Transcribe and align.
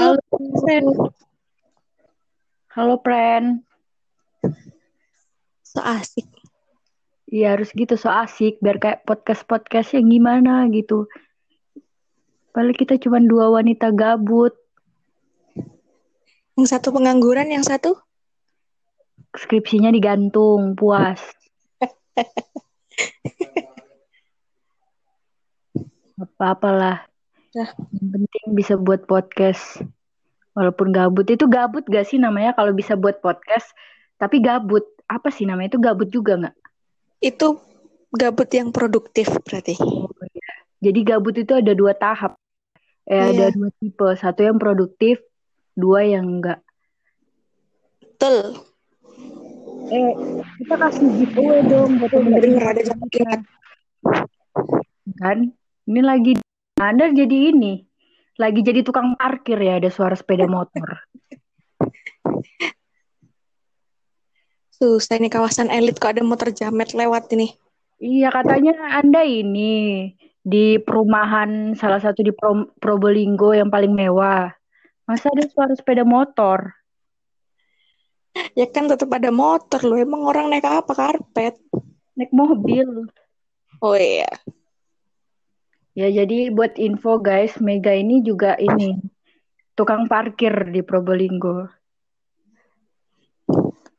Halo, 0.00 0.16
Pren. 0.32 0.84
Halo, 2.72 2.96
Pren. 3.04 3.60
so 5.60 5.76
asik. 5.84 6.24
Iya, 7.28 7.52
harus 7.52 7.68
gitu 7.76 8.00
so 8.00 8.08
asik 8.08 8.56
biar 8.64 8.80
kayak 8.80 9.04
podcast-podcast 9.04 10.00
yang 10.00 10.08
gimana 10.08 10.64
gitu. 10.72 11.04
Paling 12.56 12.80
kita 12.80 12.96
cuma 12.96 13.20
dua 13.20 13.52
wanita 13.52 13.92
gabut. 13.92 14.56
Yang 16.56 16.72
satu 16.72 16.96
pengangguran, 16.96 17.52
yang 17.52 17.60
satu 17.60 17.92
Skripsinya 19.36 19.92
digantung, 19.92 20.80
puas. 20.80 21.20
Apa-apalah. 26.24 27.09
Dah. 27.50 27.70
Yang 27.94 28.08
penting 28.14 28.44
bisa 28.54 28.74
buat 28.78 29.04
podcast. 29.04 29.82
Walaupun 30.54 30.90
gabut. 30.94 31.26
Itu 31.30 31.46
gabut 31.46 31.86
gak 31.86 32.06
sih 32.06 32.18
namanya 32.18 32.54
kalau 32.54 32.74
bisa 32.74 32.94
buat 32.94 33.18
podcast? 33.22 33.70
Tapi 34.18 34.42
gabut. 34.42 34.86
Apa 35.10 35.34
sih 35.34 35.46
namanya? 35.46 35.74
Itu 35.74 35.80
gabut 35.82 36.08
juga 36.10 36.38
nggak? 36.38 36.56
itu 37.20 37.60
gabut 38.10 38.48
yang 38.48 38.72
produktif 38.72 39.28
berarti. 39.44 39.76
Oh, 39.76 40.08
iya. 40.32 40.52
Jadi 40.80 41.00
gabut 41.04 41.36
itu 41.36 41.52
ada 41.52 41.76
dua 41.76 41.92
tahap. 41.92 42.40
Eh, 43.04 43.20
ada 43.20 43.52
Iya. 43.52 43.54
dua 43.54 43.68
tipe. 43.76 44.08
Satu 44.16 44.40
yang 44.40 44.56
produktif, 44.56 45.20
dua 45.76 46.08
yang 46.08 46.40
enggak. 46.40 46.64
Betul. 48.00 48.64
Eh, 49.92 50.12
kita 50.64 50.74
kasih 50.80 51.08
giveaway 51.20 51.60
dong 51.68 52.00
buat 52.00 52.12
ada 52.16 52.82
kan. 55.20 55.38
Ini 55.84 56.00
lagi 56.00 56.32
Anda 56.80 57.12
jadi 57.12 57.52
ini. 57.52 57.84
Lagi 58.40 58.64
jadi 58.64 58.80
tukang 58.80 59.12
parkir 59.20 59.60
ya, 59.60 59.76
ada 59.76 59.92
suara 59.92 60.16
sepeda 60.16 60.48
motor. 60.48 61.04
Susah 64.72 65.20
ini 65.20 65.28
kawasan 65.28 65.68
elit 65.68 66.00
kok 66.00 66.16
ada 66.16 66.24
motor 66.24 66.48
jamet 66.48 66.96
lewat 66.96 67.28
ini. 67.36 67.52
Iya, 68.00 68.32
katanya 68.32 68.96
Anda 68.96 69.28
ini 69.28 70.08
di 70.40 70.80
perumahan 70.80 71.76
salah 71.76 72.00
satu 72.00 72.24
di 72.24 72.32
Pro- 72.32 72.72
Probolinggo 72.80 73.52
yang 73.52 73.68
paling 73.68 73.92
mewah. 73.92 74.48
Masa 75.04 75.28
ada 75.36 75.44
suara 75.52 75.76
sepeda 75.76 76.00
motor? 76.00 76.64
Ya 78.56 78.64
kan 78.72 78.88
tetap 78.88 79.12
ada 79.12 79.28
motor 79.28 79.84
loh. 79.84 80.00
Emang 80.00 80.24
orang 80.24 80.48
naik 80.48 80.64
apa 80.64 80.96
karpet? 80.96 81.60
Naik 82.16 82.32
mobil. 82.32 83.04
Oh 83.84 83.92
iya. 84.00 84.32
Ya, 85.98 86.06
jadi 86.06 86.54
buat 86.54 86.78
info 86.78 87.18
guys, 87.18 87.58
Mega 87.58 87.90
ini 87.90 88.22
juga 88.22 88.54
ini 88.56 88.98
tukang 89.74 90.06
parkir 90.06 90.70
di 90.70 90.86
Probolinggo. 90.86 91.66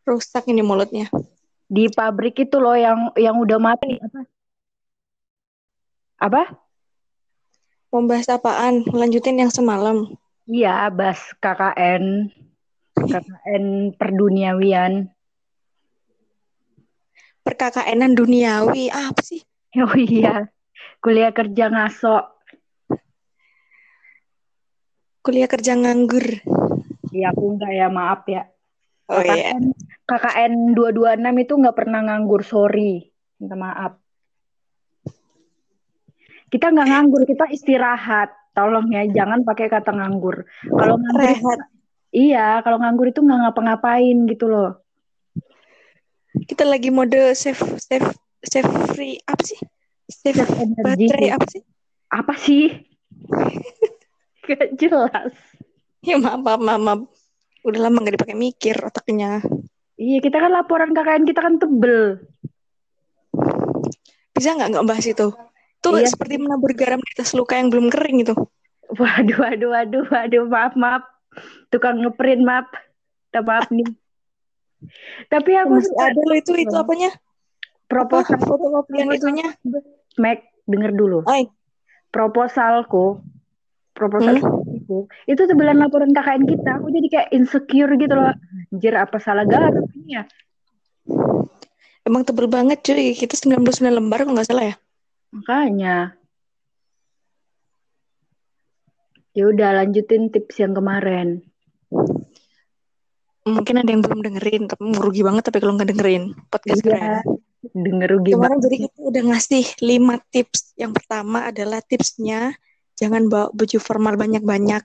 Rusak 0.07 0.47
ini 0.47 0.63
mulutnya. 0.63 1.11
Di 1.71 1.87
pabrik 1.91 2.35
itu 2.39 2.59
loh 2.59 2.75
yang 2.75 3.11
yang 3.15 3.35
udah 3.39 3.59
mati 3.59 3.99
apa? 3.99 4.21
Apa? 6.21 6.43
Mau 7.91 8.07
bahas 8.07 8.31
apaan? 8.31 8.87
Lanjutin 8.87 9.41
yang 9.43 9.51
semalam. 9.51 10.07
Iya, 10.47 10.87
Bas 10.95 11.19
KKN. 11.43 12.31
KKN 12.95 13.95
perduniawian. 13.99 15.11
Perkakainan 17.41 18.13
duniawi. 18.13 18.93
Ah, 18.93 19.11
apa 19.11 19.21
sih? 19.25 19.41
Oh 19.79 19.95
iya, 19.95 20.51
kuliah 21.01 21.33
kerja 21.33 21.65
ngaso. 21.73 22.29
Kuliah 25.21 25.49
kerja 25.49 25.73
nganggur. 25.77 26.45
Iya, 27.11 27.33
aku 27.33 27.57
enggak 27.57 27.71
ya, 27.73 27.87
maaf 27.89 28.21
ya. 28.29 28.47
Oh 29.11 29.19
iya. 29.21 29.53
KKN, 29.53 29.63
KKN 30.07 30.53
226 30.77 31.43
itu 31.43 31.53
nggak 31.59 31.77
pernah 31.77 31.99
nganggur, 32.05 32.41
sorry. 32.45 33.11
Minta 33.41 33.57
maaf. 33.57 33.97
Kita 36.47 36.71
nggak 36.71 36.87
nganggur, 36.87 37.21
kita 37.27 37.49
istirahat. 37.51 38.31
Tolong 38.51 38.87
ya, 38.91 39.05
jangan 39.09 39.43
pakai 39.45 39.67
kata 39.67 39.93
nganggur. 39.93 40.43
Kalau 40.67 40.95
nganggur 40.99 41.27
Rehat. 41.27 41.59
iya, 42.11 42.59
kalau 42.65 42.81
nganggur 42.81 43.13
itu 43.13 43.23
nggak 43.23 43.39
ngapa-ngapain 43.47 44.17
gitu 44.27 44.45
loh. 44.51 44.81
Kita 46.47 46.63
lagi 46.67 46.91
mode 46.91 47.35
save 47.35 47.61
save 47.79 48.09
save 48.43 48.71
free 48.91 49.19
apa 49.27 49.43
sih? 49.43 49.59
Save 50.09 50.45
baterai 50.81 51.29
apa 51.35 51.45
sih? 51.49 51.61
Apa 52.11 52.33
sih? 52.37 52.65
Gak 54.47 54.75
jelas. 54.79 55.33
Ya 56.01 56.17
maaf, 56.17 56.41
maaf, 56.41 56.61
maaf, 56.61 56.81
maaf. 56.81 57.01
Udah 57.61 57.79
lama 57.87 58.01
gak 58.01 58.17
dipakai 58.17 58.33
mikir 58.33 58.73
otaknya. 58.81 59.45
Iya, 60.01 60.17
kita 60.17 60.41
kan 60.41 60.49
laporan 60.49 60.97
KKN 60.97 61.29
kita 61.29 61.39
kan 61.45 61.61
tebel. 61.61 62.25
Bisa 64.33 64.57
nggak 64.57 64.69
nggak 64.73 64.87
bahas 64.89 65.05
itu? 65.05 65.29
Itu 65.77 65.87
Iya. 65.93 66.09
seperti 66.09 66.41
menabur 66.41 66.73
garam 66.73 66.97
di 66.97 67.09
atas 67.13 67.37
luka 67.37 67.53
yang 67.53 67.69
belum 67.69 67.93
kering 67.93 68.25
itu. 68.25 68.33
Waduh, 68.97 69.37
waduh, 69.37 69.69
waduh, 69.69 70.03
waduh, 70.09 70.43
maaf, 70.49 70.73
maaf. 70.73 71.03
Tukang 71.69 72.01
ngeprint, 72.01 72.41
maaf. 72.41 72.65
Minta 73.29 73.39
maaf 73.45 73.69
nih. 73.69 73.85
Tapi 75.31 75.51
aku 75.53 75.77
Masih 75.77 75.95
ada 76.01 76.21
loh 76.25 76.37
itu 76.37 76.51
itu 76.57 76.75
apanya? 76.75 77.13
Apa 77.91 78.23
proposal 78.23 78.39
fotokopian 78.39 79.07
itunya? 79.11 79.47
Mac, 80.15 80.39
denger 80.63 80.91
dulu. 80.95 81.19
Oi, 81.27 81.51
Proposalku, 82.11 83.23
proposal 83.95 84.39
itu, 84.75 85.07
itu 85.27 85.41
sebulan 85.47 85.79
laporan 85.79 86.11
KKN 86.11 86.43
kita, 86.43 86.71
aku 86.79 86.91
jadi 86.91 87.07
kayak 87.07 87.29
insecure 87.31 87.91
gitu 87.95 88.11
loh. 88.15 88.35
Anjir, 88.71 88.95
apa 88.99 89.15
salah 89.19 89.47
garap 89.47 89.75
ini 89.95 90.19
ya? 90.19 90.23
emang 92.05 92.27
tebel 92.27 92.49
banget 92.49 92.83
cuy. 92.83 93.13
Kita 93.15 93.39
99 93.39 93.87
lembar 93.87 94.27
kalau 94.27 94.35
nggak 94.35 94.49
salah 94.49 94.65
ya. 94.73 94.75
Makanya. 95.31 95.97
Ya 99.31 99.43
udah 99.47 99.69
lanjutin 99.79 100.27
tips 100.27 100.59
yang 100.59 100.75
kemarin. 100.75 101.39
Mungkin 103.47 103.79
ada 103.79 103.89
yang 103.89 104.03
belum 104.03 104.21
dengerin, 104.21 104.67
tapi 104.67 104.91
rugi 104.99 105.23
banget 105.23 105.47
tapi 105.47 105.63
kalau 105.63 105.79
nggak 105.79 105.89
dengerin 105.95 106.35
podcast 106.51 106.83
Iya, 106.83 106.85
keren. 106.91 107.25
Denger 107.61 108.09
rugi 108.17 108.33
Kemarin 108.33 108.57
banget. 108.57 108.63
jadi 108.65 108.75
kita 108.89 108.99
udah 109.05 109.23
ngasih 109.33 109.65
5 109.79 110.33
tips. 110.33 110.61
Yang 110.75 110.91
pertama 110.97 111.39
adalah 111.49 111.79
tipsnya 111.85 112.57
jangan 112.97 113.29
bawa 113.29 113.47
baju 113.53 113.77
formal 113.77 114.17
banyak-banyak. 114.17 114.83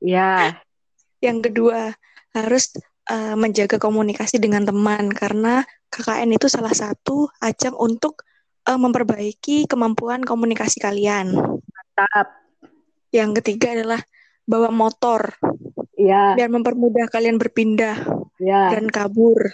Ya, 0.00 0.56
Yang 1.24 1.38
kedua, 1.50 1.96
harus 2.36 2.76
uh, 3.08 3.34
menjaga 3.36 3.80
komunikasi 3.80 4.36
dengan 4.36 4.68
teman 4.68 5.08
karena 5.08 5.64
KKN 5.88 6.36
itu 6.36 6.46
salah 6.52 6.76
satu 6.76 7.32
ajang 7.40 7.72
untuk 7.72 8.24
uh, 8.68 8.76
memperbaiki 8.76 9.64
kemampuan 9.64 10.20
komunikasi 10.20 10.76
kalian. 10.80 11.32
tetap. 11.96 12.28
Yang 13.14 13.40
ketiga 13.40 13.72
adalah 13.72 14.00
bawa 14.44 14.68
motor 14.68 15.32
Ya, 15.96 16.36
biar 16.36 16.52
mempermudah 16.52 17.08
kalian 17.08 17.40
berpindah 17.40 17.96
ya. 18.36 18.68
dan 18.76 18.92
kabur. 18.92 19.48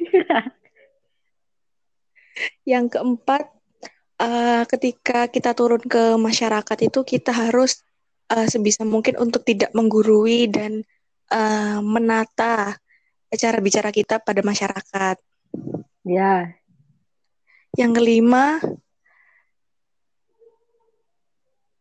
Yang 2.64 2.98
keempat, 2.98 3.48
uh, 4.22 4.62
ketika 4.70 5.26
kita 5.28 5.52
turun 5.52 5.82
ke 5.82 6.16
masyarakat 6.16 6.78
itu 6.82 7.00
kita 7.02 7.34
harus 7.34 7.82
uh, 8.30 8.46
sebisa 8.46 8.86
mungkin 8.86 9.18
untuk 9.18 9.42
tidak 9.42 9.74
menggurui 9.74 10.48
dan 10.48 10.86
uh, 11.32 11.78
menata 11.82 12.78
cara 13.32 13.58
bicara 13.64 13.88
kita 13.88 14.20
pada 14.20 14.44
masyarakat. 14.44 15.16
Ya, 16.02 16.58
Yang 17.72 17.92
kelima, 18.02 18.60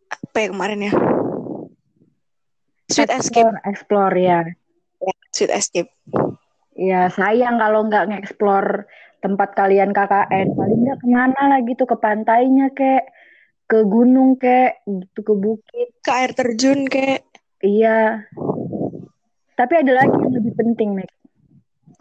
apa 0.07 0.38
ya 0.39 0.47
kemarin 0.55 0.88
ya? 0.88 0.94
Sweet 2.88 3.11
escape, 3.11 3.51
explore, 3.68 4.15
ya. 4.15 4.39
sweet 5.36 5.51
escape. 5.51 5.91
Ya, 6.75 7.12
sayang 7.12 7.59
kalau 7.59 7.88
nggak 7.88 8.07
nge-explore 8.07 8.88
tempat 9.21 9.53
kalian 9.53 9.94
KKN. 9.95 10.57
Paling 10.57 10.79
nggak 10.83 11.00
ke 11.00 11.07
mana 11.07 11.41
lah 11.47 11.59
gitu, 11.63 11.85
ke 11.85 11.95
pantainya 11.95 12.73
kek, 12.73 13.07
ke 13.69 13.85
gunung 13.85 14.35
kek, 14.35 14.81
gitu 14.83 15.19
ke 15.21 15.33
bukit. 15.38 15.89
Ke 16.03 16.12
air 16.12 16.33
terjun 16.33 16.89
kayak 16.89 17.31
Iya. 17.62 18.25
Tapi 19.53 19.73
ada 19.77 19.94
lagi 19.94 20.18
yang 20.18 20.33
lebih 20.33 20.53
penting, 20.57 20.97
Mek. 20.97 21.09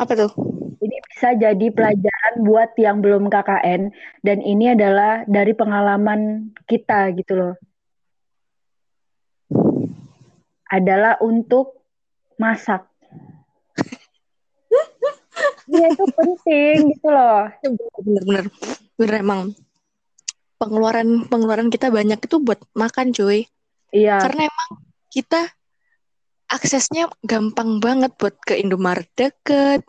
apa 0.00 0.16
tuh? 0.16 0.32
Ini 0.80 0.96
bisa 1.12 1.36
jadi 1.36 1.66
pelajaran 1.76 2.40
buat 2.40 2.72
yang 2.80 3.04
belum 3.04 3.28
KKN 3.28 3.92
dan 4.24 4.38
ini 4.40 4.72
adalah 4.72 5.28
dari 5.28 5.52
pengalaman 5.52 6.48
kita 6.64 7.12
gitu 7.20 7.36
loh. 7.36 7.54
Adalah 10.72 11.20
untuk 11.20 11.84
masak. 12.40 12.89
Iya 15.70 15.86
itu 15.94 16.04
penting 16.18 16.76
gitu 16.98 17.08
loh. 17.08 17.46
Bener-bener, 18.02 18.44
bener 18.98 19.14
emang 19.22 19.40
pengeluaran 20.58 21.30
pengeluaran 21.30 21.70
kita 21.70 21.88
banyak 21.88 22.18
itu 22.18 22.36
buat 22.42 22.58
makan 22.74 23.14
cuy. 23.14 23.46
Iya. 23.94 24.18
Karena 24.18 24.50
emang 24.50 24.70
kita 25.10 25.46
aksesnya 26.50 27.06
gampang 27.22 27.78
banget 27.78 28.10
buat 28.18 28.34
ke 28.42 28.58
Indomaret 28.58 29.06
deket, 29.14 29.86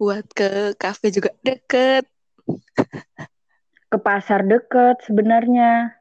buat 0.00 0.24
ke 0.32 0.72
kafe 0.80 1.12
juga 1.12 1.36
deket. 1.44 2.08
Ke 3.88 3.96
pasar 4.00 4.48
deket 4.48 5.04
sebenarnya. 5.04 5.92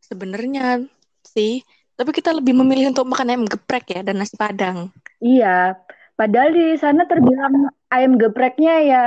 Sebenarnya 0.00 0.86
sih, 1.24 1.60
tapi 1.96 2.10
kita 2.16 2.32
lebih 2.32 2.56
memilih 2.56 2.92
untuk 2.96 3.04
makan 3.08 3.32
ayam 3.32 3.44
geprek 3.44 3.92
ya 3.92 4.00
dan 4.00 4.20
nasi 4.20 4.36
padang. 4.36 4.88
Iya, 5.20 5.76
padahal 6.16 6.52
di 6.52 6.76
sana 6.76 7.04
terbilang 7.04 7.68
ayam 7.90 8.18
gepreknya 8.18 8.74
ya 8.82 9.06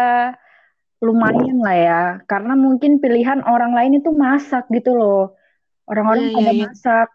lumayan 1.00 1.64
lah 1.64 1.78
ya, 1.80 2.04
karena 2.28 2.60
mungkin 2.60 3.00
pilihan 3.00 3.40
orang 3.48 3.72
lain 3.72 4.04
itu 4.04 4.12
masak 4.12 4.68
gitu 4.68 4.96
loh. 5.00 5.40
Orang-orang 5.88 6.30
Iya, 6.30 6.36
pada 6.36 6.52
iya, 6.52 6.54
iya. 6.54 6.66
masak. 6.68 7.08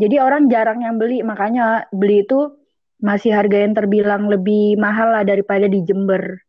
Jadi 0.00 0.16
orang 0.18 0.42
jarang 0.50 0.80
yang 0.82 0.98
beli, 0.98 1.22
makanya 1.22 1.86
beli 1.94 2.26
itu 2.26 2.58
masih 3.00 3.32
harga 3.32 3.62
yang 3.62 3.72
terbilang 3.72 4.28
lebih 4.28 4.76
mahal 4.76 5.14
lah 5.14 5.22
daripada 5.22 5.70
di 5.70 5.80
Jember. 5.86 6.42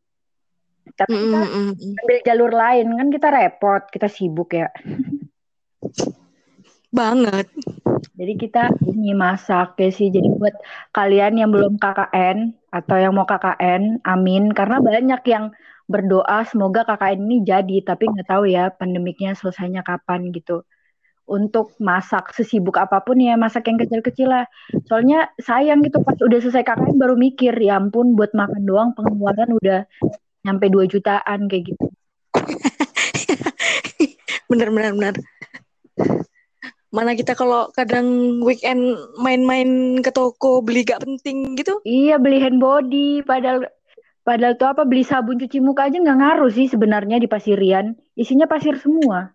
Tapi 0.97 1.13
kita 1.13 1.37
mm, 1.37 1.47
mm, 1.47 1.71
mm. 1.77 1.99
ambil 2.01 2.19
jalur 2.25 2.51
lain 2.51 2.87
kan 2.97 3.07
kita 3.13 3.27
repot, 3.29 3.83
kita 3.93 4.07
sibuk 4.09 4.49
ya. 4.57 4.67
Banget. 6.91 7.47
Jadi 8.19 8.33
kita 8.35 8.67
ini 8.91 9.15
masak 9.15 9.79
ya 9.79 9.89
sih. 9.89 10.11
Jadi 10.11 10.27
buat 10.35 10.53
kalian 10.91 11.39
yang 11.39 11.49
belum 11.49 11.79
KKN 11.79 12.51
atau 12.69 12.95
yang 12.99 13.15
mau 13.15 13.23
KKN, 13.23 14.03
amin. 14.03 14.51
Karena 14.51 14.83
banyak 14.83 15.23
yang 15.25 15.55
berdoa 15.87 16.43
semoga 16.47 16.83
KKN 16.83 17.19
ini 17.27 17.37
jadi, 17.47 17.77
tapi 17.87 18.11
nggak 18.11 18.27
tahu 18.27 18.43
ya 18.47 18.69
pandemiknya 18.75 19.39
selesainya 19.39 19.87
kapan 19.87 20.35
gitu. 20.35 20.67
Untuk 21.31 21.79
masak 21.79 22.35
sesibuk 22.35 22.75
apa 22.75 22.99
pun 23.07 23.15
ya 23.15 23.39
masak 23.39 23.71
yang 23.71 23.79
kecil-kecil 23.79 24.27
lah. 24.27 24.45
Soalnya 24.91 25.31
sayang 25.39 25.79
gitu 25.87 26.03
pas 26.03 26.19
udah 26.19 26.39
selesai 26.43 26.67
KKN 26.67 26.99
baru 26.99 27.15
mikir, 27.15 27.55
ya 27.55 27.79
ampun 27.79 28.19
buat 28.19 28.35
makan 28.35 28.67
doang 28.67 28.91
pengeluaran 28.91 29.55
udah 29.55 29.87
nyampe 30.43 30.67
2 30.67 30.91
jutaan 30.91 31.47
kayak 31.47 31.71
gitu. 31.71 31.87
bener 34.51 34.67
bener 34.75 34.91
bener. 34.91 35.15
Mana 36.91 37.15
kita 37.15 37.39
kalau 37.39 37.71
kadang 37.71 38.39
weekend 38.43 38.99
main-main 39.15 39.95
ke 40.03 40.11
toko 40.11 40.59
beli 40.59 40.83
gak 40.83 40.99
penting 41.07 41.55
gitu. 41.55 41.79
Iya 41.87 42.19
beli 42.19 42.43
hand 42.43 42.59
body 42.59 43.23
padahal 43.23 43.63
padahal 44.27 44.59
tuh 44.59 44.67
apa 44.75 44.83
beli 44.83 45.07
sabun 45.07 45.39
cuci 45.39 45.63
muka 45.63 45.87
aja 45.87 45.97
nggak 45.97 46.19
ngaruh 46.19 46.51
sih 46.51 46.67
sebenarnya 46.67 47.23
di 47.23 47.31
pasirian. 47.31 47.95
Isinya 48.19 48.43
pasir 48.43 48.75
semua. 48.75 49.31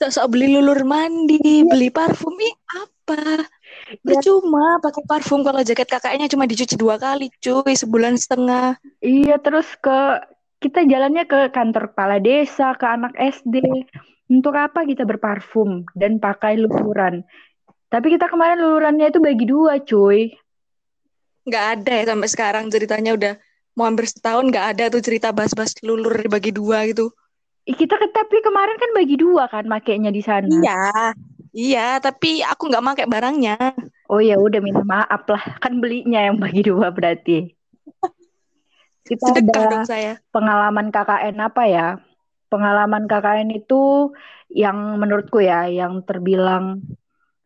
Sok-sok 0.00 0.26
beli 0.32 0.56
lulur 0.56 0.80
mandi, 0.88 1.60
beli 1.60 1.92
parfum, 1.92 2.32
ih 2.40 2.54
apa? 2.72 3.44
Ya, 4.00 4.00
Percuma 4.00 4.80
pakai 4.80 5.04
parfum 5.04 5.44
kalau 5.44 5.60
jaket 5.60 5.92
kakaknya 5.92 6.24
cuma 6.24 6.48
dicuci 6.48 6.72
dua 6.80 6.96
kali, 6.96 7.28
cuy, 7.36 7.76
sebulan 7.76 8.16
setengah. 8.16 8.80
iya 9.04 9.36
terus 9.36 9.68
ke 9.76 10.24
kita 10.64 10.88
jalannya 10.88 11.28
ke 11.28 11.52
kantor 11.52 11.92
kepala 11.92 12.16
desa, 12.16 12.72
ke 12.80 12.86
anak 12.88 13.12
SD. 13.16 13.60
Untuk 14.30 14.54
apa 14.54 14.86
kita 14.86 15.02
berparfum 15.02 15.90
dan 15.98 16.22
pakai 16.22 16.54
luluran? 16.62 17.26
Tapi 17.90 18.14
kita 18.14 18.30
kemarin 18.30 18.62
lulurannya 18.62 19.10
itu 19.10 19.18
bagi 19.18 19.44
dua, 19.50 19.82
cuy. 19.82 20.30
Nggak 21.42 21.64
ada 21.74 21.92
ya 21.98 22.04
sampai 22.14 22.28
sekarang 22.30 22.64
ceritanya 22.70 23.10
udah 23.18 23.32
mau 23.74 23.90
hampir 23.90 24.06
setahun 24.06 24.46
nggak 24.46 24.66
ada 24.76 24.84
tuh 24.94 25.02
cerita 25.02 25.34
bahas-bahas 25.34 25.74
lulur 25.82 26.14
dibagi 26.14 26.54
dua 26.54 26.86
gitu. 26.86 27.10
Kita 27.66 27.98
ke- 27.98 28.14
tapi 28.14 28.38
kemarin 28.38 28.78
kan 28.78 28.90
bagi 28.94 29.18
dua 29.18 29.50
kan 29.50 29.66
makainya 29.66 30.14
di 30.14 30.22
sana. 30.22 30.46
Iya, 30.46 30.78
iya, 31.50 31.86
tapi 31.98 32.46
aku 32.46 32.70
nggak 32.70 32.84
pakai 32.94 33.06
barangnya. 33.10 33.56
Oh 34.10 34.18
ya 34.22 34.38
udah 34.38 34.58
minta 34.62 34.82
maaf 34.86 35.22
lah, 35.26 35.42
kan 35.62 35.78
belinya 35.82 36.22
yang 36.30 36.38
bagi 36.38 36.62
dua 36.66 36.90
berarti. 36.94 37.50
Kita 39.10 39.22
Sedekah 39.34 39.54
ada 39.54 39.70
dong 39.74 39.84
saya. 39.86 40.12
pengalaman 40.30 40.94
KKN 40.94 41.36
apa 41.42 41.62
ya? 41.66 41.86
Pengalaman 42.50 43.06
KKN 43.06 43.48
itu 43.54 44.10
yang 44.50 44.98
menurutku 44.98 45.38
ya, 45.38 45.70
yang 45.70 46.02
terbilang 46.02 46.82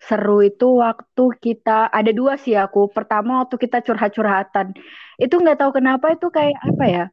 seru 0.01 0.45
itu 0.45 0.81
waktu 0.81 1.25
kita 1.41 1.89
ada 1.93 2.11
dua 2.13 2.37
sih 2.41 2.57
aku. 2.57 2.89
Pertama 2.93 3.45
waktu 3.45 3.57
kita 3.61 3.85
curhat-curhatan. 3.85 4.77
Itu 5.21 5.41
nggak 5.41 5.61
tahu 5.61 5.71
kenapa 5.81 6.17
itu 6.17 6.29
kayak 6.33 6.59
apa 6.61 6.85
ya? 6.89 7.05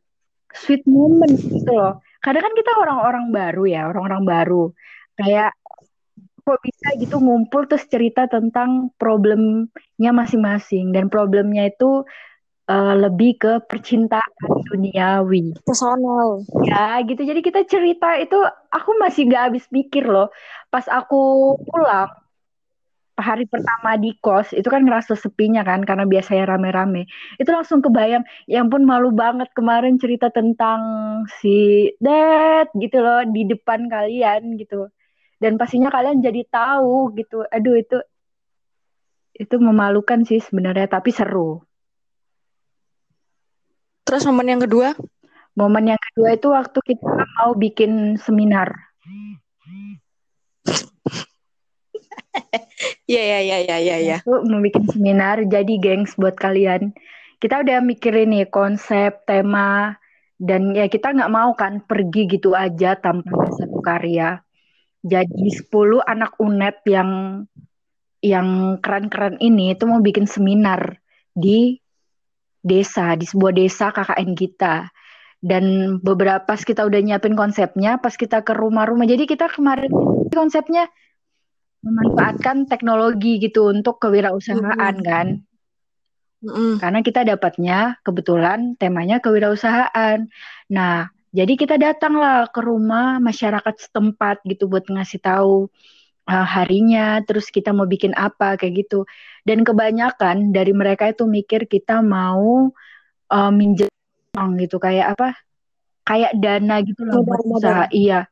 Sweet 0.51 0.83
moment 0.88 1.31
gitu 1.35 1.71
loh. 1.71 2.03
Kadang 2.23 2.43
kan 2.47 2.53
kita 2.55 2.71
orang-orang 2.75 3.25
baru 3.31 3.63
ya, 3.67 3.81
orang-orang 3.88 4.23
baru. 4.27 4.63
Kayak 5.19 5.51
kok 6.41 6.59
bisa 6.65 6.88
gitu 6.97 7.21
ngumpul 7.21 7.69
terus 7.69 7.85
cerita 7.85 8.25
tentang 8.25 8.89
problemnya 8.97 10.11
masing-masing 10.11 10.89
dan 10.89 11.07
problemnya 11.07 11.69
itu 11.69 12.03
eh, 12.71 12.94
lebih 13.03 13.31
ke 13.35 13.53
percintaan 13.68 14.31
duniawi. 14.71 15.59
Personal. 15.68 16.47
Ya 16.63 17.03
gitu. 17.03 17.21
Jadi 17.27 17.39
kita 17.44 17.62
cerita 17.68 18.15
itu 18.15 18.39
aku 18.71 18.95
masih 18.95 19.27
gak 19.27 19.51
habis 19.51 19.68
pikir 19.68 20.07
loh. 20.07 20.31
Pas 20.71 20.88
aku 20.88 21.56
pulang 21.68 22.09
hari 23.21 23.45
pertama 23.45 23.95
di 24.01 24.18
kos 24.18 24.51
itu 24.51 24.65
kan 24.65 24.81
ngerasa 24.81 25.13
sepinya 25.13 25.62
kan 25.62 25.85
karena 25.85 26.09
biasanya 26.09 26.57
rame-rame. 26.57 27.06
Itu 27.38 27.53
langsung 27.53 27.79
kebayang, 27.85 28.25
ya 28.50 28.65
ampun 28.65 28.83
malu 28.83 29.13
banget 29.13 29.53
kemarin 29.53 30.01
cerita 30.01 30.33
tentang 30.33 30.81
si 31.39 31.88
Dad 32.01 32.74
gitu 32.75 32.97
loh 33.00 33.21
di 33.29 33.45
depan 33.45 33.88
kalian 33.88 34.57
gitu. 34.57 34.89
Dan 35.38 35.57
pastinya 35.62 35.94
kalian 35.94 36.21
jadi 36.25 36.41
tahu 36.50 37.13
gitu. 37.17 37.45
Aduh 37.50 37.77
itu 37.77 37.97
itu 39.38 39.56
memalukan 39.57 40.21
sih 40.27 40.41
sebenarnya 40.41 40.89
tapi 40.89 41.09
seru. 41.13 41.62
Terus 44.11 44.27
momen 44.27 44.51
yang 44.51 44.59
kedua, 44.59 44.91
Momen 45.51 45.91
yang 45.91 45.99
kedua 45.99 46.39
itu 46.39 46.47
waktu 46.47 46.79
kita 46.79 47.11
mau 47.43 47.51
bikin 47.51 48.15
seminar. 48.15 48.71
Iya, 53.03 53.19
iya, 53.27 53.39
iya, 53.43 53.57
iya, 53.59 53.77
iya, 53.83 53.95
iya. 53.99 54.17
Itu 54.23 54.47
mau 54.47 54.63
bikin 54.63 54.87
seminar, 54.87 55.43
jadi 55.43 55.73
gengs 55.75 56.15
buat 56.15 56.39
kalian. 56.39 56.95
Kita 57.43 57.67
udah 57.67 57.83
mikirin 57.83 58.31
nih 58.31 58.47
konsep, 58.47 59.27
tema, 59.27 59.99
dan 60.39 60.71
ya 60.71 60.87
kita 60.87 61.11
nggak 61.11 61.33
mau 61.33 61.51
kan 61.51 61.83
pergi 61.83 62.31
gitu 62.31 62.55
aja 62.55 62.95
tanpa 62.95 63.51
satu 63.51 63.83
karya. 63.83 64.39
Jadi 65.03 65.51
10 65.51 65.99
anak 65.99 66.39
UNED 66.39 66.77
yang 66.87 67.11
yang 68.23 68.79
keren-keren 68.79 69.35
ini 69.43 69.75
itu 69.75 69.83
mau 69.83 69.99
bikin 69.99 70.29
seminar 70.29 71.01
di 71.36 71.81
desa, 72.62 73.18
di 73.18 73.25
sebuah 73.25 73.53
desa 73.53 73.89
KKN 73.89 74.32
kita. 74.38 74.89
Dan 75.41 75.98
beberapa 76.06 76.46
pas 76.46 76.62
kita 76.62 76.86
udah 76.86 77.01
nyiapin 77.01 77.34
konsepnya, 77.34 77.98
pas 77.98 78.13
kita 78.13 78.46
ke 78.46 78.53
rumah-rumah. 78.53 79.10
Jadi 79.10 79.25
kita 79.25 79.50
kemarin 79.50 79.89
konsepnya 80.30 80.86
memanfaatkan 81.82 82.70
teknologi 82.70 83.41
gitu 83.41 83.74
untuk 83.74 83.98
kewirausahaan 83.98 84.96
Mm-mm. 85.01 85.06
kan. 85.06 85.27
Mm-mm. 86.46 86.77
Karena 86.77 87.01
kita 87.01 87.25
dapatnya 87.25 87.98
kebetulan 88.06 88.77
temanya 88.77 89.18
kewirausahaan. 89.18 90.30
Nah, 90.70 91.10
jadi 91.34 91.53
kita 91.58 91.82
datanglah 91.82 92.46
ke 92.53 92.62
rumah 92.62 93.18
masyarakat 93.18 93.75
setempat 93.82 94.46
gitu 94.46 94.70
buat 94.70 94.86
ngasih 94.86 95.25
tahu 95.25 95.74
uh, 96.27 96.47
harinya, 96.47 97.21
terus 97.25 97.49
kita 97.49 97.71
mau 97.71 97.87
bikin 97.89 98.13
apa 98.13 98.59
kayak 98.59 98.85
gitu. 98.85 99.07
Dan 99.47 99.65
kebanyakan 99.65 100.53
dari 100.53 100.73
mereka 100.75 101.09
itu 101.09 101.25
mikir 101.25 101.65
kita 101.65 102.03
mau 102.05 102.69
uh, 103.31 103.51
minjem 103.53 103.89
uang 104.37 104.59
gitu 104.61 104.77
kayak 104.77 105.17
apa? 105.17 105.37
Kayak 106.05 106.33
dana 106.37 106.75
gitu 106.81 107.01
loh 107.05 107.21
buat 107.25 107.41
usaha. 107.45 107.85
Iya. 107.89 108.27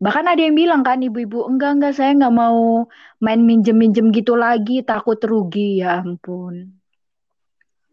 Bahkan 0.00 0.24
ada 0.32 0.40
yang 0.40 0.56
bilang 0.56 0.80
kan 0.80 1.00
ibu-ibu, 1.04 1.44
enggak 1.44 1.76
enggak 1.76 1.94
saya 1.96 2.16
nggak 2.16 2.32
mau 2.32 2.88
main 3.20 3.40
minjem-minjem 3.44 4.08
gitu 4.16 4.32
lagi, 4.32 4.80
takut 4.80 5.20
rugi. 5.20 5.84
Ya 5.84 6.00
ampun. 6.00 6.80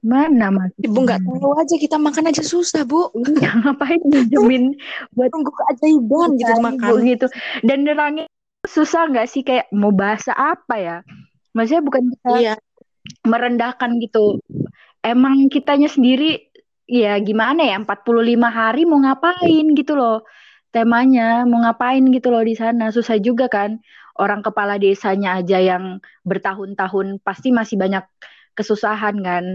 Mana 0.07 0.53
mas? 0.55 0.71
Ibu 0.79 1.03
nggak 1.03 1.19
tahu 1.19 1.51
aja 1.59 1.75
kita 1.75 1.97
makan 1.99 2.31
aja 2.31 2.43
susah, 2.45 2.87
Bu. 2.87 3.11
Iya, 3.11 3.51
ngapain 3.59 3.99
minjemin 4.07 4.71
buat 5.11 5.29
Tunggu 5.35 5.51
keajaiban 5.51 6.39
gitu 6.39 6.53
makan. 6.63 6.79
ibu 6.79 6.95
gitu. 7.03 7.27
Dan 7.67 7.83
nerangin 7.83 8.29
susah 8.67 9.07
nggak 9.09 9.27
sih 9.27 9.41
kayak 9.41 9.71
mau 9.71 9.89
bahasa 9.89 10.35
apa 10.35 10.75
ya? 10.77 10.97
Maksudnya 11.55 11.83
bukan 11.83 12.03
kita 12.13 12.29
Iya. 12.37 12.55
merendahkan 13.23 13.97
gitu. 14.03 14.43
Emang 15.01 15.47
kitanya 15.47 15.87
sendiri 15.87 16.51
ya 16.87 17.15
gimana 17.19 17.63
ya 17.63 17.79
45 17.79 18.51
hari 18.51 18.83
mau 18.83 18.99
ngapain 18.99 19.65
gitu 19.73 19.95
loh. 19.95 20.27
Temanya 20.75 21.47
mau 21.47 21.63
ngapain 21.63 22.03
gitu 22.11 22.29
loh 22.29 22.43
di 22.43 22.53
sana. 22.53 22.91
Susah 22.91 23.17
juga 23.17 23.47
kan. 23.47 23.79
Orang 24.17 24.41
kepala 24.41 24.75
desanya 24.77 25.37
aja 25.39 25.61
yang 25.61 26.01
bertahun-tahun 26.25 27.21
pasti 27.21 27.53
masih 27.53 27.77
banyak 27.77 28.03
kesusahan 28.57 29.15
kan 29.21 29.45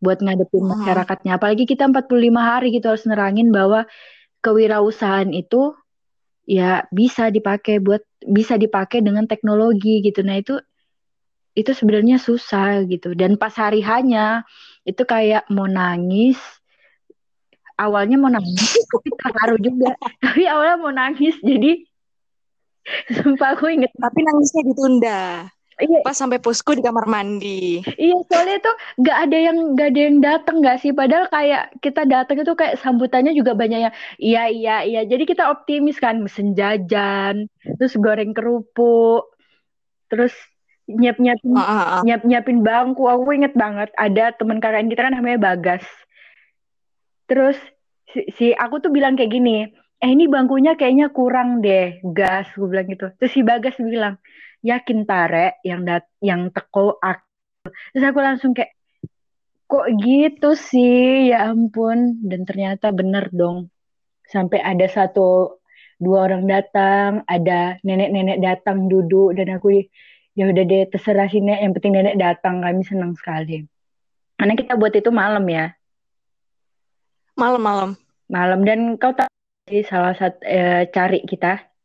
buat 0.00 0.20
ngadepin 0.20 0.64
Mm. 0.64 0.70
masyarakatnya. 0.76 1.32
Apalagi 1.36 1.64
kita 1.64 1.88
45 1.88 2.40
hari 2.42 2.72
gitu 2.72 2.88
harus 2.90 3.04
nerangin 3.04 3.52
bahwa 3.52 3.84
kewirausahaan 4.40 5.28
itu 5.32 5.72
ya 6.46 6.86
bisa 6.94 7.28
dipakai 7.28 7.82
buat 7.82 8.02
bisa 8.26 8.58
dipakai 8.58 9.00
dengan 9.00 9.24
teknologi 9.24 10.02
gitu. 10.02 10.20
Nah, 10.26 10.38
itu 10.42 10.58
itu 11.56 11.72
sebenarnya 11.72 12.20
susah 12.20 12.84
gitu. 12.84 13.16
Dan 13.16 13.40
pas 13.40 13.54
hari 13.56 13.80
hanya 13.80 14.44
itu 14.84 15.02
kayak 15.06 15.48
mau 15.48 15.64
nangis. 15.64 16.36
Awalnya 17.76 18.16
mau 18.20 18.32
nangis 18.32 18.76
tapi 18.92 19.08
terharu 19.16 19.56
juga. 19.60 19.96
Tapi 20.24 20.42
awalnya 20.48 20.76
mau 20.80 20.92
nangis 20.92 21.36
jadi 21.40 21.84
sumpah 23.18 23.58
aku 23.58 23.66
inget 23.70 23.90
tapi 23.98 24.22
nangisnya 24.22 24.62
ditunda 24.62 25.50
Iya. 25.76 26.00
Pas 26.00 26.16
sampai 26.16 26.40
posku 26.40 26.72
di 26.72 26.80
kamar 26.80 27.04
mandi. 27.04 27.84
Iya, 27.84 28.16
soalnya 28.32 28.58
tuh 28.64 28.76
nggak 28.96 29.18
ada 29.28 29.36
yang 29.36 29.56
nggak 29.76 29.88
ada 29.92 30.00
yang 30.00 30.16
datang 30.24 30.56
nggak 30.64 30.78
sih? 30.80 30.92
Padahal 30.96 31.28
kayak 31.28 31.76
kita 31.84 32.08
datang 32.08 32.40
itu 32.40 32.52
kayak 32.56 32.80
sambutannya 32.80 33.36
juga 33.36 33.52
banyak 33.52 33.80
yang 33.84 33.94
iya 34.16 34.42
iya 34.48 34.76
iya. 34.88 35.00
Jadi 35.04 35.28
kita 35.28 35.52
optimis 35.52 36.00
kan, 36.00 36.24
mesen 36.24 36.56
jajan, 36.56 37.52
terus 37.76 37.92
goreng 38.00 38.32
kerupuk, 38.32 39.28
terus 40.08 40.32
nyiap 40.88 41.18
nyiapin 41.20 41.52
uh, 41.52 41.60
uh, 41.60 41.86
uh. 42.00 42.02
nyiap 42.08 42.22
nyiapin 42.24 42.64
bangku. 42.64 43.04
Aku 43.04 43.28
inget 43.36 43.52
banget 43.52 43.92
ada 44.00 44.32
teman 44.32 44.64
KKN 44.64 44.88
kita 44.88 45.04
kan 45.04 45.12
namanya 45.12 45.52
Bagas. 45.52 45.84
Terus 47.28 47.58
si, 48.16 48.24
si 48.32 48.46
aku 48.56 48.80
tuh 48.80 48.88
bilang 48.88 49.12
kayak 49.12 49.28
gini, 49.28 49.68
eh 50.00 50.08
ini 50.08 50.24
bangkunya 50.24 50.72
kayaknya 50.72 51.12
kurang 51.12 51.60
deh, 51.60 52.00
gas. 52.16 52.48
Gue 52.56 52.72
bilang 52.72 52.88
gitu. 52.88 53.12
Terus 53.20 53.32
si 53.36 53.44
Bagas 53.44 53.76
bilang 53.76 54.16
yakin 54.66 55.06
tare 55.06 55.62
yang 55.62 55.86
dat 55.86 56.10
yang 56.18 56.50
teko 56.50 56.98
aku 56.98 57.70
terus 57.94 58.04
aku 58.06 58.20
langsung 58.22 58.50
kayak 58.50 58.76
kok 59.66 59.86
gitu 59.98 60.54
sih? 60.54 61.30
Ya 61.30 61.50
ampun. 61.50 62.22
Dan 62.22 62.46
ternyata 62.46 62.94
bener 62.94 63.28
dong. 63.34 63.70
Sampai 64.26 64.62
ada 64.62 64.86
satu 64.90 65.58
dua 65.96 66.28
orang 66.28 66.44
datang 66.44 67.24
ada 67.24 67.80
nenek-nenek 67.80 68.38
datang 68.44 68.84
duduk 68.84 69.32
dan 69.32 69.56
aku 69.56 69.88
ya 70.36 70.44
udah 70.44 70.64
deh 70.68 70.84
terserah 70.92 71.24
sini 71.24 71.56
yang 71.56 71.72
penting 71.72 71.96
nenek 71.96 72.18
datang 72.18 72.62
kami 72.62 72.82
senang 72.82 73.14
sekali. 73.14 73.66
Karena 74.36 74.54
kita 74.58 74.76
buat 74.76 74.92
itu 74.92 75.08
malam 75.08 75.46
ya. 75.48 75.72
Malam-malam. 77.36 77.96
Malam. 78.28 78.60
Dan 78.66 78.78
kau 79.00 79.14
tahu 79.16 79.30
salah 79.86 80.12
satu 80.12 80.40
eh, 80.44 80.88
cari 80.92 81.24
kita 81.24 81.75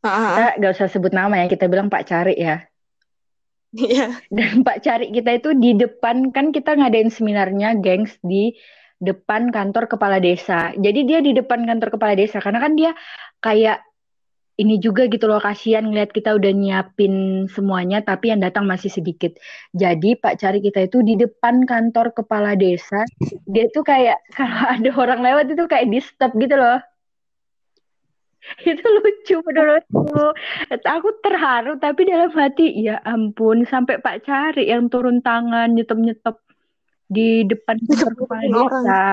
kita 0.00 0.46
gak 0.60 0.72
usah 0.76 0.88
sebut 0.88 1.12
nama 1.12 1.44
ya, 1.44 1.46
kita 1.46 1.68
bilang 1.68 1.92
Pak 1.92 2.08
Cari 2.08 2.36
ya. 2.36 2.64
Iya. 3.76 4.18
Dan 4.34 4.66
Pak 4.66 4.82
Cari 4.82 5.12
kita 5.12 5.30
itu 5.36 5.50
di 5.56 5.76
depan, 5.76 6.32
kan 6.34 6.50
kita 6.50 6.74
ngadain 6.74 7.12
seminarnya, 7.12 7.78
gengs, 7.78 8.16
di 8.24 8.56
depan 9.00 9.48
kantor 9.52 9.88
kepala 9.88 10.20
desa. 10.20 10.72
Jadi 10.76 11.08
dia 11.08 11.20
di 11.24 11.32
depan 11.32 11.64
kantor 11.64 11.96
kepala 11.96 12.12
desa, 12.16 12.40
karena 12.40 12.60
kan 12.60 12.72
dia 12.76 12.92
kayak 13.40 13.80
ini 14.60 14.76
juga 14.76 15.08
gitu 15.08 15.24
loh 15.24 15.40
kasihan 15.40 15.88
ngeliat 15.88 16.12
kita 16.12 16.36
udah 16.36 16.52
nyiapin 16.52 17.48
semuanya 17.48 18.04
tapi 18.04 18.28
yang 18.28 18.44
datang 18.44 18.68
masih 18.68 18.92
sedikit. 18.92 19.32
Jadi 19.72 20.20
Pak 20.20 20.36
Cari 20.36 20.60
kita 20.60 20.84
itu 20.84 21.00
di 21.00 21.16
depan 21.16 21.64
kantor 21.64 22.12
kepala 22.12 22.52
desa, 22.60 23.08
dia 23.48 23.72
tuh 23.72 23.80
kayak 23.80 24.20
kalau 24.36 24.60
ada 24.76 24.90
orang 24.92 25.20
lewat 25.24 25.56
itu 25.56 25.64
kayak 25.64 25.88
di 25.88 26.00
stop 26.04 26.36
gitu 26.36 26.60
loh. 26.60 26.76
itu 28.70 28.82
lucu 28.82 29.36
menurutku. 29.44 30.32
Aku 30.72 31.08
terharu 31.20 31.76
tapi 31.76 32.08
dalam 32.08 32.32
hati 32.32 32.72
ya 32.80 33.00
ampun 33.04 33.68
sampai 33.68 34.00
Pak 34.00 34.24
Cari 34.24 34.72
yang 34.72 34.88
turun 34.88 35.20
tangan 35.20 35.72
nyetop 35.76 36.00
nyetop 36.00 36.36
di 37.10 37.44
depan 37.44 37.76
kepala 37.84 38.44
desa 38.48 39.04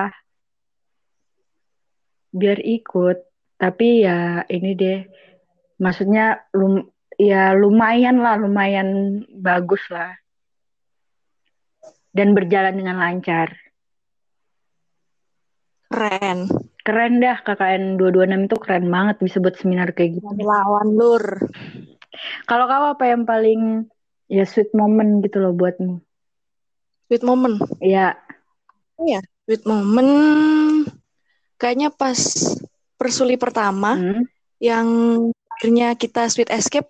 biar 2.32 2.58
ikut. 2.62 3.18
Tapi 3.58 4.06
ya 4.06 4.46
ini 4.46 4.70
deh 4.78 5.02
maksudnya 5.82 6.46
lum 6.54 6.86
ya 7.18 7.50
lumayan 7.58 8.22
lah 8.22 8.38
lumayan 8.38 9.22
bagus 9.34 9.82
lah. 9.90 10.14
Dan 12.08 12.32
berjalan 12.34 12.74
dengan 12.74 12.98
lancar. 12.98 13.52
Keren 15.88 16.67
Keren 16.88 17.20
dah 17.20 17.36
KKN 17.44 18.00
226 18.00 18.48
itu 18.48 18.56
keren 18.56 18.88
banget 18.88 19.16
bisa 19.20 19.36
buat 19.44 19.60
seminar 19.60 19.92
kayak 19.92 20.16
gitu. 20.16 20.24
Lawan 20.40 20.96
lur. 20.96 21.20
Kalau 22.48 22.64
kau 22.64 22.96
apa 22.96 23.04
yang 23.12 23.28
paling 23.28 23.84
ya 24.32 24.48
sweet 24.48 24.72
moment 24.72 25.20
gitu 25.20 25.44
loh 25.44 25.52
buatmu? 25.52 26.00
Sweet 27.12 27.28
moment? 27.28 27.60
Iya. 27.84 28.16
Oh 28.96 29.04
ya, 29.04 29.20
sweet 29.44 29.68
moment 29.68 30.88
kayaknya 31.58 31.90
pas 31.90 32.16
persuli 32.94 33.34
pertama 33.34 33.98
hmm. 33.98 34.22
yang 34.62 34.86
akhirnya 35.58 35.98
kita 35.98 36.30
sweet 36.30 36.48
escape 36.54 36.88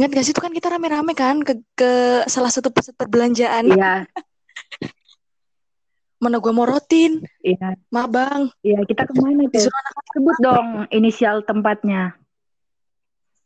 Ingat 0.00 0.18
gak 0.18 0.24
sih 0.24 0.32
itu 0.34 0.42
kan 0.42 0.50
kita 0.50 0.72
rame-rame 0.72 1.12
kan 1.14 1.44
ke, 1.46 1.62
ke 1.78 2.24
salah 2.26 2.48
satu 2.48 2.72
pusat 2.72 2.96
perbelanjaan. 2.96 3.70
Iya. 3.70 4.08
mana 6.22 6.38
gue 6.38 6.54
morotin 6.54 7.18
iya. 7.42 7.74
Mabang 7.90 8.54
iya 8.62 8.78
kita 8.86 9.10
ke 9.10 9.14
mana 9.18 9.50
tuh? 9.50 9.58
Disuruh 9.58 9.74
anak 9.74 10.06
sebut 10.14 10.36
dong 10.38 10.66
inisial 10.94 11.42
tempatnya. 11.42 12.14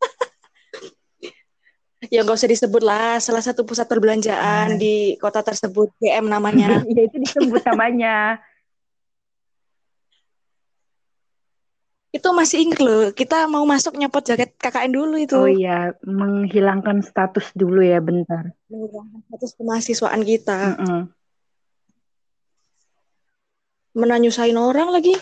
Ya 2.13 2.23
nggak 2.23 2.39
usah 2.39 2.53
disebut 2.53 2.87
lah. 2.87 3.19
Salah 3.19 3.43
satu 3.43 3.67
pusat 3.67 3.89
perbelanjaan 3.91 4.77
nah. 4.77 4.79
di 4.79 5.19
kota 5.19 5.43
tersebut 5.43 5.91
GM 5.99 6.29
namanya. 6.29 6.85
Ya 6.95 7.03
itu 7.09 7.17
disebut 7.19 7.65
namanya. 7.67 8.39
Itu 12.15 12.31
masih 12.31 12.63
inget 12.63 12.79
loh 12.79 13.11
kita 13.11 13.51
mau 13.51 13.67
masuk 13.67 13.99
nyopot 13.99 14.23
jaket 14.23 14.55
KKN 14.55 14.93
dulu 14.93 15.17
itu. 15.19 15.35
Oh 15.35 15.51
iya 15.51 15.97
menghilangkan 16.05 17.03
status 17.03 17.51
dulu 17.59 17.83
ya 17.83 17.99
bentar. 17.99 18.55
Menghilangkan 18.71 19.21
status 19.27 19.51
kemahasiswaan 19.59 20.23
kita. 20.23 20.79
Mm 20.79 20.87
-mm 20.87 21.16
menanyusain 23.97 24.55
orang 24.61 24.93
lagi. 24.93 25.17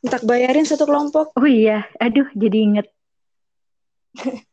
Minta 0.00 0.22
bayarin 0.22 0.64
satu 0.64 0.86
kelompok. 0.86 1.34
Oh 1.36 1.44
iya 1.44 1.84
aduh 1.98 2.30
jadi 2.32 2.56
inget. 2.56 2.86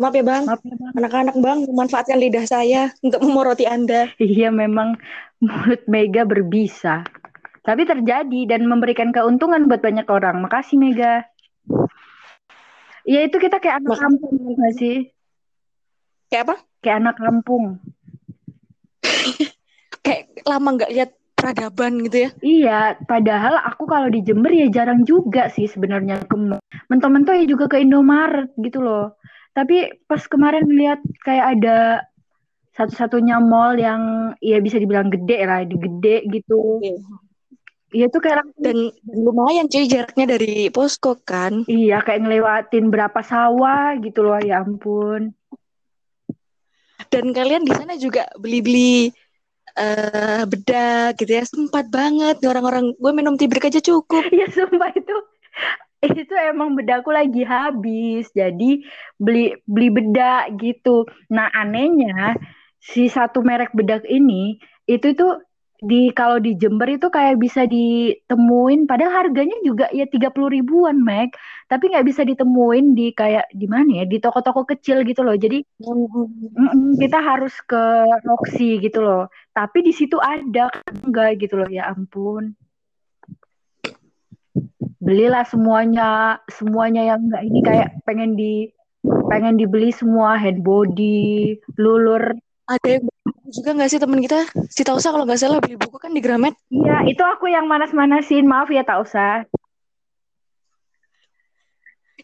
Maaf 0.00 0.14
ya 0.14 0.24
bang. 0.24 0.44
Maaf 0.46 0.62
ya 0.62 0.76
bang. 0.78 0.92
Anak-anak 0.96 1.36
bang 1.42 1.58
memanfaatkan 1.68 2.16
lidah 2.16 2.46
saya 2.46 2.94
untuk 3.02 3.20
memoroti 3.26 3.66
anda. 3.66 4.08
Iya 4.16 4.54
memang 4.54 4.96
mulut 5.42 5.82
Mega 5.90 6.24
berbisa. 6.24 7.04
Tapi 7.66 7.82
terjadi 7.82 8.46
dan 8.46 8.70
memberikan 8.70 9.10
keuntungan 9.10 9.66
buat 9.66 9.82
banyak 9.82 10.06
orang. 10.06 10.40
Makasih 10.46 10.78
Mega. 10.78 11.26
Iya 13.06 13.26
itu 13.26 13.36
kita 13.42 13.58
kayak 13.58 13.82
anak 13.82 13.98
kampung 14.00 14.32
nggak 14.54 14.74
sih? 14.78 14.96
Kayak 16.30 16.42
apa? 16.46 16.56
Kayak 16.82 16.96
anak 17.04 17.16
kampung. 17.18 17.64
kayak 20.06 20.22
lama 20.46 20.68
nggak 20.78 20.92
lihat 20.94 21.10
peradaban 21.46 22.02
gitu 22.02 22.26
ya. 22.26 22.30
Iya, 22.42 22.80
padahal 23.06 23.62
aku 23.62 23.86
kalau 23.86 24.10
di 24.10 24.18
Jember 24.26 24.50
ya 24.50 24.66
jarang 24.66 25.06
juga 25.06 25.46
sih 25.46 25.70
sebenarnya 25.70 26.26
ke 26.26 26.34
mentok-mentok 26.90 27.38
ya 27.38 27.46
juga 27.46 27.70
ke 27.70 27.78
Indomaret 27.78 28.50
gitu 28.58 28.82
loh. 28.82 29.14
Tapi 29.54 30.02
pas 30.10 30.18
kemarin 30.26 30.66
lihat 30.66 30.98
kayak 31.22 31.46
ada 31.54 32.02
satu-satunya 32.74 33.38
mall 33.38 33.78
yang 33.78 34.34
ya 34.42 34.58
bisa 34.58 34.82
dibilang 34.82 35.06
gede 35.06 35.38
lah, 35.46 35.62
di 35.62 35.78
gede 35.78 36.26
gitu. 36.34 36.82
Iya 37.94 38.10
tuh 38.10 38.18
kayak 38.18 38.42
dan 38.58 38.90
lumayan 39.06 39.70
cuy 39.70 39.86
jaraknya 39.86 40.36
dari 40.36 40.68
posko 40.74 41.16
kan. 41.22 41.62
Iya 41.70 42.02
kayak 42.02 42.26
ngelewatin 42.26 42.90
berapa 42.90 43.22
sawah 43.22 43.94
gitu 44.02 44.26
loh 44.26 44.42
ya 44.42 44.60
ampun. 44.66 45.30
Dan 47.06 47.30
kalian 47.30 47.62
di 47.62 47.72
sana 47.72 47.94
juga 47.94 48.26
beli-beli 48.36 49.14
uh, 49.76 50.42
bedak 50.48 51.20
gitu 51.20 51.30
ya 51.30 51.44
sempat 51.44 51.86
banget 51.92 52.40
orang-orang. 52.42 52.96
Gue 52.96 53.12
minum 53.12 53.36
tibrik 53.36 53.68
aja 53.68 53.78
cukup. 53.78 54.24
Ya 54.36 54.48
sumpah 54.50 54.90
itu 54.92 55.16
itu 56.04 56.34
emang 56.36 56.76
bedakku 56.76 57.12
lagi 57.12 57.44
habis. 57.44 58.28
Jadi 58.32 58.84
beli 59.20 59.56
beli 59.68 59.88
bedak 59.92 60.56
gitu. 60.60 61.04
Nah 61.32 61.52
anehnya 61.52 62.36
si 62.80 63.08
satu 63.12 63.44
merek 63.44 63.72
bedak 63.76 64.04
ini 64.08 64.60
itu 64.86 65.16
tuh 65.16 65.42
di 65.76 66.08
kalau 66.16 66.40
di 66.40 66.56
Jember 66.56 66.88
itu 66.88 67.08
kayak 67.12 67.36
bisa 67.36 67.68
ditemuin. 67.68 68.88
Padahal 68.88 69.28
harganya 69.28 69.56
juga 69.64 69.88
ya 69.92 70.08
tiga 70.08 70.32
puluh 70.32 70.52
ribuan 70.52 71.00
Mac. 71.00 71.36
Tapi 71.66 71.92
nggak 71.92 72.06
bisa 72.06 72.22
ditemuin 72.22 72.94
di 72.96 73.12
kayak 73.12 73.50
di 73.52 73.66
mana 73.68 74.02
ya? 74.02 74.04
Di 74.08 74.20
toko-toko 74.20 74.64
kecil 74.68 75.04
gitu 75.04 75.20
loh. 75.26 75.36
Jadi 75.36 75.64
mm, 75.80 77.00
kita 77.00 77.18
harus 77.20 77.52
ke 77.64 77.82
Roxy 78.24 78.78
gitu 78.80 79.00
loh 79.04 79.26
tapi 79.56 79.80
di 79.80 79.96
situ 79.96 80.20
ada 80.20 80.68
enggak 80.84 81.40
gitu 81.40 81.56
loh. 81.56 81.70
Ya 81.72 81.88
ampun. 81.88 82.52
Belilah 85.00 85.48
semuanya 85.48 86.36
semuanya 86.52 87.16
yang 87.16 87.24
enggak. 87.24 87.42
Ini 87.48 87.60
kayak 87.64 87.88
pengen 88.04 88.36
di 88.36 88.68
pengen 89.32 89.56
dibeli 89.56 89.88
semua. 89.96 90.36
Head 90.36 90.60
body 90.60 91.56
lulur. 91.80 92.36
Ada 92.68 93.00
yang 93.00 93.08
juga 93.48 93.72
nggak 93.72 93.88
sih 93.88 94.00
teman 94.02 94.20
kita? 94.20 94.44
Si 94.68 94.84
Tausa 94.84 95.08
kalau 95.08 95.24
nggak 95.24 95.40
salah 95.40 95.64
beli 95.64 95.80
buku 95.80 95.96
kan 95.96 96.12
di 96.12 96.20
Gramet. 96.20 96.52
Iya 96.68 97.08
itu 97.08 97.24
aku 97.24 97.48
yang 97.48 97.64
manas-manasin. 97.64 98.44
Maaf 98.44 98.68
ya 98.68 98.84
Tausa. 98.84 99.48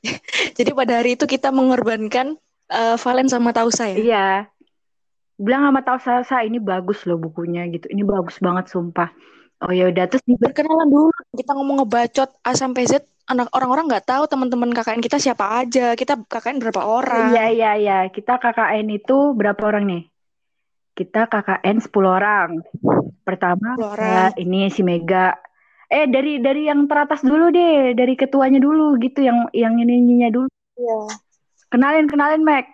Jadi 0.58 0.70
pada 0.76 1.00
hari 1.00 1.16
itu 1.16 1.24
kita 1.24 1.48
mengorbankan 1.48 2.36
uh, 2.68 3.00
Valen 3.00 3.30
sama 3.32 3.56
Tausa 3.56 3.88
ya? 3.88 3.96
Iya. 3.96 4.28
Bilang 5.42 5.66
sama 5.66 5.82
Tausa, 5.82 6.46
ini 6.46 6.62
bagus 6.62 7.02
loh 7.02 7.18
bukunya 7.18 7.66
gitu. 7.66 7.90
Ini 7.90 8.06
bagus 8.06 8.38
banget 8.38 8.70
sumpah. 8.70 9.10
Oh 9.62 9.70
ya 9.74 9.90
udah 9.90 10.06
terus 10.06 10.22
perkenalan 10.26 10.90
dulu. 10.90 11.10
Kita 11.34 11.54
ngomong 11.54 11.82
ngebacot 11.82 12.30
A 12.46 12.54
sampai 12.54 12.86
Z 12.86 13.02
anak 13.30 13.46
orang-orang 13.54 13.86
nggak 13.86 14.06
tahu 14.10 14.26
teman-teman 14.26 14.74
KKN 14.74 15.02
kita 15.02 15.18
siapa 15.22 15.62
aja. 15.62 15.94
Kita 15.94 16.18
KKN 16.26 16.58
berapa 16.58 16.82
orang? 16.82 17.30
Iya 17.30 17.44
iya 17.50 17.70
iya. 17.78 17.98
Kita 18.10 18.42
KKN 18.42 18.86
itu 18.90 19.34
berapa 19.38 19.62
orang 19.62 19.86
nih? 19.86 20.02
Kita 20.92 21.30
KKN 21.30 21.76
10 21.78 21.94
orang. 22.04 22.50
Pertama 23.22 23.78
10 23.78 23.94
orang. 23.98 24.30
Uh, 24.30 24.30
ini 24.42 24.68
si 24.68 24.82
Mega. 24.82 25.34
Eh 25.86 26.10
dari 26.10 26.42
dari 26.42 26.66
yang 26.66 26.90
teratas 26.90 27.22
dulu 27.22 27.54
deh, 27.54 27.94
dari 27.94 28.18
ketuanya 28.18 28.58
dulu 28.58 28.98
gitu 28.98 29.22
yang 29.22 29.46
yang 29.54 29.78
ininya 29.78 30.28
dulu. 30.28 30.50
Iya. 30.74 30.98
Kenalin 31.70 32.10
kenalin 32.10 32.42
Mac. 32.42 32.66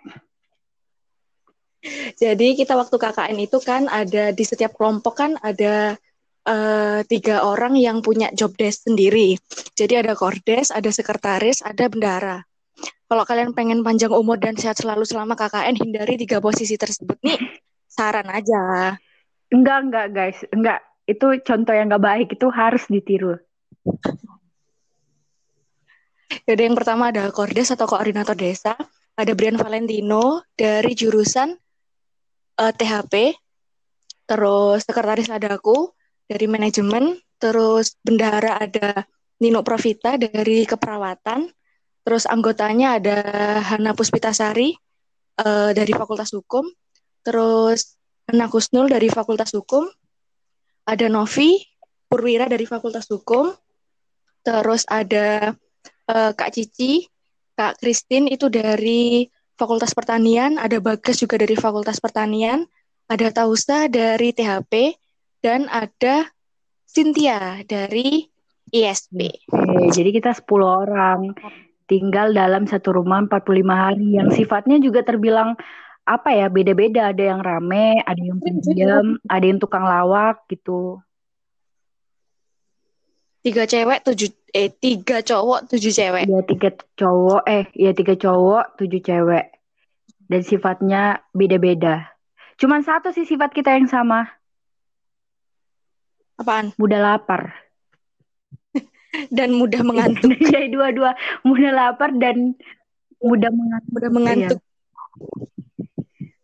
Jadi 2.19 2.59
kita 2.59 2.75
waktu 2.75 2.95
KKN 2.99 3.37
itu 3.39 3.57
kan 3.63 3.87
ada 3.87 4.35
di 4.35 4.43
setiap 4.43 4.75
kelompok 4.75 5.15
kan 5.23 5.39
ada 5.39 5.95
uh, 6.43 6.99
tiga 7.07 7.47
orang 7.47 7.79
yang 7.79 8.03
punya 8.03 8.27
job 8.35 8.51
desk 8.59 8.87
sendiri. 8.87 9.39
Jadi 9.79 9.95
ada 9.95 10.11
kordes, 10.17 10.75
ada 10.75 10.91
sekretaris, 10.91 11.63
ada 11.63 11.87
bendara. 11.87 12.43
Kalau 13.09 13.25
kalian 13.25 13.57
pengen 13.57 13.81
panjang 13.81 14.13
umur 14.13 14.37
dan 14.37 14.53
sehat 14.53 14.77
selalu 14.77 15.01
selama 15.07 15.33
KKN, 15.33 15.81
hindari 15.81 16.15
tiga 16.19 16.37
posisi 16.37 16.77
tersebut 16.77 17.17
nih. 17.25 17.39
Saran 17.89 18.29
aja. 18.29 18.93
Enggak, 19.49 19.79
enggak 19.89 20.07
guys. 20.13 20.39
Enggak. 20.53 20.79
Itu 21.09 21.33
contoh 21.41 21.73
yang 21.73 21.89
enggak 21.89 22.05
baik. 22.05 22.27
Itu 22.37 22.53
harus 22.53 22.85
ditiru. 22.85 23.41
Jadi 26.45 26.61
yang 26.61 26.77
pertama 26.77 27.09
ada 27.09 27.25
kordes 27.33 27.73
atau 27.73 27.89
koordinator 27.89 28.37
desa. 28.37 28.77
Ada 29.17 29.33
Brian 29.33 29.57
Valentino 29.57 30.45
dari 30.53 30.93
jurusan 30.93 31.57
uh, 32.59 32.69
eh, 32.69 32.73
THP. 32.75 33.13
Terus 34.27 34.85
sekretaris 34.85 35.31
adaku 35.31 35.89
dari 36.29 36.45
manajemen, 36.45 37.17
terus 37.41 37.97
bendahara 38.05 38.61
ada 38.61 39.07
Nino 39.41 39.65
Profita 39.65 40.19
dari 40.19 40.67
keperawatan, 40.67 41.49
terus 42.05 42.29
anggotanya 42.29 42.99
ada 42.99 43.17
Hana 43.63 43.95
Puspitasari 43.97 44.75
uh, 45.41 45.71
dari 45.73 45.89
Fakultas 45.95 46.29
Hukum, 46.35 46.69
terus 47.25 47.97
Hana 48.29 48.45
Kusnul 48.51 48.91
dari 48.91 49.09
Fakultas 49.09 49.49
Hukum, 49.55 49.89
ada 50.85 51.07
Novi 51.09 51.57
Purwira 52.05 52.45
dari 52.45 52.69
Fakultas 52.69 53.09
Hukum, 53.09 53.49
terus 54.45 54.85
ada 54.85 55.57
uh, 56.11 56.31
Kak 56.37 56.53
Cici, 56.53 57.09
Kak 57.57 57.81
Kristin 57.81 58.29
itu 58.29 58.45
dari 58.51 59.25
Fakultas 59.59 59.91
Pertanian, 59.91 60.55
ada 60.55 60.79
Bagas 60.79 61.19
juga 61.19 61.35
dari 61.35 61.59
Fakultas 61.59 61.99
Pertanian, 61.99 62.63
ada 63.11 63.27
Tausa 63.27 63.91
dari 63.91 64.31
THP, 64.31 64.95
dan 65.43 65.67
ada 65.67 66.31
Cynthia 66.87 67.59
dari 67.67 68.23
ISB. 68.71 69.19
Oke, 69.51 69.91
jadi 69.91 70.09
kita 70.15 70.31
10 70.31 70.63
orang. 70.63 71.35
Tinggal 71.91 72.31
dalam 72.31 72.71
satu 72.71 72.95
rumah 72.95 73.19
45 73.27 73.75
hari. 73.75 74.15
Yang 74.15 74.29
sifatnya 74.39 74.79
juga 74.79 75.03
terbilang 75.03 75.59
apa 76.07 76.29
ya 76.31 76.47
beda-beda. 76.47 77.11
Ada 77.11 77.35
yang 77.35 77.41
rame 77.41 77.99
ada 78.05 78.21
yang 78.21 78.37
pendiam 78.37 79.17
ada 79.25 79.45
yang 79.45 79.59
tukang 79.59 79.83
lawak 79.83 80.45
gitu. 80.47 81.01
Tiga 83.41 83.65
cewek 83.65 84.05
tujuh 84.05 84.29
eh 84.53 84.69
tiga 84.69 85.25
cowok 85.25 85.65
tujuh 85.73 85.89
cewek. 85.89 86.29
Ya 86.29 86.41
tiga 86.45 86.69
cowok 86.93 87.41
eh 87.49 87.65
ya 87.73 87.91
tiga 87.97 88.13
cowok 88.13 88.77
tujuh 88.77 89.01
cewek 89.01 89.48
dan 90.29 90.41
sifatnya 90.45 91.25
beda-beda 91.33 92.07
cuman 92.61 92.85
satu 92.85 93.11
sih 93.11 93.25
sifat 93.25 93.51
kita 93.51 93.73
yang 93.75 93.89
sama 93.89 94.39
Apaan? 96.39 96.71
Mudah 96.79 96.99
lapar. 97.03 97.51
dan 99.35 99.51
mudah 99.59 99.83
mengantuk. 99.83 100.31
Iya, 100.39 100.71
dua-dua 100.71 101.11
mudah 101.43 101.71
lapar 101.75 102.15
dan 102.15 102.55
mudah 103.19 103.51
mengantuk. 103.51 103.91
Mudah 103.91 104.11
mengantuk. 104.15 104.59
Iya. 104.63 104.67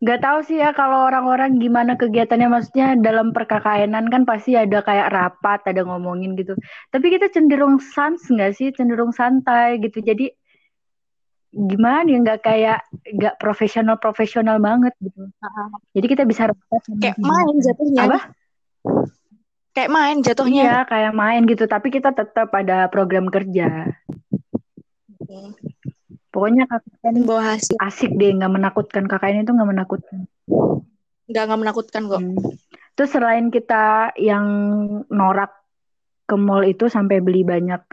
Gak 0.06 0.22
tahu 0.22 0.40
sih 0.46 0.62
ya 0.62 0.70
kalau 0.76 1.10
orang-orang 1.10 1.58
gimana 1.58 1.98
kegiatannya 1.98 2.46
maksudnya 2.46 2.94
dalam 3.00 3.34
perkakainan 3.34 4.06
kan 4.14 4.22
pasti 4.28 4.54
ada 4.54 4.86
kayak 4.86 5.10
rapat, 5.10 5.66
ada 5.66 5.82
ngomongin 5.82 6.38
gitu. 6.38 6.54
Tapi 6.94 7.10
kita 7.10 7.32
cenderung 7.34 7.82
sans 7.82 8.22
nggak 8.22 8.54
sih? 8.54 8.70
Cenderung 8.76 9.16
santai 9.16 9.82
gitu. 9.82 10.04
Jadi 10.06 10.30
gimana 11.56 12.04
ya 12.04 12.20
nggak 12.20 12.40
kayak 12.44 12.80
nggak 13.16 13.36
profesional 13.40 13.96
profesional 13.96 14.60
banget 14.60 14.92
gitu. 15.00 15.32
Jadi 15.96 16.06
kita 16.12 16.24
bisa 16.28 16.52
kayak 17.00 17.16
main 17.16 17.56
jatuhnya. 17.64 18.04
Apa? 18.12 18.20
kayak 19.76 19.92
main 19.92 20.18
jatuhnya 20.24 20.64
iya 20.64 20.80
kayak 20.88 21.12
main 21.12 21.44
gitu 21.44 21.68
tapi 21.68 21.92
kita 21.92 22.16
tetap 22.16 22.48
ada 22.56 22.88
program 22.88 23.28
kerja 23.28 23.92
hmm. 25.28 25.52
pokoknya 26.32 26.64
kakak 26.72 27.12
bawa 27.28 27.60
hasil 27.60 27.76
asik 27.84 28.16
deh 28.16 28.32
nggak 28.40 28.56
menakutkan 28.56 29.04
kakak 29.12 29.36
ini 29.36 29.44
tuh 29.44 29.60
nggak 29.60 29.70
menakutkan 29.76 30.20
nggak 31.28 31.44
nggak 31.44 31.60
menakutkan 31.60 32.02
kok 32.08 32.22
hmm. 32.24 32.40
terus 32.96 33.12
selain 33.12 33.52
kita 33.52 34.16
yang 34.16 34.48
norak 35.12 35.52
ke 36.24 36.40
mall 36.40 36.64
itu 36.64 36.88
sampai 36.88 37.20
beli 37.20 37.44
banyak 37.44 37.84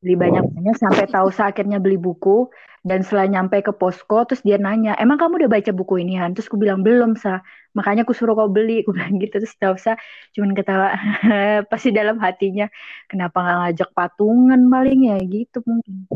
beli 0.00 0.16
banyak 0.16 0.40
banyak 0.40 0.76
sampai 0.80 1.04
tahu 1.04 1.28
akhirnya 1.36 1.84
beli 1.84 2.00
buku 2.00 2.48
dan 2.86 3.02
setelah 3.02 3.26
nyampe 3.26 3.58
ke 3.66 3.74
posko 3.74 4.22
terus 4.30 4.46
dia 4.46 4.62
nanya 4.62 4.94
emang 5.02 5.18
kamu 5.18 5.42
udah 5.42 5.50
baca 5.58 5.70
buku 5.74 6.06
ini 6.06 6.22
Han? 6.22 6.38
Terus 6.38 6.46
aku 6.46 6.54
bilang 6.54 6.86
belum 6.86 7.18
sa. 7.18 7.42
Makanya 7.74 8.06
aku 8.06 8.14
suruh 8.14 8.38
kau 8.38 8.46
beli 8.46 8.78
aku 8.86 8.94
bilang 8.94 9.18
gitu. 9.18 9.42
Terus 9.42 9.58
tahu 9.58 9.74
sa 9.74 9.98
cuman 10.38 10.54
ketawa 10.54 10.94
pasti 11.70 11.90
dalam 11.90 12.22
hatinya 12.22 12.70
kenapa 13.10 13.42
nggak 13.42 13.58
ngajak 13.58 13.90
patungan 13.90 14.60
paling? 14.70 15.10
Ya 15.10 15.18
gitu 15.18 15.58
mungkin. 15.66 16.06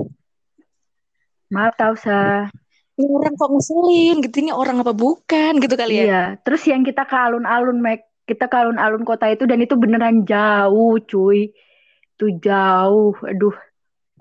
Maaf 1.51 1.75
tahu 1.75 1.99
sa. 1.99 2.47
Orang 3.01 3.35
kok 3.35 3.51
ngeselin 3.51 4.17
gitu. 4.23 4.37
Ini 4.39 4.55
orang 4.55 4.79
apa 4.87 4.95
bukan 4.95 5.59
gitu 5.59 5.75
kali 5.75 5.95
ya? 5.99 6.05
Iya. 6.07 6.23
Terus 6.47 6.63
yang 6.71 6.87
kita 6.87 7.03
ke 7.03 7.19
alun-alun 7.19 7.83
Mac 7.83 8.07
kita 8.31 8.47
ke 8.47 8.55
alun-alun 8.55 9.03
kota 9.03 9.27
itu 9.27 9.43
dan 9.43 9.59
itu 9.59 9.75
beneran 9.75 10.23
jauh 10.23 11.03
cuy. 11.03 11.51
Itu 12.15 12.31
jauh. 12.39 13.19
Aduh 13.27 13.59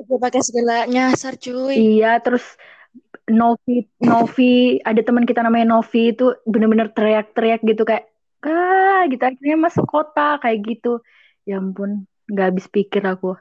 pakai 0.07 0.41
segala 0.45 0.87
nyasar 0.87 1.35
cuy. 1.35 1.99
Iya, 1.99 2.23
terus 2.23 2.43
Novi 3.29 3.85
Novi 4.01 4.81
ada 4.81 5.01
teman 5.05 5.23
kita 5.23 5.45
namanya 5.45 5.77
Novi 5.77 6.15
itu 6.15 6.33
bener-bener 6.49 6.89
teriak-teriak 6.89 7.61
gitu 7.61 7.85
kayak 7.85 8.09
ah 8.41 9.05
gitu 9.05 9.21
akhirnya 9.21 9.57
masuk 9.59 9.85
kota 9.85 10.39
kayak 10.41 10.59
gitu. 10.65 11.03
Ya 11.45 11.61
ampun, 11.61 12.09
nggak 12.29 12.45
habis 12.55 12.65
pikir 12.71 13.05
aku. 13.05 13.37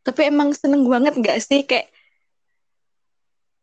Tapi 0.00 0.20
emang 0.28 0.52
seneng 0.52 0.84
banget 0.88 1.16
nggak 1.16 1.38
sih 1.40 1.64
kayak 1.64 1.88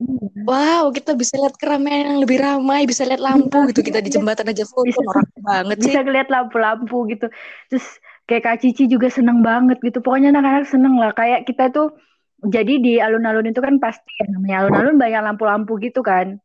iya. 0.02 0.42
Wow, 0.46 0.94
kita 0.94 1.18
bisa 1.18 1.36
lihat 1.42 1.58
keramaian 1.58 2.16
yang 2.16 2.20
lebih 2.22 2.38
ramai, 2.40 2.86
bisa 2.86 3.04
lihat 3.04 3.20
lampu 3.20 3.68
gitu. 3.74 3.82
Kita 3.82 4.00
di 4.00 4.14
jembatan 4.14 4.48
aja 4.48 4.64
foto 4.64 4.86
bisa, 4.88 5.02
banget 5.42 5.78
sih. 5.82 5.92
Bisa 5.92 6.06
lihat 6.06 6.30
lampu-lampu 6.30 7.10
gitu. 7.12 7.28
Terus 7.68 7.88
kayak 8.28 8.44
Kak 8.44 8.58
Cici 8.62 8.92
juga 8.92 9.08
seneng 9.08 9.40
banget 9.40 9.80
gitu. 9.80 10.04
Pokoknya 10.04 10.36
anak-anak 10.36 10.68
seneng 10.68 11.00
lah. 11.00 11.16
Kayak 11.16 11.48
kita 11.48 11.72
tuh 11.72 11.96
jadi 12.44 12.78
di 12.78 12.94
alun-alun 13.02 13.50
itu 13.50 13.64
kan 13.64 13.82
pasti 13.82 14.12
ya 14.20 14.30
namanya 14.30 14.68
alun-alun 14.68 15.00
banyak 15.00 15.22
lampu-lampu 15.24 15.80
gitu 15.82 16.04
kan. 16.04 16.38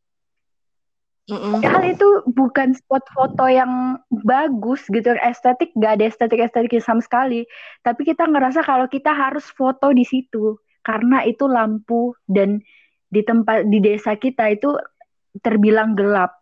Mm-mm. 1.23 1.63
Hal 1.63 1.83
itu 1.87 2.07
bukan 2.35 2.75
spot 2.75 3.07
foto 3.15 3.47
yang 3.47 3.95
bagus 4.27 4.83
gitu, 4.91 5.15
estetik 5.23 5.71
gak 5.79 5.95
ada 5.95 6.11
estetik 6.11 6.43
estetik 6.43 6.83
sama 6.83 6.99
sekali. 6.99 7.47
Tapi 7.79 8.01
kita 8.03 8.27
ngerasa 8.27 8.59
kalau 8.63 8.91
kita 8.91 9.15
harus 9.15 9.47
foto 9.47 9.95
di 9.95 10.03
situ 10.03 10.59
karena 10.83 11.23
itu 11.23 11.47
lampu 11.47 12.11
dan 12.27 12.59
di 13.07 13.23
tempat 13.23 13.71
di 13.71 13.79
desa 13.79 14.19
kita 14.19 14.51
itu 14.51 14.75
terbilang 15.39 15.95
gelap. 15.95 16.35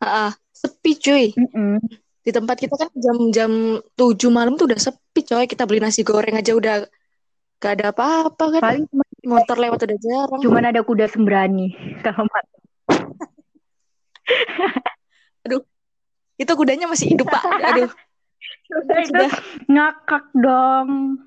Uh, 0.00 0.32
sepi 0.52 0.92
cuy. 1.00 1.24
Mm-mm 1.36 1.80
di 2.20 2.30
tempat 2.30 2.56
kita 2.60 2.76
kan 2.76 2.92
jam-jam 2.92 3.80
tujuh 3.96 4.28
malam 4.28 4.60
tuh 4.60 4.68
udah 4.68 4.76
sepi 4.76 5.24
coy. 5.24 5.48
Kita 5.48 5.64
beli 5.64 5.80
nasi 5.80 6.04
goreng 6.04 6.36
aja 6.36 6.52
udah 6.52 6.84
gak 7.60 7.72
ada 7.80 7.92
apa-apa 7.92 8.44
kan. 8.58 8.60
Paling 8.60 8.84
motor 9.24 9.56
lewat 9.60 9.84
udah 9.84 9.98
jarang. 10.00 10.40
cuman 10.40 10.72
ada 10.72 10.80
kuda 10.80 11.04
sembrani 11.08 11.76
kalau 12.00 12.24
aduh 15.44 15.60
itu 16.40 16.52
kudanya 16.56 16.88
masih 16.88 17.12
hidup 17.12 17.28
pak. 17.28 17.44
Aduh. 17.44 17.90
Sudah 18.70 18.98
itu 19.04 19.24
ngakak 19.68 20.24
dong. 20.32 21.20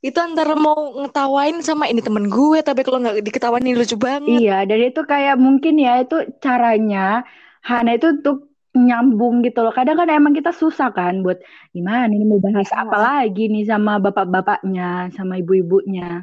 Itu 0.00 0.16
antara 0.16 0.56
mau 0.56 0.96
ngetawain 1.04 1.60
sama 1.60 1.84
ini 1.84 2.00
temen 2.00 2.32
gue 2.32 2.64
tapi 2.64 2.80
kalau 2.80 3.04
nggak 3.04 3.20
diketawain 3.20 3.76
lucu 3.76 4.00
banget. 4.00 4.40
Iya 4.40 4.64
dan 4.64 4.80
itu 4.80 5.04
kayak 5.04 5.36
mungkin 5.36 5.76
ya 5.76 6.00
itu 6.00 6.24
caranya 6.40 7.28
Hana 7.60 8.00
itu 8.00 8.16
untuk 8.16 8.49
nyambung 8.70 9.42
gitu 9.42 9.60
loh. 9.60 9.74
Kadang 9.74 9.98
kan 9.98 10.08
emang 10.08 10.30
kita 10.30 10.54
susah 10.54 10.94
kan 10.94 11.20
buat 11.20 11.42
gimana 11.74 12.06
ini 12.06 12.22
mau 12.22 12.38
bahas 12.38 12.70
apa 12.70 12.94
Ah. 12.94 13.02
lagi 13.22 13.50
nih 13.50 13.66
sama 13.66 13.98
bapak-bapaknya, 13.98 15.10
sama 15.14 15.38
ibu-ibunya. 15.38 16.22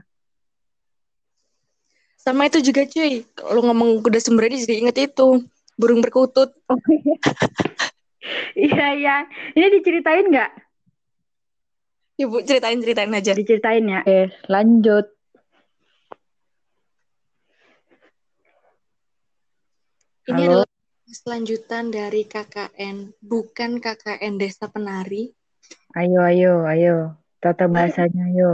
Sama 2.18 2.48
itu 2.48 2.60
juga 2.60 2.84
cuy, 2.84 3.24
kalau 3.32 3.62
ngomong 3.64 4.04
kuda 4.04 4.20
sembrani 4.20 4.60
jadi 4.60 4.84
inget 4.84 4.98
itu, 5.12 5.48
burung 5.80 6.04
perkutut. 6.04 6.52
Oh 6.68 6.76
iya. 6.92 7.16
Iya 8.58 8.88
iya. 9.00 9.16
Ini 9.56 9.68
diceritain 9.80 10.28
nggak? 10.28 10.52
Ibu 12.18 12.42
ceritain 12.44 12.82
ceritain 12.82 13.14
aja. 13.14 13.32
Diceritain 13.32 13.86
ya. 13.88 14.02
Oke, 14.04 14.34
lanjut. 14.50 15.06
Ini 20.28 20.36
Halo. 20.44 20.68
adalah 20.68 20.77
selanjutan 21.08 21.88
dari 21.88 22.28
KKN, 22.28 23.16
bukan 23.24 23.80
KKN 23.80 24.36
Desa 24.36 24.68
Penari. 24.68 25.32
Ayo 25.96 26.20
ayo 26.20 26.68
ayo. 26.68 27.16
Tata 27.40 27.72
bahasanya 27.72 28.28
ayo. 28.28 28.52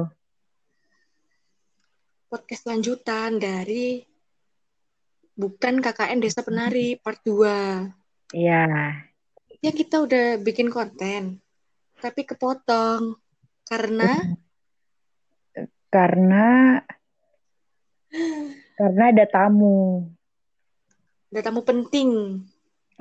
Podcast 2.30 2.70
lanjutan 2.70 3.42
dari 3.42 4.06
bukan 5.34 5.82
KKN 5.82 6.22
Desa 6.22 6.46
Penari 6.46 6.94
part 7.02 7.18
2. 7.26 8.38
Iya. 8.38 8.66
Ya 9.64 9.72
kita 9.74 10.06
udah 10.06 10.38
bikin 10.38 10.70
konten, 10.70 11.42
tapi 11.98 12.22
kepotong 12.22 13.18
karena 13.66 14.38
Karena 15.94 16.82
karena 18.74 19.04
ada 19.14 19.26
tamu. 19.30 20.10
Ada 21.34 21.50
tamu 21.50 21.66
penting. 21.66 22.46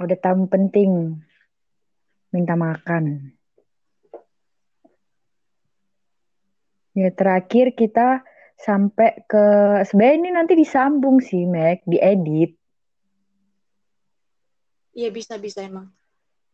Ada 0.01 0.17
tamu 0.17 0.49
penting. 0.49 1.21
Minta 2.33 2.57
makan. 2.57 3.29
Ya 6.97 7.13
terakhir 7.13 7.77
kita 7.77 8.25
sampai 8.57 9.21
ke 9.29 9.45
sebenarnya 9.85 10.17
ini 10.17 10.31
nanti 10.33 10.57
disambung 10.57 11.21
sih, 11.21 11.45
Mac, 11.45 11.85
diedit. 11.85 12.57
Iya 14.97 15.13
bisa 15.13 15.37
bisa 15.37 15.69
emang. 15.69 15.93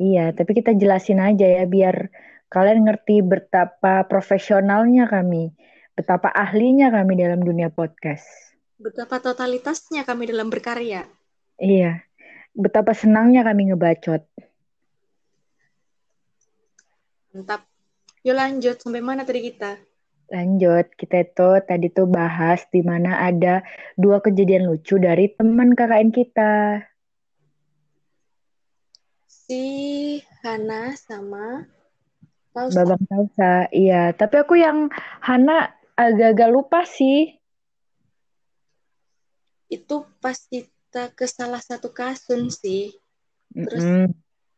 Iya, 0.03 0.35
tapi 0.35 0.59
kita 0.59 0.75
jelasin 0.75 1.23
aja 1.23 1.47
ya 1.47 1.62
biar 1.62 2.11
kalian 2.51 2.91
ngerti 2.91 3.23
betapa 3.23 4.03
profesionalnya 4.11 5.07
kami, 5.07 5.55
betapa 5.95 6.31
ahlinya 6.35 6.91
kami 6.91 7.19
dalam 7.19 7.38
dunia 7.38 7.71
podcast. 7.71 8.27
Betapa 8.79 9.23
totalitasnya 9.23 10.03
kami 10.03 10.31
dalam 10.31 10.51
berkarya. 10.51 11.18
Iya, 11.59 12.07
betapa 12.55 12.94
senangnya 12.94 13.42
kami 13.42 13.75
ngebacot. 13.75 14.23
Mantap. 17.35 17.66
Yuk 18.23 18.35
lanjut 18.35 18.77
sampai 18.79 19.03
mana 19.03 19.23
tadi 19.27 19.42
kita? 19.47 19.79
Lanjut, 20.29 20.92
kita 20.94 21.25
itu 21.25 21.51
tadi 21.64 21.88
tuh 21.88 22.05
bahas 22.05 22.62
di 22.68 22.85
mana 22.85 23.25
ada 23.25 23.64
dua 23.97 24.21
kejadian 24.21 24.68
lucu 24.68 25.01
dari 25.01 25.33
teman 25.33 25.73
KKN 25.73 26.11
kita. 26.12 26.85
Si 29.27 29.64
Hana 30.44 30.92
sama 30.94 31.64
Pausa. 32.53 32.85
Babang 32.85 33.03
Tausa, 33.09 33.73
iya. 33.73 34.12
Tapi 34.12 34.35
aku 34.44 34.61
yang 34.61 34.92
Hana 35.25 35.73
agak-agak 35.97 36.51
lupa 36.53 36.85
sih. 36.85 37.38
Itu 39.73 40.05
pas 40.21 40.37
kita 40.88 41.12
ke 41.12 41.29
salah 41.29 41.61
satu 41.61 41.92
kasun 41.92 42.48
sih. 42.48 42.96
Terus 43.53 43.85
Mm-mm. 43.85 44.09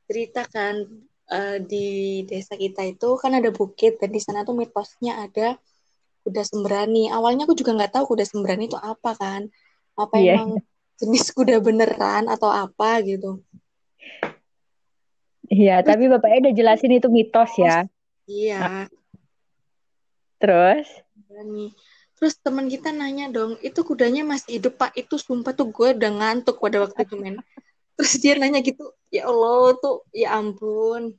cerita 0.07 0.47
kan 0.47 0.87
eh, 1.27 1.59
di 1.59 2.23
desa 2.23 2.55
kita 2.55 2.87
itu 2.87 3.19
kan 3.19 3.35
ada 3.35 3.51
bukit 3.51 3.99
dan 3.99 4.15
di 4.15 4.23
sana 4.23 4.47
tuh 4.47 4.55
mitosnya 4.55 5.27
ada 5.27 5.59
kuda 6.23 6.47
sembrani. 6.47 7.11
Awalnya 7.11 7.51
aku 7.51 7.59
juga 7.59 7.75
nggak 7.75 7.99
tahu 7.99 8.15
kuda 8.15 8.23
sembrani 8.23 8.71
itu 8.71 8.79
apa 8.79 9.11
kan. 9.19 9.51
Apa 9.99 10.23
Iya. 10.23 10.39
emang 10.39 10.63
jenis 11.03 11.35
kuda 11.35 11.59
beneran 11.59 12.31
atau 12.31 12.47
apa 12.47 13.03
gitu. 13.03 13.43
Iya, 15.51 15.83
tapi 15.83 16.07
bapaknya 16.07 16.47
udah 16.47 16.55
jelasin 16.55 16.95
itu 16.95 17.11
mitos 17.11 17.59
ya. 17.59 17.91
Iya, 18.31 18.87
Terus? 20.39 20.87
sembrani. 21.11 21.75
Terus 22.21 22.37
teman 22.37 22.69
kita 22.69 22.93
nanya 22.93 23.33
dong, 23.33 23.57
itu 23.65 23.81
kudanya 23.81 24.21
masih 24.29 24.61
hidup 24.61 24.77
pak? 24.77 24.93
Itu 24.93 25.17
sumpah 25.17 25.57
tuh 25.57 25.73
gue 25.73 25.97
udah 25.97 26.13
ngantuk 26.21 26.61
pada 26.61 26.85
waktu 26.85 27.09
itu 27.09 27.17
men. 27.17 27.41
Terus 27.97 28.13
dia 28.21 28.37
nanya 28.37 28.61
gitu, 28.61 28.93
ya 29.09 29.25
Allah 29.25 29.73
tuh, 29.81 30.05
ya 30.13 30.37
ampun. 30.37 31.17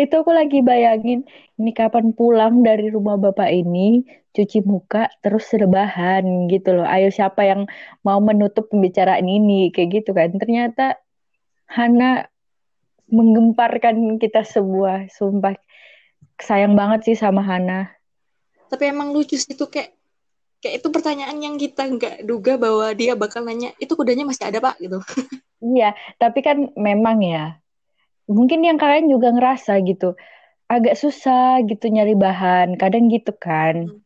Itu 0.00 0.24
aku 0.24 0.32
lagi 0.32 0.64
bayangin, 0.64 1.28
ini 1.60 1.70
kapan 1.76 2.16
pulang 2.16 2.64
dari 2.64 2.88
rumah 2.88 3.20
bapak 3.20 3.52
ini, 3.52 4.08
cuci 4.32 4.64
muka, 4.64 5.12
terus 5.20 5.52
rebahan 5.52 6.48
gitu 6.48 6.80
loh. 6.80 6.88
Ayo 6.88 7.12
siapa 7.12 7.44
yang 7.44 7.68
mau 8.00 8.24
menutup 8.24 8.72
pembicaraan 8.72 9.28
ini, 9.28 9.68
kayak 9.68 10.00
gitu 10.00 10.16
kan. 10.16 10.32
Ternyata 10.32 10.96
Hana 11.68 12.24
menggemparkan 13.12 14.16
kita 14.16 14.48
semua, 14.48 15.04
sumpah. 15.12 15.60
Sayang 16.40 16.72
banget 16.72 17.12
sih 17.12 17.16
sama 17.20 17.44
Hana. 17.44 17.99
Tapi 18.70 18.82
emang 18.88 19.10
lucu 19.10 19.34
sih 19.34 19.52
itu 19.52 19.66
kayak 19.66 19.90
kayak 20.62 20.84
itu 20.84 20.88
pertanyaan 20.92 21.36
yang 21.42 21.56
kita 21.58 21.88
nggak 21.88 22.16
duga 22.22 22.54
bahwa 22.60 22.92
dia 22.94 23.18
bakal 23.18 23.42
nanya 23.42 23.74
itu 23.82 23.92
kudanya 23.98 24.28
masih 24.28 24.46
ada 24.46 24.62
pak 24.62 24.78
gitu. 24.78 25.02
Iya, 25.60 25.92
tapi 26.16 26.40
kan 26.40 26.72
memang 26.72 27.20
ya, 27.20 27.60
mungkin 28.24 28.64
yang 28.64 28.80
kalian 28.80 29.12
juga 29.12 29.28
ngerasa 29.28 29.76
gitu, 29.84 30.16
agak 30.72 30.96
susah 30.96 31.60
gitu 31.68 31.92
nyari 31.92 32.16
bahan, 32.16 32.80
kadang 32.80 33.12
gitu 33.12 33.36
kan. 33.36 33.92
Hmm. 33.92 34.00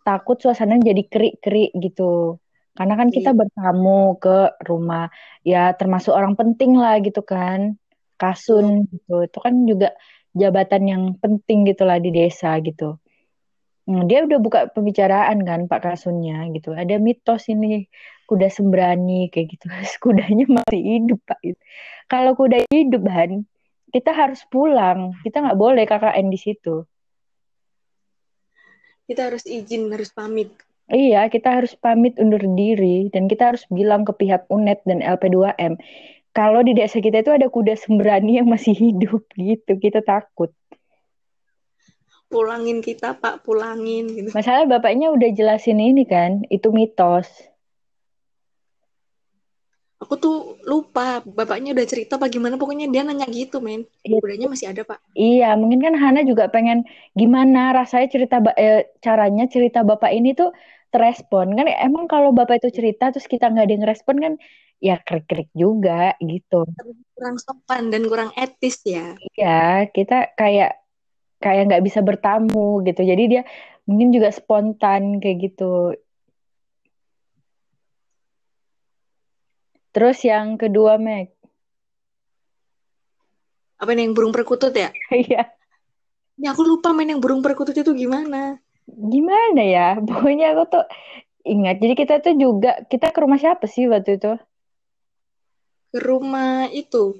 Takut 0.00 0.40
suasana 0.40 0.80
jadi 0.80 1.04
kerik-kerik 1.04 1.76
gitu. 1.76 2.40
Karena 2.72 2.96
kan 2.96 3.12
kita 3.12 3.36
Iya. 3.36 3.40
bertamu 3.44 4.16
ke 4.16 4.56
rumah, 4.64 5.12
ya 5.44 5.76
termasuk 5.76 6.16
orang 6.16 6.40
penting 6.40 6.72
lah 6.72 7.04
gitu 7.04 7.20
kan. 7.20 7.76
Kasun 8.16 8.88
gitu, 8.88 9.28
itu 9.28 9.38
kan 9.44 9.54
juga 9.68 9.92
jabatan 10.32 10.82
yang 10.88 11.02
penting 11.20 11.68
gitu 11.68 11.84
lah 11.84 12.00
di 12.00 12.16
desa 12.16 12.56
gitu. 12.64 12.96
Nah, 13.86 14.02
dia 14.02 14.26
udah 14.26 14.38
buka 14.42 14.60
pembicaraan 14.74 15.46
kan 15.46 15.70
Pak 15.70 15.80
Kasunnya 15.86 16.50
gitu. 16.50 16.74
Ada 16.74 16.98
mitos 16.98 17.46
ini 17.46 17.86
kuda 18.26 18.50
sembrani 18.50 19.30
kayak 19.30 19.46
gitu. 19.54 19.66
Kudanya 20.04 20.46
masih 20.50 20.82
hidup 20.82 21.22
Pak. 21.22 21.38
Kalau 22.10 22.34
kuda 22.34 22.66
hidup 22.70 23.06
Han, 23.06 23.46
kita 23.94 24.10
harus 24.10 24.42
pulang. 24.50 25.14
Kita 25.22 25.42
nggak 25.42 25.58
boleh 25.58 25.86
KKN 25.86 26.26
di 26.34 26.38
situ. 26.38 26.82
Kita 29.06 29.30
harus 29.30 29.46
izin, 29.46 29.86
harus 29.94 30.10
pamit. 30.10 30.50
Iya, 30.90 31.30
kita 31.30 31.62
harus 31.62 31.78
pamit 31.78 32.18
undur 32.18 32.42
diri 32.42 33.10
dan 33.10 33.26
kita 33.30 33.54
harus 33.54 33.66
bilang 33.70 34.02
ke 34.06 34.14
pihak 34.14 34.46
UNED 34.50 34.82
dan 34.86 35.02
LP2M 35.02 35.78
kalau 36.36 36.60
di 36.60 36.76
desa 36.76 37.00
kita 37.00 37.24
itu 37.24 37.32
ada 37.32 37.48
kuda 37.48 37.80
sembrani 37.80 38.36
yang 38.36 38.44
masih 38.44 38.76
hidup 38.76 39.24
gitu. 39.40 39.72
Kita 39.80 40.04
takut. 40.04 40.52
Pulangin 42.36 42.84
kita 42.84 43.16
pak, 43.16 43.40
pulangin 43.40 44.04
gitu. 44.12 44.28
Masalah 44.36 44.68
bapaknya 44.68 45.08
udah 45.08 45.32
jelasin 45.32 45.80
ini 45.80 46.04
kan, 46.04 46.44
itu 46.52 46.68
mitos. 46.68 47.24
Aku 49.96 50.20
tuh 50.20 50.60
lupa, 50.68 51.24
bapaknya 51.24 51.72
udah 51.72 51.86
cerita 51.88 52.20
apa 52.20 52.28
gimana, 52.28 52.60
pokoknya 52.60 52.92
dia 52.92 53.00
nanya 53.00 53.24
gitu 53.32 53.64
men. 53.64 53.88
Iya. 54.04 54.20
Kudanya 54.20 54.46
masih 54.52 54.68
ada 54.68 54.84
pak. 54.84 55.00
Iya, 55.16 55.56
mungkin 55.56 55.80
kan 55.80 55.96
Hana 55.96 56.20
juga 56.28 56.52
pengen 56.52 56.84
gimana 57.16 57.72
rasanya 57.72 58.12
cerita 58.12 58.36
eh, 58.60 58.92
caranya 59.00 59.48
cerita 59.48 59.80
bapak 59.80 60.12
ini 60.12 60.36
tuh 60.36 60.52
terespon 60.92 61.56
kan 61.56 61.66
emang 61.66 62.06
kalau 62.06 62.30
bapak 62.30 62.60
itu 62.62 62.70
cerita 62.72 63.10
terus 63.10 63.26
kita 63.26 63.50
nggak 63.50 63.64
ada 63.66 63.74
yang 63.74 63.88
respon 63.88 64.16
kan 64.20 64.32
ya 64.80 65.00
krik-krik 65.00 65.48
juga 65.56 66.12
gitu. 66.20 66.68
Kurang 67.16 67.36
sopan 67.40 67.88
dan 67.88 68.04
kurang 68.04 68.30
etis 68.36 68.84
ya. 68.84 69.16
Iya, 69.36 69.88
kita 69.90 70.36
kayak 70.36 70.85
kayak 71.42 71.72
nggak 71.72 71.84
bisa 71.84 72.00
bertamu 72.00 72.82
gitu. 72.84 73.02
Jadi 73.04 73.24
dia 73.28 73.42
mungkin 73.86 74.10
juga 74.10 74.34
spontan 74.34 75.22
kayak 75.22 75.52
gitu. 75.52 75.94
Terus 79.96 80.20
yang 80.28 80.60
kedua, 80.60 81.00
Meg. 81.00 81.32
Apa 83.80 83.96
nih 83.96 84.08
yang 84.08 84.12
burung 84.12 84.32
perkutut 84.32 84.72
ya? 84.76 84.92
Iya. 85.12 85.48
Ya 86.36 86.52
aku 86.52 86.68
lupa 86.68 86.92
main 86.92 87.08
yang 87.08 87.20
burung 87.24 87.40
perkutut 87.40 87.72
itu 87.72 87.92
gimana. 87.96 88.60
Gimana 88.84 89.62
ya? 89.64 89.96
Pokoknya 90.08 90.52
aku 90.52 90.64
tuh 90.68 90.84
ingat. 91.48 91.80
Jadi 91.80 91.94
kita 91.96 92.14
tuh 92.20 92.36
juga 92.36 92.76
kita 92.92 93.08
ke 93.08 93.18
rumah 93.24 93.40
siapa 93.40 93.64
sih 93.64 93.88
waktu 93.88 94.20
itu? 94.20 94.36
Ke 95.96 95.98
rumah 96.04 96.68
itu. 96.68 97.16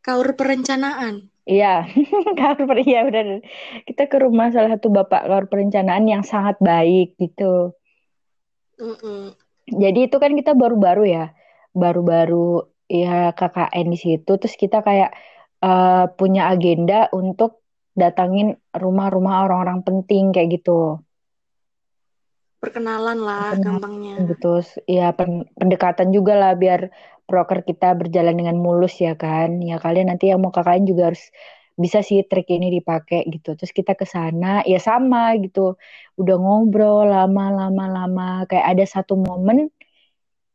Kaur 0.00 0.32
perencanaan. 0.32 1.31
Iya, 1.42 1.90
per 2.70 2.78
iya 2.86 3.02
benar. 3.02 3.42
Kita 3.82 4.06
ke 4.06 4.16
rumah 4.22 4.54
salah 4.54 4.78
satu 4.78 4.94
bapak 4.94 5.26
kaur 5.26 5.46
perencanaan 5.50 6.06
yang 6.06 6.22
sangat 6.22 6.54
baik 6.62 7.18
gitu. 7.18 7.74
Mm-mm. 8.78 9.34
Jadi 9.66 10.10
itu 10.10 10.16
kan 10.22 10.34
kita 10.38 10.54
baru-baru 10.54 11.02
ya, 11.06 11.24
baru-baru 11.74 12.66
ya 12.92 13.32
KKN 13.32 13.86
di 13.88 13.98
situ 13.98 14.32
terus 14.36 14.52
kita 14.60 14.84
kayak 14.84 15.16
uh, 15.64 16.12
punya 16.12 16.52
agenda 16.52 17.08
untuk 17.16 17.64
datangin 17.96 18.60
rumah-rumah 18.76 19.48
orang-orang 19.48 19.80
penting 19.80 20.32
kayak 20.36 20.60
gitu 20.60 21.00
perkenalan 22.60 23.18
lah 23.24 23.56
perkenalan, 23.56 23.80
gampangnya 23.80 24.14
gitu 24.28 24.52
ya 24.84 25.10
pen 25.16 25.48
pendekatan 25.56 26.12
juga 26.12 26.36
lah 26.36 26.52
biar 26.54 26.92
broker 27.28 27.64
kita 27.64 27.94
berjalan 27.96 28.34
dengan 28.36 28.56
mulus 28.58 28.98
ya 28.98 29.14
kan. 29.16 29.62
Ya 29.62 29.78
kalian 29.80 30.12
nanti 30.12 30.30
yang 30.30 30.42
mau 30.42 30.52
KKN 30.54 30.84
juga 30.88 31.02
harus 31.12 31.24
bisa 31.78 32.04
sih 32.04 32.20
trik 32.28 32.48
ini 32.52 32.68
dipakai 32.78 33.24
gitu. 33.32 33.56
Terus 33.56 33.72
kita 33.72 33.96
ke 33.96 34.04
sana 34.04 34.60
ya 34.68 34.78
sama 34.82 35.34
gitu. 35.40 35.80
Udah 36.20 36.36
ngobrol 36.36 37.08
lama 37.08 37.44
lama 37.52 38.44
kayak 38.50 38.66
ada 38.76 38.84
satu 38.84 39.16
momen 39.16 39.72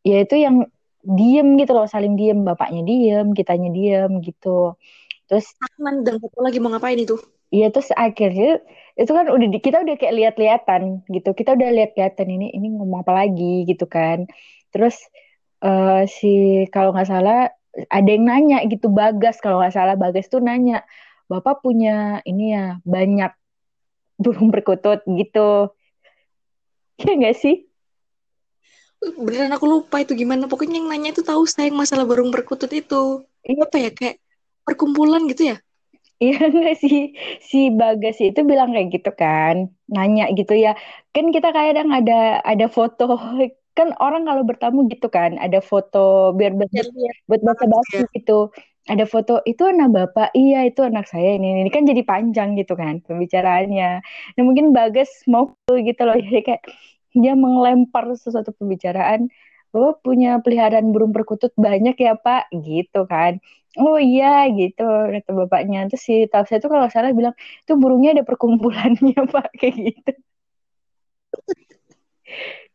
ya 0.05 0.23
itu 0.23 0.35
yang 0.37 0.67
diem 1.03 1.57
gitu 1.59 1.71
loh 1.73 1.87
saling 1.89 2.13
diem. 2.19 2.45
Bapaknya 2.45 2.81
diem 2.85 3.27
kitanya 3.33 3.69
diem 3.73 4.11
gitu. 4.21 4.77
Terus 5.27 5.45
Ahman 5.59 6.07
dan 6.07 6.21
satu 6.23 6.39
lagi 6.39 6.57
mau 6.63 6.71
ngapain 6.71 6.99
itu? 6.99 7.19
Iya 7.47 7.71
terus 7.71 7.95
akhirnya 7.95 8.59
itu 8.99 9.11
kan 9.15 9.31
udah 9.31 9.47
kita 9.63 9.77
udah 9.83 9.95
kayak 9.95 10.15
lihat-lihatan 10.19 11.07
gitu. 11.07 11.29
Kita 11.31 11.55
udah 11.55 11.69
lihat-lihatan 11.71 12.27
ini 12.27 12.51
ini 12.51 12.67
ngomong 12.75 13.07
apa 13.07 13.13
lagi 13.15 13.63
gitu 13.67 13.87
kan. 13.87 14.27
Terus 14.71 14.99
uh, 15.63 16.03
si 16.09 16.65
kalau 16.73 16.93
nggak 16.93 17.09
salah 17.09 17.49
ada 17.87 18.09
yang 18.09 18.25
nanya 18.25 18.57
gitu 18.65 18.89
Bagas 18.89 19.37
kalau 19.37 19.61
nggak 19.61 19.75
salah 19.75 19.95
Bagas 19.97 20.27
tuh 20.29 20.41
nanya 20.41 20.81
Bapak 21.27 21.59
punya 21.59 22.23
ini 22.23 22.55
ya 22.55 22.79
banyak 22.87 23.31
burung 24.17 24.49
perkutut 24.49 25.03
gitu. 25.05 25.71
Ya 27.05 27.13
nggak 27.13 27.37
sih? 27.37 27.69
Beneran 28.97 29.53
aku 29.53 29.69
lupa 29.69 30.01
itu 30.01 30.17
gimana. 30.17 30.49
Pokoknya 30.49 30.81
yang 30.81 30.89
nanya 30.89 31.13
itu 31.13 31.21
tahu 31.21 31.45
saya 31.45 31.69
masalah 31.69 32.09
burung 32.09 32.33
perkutut 32.33 32.73
itu. 32.73 33.21
Ini 33.45 33.61
apa 33.61 33.77
ya 33.77 33.93
kayak 33.93 34.17
perkumpulan 34.65 35.29
gitu 35.29 35.53
ya? 35.53 35.61
Iya 36.17 36.33
enggak 36.49 36.75
sih 36.81 37.13
si 37.49 37.69
Bagas 37.69 38.17
itu 38.17 38.41
bilang 38.41 38.73
kayak 38.73 38.89
gitu 38.89 39.11
kan 39.13 39.69
nanya 39.85 40.33
gitu 40.33 40.53
ya 40.57 40.73
kan 41.13 41.29
kita 41.29 41.53
kadang 41.53 41.93
ada 41.93 42.41
ada 42.41 42.65
foto 42.73 43.05
kan 43.77 43.93
orang 44.01 44.25
kalau 44.25 44.41
bertamu 44.41 44.79
gitu 44.89 45.07
kan 45.13 45.37
ada 45.37 45.61
foto 45.61 46.33
biar 46.33 46.57
buat 46.57 46.71
ya, 46.73 46.81
buat 47.29 47.41
bahasa 47.45 47.65
basi 47.69 47.97
ya. 48.01 48.09
gitu. 48.17 48.49
Ada 48.87 49.03
foto 49.03 49.43
itu 49.43 49.67
anak 49.67 49.89
bapak. 49.93 50.27
Iya 50.31 50.57
itu 50.71 50.81
anak 50.81 51.05
saya 51.11 51.35
ini 51.37 51.61
ini. 51.61 51.69
Kan 51.69 51.83
jadi 51.85 52.01
panjang 52.07 52.57
gitu 52.57 52.73
kan 52.73 53.03
pembicaraannya. 53.05 53.89
Nah 54.35 54.41
mungkin 54.47 54.73
bagas 54.73 55.09
mau 55.29 55.53
gitu 55.87 56.01
loh 56.07 56.17
jadi 56.17 56.41
kayak 56.47 56.63
dia 57.13 57.33
mengelempar 57.37 58.09
sesuatu 58.17 58.51
pembicaraan 58.57 59.31
oh 59.75 59.93
punya 60.05 60.39
peliharaan 60.43 60.89
burung 60.95 61.13
perkutut 61.13 61.53
banyak 61.59 61.95
ya 61.99 62.17
pak. 62.17 62.49
Gitu 62.49 63.05
kan. 63.05 63.37
Oh 63.77 63.99
iya 64.01 64.49
gitu 64.57 64.81
kata 65.13 65.31
bapaknya. 65.45 65.85
Terus 65.91 66.03
si 66.07 66.13
saya 66.31 66.57
itu 66.57 66.69
kalau 66.71 66.87
salah 66.89 67.13
bilang 67.13 67.35
itu 67.37 67.73
burungnya 67.77 68.17
ada 68.17 68.23
perkumpulannya 68.25 69.19
pak 69.35 69.47
kayak 69.59 69.75
gitu 69.93 70.11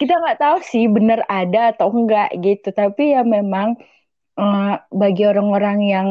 kita 0.00 0.12
nggak 0.20 0.38
tahu 0.40 0.56
sih 0.64 0.84
benar 0.88 1.20
ada 1.28 1.76
atau 1.76 1.88
enggak 1.92 2.32
gitu 2.40 2.68
tapi 2.72 3.14
ya 3.14 3.22
memang 3.22 3.76
uh, 4.38 4.80
bagi 4.88 5.22
orang-orang 5.28 5.78
yang 5.84 6.08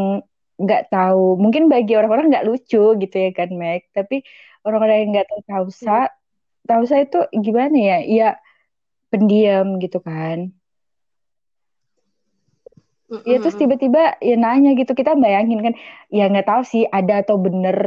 nggak 0.62 0.94
tahu, 0.94 1.42
mungkin 1.42 1.64
bagi 1.74 1.98
orang-orang 1.98 2.30
nggak 2.30 2.48
lucu 2.50 2.94
gitu 3.02 3.16
ya 3.18 3.30
kan, 3.34 3.50
Meg. 3.58 3.90
Tapi 3.98 4.22
orang-orang 4.66 4.96
yang 5.02 5.10
nggak 5.18 5.28
tahu 5.30 5.42
Tausa, 5.50 6.00
hmm. 6.06 6.68
Tausa 6.70 6.96
itu 7.02 7.18
gimana 7.46 7.76
ya? 7.78 7.98
Ya 8.06 8.30
pendiam 9.12 9.82
gitu 9.82 9.98
kan. 10.06 10.54
Ya 13.30 13.36
terus 13.44 13.60
tiba-tiba 13.62 14.16
ya 14.24 14.34
nanya 14.44 14.70
gitu 14.80 14.92
kita 15.00 15.12
bayangin 15.24 15.60
kan 15.66 15.74
ya 16.18 16.22
nggak 16.32 16.48
tahu 16.48 16.62
sih 16.72 16.84
ada 16.98 17.14
atau 17.22 17.36
bener 17.46 17.78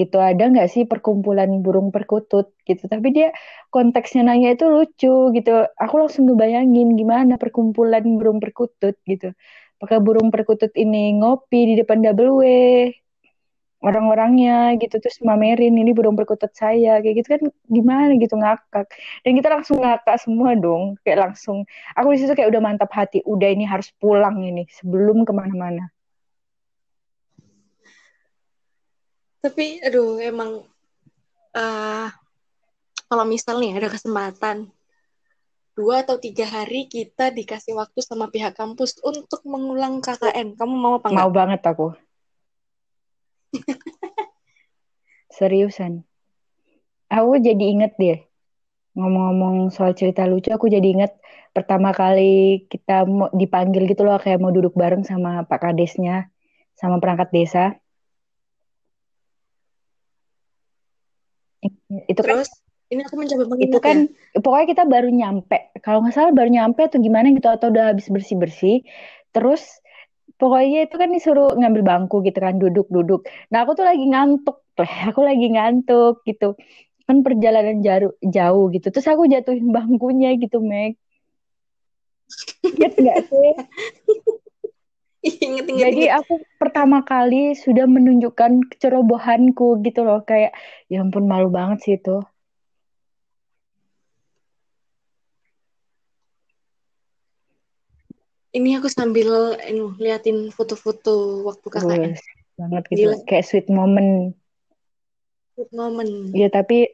gitu 0.00 0.16
ada 0.20 0.42
nggak 0.52 0.68
sih 0.74 0.82
perkumpulan 0.90 1.50
burung 1.64 1.88
perkutut 1.94 2.46
gitu 2.68 2.82
tapi 2.92 3.08
dia 3.16 3.26
konteksnya 3.72 4.20
nanya 4.28 4.48
itu 4.54 4.64
lucu 4.74 5.08
gitu 5.36 5.50
aku 5.82 5.94
langsung 6.00 6.22
ngebayangin 6.28 6.88
gimana 7.00 7.32
perkumpulan 7.42 8.04
burung 8.18 8.38
perkutut 8.44 8.94
gitu 9.10 9.26
pakai 9.80 9.98
burung 10.06 10.28
perkutut 10.34 10.72
ini 10.82 10.96
ngopi 11.18 11.58
di 11.72 11.74
depan 11.80 11.98
double 12.04 12.30
W 12.40 12.42
orang-orangnya 13.84 14.72
gitu 14.80 14.96
terus 14.96 15.20
mamerin 15.20 15.76
ini 15.76 15.92
burung 15.92 16.16
perkutut 16.16 16.50
saya 16.56 17.04
kayak 17.04 17.14
gitu 17.20 17.28
kan 17.36 17.42
gimana 17.68 18.12
gitu 18.16 18.34
ngakak 18.40 18.88
dan 19.20 19.32
kita 19.36 19.48
langsung 19.52 19.84
ngakak 19.84 20.16
semua 20.16 20.56
dong 20.56 20.96
kayak 21.04 21.30
langsung 21.30 21.68
aku 21.92 22.16
di 22.16 22.24
situ 22.24 22.32
kayak 22.32 22.48
udah 22.48 22.62
mantap 22.64 22.88
hati 22.96 23.20
udah 23.28 23.48
ini 23.52 23.68
harus 23.68 23.92
pulang 24.00 24.40
ini 24.40 24.64
sebelum 24.72 25.28
ke 25.28 25.32
mana-mana 25.36 25.92
tapi 29.44 29.84
aduh 29.84 30.16
emang 30.24 30.64
uh, 31.52 32.08
kalau 33.12 33.24
misalnya 33.28 33.76
ada 33.76 33.92
kesempatan 33.92 34.72
dua 35.74 36.06
atau 36.06 36.16
tiga 36.22 36.46
hari 36.46 36.86
kita 36.86 37.34
dikasih 37.34 37.74
waktu 37.74 37.98
sama 38.00 38.30
pihak 38.30 38.54
kampus 38.54 38.94
untuk 39.02 39.42
mengulang 39.42 39.98
KKN. 39.98 40.54
Kamu 40.54 40.74
mau 40.74 41.02
apa 41.02 41.10
enggak? 41.10 41.22
Mau 41.26 41.32
banget 41.34 41.60
aku. 41.66 41.86
Seriusan. 45.38 46.06
Aku 47.10 47.38
jadi 47.38 47.64
inget 47.74 47.92
deh. 47.98 48.18
Ngomong-ngomong 48.94 49.74
soal 49.74 49.98
cerita 49.98 50.22
lucu, 50.24 50.54
aku 50.54 50.70
jadi 50.70 50.86
inget 50.86 51.12
pertama 51.50 51.90
kali 51.90 52.66
kita 52.70 53.06
mau 53.06 53.30
dipanggil 53.34 53.90
gitu 53.90 54.06
loh, 54.06 54.18
kayak 54.22 54.38
mau 54.38 54.54
duduk 54.54 54.74
bareng 54.78 55.02
sama 55.02 55.42
Pak 55.46 55.58
Kadesnya, 55.58 56.30
sama 56.78 57.02
perangkat 57.02 57.34
desa. 57.34 57.74
Itu 62.06 62.22
kan 62.22 62.44
Terus? 62.44 62.50
kan 62.50 62.64
ini 62.92 63.00
aku 63.02 63.14
mencoba 63.18 63.44
mengingat 63.48 63.66
itu 63.70 63.78
kan 63.80 63.98
ya. 64.06 64.40
pokoknya 64.40 64.66
kita 64.76 64.84
baru 64.84 65.08
nyampe 65.10 65.58
kalau 65.80 66.04
nggak 66.04 66.14
salah 66.14 66.32
baru 66.36 66.50
nyampe 66.52 66.80
atau 66.84 66.98
gimana 67.00 67.32
gitu 67.32 67.48
atau 67.48 67.72
udah 67.72 67.94
habis 67.94 68.06
bersih 68.12 68.36
bersih 68.36 68.76
terus 69.34 69.62
pokoknya 70.40 70.78
itu 70.86 70.94
kan 71.02 71.08
disuruh 71.14 71.48
ngambil 71.58 71.82
bangku 71.90 72.16
gitu 72.26 72.38
kan 72.46 72.54
duduk 72.62 72.86
duduk 72.90 73.20
nah 73.50 73.58
aku 73.62 73.72
tuh 73.78 73.86
lagi 73.86 74.04
ngantuk. 74.12 74.56
Aku 75.08 75.20
lagi 75.22 75.46
ngantuk 75.54 76.26
gitu. 76.26 76.58
Kan 77.06 77.22
perjalanan 77.22 77.78
jauh 77.86 78.12
jauh 78.26 78.64
gitu. 78.74 78.86
Terus 78.90 79.06
aku 79.12 79.22
jatuhin 79.30 79.70
bangkunya 79.70 80.34
gitu 80.42 80.58
Meg. 80.58 80.98
Ingat 82.66 82.92
nggak 82.98 83.18
sih? 83.30 83.50
Inget, 85.24 85.66
inget, 85.72 85.88
Jadi 85.88 86.02
inget. 86.04 86.18
aku 86.20 86.34
pertama 86.60 87.00
kali 87.00 87.56
sudah 87.56 87.88
menunjukkan 87.88 88.68
kecerobohanku 88.68 89.80
gitu 89.86 90.04
loh. 90.04 90.20
Kayak 90.28 90.52
ya 90.92 91.00
ampun 91.00 91.24
malu 91.24 91.48
banget 91.48 91.78
sih 91.84 91.94
itu. 91.96 92.20
Ini 98.54 98.78
aku 98.78 98.86
sambil 98.86 99.58
inu, 99.66 99.98
liatin 99.98 100.54
foto-foto 100.54 101.42
waktu 101.42 101.66
KKN. 101.66 102.12
banget 102.54 102.82
gitu. 102.86 103.10
Gila. 103.10 103.16
Kayak 103.26 103.46
sweet 103.50 103.66
moment. 103.66 104.38
Sweet 105.58 105.70
moment. 105.74 106.30
Iya, 106.30 106.48
tapi 106.54 106.86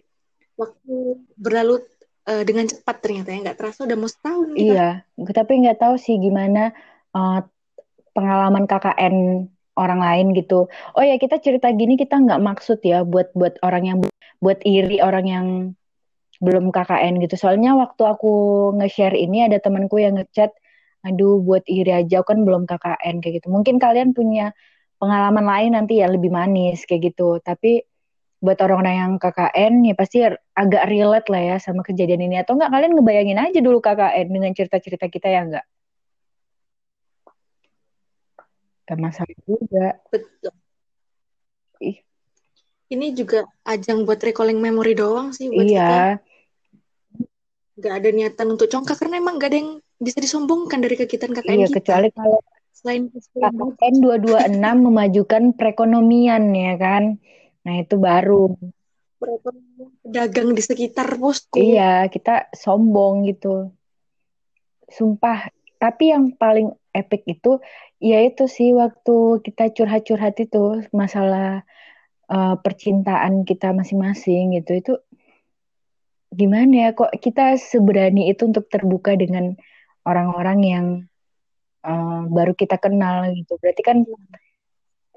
waktu 0.57 1.21
berlalu 1.37 1.85
uh, 2.29 2.43
dengan 2.49 2.65
cepat 2.65 2.97
ternyata 3.05 3.29
ya 3.33 3.39
nggak 3.45 3.59
terasa 3.61 3.85
udah 3.85 3.97
mau 3.97 4.09
setahun 4.09 4.49
kita. 4.57 4.73
Iya, 4.73 4.89
tapi 5.37 5.53
nggak 5.65 5.79
tahu 5.81 5.95
sih 6.01 6.17
gimana 6.17 6.73
uh, 7.13 7.45
pengalaman 8.17 8.65
KKN 8.65 9.49
orang 9.77 10.01
lain 10.01 10.27
gitu. 10.37 10.69
Oh 10.97 11.05
ya 11.05 11.17
kita 11.17 11.41
cerita 11.41 11.73
gini 11.73 11.97
kita 11.97 12.21
nggak 12.21 12.41
maksud 12.41 12.81
ya 12.85 13.05
buat 13.05 13.33
buat 13.33 13.57
orang 13.65 13.85
yang 13.85 13.99
buat 14.41 14.61
iri 14.65 15.01
orang 15.01 15.27
yang 15.29 15.47
belum 16.41 16.73
KKN 16.73 17.21
gitu. 17.25 17.37
Soalnya 17.37 17.77
waktu 17.77 18.03
aku 18.05 18.33
nge-share 18.81 19.17
ini 19.17 19.45
ada 19.45 19.61
temanku 19.61 20.01
yang 20.01 20.17
ngechat 20.17 20.53
aduh 21.01 21.41
buat 21.41 21.65
iri 21.65 21.93
aja 21.93 22.21
kan 22.21 22.45
belum 22.45 22.69
KKN 22.69 23.25
kayak 23.25 23.35
gitu. 23.41 23.49
Mungkin 23.49 23.81
kalian 23.81 24.13
punya 24.13 24.53
pengalaman 25.01 25.45
lain 25.49 25.71
nanti 25.77 26.05
ya 26.05 26.07
lebih 26.13 26.29
manis 26.29 26.85
kayak 26.85 27.13
gitu. 27.13 27.41
Tapi 27.41 27.81
buat 28.41 28.57
orang-orang 28.65 28.97
yang 28.97 29.13
KKN 29.21 29.85
ya 29.85 29.95
pasti 29.97 30.25
agak 30.57 30.85
relate 30.89 31.29
lah 31.29 31.43
ya 31.55 31.57
sama 31.61 31.85
kejadian 31.85 32.25
ini. 32.25 32.41
Atau 32.41 32.57
enggak 32.57 32.73
kalian 32.73 32.93
ngebayangin 32.97 33.39
aja 33.41 33.59
dulu 33.61 33.81
KKN 33.81 34.27
dengan 34.29 34.53
cerita-cerita 34.57 35.07
kita 35.09 35.29
ya 35.29 35.41
enggak? 35.45 35.67
Gak 38.91 38.99
masalah 38.99 39.37
juga. 39.47 39.87
Betul. 40.11 40.55
Ih. 41.79 42.03
Ini 42.91 43.15
juga 43.15 43.47
ajang 43.63 44.03
buat 44.03 44.19
recalling 44.19 44.59
memory 44.59 44.99
doang 44.99 45.31
sih 45.31 45.47
buat 45.47 45.63
iya. 45.63 45.79
kita. 45.79 46.01
Gak 47.81 47.95
ada 48.03 48.09
niatan 48.11 48.47
untuk 48.51 48.67
congkak 48.67 48.99
karena 48.99 49.23
emang 49.23 49.39
gak 49.39 49.55
ada 49.55 49.59
yang 49.63 49.73
bisa 50.01 50.19
disombongkan 50.19 50.81
dari 50.81 50.97
kegiatan 50.97 51.31
KKN 51.31 51.53
iya, 51.61 51.69
kita. 51.69 51.77
kecuali 51.85 52.09
kalau 52.17 52.41
selain 52.73 53.13
KKN 53.13 53.95
226 54.01 54.87
memajukan 54.89 55.43
perekonomian 55.53 56.43
ya 56.57 56.75
kan. 56.81 57.21
Nah, 57.61 57.75
itu 57.77 58.01
baru 58.01 58.57
pedagang 60.01 60.57
di 60.57 60.63
sekitar 60.65 61.21
posku. 61.21 61.61
Iya, 61.61 62.09
kita 62.09 62.49
sombong 62.57 63.29
gitu. 63.29 63.69
Sumpah, 64.89 65.53
tapi 65.77 66.17
yang 66.17 66.33
paling 66.35 66.73
epic 66.97 67.23
itu 67.29 67.61
ya 68.03 68.19
itu 68.25 68.49
sih 68.51 68.75
waktu 68.75 69.45
kita 69.45 69.71
curhat-curhat 69.71 70.35
itu 70.41 70.83
masalah 70.91 71.63
uh, 72.27 72.57
percintaan 72.59 73.47
kita 73.47 73.71
masing-masing 73.71 74.59
gitu 74.59 74.73
itu 74.81 74.93
gimana 76.31 76.89
ya 76.89 76.91
kok 76.95 77.11
kita 77.19 77.59
seberani 77.59 78.31
itu 78.31 78.47
untuk 78.47 78.71
terbuka 78.71 79.19
dengan 79.19 79.59
orang-orang 80.11 80.59
yang 80.67 80.87
uh, 81.87 82.27
baru 82.27 82.53
kita 82.59 82.77
kenal 82.83 83.31
gitu 83.33 83.55
berarti 83.63 83.83
kan 83.87 83.97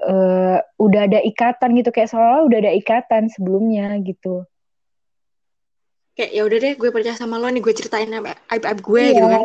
uh, 0.06 0.58
udah 0.78 1.02
ada 1.10 1.20
ikatan 1.26 1.70
gitu 1.82 1.90
kayak 1.90 2.14
seolah 2.14 2.46
udah 2.46 2.58
ada 2.62 2.72
ikatan 2.78 3.34
sebelumnya 3.34 3.98
gitu 4.06 4.46
kayak 6.14 6.32
ya 6.32 6.42
udah 6.46 6.58
deh 6.62 6.74
gue 6.78 6.90
percaya 6.94 7.18
sama 7.18 7.42
lo 7.42 7.50
nih 7.50 7.62
gue 7.64 7.74
ceritain 7.74 8.10
aib 8.14 8.64
aib 8.64 8.80
gue 8.80 9.02
iya. 9.02 9.14
gitu 9.18 9.28
kan 9.28 9.44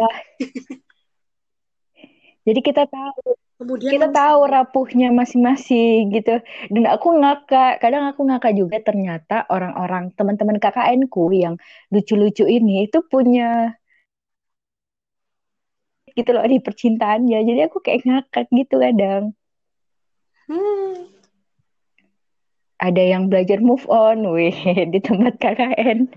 jadi 2.47 2.61
kita 2.61 2.83
tahu 2.87 3.35
Kemudian 3.59 3.91
kita 3.91 4.15
tahu 4.15 4.47
rapuhnya 4.47 5.11
masing-masing 5.11 6.15
gitu. 6.15 6.39
Dan 6.71 6.87
aku 6.87 7.11
ngakak, 7.19 7.83
kadang 7.83 8.07
aku 8.07 8.23
ngakak 8.23 8.55
juga 8.55 8.79
ternyata 8.79 9.51
orang-orang 9.51 10.15
teman-teman 10.15 10.63
KKN 10.63 11.11
ku 11.11 11.27
yang 11.35 11.59
lucu-lucu 11.91 12.47
ini 12.47 12.87
itu 12.87 13.03
punya 13.11 13.75
gitu 16.19 16.31
loh 16.35 16.43
di 16.43 16.59
percintaannya. 16.59 17.39
Jadi 17.47 17.61
aku 17.63 17.79
kayak 17.79 18.03
ngakak 18.03 18.51
gitu 18.51 18.83
kadang. 18.83 19.39
Hmm. 20.51 21.15
Ada 22.79 23.03
yang 23.03 23.27
belajar 23.27 23.59
move 23.63 23.87
on, 23.91 24.23
wih, 24.35 24.55
di 24.95 24.99
tempat 24.99 25.39
KKN. 25.39 26.11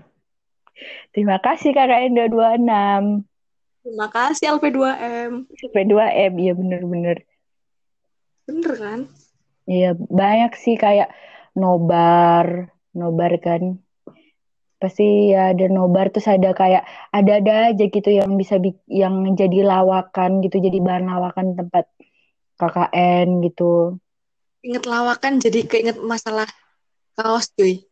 Terima 1.14 1.38
kasih 1.42 1.74
KKN 1.74 2.14
226. 2.14 3.26
Terima 3.82 4.06
kasih 4.14 4.58
LP2M. 4.58 5.30
LP2M, 5.50 6.32
iya 6.38 6.52
bener-bener. 6.54 7.18
Bener 8.46 8.72
kan? 8.78 9.00
Iya, 9.66 9.98
banyak 9.98 10.54
sih 10.54 10.78
kayak 10.78 11.10
nobar, 11.58 12.70
nobar 12.94 13.32
kan. 13.42 13.81
Pasti 14.82 15.30
ya 15.30 15.54
ada 15.54 15.70
nobar 15.70 16.10
terus 16.10 16.26
ada 16.26 16.50
kayak 16.50 16.82
ada-ada 17.14 17.70
aja 17.70 17.84
gitu 17.86 18.10
yang 18.10 18.34
bisa 18.34 18.58
yang 18.90 19.38
jadi 19.38 19.62
lawakan 19.62 20.42
gitu, 20.42 20.58
jadi 20.58 20.82
bahan 20.82 21.06
lawakan 21.06 21.54
tempat 21.54 21.86
KKN 22.58 23.46
gitu. 23.46 24.02
Ingat 24.66 24.84
lawakan 24.90 25.38
jadi 25.38 25.62
keinget 25.70 26.02
masalah 26.02 26.50
kaos 27.14 27.54
cuy. 27.54 27.86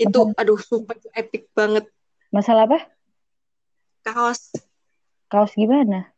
Itu 0.00 0.32
apa? 0.32 0.40
aduh 0.40 0.56
sumpah 0.56 0.96
epic 1.12 1.52
banget. 1.52 1.84
Masalah 2.32 2.64
apa? 2.64 2.88
Kaos. 4.00 4.56
Kaos 5.28 5.52
gimana? 5.52 6.08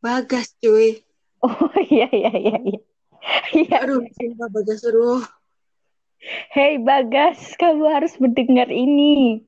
Bagas 0.00 0.56
cuy. 0.64 1.04
Oh 1.44 1.68
iya 1.92 2.08
iya 2.08 2.32
iya 2.32 2.56
iya. 2.64 2.80
Iya. 3.54 3.76
Aduh, 3.86 4.02
sumpah 4.16 4.48
Bagas, 4.50 4.80
aduh. 4.82 5.22
Hei 6.22 6.78
Bagas, 6.78 7.58
kamu 7.58 7.90
harus 7.90 8.14
mendengar 8.22 8.70
ini. 8.70 9.42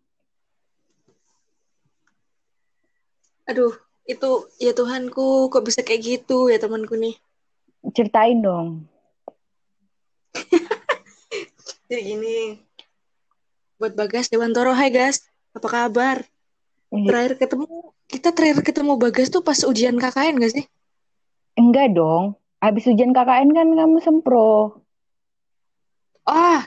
Aduh, 3.47 3.71
itu 4.11 4.31
ya 4.59 4.75
Tuhanku, 4.75 5.55
kok 5.55 5.63
bisa 5.63 5.87
kayak 5.87 6.03
gitu 6.03 6.51
ya 6.51 6.59
temanku 6.59 6.99
nih. 6.99 7.15
Ceritain 7.95 8.43
dong. 8.43 8.91
Jadi 11.93 12.03
gini, 12.03 12.59
buat 13.79 13.95
Bagas 13.95 14.27
Dewantoro, 14.27 14.75
hai 14.75 14.91
guys, 14.91 15.23
apa 15.55 15.69
kabar? 15.71 16.27
Iya. 16.91 17.07
Terakhir 17.07 17.33
ketemu, 17.39 17.67
kita 18.11 18.29
terakhir 18.35 18.67
ketemu 18.67 18.93
Bagas 18.99 19.31
tuh 19.31 19.47
pas 19.47 19.63
ujian 19.63 19.95
KKN 19.95 20.43
gak 20.43 20.53
sih? 20.59 20.65
Enggak 21.55 21.95
dong, 21.95 22.35
Habis 22.65 22.89
ujian 22.89 23.13
KKN 23.13 23.53
kan 23.53 23.69
kamu 23.77 24.01
sempro. 24.01 24.81
Ah, 26.25 26.65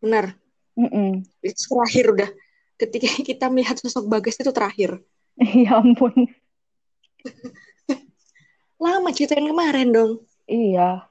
benar. 0.00 0.36
Mm 0.76 0.88
-mm. 0.88 1.10
Itu 1.44 1.62
terakhir 1.72 2.04
udah. 2.12 2.30
Ketika 2.76 3.08
kita 3.24 3.48
melihat 3.48 3.80
sosok 3.80 4.08
Bagas 4.08 4.36
itu 4.36 4.52
terakhir. 4.52 5.00
ya 5.64 5.80
ampun. 5.80 6.12
Lama 8.82 9.08
ceritain 9.12 9.48
kemarin 9.48 9.88
dong. 9.92 10.12
Iya. 10.44 11.08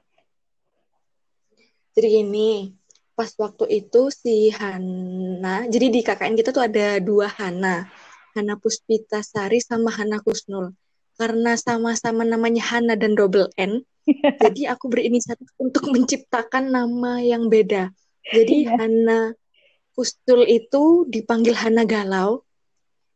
Jadi 1.96 2.06
gini, 2.12 2.76
pas 3.16 3.32
waktu 3.40 3.82
itu 3.82 4.12
si 4.12 4.52
Hana, 4.52 5.64
jadi 5.66 5.86
di 5.88 6.00
KKN 6.04 6.36
kita 6.36 6.52
tuh 6.52 6.68
ada 6.68 7.00
dua 7.00 7.26
Hana. 7.32 7.88
Hana 8.36 8.60
Puspita 8.60 9.24
Sari 9.24 9.64
sama 9.64 9.88
Hana 9.88 10.20
Kusnul. 10.20 10.76
Karena 11.16 11.56
sama-sama 11.56 12.28
namanya 12.28 12.60
Hana 12.60 12.92
dan 12.92 13.16
double 13.16 13.48
N, 13.56 13.80
Jadi 14.42 14.70
aku 14.70 14.86
berinisiatif 14.86 15.50
untuk 15.58 15.90
menciptakan 15.90 16.70
nama 16.70 17.18
yang 17.18 17.50
beda. 17.50 17.90
Jadi 18.26 18.66
yeah. 18.66 18.78
Hana 18.78 19.20
Kustul 19.96 20.44
itu 20.44 21.08
dipanggil 21.08 21.56
Hana 21.56 21.88
Galau 21.88 22.44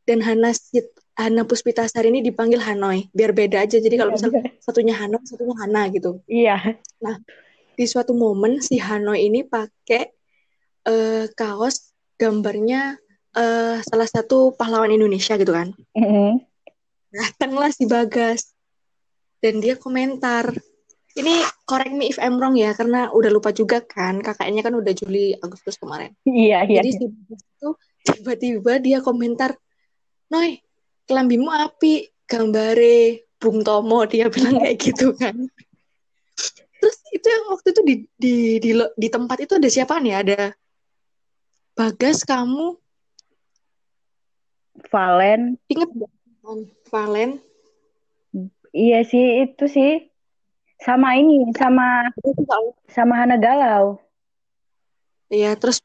dan 0.08 0.24
Hana 0.24 0.56
Sit 0.56 0.96
Hana 1.12 1.44
Puspitasari 1.44 2.08
ini 2.08 2.24
dipanggil 2.24 2.56
Hanoi. 2.56 3.12
Biar 3.12 3.36
beda 3.36 3.60
aja. 3.68 3.76
Jadi 3.76 4.00
kalau 4.00 4.16
iya, 4.16 4.16
misalnya 4.16 4.42
satunya 4.56 4.94
Hanoi, 4.96 5.20
satunya 5.28 5.56
Hana 5.60 5.82
gitu. 5.92 6.24
Iya. 6.24 6.56
Nah, 7.04 7.20
di 7.76 7.84
suatu 7.84 8.16
momen 8.16 8.64
si 8.64 8.80
Hanoi 8.80 9.28
ini 9.28 9.44
pakai 9.44 10.08
uh, 10.88 11.28
kaos 11.36 11.92
gambarnya 12.16 12.96
uh, 13.36 13.84
salah 13.84 14.08
satu 14.08 14.56
pahlawan 14.56 14.88
Indonesia 14.88 15.36
gitu 15.36 15.52
kan. 15.52 15.76
Mm 15.92 16.08
-hmm. 16.08 16.30
Datanglah 17.12 17.68
si 17.68 17.84
Bagas 17.84 18.56
dan 19.44 19.60
dia 19.60 19.76
komentar 19.76 20.56
ini 21.18 21.42
correct 21.66 21.94
me 21.94 22.06
if 22.06 22.18
I'm 22.22 22.38
wrong 22.38 22.54
ya 22.54 22.70
karena 22.76 23.10
udah 23.10 23.30
lupa 23.32 23.50
juga 23.50 23.82
kan 23.82 24.22
kakaknya 24.22 24.62
kan 24.62 24.74
udah 24.78 24.92
Juli 24.94 25.34
Agustus 25.34 25.74
kemarin. 25.80 26.14
Iya 26.22 26.66
iya. 26.70 26.80
Jadi 26.82 27.10
itu 27.10 27.68
tiba-tiba 28.06 28.78
dia 28.78 28.98
komentar 29.02 29.58
Noi 30.30 30.62
kelambimu 31.10 31.50
api 31.50 32.06
gambare 32.30 33.26
Bung 33.42 33.66
Tomo 33.66 34.06
dia 34.06 34.30
bilang 34.30 34.62
kayak 34.62 34.78
gitu 34.78 35.10
kan. 35.18 35.34
Terus 36.80 36.96
itu 37.10 37.26
yang 37.26 37.44
waktu 37.50 37.68
itu 37.74 37.82
di 37.82 37.94
di 38.14 38.34
di, 38.62 38.70
di 38.78 39.08
tempat 39.10 39.42
itu 39.42 39.58
ada 39.58 39.68
siapa 39.68 39.98
nih 39.98 40.14
ada 40.22 40.40
Bagas 41.74 42.22
kamu? 42.28 42.76
Valen. 44.92 45.56
Inget 45.66 45.90
Valen. 46.92 47.40
Iya 48.70 49.02
sih 49.02 49.48
itu 49.48 49.64
sih 49.66 50.09
sama 50.80 51.16
ini, 51.16 51.52
sama 51.56 52.08
sama 52.88 53.14
Hana 53.20 53.36
Galau. 53.36 54.00
Iya, 55.30 55.54
terus 55.54 55.84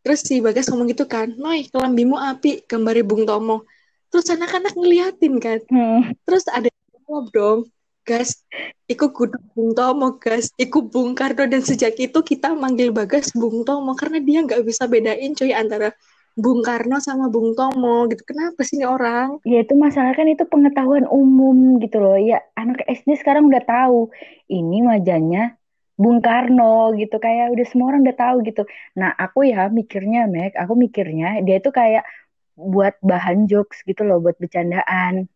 terus 0.00 0.24
si 0.24 0.40
Bagas 0.40 0.70
ngomong 0.72 0.88
gitu 0.88 1.04
kan, 1.04 1.28
Noi, 1.36 1.68
kelambimu 1.68 2.16
api, 2.16 2.64
gambari 2.64 3.04
Bung 3.04 3.28
Tomo. 3.28 3.68
Terus 4.08 4.26
anak-anak 4.32 4.74
ngeliatin 4.74 5.34
kan. 5.38 5.60
Hmm. 5.68 6.16
Terus 6.24 6.48
ada 6.48 6.72
jawab 7.06 7.28
dong, 7.30 7.60
Gas, 8.08 8.42
iku 8.88 9.12
kudu 9.12 9.36
Bung 9.52 9.76
Tomo, 9.76 10.16
Gas. 10.16 10.50
Iku 10.56 10.88
Bung 10.88 11.12
Karno 11.12 11.44
dan 11.44 11.60
sejak 11.60 12.00
itu 12.00 12.18
kita 12.24 12.56
manggil 12.56 12.90
Bagas 12.90 13.30
Bung 13.36 13.62
Tomo 13.62 13.92
karena 13.92 14.18
dia 14.24 14.40
nggak 14.40 14.64
bisa 14.64 14.88
bedain 14.88 15.36
cuy 15.36 15.52
antara 15.52 15.92
Bung 16.40 16.64
Karno 16.64 16.96
sama 17.04 17.28
Bung 17.28 17.52
Tomo 17.52 18.08
gitu. 18.08 18.24
Kenapa 18.24 18.64
sih 18.64 18.80
ini 18.80 18.88
orang? 18.88 19.36
Ya 19.44 19.60
itu 19.60 19.76
masalah 19.76 20.16
kan 20.16 20.24
itu 20.24 20.48
pengetahuan 20.48 21.04
umum 21.04 21.76
gitu 21.84 22.00
loh. 22.00 22.16
Ya 22.16 22.40
anak 22.56 22.80
SD 22.88 23.20
sekarang 23.20 23.52
udah 23.52 23.60
tahu 23.60 24.08
ini 24.48 24.80
wajahnya 24.88 25.60
Bung 26.00 26.24
Karno 26.24 26.96
gitu 26.96 27.20
kayak 27.20 27.52
udah 27.52 27.66
semua 27.68 27.92
orang 27.92 28.08
udah 28.08 28.16
tahu 28.16 28.36
gitu. 28.48 28.64
Nah 28.96 29.12
aku 29.20 29.44
ya 29.44 29.68
mikirnya 29.68 30.24
Meg, 30.24 30.56
aku 30.56 30.72
mikirnya 30.72 31.44
dia 31.44 31.60
itu 31.60 31.68
kayak 31.68 32.08
buat 32.56 32.96
bahan 33.04 33.44
jokes 33.48 33.84
gitu 33.84 34.04
loh, 34.08 34.20
buat 34.20 34.40
bercandaan. 34.40 35.28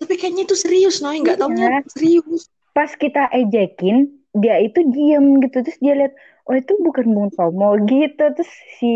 Tapi 0.00 0.14
kayaknya 0.16 0.48
itu 0.48 0.56
serius, 0.56 1.04
Noy. 1.04 1.20
Nggak 1.20 1.36
iya. 1.36 1.44
taunya 1.44 1.70
serius. 1.92 2.48
Pas 2.72 2.88
kita 2.96 3.28
ejekin, 3.34 4.08
dia 4.32 4.56
itu 4.62 4.80
diem 4.88 5.42
gitu. 5.44 5.60
Terus 5.60 5.78
dia 5.82 5.94
lihat, 5.98 6.14
oh 6.50 6.56
itu 6.58 6.72
bukan 6.82 7.06
Bung 7.14 7.30
Tomo. 7.30 7.78
Gitu. 7.86 8.18
Terus 8.18 8.50
si 8.82 8.92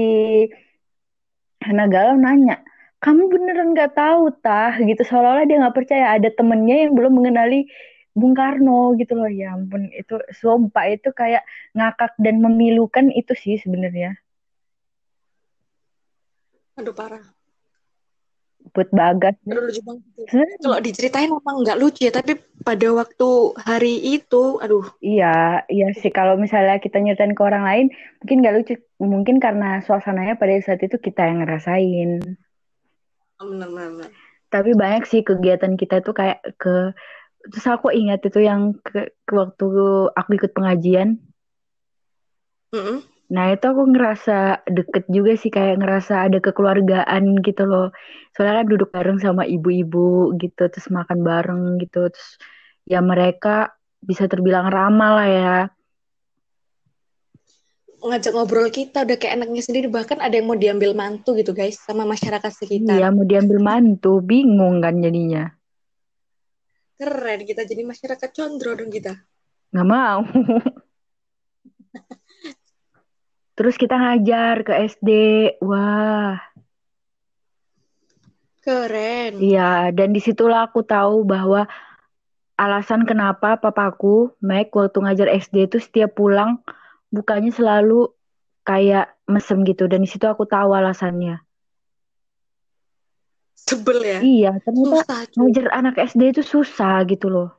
Hana 1.63 1.87
Galau 1.87 2.19
nanya 2.19 2.61
kamu 2.99 3.31
beneran 3.31 3.71
nggak 3.79 3.95
tahu 3.95 4.35
tah? 4.43 4.75
Gitu. 4.83 5.07
Seolah-olah 5.07 5.47
dia 5.47 5.63
nggak 5.63 5.77
percaya. 5.79 6.19
Ada 6.19 6.35
temennya 6.35 6.91
yang 6.91 6.99
belum 6.99 7.15
mengenali 7.15 7.71
Bung 8.11 8.35
Karno 8.35 8.99
gitu 8.99 9.15
loh. 9.15 9.31
Ya 9.31 9.55
ampun 9.55 9.87
itu 9.95 10.19
sumpah. 10.35 10.91
Itu 10.91 11.15
kayak 11.15 11.47
ngakak 11.79 12.19
dan 12.19 12.43
memilukan 12.43 13.15
itu 13.15 13.33
sih 13.39 13.55
sebenarnya. 13.63 14.19
Aduh 16.75 16.91
parah 16.91 17.23
buat 18.75 18.91
bagas. 18.91 19.39
lucu 19.47 19.81
banget. 19.87 20.03
Kalau 20.59 20.79
diceritain 20.83 21.31
emang 21.31 21.63
nggak 21.63 21.79
lucu 21.79 22.11
ya, 22.11 22.13
tapi 22.13 22.35
pada 22.67 22.91
waktu 22.91 23.31
hari 23.63 24.03
itu, 24.19 24.59
aduh. 24.59 24.83
Iya, 24.99 25.63
iya 25.71 25.89
sih. 25.95 26.11
Kalau 26.11 26.35
misalnya 26.35 26.83
kita 26.83 26.99
nyeritain 26.99 27.39
ke 27.39 27.43
orang 27.47 27.63
lain, 27.63 27.87
mungkin 28.19 28.37
nggak 28.43 28.55
lucu. 28.59 28.75
Mungkin 28.99 29.39
karena 29.39 29.79
suasananya 29.87 30.35
pada 30.35 30.59
saat 30.59 30.83
itu 30.83 30.99
kita 30.99 31.23
yang 31.23 31.47
ngerasain. 31.47 32.27
Benar, 33.39 33.69
benar, 33.71 33.89
benar. 33.95 34.11
Tapi 34.51 34.71
banyak 34.75 35.05
sih 35.07 35.23
kegiatan 35.23 35.79
kita 35.79 36.03
tuh 36.03 36.15
kayak 36.15 36.43
ke 36.59 36.95
terus 37.45 37.67
aku 37.69 37.93
ingat 37.93 38.25
itu 38.25 38.41
yang 38.41 38.75
ke, 38.81 39.15
ke 39.23 39.33
waktu 39.39 39.67
aku 40.11 40.31
ikut 40.35 40.51
pengajian. 40.51 41.23
Mm 42.75 42.83
-mm. 42.83 43.14
Nah 43.35 43.51
itu 43.51 43.67
aku 43.67 43.91
ngerasa 43.91 44.63
deket 44.71 45.11
juga 45.11 45.35
sih 45.35 45.51
kayak 45.51 45.83
ngerasa 45.83 46.31
ada 46.31 46.39
kekeluargaan 46.39 47.43
gitu 47.43 47.67
loh. 47.67 47.91
Soalnya 48.31 48.63
kan 48.63 48.67
duduk 48.71 48.89
bareng 48.95 49.19
sama 49.19 49.43
ibu-ibu 49.43 50.39
gitu, 50.39 50.71
terus 50.71 50.87
makan 50.87 51.27
bareng 51.27 51.83
gitu, 51.83 52.15
terus 52.15 52.39
ya 52.87 53.03
mereka 53.03 53.75
bisa 53.99 54.31
terbilang 54.31 54.71
ramah 54.71 55.11
lah 55.19 55.29
ya. 55.29 55.55
Ngajak 58.05 58.33
ngobrol 58.37 58.69
kita 58.71 59.03
udah 59.03 59.17
kayak 59.19 59.43
enaknya 59.43 59.63
sendiri 59.65 59.89
bahkan 59.91 60.21
ada 60.23 60.37
yang 60.37 60.47
mau 60.47 60.61
diambil 60.61 60.95
mantu 60.95 61.35
gitu 61.35 61.51
guys 61.57 61.81
sama 61.83 62.07
masyarakat 62.07 62.53
sekitar. 62.55 63.01
Iya 63.01 63.11
mau 63.11 63.27
diambil 63.27 63.59
mantu, 63.59 64.23
bingung 64.23 64.79
kan 64.79 65.03
jadinya. 65.03 65.51
Keren 66.95 67.41
kita 67.43 67.67
jadi 67.67 67.83
masyarakat 67.83 68.31
condro 68.31 68.79
dong 68.79 68.95
kita. 68.95 69.19
Nggak 69.75 69.89
mau. 69.91 70.21
Terus 73.55 73.79
kita 73.79 73.95
ngajar 73.95 74.67
ke 74.67 74.73
SD. 74.91 75.11
Wah. 75.63 76.39
Keren. 78.65 79.39
Iya, 79.39 79.93
dan 79.93 80.17
di 80.17 80.25
situlah 80.25 80.67
aku 80.73 80.81
tahu 80.81 81.23
bahwa 81.23 81.69
alasan 82.57 83.05
kenapa 83.05 83.61
papaku, 83.61 84.33
Mac, 84.41 84.73
waktu 84.73 84.99
ngajar 85.05 85.29
SD 85.29 85.69
itu 85.69 85.79
setiap 85.79 86.17
pulang 86.17 86.65
bukannya 87.13 87.53
selalu 87.53 88.09
kayak 88.65 89.13
mesem 89.29 89.63
gitu. 89.69 89.85
Dan 89.85 90.03
di 90.03 90.09
situ 90.09 90.25
aku 90.25 90.49
tahu 90.49 90.73
alasannya. 90.73 91.45
Sebel 93.55 93.99
ya? 94.01 94.19
Iya, 94.21 94.53
ternyata 94.65 95.05
Susah, 95.05 95.21
ngajar 95.37 95.67
anak 95.73 95.95
SD 96.01 96.23
itu 96.33 96.43
susah 96.45 97.05
gitu 97.05 97.29
loh. 97.29 97.51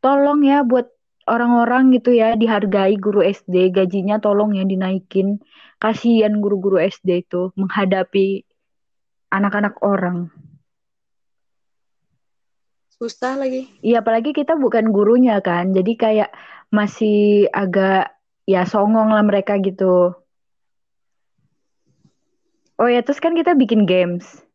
Tolong 0.00 0.44
ya 0.44 0.64
buat 0.64 0.95
orang-orang 1.26 1.90
gitu 1.98 2.14
ya 2.14 2.38
dihargai 2.38 2.94
guru 2.96 3.20
SD, 3.20 3.74
gajinya 3.74 4.22
tolong 4.22 4.54
ya 4.54 4.62
dinaikin. 4.62 5.42
Kasihan 5.76 6.40
guru-guru 6.40 6.80
SD 6.80 7.26
itu 7.28 7.52
menghadapi 7.58 8.46
anak-anak 9.28 9.76
orang. 9.84 10.32
Susah 12.96 13.36
lagi. 13.36 13.68
Iya, 13.84 14.00
apalagi 14.00 14.32
kita 14.32 14.56
bukan 14.56 14.88
gurunya 14.88 15.36
kan. 15.44 15.76
Jadi 15.76 16.00
kayak 16.00 16.32
masih 16.72 17.44
agak 17.52 18.16
ya 18.48 18.64
songong 18.64 19.12
lah 19.12 19.20
mereka 19.20 19.60
gitu. 19.60 20.16
Oh 22.80 22.88
ya, 22.88 23.04
terus 23.04 23.20
kan 23.20 23.36
kita 23.36 23.52
bikin 23.52 23.84
games. 23.84 24.45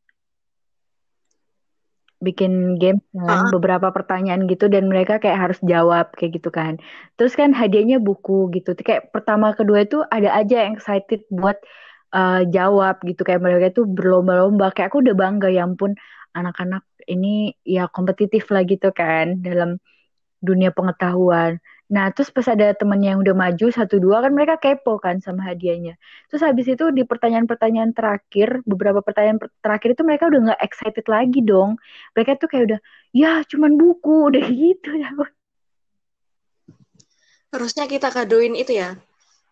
Bikin 2.21 2.77
games 2.77 3.01
kan, 3.17 3.49
Ah. 3.49 3.49
beberapa 3.49 3.89
pertanyaan 3.89 4.45
gitu 4.45 4.69
dan 4.69 4.85
mereka 4.85 5.17
kayak 5.17 5.39
harus 5.49 5.59
jawab 5.65 6.13
kayak 6.13 6.37
gitu 6.37 6.49
kan. 6.53 6.77
Terus 7.17 7.33
kan 7.33 7.49
hadiahnya 7.51 7.97
buku 7.97 8.53
gitu. 8.55 8.77
Kayak 8.77 9.09
pertama 9.09 9.57
kedua 9.57 9.83
itu 9.85 10.05
ada 10.05 10.29
aja 10.37 10.65
yang 10.69 10.77
excited 10.77 11.25
buat 11.33 11.57
uh, 12.13 12.45
jawab 12.45 13.01
gitu 13.09 13.21
kayak 13.25 13.41
mereka 13.41 13.73
itu 13.73 13.83
berlomba-lomba. 13.89 14.69
Kayak 14.75 14.93
aku 14.93 14.97
udah 15.01 15.15
bangga 15.17 15.47
ya 15.49 15.65
ampun 15.65 15.97
anak-anak 16.37 16.85
ini 17.09 17.57
ya 17.65 17.89
kompetitif 17.89 18.47
lah 18.53 18.63
gitu 18.69 18.93
kan 18.93 19.41
dalam 19.41 19.81
dunia 20.41 20.69
pengetahuan. 20.73 21.57
Nah, 21.91 22.07
terus 22.15 22.31
pas 22.31 22.47
ada 22.47 22.71
temen 22.71 23.03
yang 23.03 23.19
udah 23.19 23.35
maju 23.35 23.67
satu 23.67 23.99
dua 23.99 24.23
kan 24.23 24.31
mereka 24.31 24.55
kepo 24.55 24.95
kan 24.95 25.19
sama 25.19 25.43
hadiahnya. 25.43 25.99
Terus 26.31 26.39
habis 26.39 26.63
itu 26.71 26.87
di 26.95 27.03
pertanyaan-pertanyaan 27.03 27.91
terakhir, 27.91 28.63
beberapa 28.63 29.03
pertanyaan 29.03 29.43
per- 29.43 29.51
terakhir 29.59 29.99
itu 29.99 30.03
mereka 30.07 30.31
udah 30.31 30.39
nggak 30.55 30.61
excited 30.63 31.03
lagi 31.11 31.43
dong. 31.43 31.75
Mereka 32.15 32.39
tuh 32.39 32.47
kayak 32.47 32.63
udah, 32.71 32.79
ya 33.11 33.43
cuman 33.43 33.75
buku, 33.75 34.15
udah 34.31 34.45
gitu 34.47 34.89
ya. 34.95 35.11
Harusnya 37.51 37.83
kita 37.91 38.07
kadoin 38.07 38.55
itu 38.55 38.79
ya. 38.79 38.95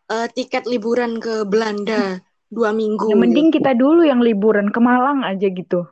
eh, 0.10 0.28
tiket 0.32 0.64
liburan 0.64 1.20
ke 1.20 1.44
Belanda 1.44 2.24
dua 2.48 2.72
minggu. 2.72 3.12
Ya, 3.12 3.20
mending 3.20 3.52
kita 3.52 3.76
dulu 3.76 4.08
yang 4.08 4.24
liburan 4.24 4.72
ke 4.72 4.80
Malang 4.80 5.28
aja 5.28 5.46
gitu. 5.52 5.86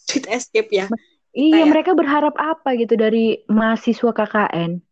Sweet 0.00 0.26
escape 0.32 0.72
ya. 0.72 0.86
Iya, 1.32 1.64
Kayak- 1.64 1.70
mereka 1.72 1.90
berharap 1.96 2.34
apa 2.36 2.76
gitu 2.76 2.92
dari 2.92 3.40
mahasiswa 3.48 4.12
KKN? 4.12 4.84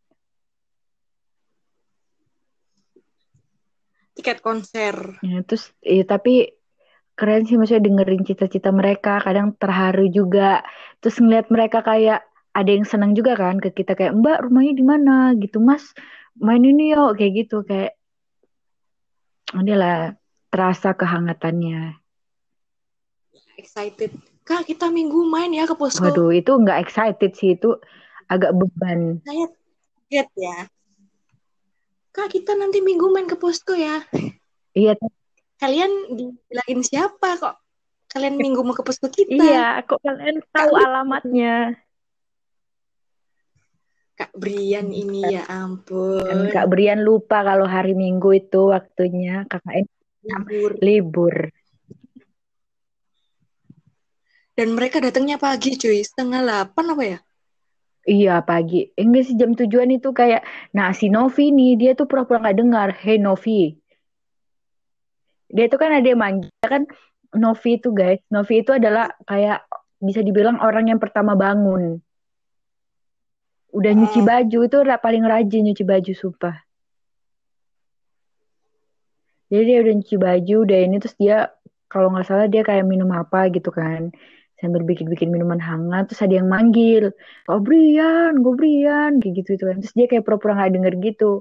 Tiket 4.16 4.41
konser. 4.41 5.20
Ya, 5.20 5.45
terus 5.45 5.68
iya, 5.84 6.05
tapi 6.09 6.57
keren 7.12 7.45
sih 7.45 7.61
maksudnya 7.61 7.84
dengerin 7.84 8.24
cita-cita 8.24 8.72
mereka, 8.72 9.20
kadang 9.20 9.53
terharu 9.61 10.09
juga. 10.09 10.64
Terus 11.05 11.20
ngeliat 11.20 11.53
mereka 11.53 11.84
kayak 11.84 12.24
ada 12.57 12.70
yang 12.72 12.88
senang 12.88 13.12
juga 13.12 13.36
kan 13.36 13.61
ke 13.61 13.70
kita 13.70 13.95
kayak 13.95 14.16
Mbak 14.16 14.49
rumahnya 14.49 14.74
di 14.74 14.84
mana 14.84 15.16
gitu 15.38 15.62
Mas 15.62 15.95
main 16.41 16.64
ini 16.64 16.91
yuk 16.97 17.14
kayak 17.14 17.47
gitu 17.47 17.62
kayak 17.62 17.95
adalah 19.55 20.16
terasa 20.51 20.97
kehangatannya. 20.97 22.01
Excited. 23.61 24.29
Kak, 24.51 24.66
kita 24.66 24.90
minggu 24.90 25.30
main 25.30 25.55
ya 25.55 25.62
ke 25.62 25.78
posko. 25.78 26.03
Waduh 26.03 26.34
itu 26.34 26.51
nggak 26.51 26.82
excited 26.82 27.38
sih 27.38 27.55
itu 27.55 27.78
agak 28.26 28.51
beban. 28.51 29.22
Saya 29.22 29.46
kaget 29.46 30.28
ya. 30.34 30.59
Kak, 32.11 32.34
kita 32.34 32.59
nanti 32.59 32.82
minggu 32.82 33.07
main 33.14 33.30
ke 33.30 33.38
posko 33.38 33.78
ya. 33.78 34.03
Iya 34.74 34.98
Kalian 35.62 36.18
dibilangin 36.18 36.82
siapa 36.82 37.38
kok? 37.38 37.62
Kalian 38.11 38.42
minggu 38.42 38.66
mau 38.66 38.74
ke 38.74 38.82
posko 38.82 39.07
kita. 39.07 39.38
iya 39.38 39.86
kok 39.86 40.03
kalian 40.03 40.42
tahu 40.51 40.72
Kak, 40.74 40.82
alamatnya. 40.82 41.78
Kak 44.18 44.32
Brian 44.34 44.90
ini 44.90 45.30
ya 45.30 45.46
Dan 45.46 45.78
ampun. 45.78 46.51
Kak 46.51 46.66
Brian 46.66 47.07
lupa 47.07 47.46
kalau 47.46 47.70
hari 47.70 47.94
Minggu 47.94 48.34
itu 48.34 48.74
waktunya 48.74 49.46
KKN 49.46 49.86
Libur. 50.26 50.70
libur. 50.82 51.34
Dan 54.59 54.74
mereka 54.74 54.98
datangnya 54.98 55.38
pagi 55.38 55.78
cuy, 55.78 56.03
setengah 56.03 56.42
delapan 56.42 56.84
apa 56.92 57.05
ya? 57.07 57.18
Iya 58.09 58.40
pagi. 58.40 58.88
Enggak 58.96 59.24
sih 59.28 59.36
jam 59.36 59.53
tujuan 59.53 59.92
itu 59.92 60.11
kayak 60.16 60.42
nah 60.72 60.90
si 60.96 61.12
Novi 61.12 61.53
nih 61.53 61.76
dia 61.76 61.90
tuh 61.92 62.09
pura-pura 62.09 62.40
nggak 62.40 62.59
dengar. 62.59 62.88
Hey 62.96 63.20
Novi. 63.20 63.76
Dia 65.51 65.66
tuh 65.68 65.78
kan 65.78 65.92
ada 65.92 66.07
yang 66.07 66.20
manggil 66.20 66.51
kan 66.64 66.88
Novi 67.36 67.76
itu 67.76 67.92
guys. 67.92 68.18
Novi 68.32 68.64
itu 68.64 68.72
adalah 68.72 69.12
kayak 69.28 69.68
bisa 70.01 70.24
dibilang 70.24 70.59
orang 70.64 70.88
yang 70.88 70.98
pertama 70.98 71.36
bangun. 71.36 72.01
Udah 73.70 73.92
nyuci 73.94 74.24
Oh. 74.24 74.26
baju 74.26 74.59
itu 74.66 74.76
paling 74.98 75.24
rajin 75.28 75.62
nyuci 75.70 75.84
baju 75.86 76.12
sumpah. 76.16 76.57
Jadi 79.51 79.62
dia 79.66 79.78
udah 79.82 79.94
nyuci 79.98 80.16
baju, 80.16 80.57
udah 80.62 80.78
ini 80.78 80.96
terus 81.03 81.16
dia 81.18 81.51
kalau 81.90 82.11
nggak 82.14 82.26
salah 82.26 82.46
dia 82.46 82.62
kayak 82.62 82.86
minum 82.86 83.11
apa 83.11 83.51
gitu 83.51 83.74
kan 83.74 84.14
sambil 84.61 84.84
bikin-bikin 84.84 85.32
minuman 85.32 85.58
hangat 85.58 86.12
terus 86.12 86.20
ada 86.20 86.36
yang 86.38 86.48
manggil 86.52 87.11
Gobrian, 87.48 88.44
Gobrian 88.44 89.18
kayak 89.18 89.34
gitu 89.42 89.50
itu 89.56 89.64
kan. 89.66 89.76
Terus 89.80 89.94
dia 89.96 90.06
kayak 90.06 90.24
pura-pura 90.28 90.52
nggak 90.61 90.72
denger 90.76 90.94
gitu. 91.00 91.32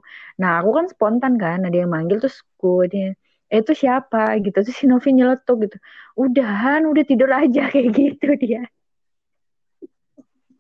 Nah 0.42 0.64
aku 0.64 0.72
kan 0.78 0.86
spontan 0.88 1.36
kan 1.36 1.68
ada 1.68 1.76
yang 1.76 1.92
manggil 1.92 2.18
terus 2.24 2.42
gue 2.58 2.86
dia 2.88 3.10
eh 3.50 3.60
itu 3.66 3.74
siapa? 3.76 4.40
gitu. 4.40 4.56
Terus 4.64 4.78
si 4.78 4.86
Novi 4.88 5.10
nyeletuk 5.14 5.58
gitu 5.68 5.78
udahan 6.20 6.84
udah 6.84 7.04
tidur 7.08 7.32
aja 7.32 7.68
kayak 7.74 7.90
gitu 7.96 8.28
dia. 8.40 8.64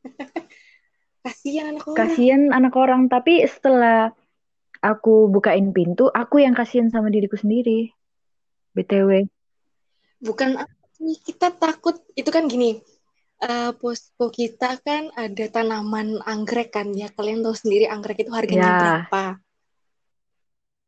Kasihan 1.19 1.75
anak 1.75 1.83
orang. 1.83 1.97
kasihan 1.99 2.41
anak 2.55 2.73
orang 2.79 3.01
tapi 3.11 3.43
setelah 3.43 4.15
aku 4.79 5.27
bukain 5.27 5.75
pintu 5.75 6.07
aku 6.07 6.39
yang 6.39 6.55
kasihan 6.55 6.87
sama 6.87 7.11
diriku 7.11 7.35
sendiri. 7.35 7.91
Btw 8.71 9.27
Bukan 10.19 10.55
kita 11.27 11.47
takut 11.63 11.95
itu 12.19 12.29
kan 12.35 12.45
gini. 12.47 12.71
eh, 13.39 13.71
posko 13.81 14.25
kita 14.39 14.69
kan 14.83 15.03
ada 15.15 15.45
tanaman 15.55 16.07
anggrek 16.33 16.69
kan 16.75 16.87
ya. 17.01 17.07
Kalian 17.17 17.39
tahu 17.45 17.55
sendiri 17.55 17.85
anggrek 17.87 18.19
itu 18.23 18.31
harganya 18.35 18.71
Ya. 18.71 18.79
berapa. 18.79 19.39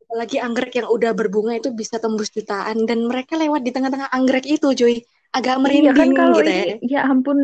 Apalagi 0.05 0.38
anggrek 0.47 0.74
yang 0.78 0.88
udah 0.95 1.12
berbunga 1.20 1.53
itu 1.59 1.70
bisa 1.82 1.95
tembus 2.03 2.30
jutaan 2.36 2.78
dan 2.89 2.99
mereka 3.09 3.34
lewat 3.39 3.62
di 3.66 3.72
tengah-tengah 3.76 4.09
anggrek 4.18 4.45
itu, 4.55 4.68
cuy. 4.80 4.95
Agak 5.38 5.55
iya 5.76 5.91
kan 5.99 6.09
merinding 6.09 6.12
kalau 6.18 6.38
gitu 6.38 6.51
ya. 6.51 6.76
ya 6.91 6.99
ampun 7.12 7.38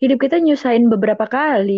hidup 0.00 0.18
kita 0.24 0.36
nyusahin 0.44 0.84
beberapa 0.92 1.24
kali 1.36 1.72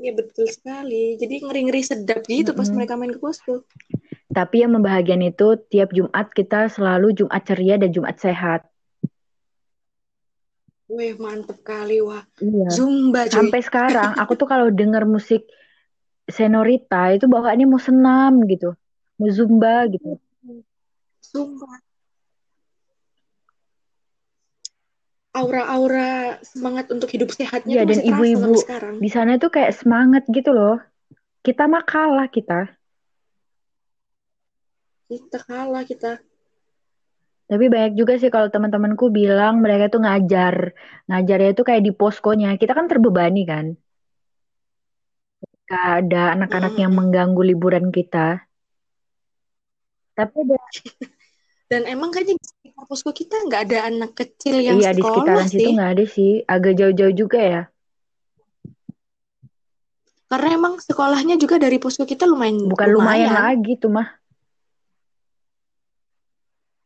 Iya 0.00 0.10
betul 0.18 0.46
sekali. 0.56 1.18
Jadi 1.20 1.34
ngeri-ngeri 1.44 1.82
sedap 1.90 2.20
gitu 2.30 2.50
pas 2.58 2.68
Mm-mm. 2.68 2.76
mereka 2.76 2.94
main 2.98 3.12
ke 3.14 3.20
posko. 3.24 3.54
Tapi 4.30 4.62
yang 4.62 4.78
membahagiakan 4.78 5.34
itu 5.34 5.58
tiap 5.66 5.90
Jumat 5.90 6.30
kita 6.30 6.70
selalu 6.70 7.18
Jumat 7.18 7.42
ceria 7.42 7.76
dan 7.82 7.90
Jumat 7.90 8.16
sehat. 8.22 8.62
Wih, 10.90 11.14
mantep 11.18 11.62
kali 11.62 12.02
wah. 12.02 12.22
Iya. 12.38 12.70
Zumba 12.70 13.26
cuy. 13.26 13.34
Sampai 13.34 13.60
sekarang 13.62 14.14
aku 14.22 14.38
tuh 14.38 14.46
kalau 14.46 14.70
denger 14.70 15.06
musik 15.06 15.46
Senorita 16.30 17.10
itu 17.10 17.26
bawaannya 17.26 17.66
mau 17.66 17.82
senam 17.82 18.46
gitu, 18.46 18.78
mau 19.18 19.30
zumba 19.34 19.82
gitu. 19.90 20.14
Zumba. 21.26 21.82
aura-aura 25.30 26.42
semangat 26.42 26.90
untuk 26.90 27.06
hidup 27.06 27.30
sehatnya 27.30 27.70
Iya, 27.70 27.82
dan 27.86 27.98
ibu-ibu 28.02 28.50
di 28.98 29.10
sana 29.10 29.38
tuh 29.38 29.54
kayak 29.54 29.78
semangat 29.78 30.26
gitu 30.26 30.50
loh. 30.50 30.82
Kita 31.40 31.70
mah 31.70 31.86
kalah 31.86 32.26
kita. 32.26 32.79
Kita 35.10 35.38
kalah 35.42 35.82
kita. 35.90 36.22
Tapi 37.50 37.64
banyak 37.74 37.92
juga 38.00 38.12
sih 38.20 38.30
kalau 38.34 38.48
teman-temanku 38.54 39.04
bilang 39.18 39.54
mereka 39.64 39.84
tuh 39.92 40.00
ngajar. 40.06 40.56
Ngajarnya 41.10 41.50
tuh 41.58 41.64
kayak 41.68 41.82
di 41.86 41.92
poskonya. 42.00 42.48
Kita 42.60 42.72
kan 42.78 42.86
terbebani 42.90 43.42
kan. 43.52 43.66
Gak 45.70 45.84
ada 45.98 46.22
anak-anak 46.34 46.72
yang 46.82 46.92
Mm-mm. 46.92 46.98
mengganggu 46.98 47.42
liburan 47.50 47.86
kita. 47.96 48.26
Tapi 50.16 50.36
ada 50.44 50.56
Dan 51.70 51.82
emang 51.86 52.10
kayaknya 52.10 52.34
di 52.34 52.44
sekitar 52.50 52.84
posko 52.90 53.10
kita 53.14 53.36
nggak 53.46 53.62
ada 53.70 53.78
anak 53.90 54.12
kecil 54.18 54.58
yang 54.58 54.78
iya 54.78 54.90
di 54.98 55.02
sekolah 55.02 55.06
sekitaran 55.06 55.46
situ 55.52 55.68
sih. 55.70 55.74
nggak 55.74 55.90
ada 55.94 56.04
sih. 56.16 56.30
Agak 56.54 56.72
jauh-jauh 56.78 57.14
juga 57.14 57.38
ya. 57.40 57.60
Karena 60.30 60.48
emang 60.58 60.78
sekolahnya 60.78 61.34
juga 61.42 61.58
dari 61.58 61.76
posko 61.82 62.06
kita 62.06 62.24
lumayan 62.24 62.56
Bukan 62.70 62.88
lumayan, 62.94 63.30
lumayan. 63.30 63.32
lagi 63.32 63.72
tuh 63.82 63.90
mah. 63.96 64.19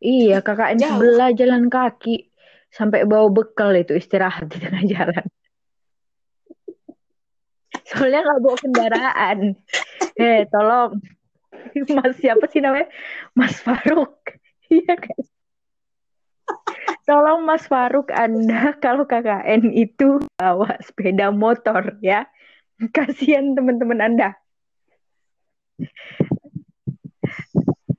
Iya, 0.05 0.45
KKN 0.45 0.77
Jauh. 0.77 1.01
sebelah 1.01 1.31
jalan 1.33 1.73
kaki. 1.73 2.29
Sampai 2.69 3.09
bawa 3.09 3.33
bekal 3.33 3.73
itu 3.73 3.97
istirahat 3.97 4.53
di 4.53 4.61
tengah 4.61 4.85
jalan. 4.85 5.25
Soalnya 7.89 8.21
nggak 8.21 8.41
bawa 8.45 8.57
kendaraan. 8.61 9.39
Eh, 10.15 10.47
tolong. 10.47 11.03
Mas 11.91 12.15
siapa 12.23 12.47
sih 12.47 12.63
namanya? 12.63 12.87
Mas 13.35 13.59
Faruk. 13.59 14.15
Iya 14.71 14.95
kan? 14.95 15.21
Tolong 17.05 17.43
Mas 17.45 17.67
Faruk, 17.67 18.09
Anda 18.15 18.79
kalau 18.81 19.05
KKN 19.05 19.75
itu 19.75 20.23
bawa 20.39 20.79
sepeda 20.87 21.35
motor 21.35 21.99
ya. 21.99 22.31
Kasihan 22.95 23.59
teman-teman 23.59 24.01
Anda. 24.01 24.39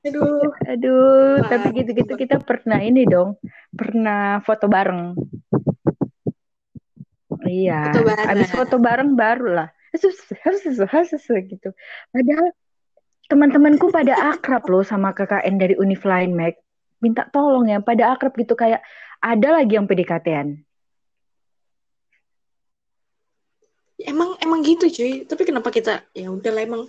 Aduh, 0.06 0.54
Aduh, 0.70 1.42
Wah, 1.42 1.50
tapi 1.50 1.68
gitu-gitu 1.82 2.14
kita 2.14 2.38
pernah 2.38 2.78
ini 2.78 3.10
dong. 3.10 3.42
Pernah 3.74 4.40
foto 4.46 4.70
bareng. 4.70 5.18
Iya, 7.46 7.90
Foto 7.90 8.02
bareng. 8.06 8.28
abis 8.30 8.50
foto 8.54 8.76
bareng 8.78 9.12
baru 9.18 9.48
lah. 9.50 9.68
Harus, 9.96 10.18
harus, 10.46 10.64
harus 10.86 11.24
gitu. 11.26 11.74
Padahal 12.14 12.48
teman-temanku 13.26 13.90
pada 13.90 14.14
akrab 14.30 14.62
loh 14.70 14.86
sama 14.86 15.16
KKN 15.18 15.56
dari 15.58 15.74
Univ 15.80 16.06
Mac. 16.06 16.62
Minta 17.02 17.26
tolong 17.34 17.66
ya, 17.70 17.82
pada 17.82 18.14
akrab 18.14 18.38
gitu 18.38 18.54
kayak 18.54 18.86
ada 19.20 19.58
lagi 19.58 19.74
yang 19.74 19.90
PDKT-an. 19.90 20.66
emang 24.04 24.36
emang 24.44 24.60
gitu 24.62 24.86
cuy. 24.92 25.26
Tapi 25.26 25.44
kenapa 25.48 25.70
kita 25.74 26.06
ya 26.14 26.30
udahlah 26.30 26.64
emang 26.64 26.84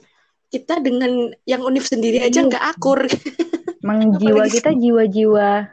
kita 0.51 0.79
dengan 0.79 1.35
yang 1.45 1.63
univ 1.67 1.85
sendiri 1.85 2.23
aja 2.23 2.47
nggak 2.47 2.65
akur. 2.77 3.05
Emang 3.83 4.19
jiwa 4.19 4.51
kita 4.51 4.75
jiwa-jiwa 4.75 5.71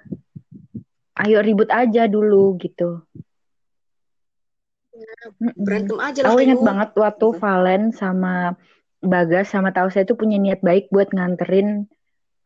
ayo 1.24 1.38
ribut 1.42 1.70
aja 1.70 2.06
dulu 2.10 2.58
gitu. 2.62 3.02
Mm-mm. 5.42 5.64
Berantem 5.66 5.98
aja 5.98 6.20
lah. 6.22 6.34
Aku 6.34 6.40
ingat 6.42 6.62
banget 6.62 6.90
waktu. 6.98 7.28
Valen 7.38 7.84
sama 7.94 8.58
Bagas 9.04 9.52
sama 9.52 9.76
tahu 9.76 9.92
saya 9.92 10.08
itu 10.08 10.16
punya 10.16 10.40
niat 10.40 10.64
baik 10.64 10.88
buat 10.88 11.12
nganterin 11.12 11.92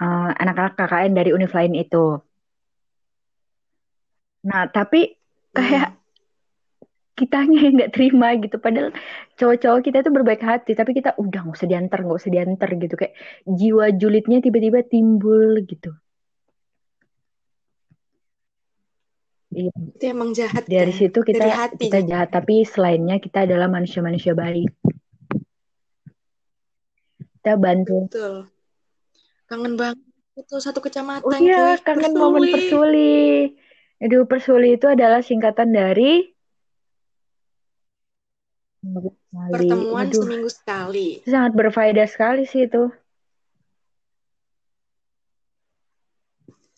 uh, 0.01 0.29
anak-anak 0.41 0.73
KKN 0.73 1.11
dari 1.13 1.29
univ 1.29 1.53
lain 1.53 1.77
itu. 1.77 2.17
Nah, 4.41 4.65
tapi 4.71 5.13
kayak 5.53 5.96
kitanya 7.17 7.57
yang 7.65 7.73
nggak 7.81 7.93
terima 7.97 8.37
gitu. 8.37 8.61
Padahal 8.61 8.93
cowok-cowok 9.35 9.81
kita 9.81 9.97
itu 10.05 10.11
berbaik 10.13 10.43
hati, 10.45 10.71
tapi 10.77 10.93
kita 10.93 11.17
udah 11.17 11.39
nggak 11.49 11.57
usah 11.57 11.69
diantar, 11.69 11.99
nggak 12.05 12.19
usah 12.21 12.31
diantar 12.31 12.69
gitu. 12.77 12.93
Kayak 12.93 13.13
jiwa 13.49 13.85
julidnya 13.97 14.37
tiba-tiba 14.45 14.79
timbul 14.85 15.65
gitu. 15.65 15.91
Iya, 19.57 19.73
itu 19.73 20.05
emang 20.05 20.37
jahat 20.37 20.69
dari 20.69 20.93
kan? 20.93 20.99
situ 21.01 21.19
kita 21.25 21.41
dari 21.41 21.49
hati 21.49 21.83
kita 21.89 22.05
jahat, 22.05 22.29
tapi 22.29 22.61
selainnya 22.61 23.17
kita 23.17 23.49
adalah 23.49 23.65
manusia-manusia 23.65 24.37
baik. 24.37 24.69
Kita 27.41 27.57
bantu. 27.57 28.05
betul 28.05 28.35
kangen 29.47 29.79
banget 29.79 30.03
itu 30.37 30.55
satu 30.59 30.83
kecamatan 30.83 31.23
Oh 31.25 31.33
iya, 31.39 31.79
kangen 31.81 32.13
Persuli. 32.13 32.21
momen 32.21 32.43
persuli. 32.53 33.23
Aduh, 33.97 34.29
persuli 34.29 34.77
itu 34.77 34.85
adalah 34.85 35.25
singkatan 35.25 35.73
dari 35.73 36.36
Sekali. 38.93 39.51
pertemuan 39.53 40.07
Waduh, 40.07 40.21
seminggu 40.23 40.49
sekali 40.49 41.05
itu 41.19 41.27
sangat 41.29 41.51
berfaedah 41.59 42.07
sekali 42.07 42.43
sih 42.47 42.67
itu. 42.67 42.91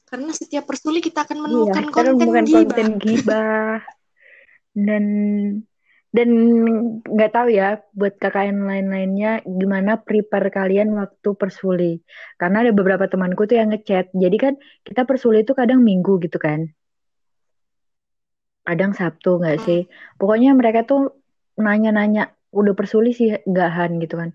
karena 0.10 0.34
setiap 0.34 0.66
persuli 0.66 1.06
kita 1.06 1.22
akan 1.22 1.38
Iya, 1.38 1.46
menemukan 1.46 1.86
kan 1.94 1.94
konten 1.94 2.18
bukan 2.18 2.46
gibah 2.50 2.66
konten 2.66 2.88
gibah. 2.98 3.78
Dan 4.74 5.06
dan 6.10 6.30
nggak 7.06 7.32
tahu 7.38 7.48
ya 7.54 7.78
buat 7.94 8.18
KKN 8.18 8.66
lain-lainnya 8.66 9.46
gimana 9.46 10.02
prepare 10.02 10.50
kalian 10.50 10.90
waktu 10.98 11.30
persuli. 11.38 12.02
Karena 12.42 12.66
ada 12.66 12.74
beberapa 12.74 13.06
temanku 13.06 13.46
tuh 13.46 13.62
yang 13.62 13.70
ngechat. 13.70 14.10
Jadi 14.18 14.38
kan 14.42 14.54
kita 14.82 15.06
persuli 15.06 15.46
itu 15.46 15.54
kadang 15.54 15.86
minggu 15.86 16.18
gitu 16.26 16.42
kan. 16.42 16.74
Kadang 18.66 18.92
Sabtu 18.98 19.38
nggak 19.42 19.58
sih. 19.66 19.86
Pokoknya 20.18 20.58
mereka 20.58 20.82
tuh 20.90 21.19
nanya-nanya 21.66 22.22
udah 22.60 22.74
persuli 22.80 23.10
sih 23.20 23.28
nggak 23.50 23.70
Han 23.78 23.92
gitu 24.04 24.16
kan. 24.22 24.30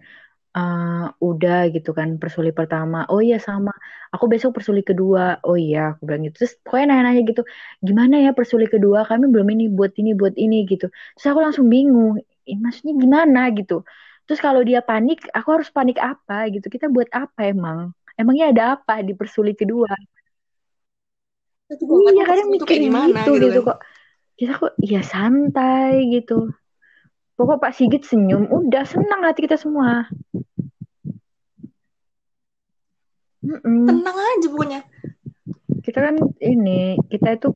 Eh, 0.59 1.05
udah 1.29 1.57
gitu 1.75 1.91
kan 1.99 2.09
persuli 2.23 2.51
pertama. 2.59 2.97
Oh 3.13 3.21
iya 3.27 3.37
sama. 3.49 3.71
Aku 4.15 4.25
besok 4.33 4.51
persuli 4.57 4.81
kedua. 4.91 5.23
Oh 5.47 5.57
iya 5.65 5.79
aku 5.93 6.01
bilang 6.09 6.23
gitu. 6.27 6.37
Terus 6.43 6.55
pokoknya 6.65 6.87
nanya-nanya 6.91 7.23
gitu. 7.31 7.43
Gimana 7.89 8.15
ya 8.25 8.31
persuli 8.39 8.65
kedua? 8.75 8.99
Kami 9.11 9.25
belum 9.33 9.49
ini 9.55 9.65
buat 9.79 9.93
ini 10.01 10.11
buat 10.21 10.35
ini 10.45 10.57
gitu. 10.73 10.87
Terus 11.15 11.27
aku 11.31 11.41
langsung 11.47 11.67
bingung. 11.75 12.13
Ini 12.51 12.59
maksudnya 12.65 12.95
gimana 13.05 13.41
gitu. 13.59 13.75
Terus 14.27 14.41
kalau 14.47 14.61
dia 14.69 14.81
panik, 14.89 15.19
aku 15.39 15.49
harus 15.57 15.69
panik 15.77 15.97
apa 16.11 16.35
gitu. 16.55 16.67
Kita 16.75 16.87
buat 16.95 17.09
apa 17.13 17.41
emang? 17.53 17.79
Emangnya 18.21 18.45
ada 18.53 18.63
apa 18.79 18.93
di 19.07 19.13
persuli 19.19 19.53
kedua? 19.61 19.91
Itu 21.73 21.85
Iya 22.15 22.25
kadang 22.29 22.49
mikir 22.55 22.77
gitu 22.79 23.11
gitu 23.11 23.33
gitu 23.43 23.61
kan 23.65 23.67
kok. 23.69 23.79
Kita 24.39 24.53
kok 24.61 24.73
ya 24.83 25.01
santai 25.03 25.91
gitu. 26.15 26.35
Pokok 27.35 27.59
Pak 27.59 27.75
Sigit 27.75 28.07
senyum, 28.07 28.47
udah 28.47 28.87
senang 28.87 29.27
hati 29.27 29.47
kita 29.47 29.59
semua. 29.59 30.07
Mm-mm. 33.45 33.85
tenang 33.85 34.17
aja 34.17 34.47
pokoknya 34.49 34.81
Kita 35.85 36.01
kan 36.01 36.17
ini, 36.41 36.97
kita 37.13 37.37
itu 37.37 37.53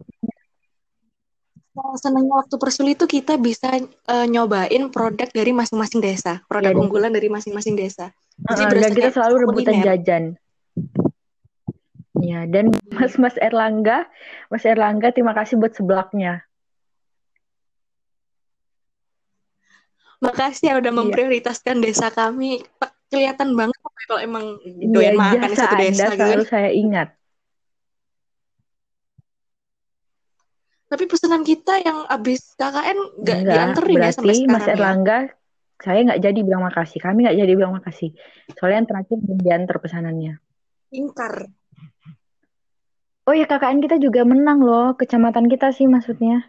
senangnya 1.96 2.44
waktu 2.44 2.60
persuli 2.60 2.92
itu 2.92 3.08
kita 3.08 3.40
bisa 3.40 3.72
eh, 3.80 4.26
nyobain 4.28 4.90
produk 4.92 5.30
dari 5.32 5.54
masing-masing 5.56 6.04
desa 6.04 6.44
produk 6.44 6.76
dan- 6.76 6.80
unggulan 6.84 7.12
dari 7.14 7.32
masing-masing 7.32 7.78
desa 7.78 8.12
jadi 8.44 8.62
uh, 8.66 8.80
dan 8.82 8.90
kita 8.94 9.10
selalu 9.14 9.34
rebutan 9.46 9.74
kuliner. 9.78 9.86
jajan. 9.86 10.24
Ya, 12.18 12.46
dan 12.50 12.74
Mas 12.90 13.14
Mas 13.14 13.36
Erlangga, 13.38 14.06
Mas 14.50 14.66
Erlangga 14.66 15.14
terima 15.14 15.34
kasih 15.34 15.58
buat 15.58 15.74
seblaknya. 15.74 16.42
Makasih 20.18 20.64
ya 20.70 20.74
udah 20.82 20.92
Iya. 20.92 20.98
memprioritaskan 21.00 21.76
desa 21.78 22.10
kami 22.10 22.62
kelihatan 23.08 23.54
banget 23.54 23.78
kalau 24.08 24.20
emang 24.20 24.44
Iya, 24.64 24.88
doyan 24.90 25.14
makan 25.16 25.36
di 25.38 25.54
jasa 25.54 25.62
satu 25.64 25.74
Anda 25.76 25.84
desa 25.84 26.04
gitu 26.08 26.16
selalu 26.18 26.44
saya 26.44 26.70
ingat. 26.72 27.08
Tapi 30.88 31.04
pesanan 31.04 31.44
kita 31.44 31.84
yang 31.84 32.08
abis 32.08 32.56
KKN 32.56 32.98
nggak 33.20 33.38
Enggak, 33.44 33.54
dianterin 33.54 33.96
ya 34.00 34.08
sampai 34.08 34.24
berarti 34.24 34.24
Mas 34.24 34.40
sekarang 34.40 34.64
ya. 34.64 34.72
Erlangga, 34.72 35.18
saya 35.78 35.98
nggak 36.08 36.20
jadi 36.24 36.40
bilang 36.40 36.62
makasih. 36.64 36.98
Kami 36.98 37.18
nggak 37.28 37.36
jadi 37.44 37.52
bilang 37.52 37.72
makasih. 37.76 38.10
Soalnya 38.56 38.76
yang 38.80 38.88
terakhir 38.88 39.16
belum 39.20 39.38
diantar 39.44 39.76
pesanannya. 39.84 40.32
Ingkar. 40.88 41.34
Oh 43.28 43.36
ya 43.36 43.44
KKN 43.44 43.84
kita 43.84 44.00
juga 44.00 44.24
menang 44.24 44.64
loh, 44.64 44.96
kecamatan 44.96 45.52
kita 45.52 45.68
sih 45.76 45.84
maksudnya. 45.84 46.48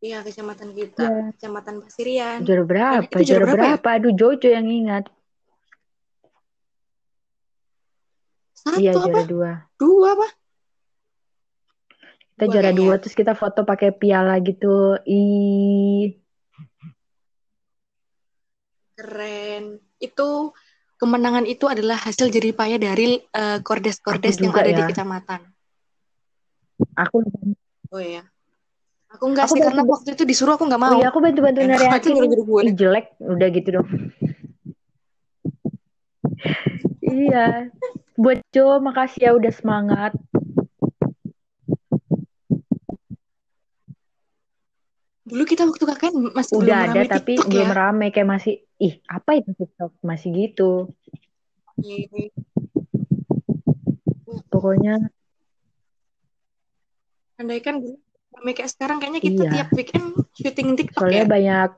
Iya, 0.00 0.24
kecamatan 0.24 0.72
kita, 0.72 1.04
Iya. 1.04 1.22
kecamatan 1.36 1.74
Pasirian. 1.84 2.38
Juara 2.40 2.64
berapa? 2.64 3.04
Juara 3.04 3.20
Juara 3.20 3.44
berapa 3.44 3.52
ya? 3.52 3.76
berapa? 3.76 3.88
Aduh 4.00 4.12
Jojo 4.16 4.48
yang 4.48 4.64
ingat. 4.64 5.04
Satu 8.56 8.80
Iya 8.80 8.92
apa? 8.96 9.20
dua. 9.28 9.52
Dua 9.76 10.08
apa? 10.16 10.28
Kita 12.32 12.44
Dua 12.48 12.52
juara 12.56 12.70
kayaknya. 12.72 12.80
dua 12.80 12.94
terus 12.96 13.12
kita 13.16 13.32
foto 13.36 13.60
pakai 13.68 13.92
piala 13.92 14.40
gitu. 14.40 14.96
Ih, 15.04 16.16
Keren. 18.96 19.80
Itu 20.00 20.56
kemenangan 20.96 21.44
itu 21.44 21.68
adalah 21.68 22.00
hasil 22.00 22.32
jerih 22.32 22.56
payah 22.56 22.80
dari 22.80 23.20
eh, 23.20 23.58
kordes-kordes 23.60 24.40
Aku 24.40 24.44
yang 24.48 24.56
ada 24.56 24.72
di 24.72 24.80
ya. 24.80 24.88
kecamatan. 24.88 25.40
Aku 26.96 27.20
Oh 27.92 28.00
iya. 28.00 28.24
Aku 29.10 29.24
enggak 29.26 29.50
Aku 29.50 29.54
sih 29.58 29.62
karena 29.62 29.82
bantu- 29.82 29.92
waktu 29.98 30.08
itu 30.14 30.22
disuruh 30.22 30.54
aku 30.54 30.64
enggak 30.70 30.80
mau. 30.80 30.90
Oh 30.94 30.98
iya, 31.02 31.06
aku 31.10 31.18
bantu-bantu 31.18 31.58
gue. 32.46 32.62
Ih, 32.70 32.74
jelek, 32.78 33.06
udah 33.18 33.48
gitu 33.50 33.68
dong. 33.74 33.88
iya. 37.02 37.46
Buat 38.14 38.38
Jo, 38.54 38.78
makasih 38.78 39.20
ya 39.26 39.30
udah 39.34 39.50
semangat. 39.50 40.12
Dulu 45.20 45.42
kita 45.46 45.62
waktu 45.68 45.84
KKN 45.84 46.14
masih 46.34 46.54
Udah 46.58 46.76
belum 46.82 46.90
ada 46.90 47.00
tapi 47.06 47.32
TikTok 47.38 47.48
belum 47.50 47.70
ya. 47.70 47.76
rame 47.76 48.06
kayak 48.10 48.28
masih 48.28 48.54
ih 48.78 48.94
apa 49.06 49.30
itu 49.38 49.50
TikTok 49.54 49.92
masih 50.02 50.28
gitu. 50.34 50.70
Iya. 51.80 52.30
Pokoknya 54.50 54.94
Andai 57.38 57.60
kan 57.62 57.80
dulu 57.80 57.96
ramai 58.40 58.56
kayak 58.56 58.72
sekarang 58.72 58.96
kayaknya 58.98 59.20
kita 59.20 59.42
Iya. 59.44 59.52
tiap 59.52 59.68
weekend 59.76 60.06
syuting 60.32 60.68
TikTok 60.72 60.96
soalnya 61.04 61.22
ya. 61.22 61.28
banyak 61.28 61.70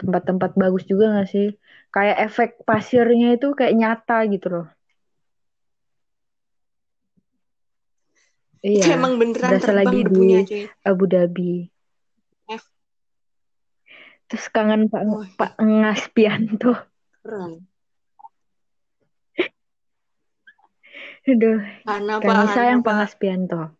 tempat-tempat 0.00 0.50
bagus 0.56 0.84
juga 0.88 1.20
gak 1.20 1.28
sih? 1.28 1.48
Kayak 1.88 2.16
efek 2.24 2.50
pasirnya 2.64 3.36
itu 3.36 3.52
kayak 3.52 3.76
nyata 3.76 4.24
gitu 4.26 4.46
loh. 4.48 4.66
Iya. 8.58 8.82
Kayak 8.82 8.98
emang 8.98 9.12
beneran 9.20 9.48
berasa 9.54 9.70
terbang 9.70 9.78
lagi 9.78 9.96
di 9.96 10.04
debunya 10.08 10.40
cuy. 10.42 10.62
Abu 10.82 11.04
Dhabi. 11.06 11.52
F. 12.48 12.64
Terus 14.26 14.46
kangen 14.50 14.88
Pak 14.88 15.02
Oh, 15.06 15.24
Pak 15.36 15.52
Ngaspianto. 15.60 16.72
keren. 17.22 17.68
Aduh, 21.28 21.60
Hana 21.84 22.16
sayang 22.48 22.80
Pak 22.80 22.88
Pak. 22.88 22.96
Ngaspianto. 23.04 23.77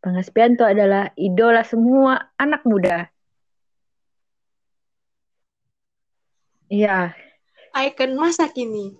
Pak 0.00 0.10
Ngaspianto 0.16 0.64
adalah 0.64 1.12
idola 1.12 1.60
semua 1.60 2.32
anak 2.40 2.64
muda. 2.64 3.12
Iya, 6.70 7.12
Icon 7.74 8.18
masa 8.18 8.50
kini. 8.50 8.96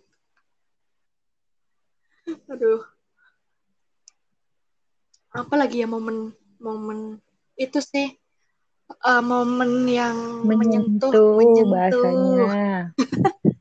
Aduh. 2.46 2.82
Apa 5.30 5.55
lagi 5.55 5.82
ya 5.82 5.86
momen 5.86 6.34
momen 6.59 7.22
itu 7.55 7.78
sih 7.78 8.14
eh, 8.90 9.22
momen 9.22 9.86
yang 9.86 10.42
menyentuh 10.46 11.11
menyentuh 11.11 11.34
menyentuh. 11.38 11.70
bahasanya. 11.72 12.51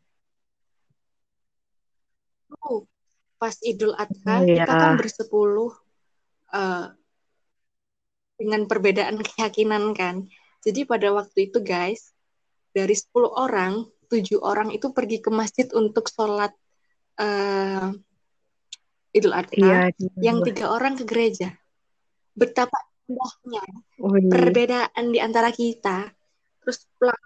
Oh, 2.59 2.83
pas 3.39 3.55
Idul 3.61 3.93
Adha 3.95 4.43
Iya. 4.43 4.65
kita 4.65 4.73
kan 4.73 4.93
bersepuluh 4.99 5.73
eh, 6.53 6.85
dengan 8.39 8.63
perbedaan 8.65 9.19
keyakinan 9.19 9.91
kan. 9.91 10.31
Jadi 10.63 10.87
pada 10.87 11.11
waktu 11.11 11.51
itu 11.51 11.59
guys, 11.59 12.15
dari 12.71 12.95
10 12.95 13.27
orang, 13.27 13.83
tujuh 14.07 14.39
orang 14.39 14.71
itu 14.71 14.95
pergi 14.95 15.19
ke 15.19 15.29
masjid 15.29 15.67
untuk 15.75 16.07
sholat 16.07 16.55
eh, 17.19 17.91
Idul 19.11 19.35
Adha. 19.35 19.53
Iya, 19.53 19.79
yang 20.23 20.39
tiga 20.47 20.71
orang 20.71 20.95
ke 20.95 21.03
gereja. 21.03 21.51
Betapa 22.31 22.79
indahnya 23.09 23.65
Wih. 23.99 24.29
perbedaan 24.29 25.03
di 25.11 25.19
antara 25.19 25.49
kita. 25.49 26.07
Terus 26.61 26.85
pulang 26.95 27.17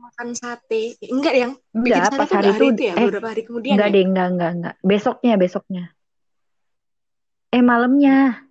makan 0.00 0.28
sate. 0.32 0.96
Enggak 1.04 1.34
yang 1.36 1.52
bikin 1.70 2.00
Enggak, 2.00 2.04
sate 2.08 2.32
hari 2.32 2.48
enggak 2.48 2.54
hari 2.56 2.56
itu, 2.56 2.66
itu 2.66 2.82
ya, 2.82 2.94
eh, 2.94 3.04
beberapa 3.06 3.28
hari 3.28 3.42
kemudian 3.44 3.74
enggak 3.76 3.88
ya. 3.88 3.94
deh, 3.94 4.04
enggak, 4.04 4.28
enggak, 4.32 4.50
enggak. 4.56 4.74
Besoknya, 4.80 5.34
besoknya. 5.36 5.84
Eh, 7.52 7.62
malamnya. 7.62 8.45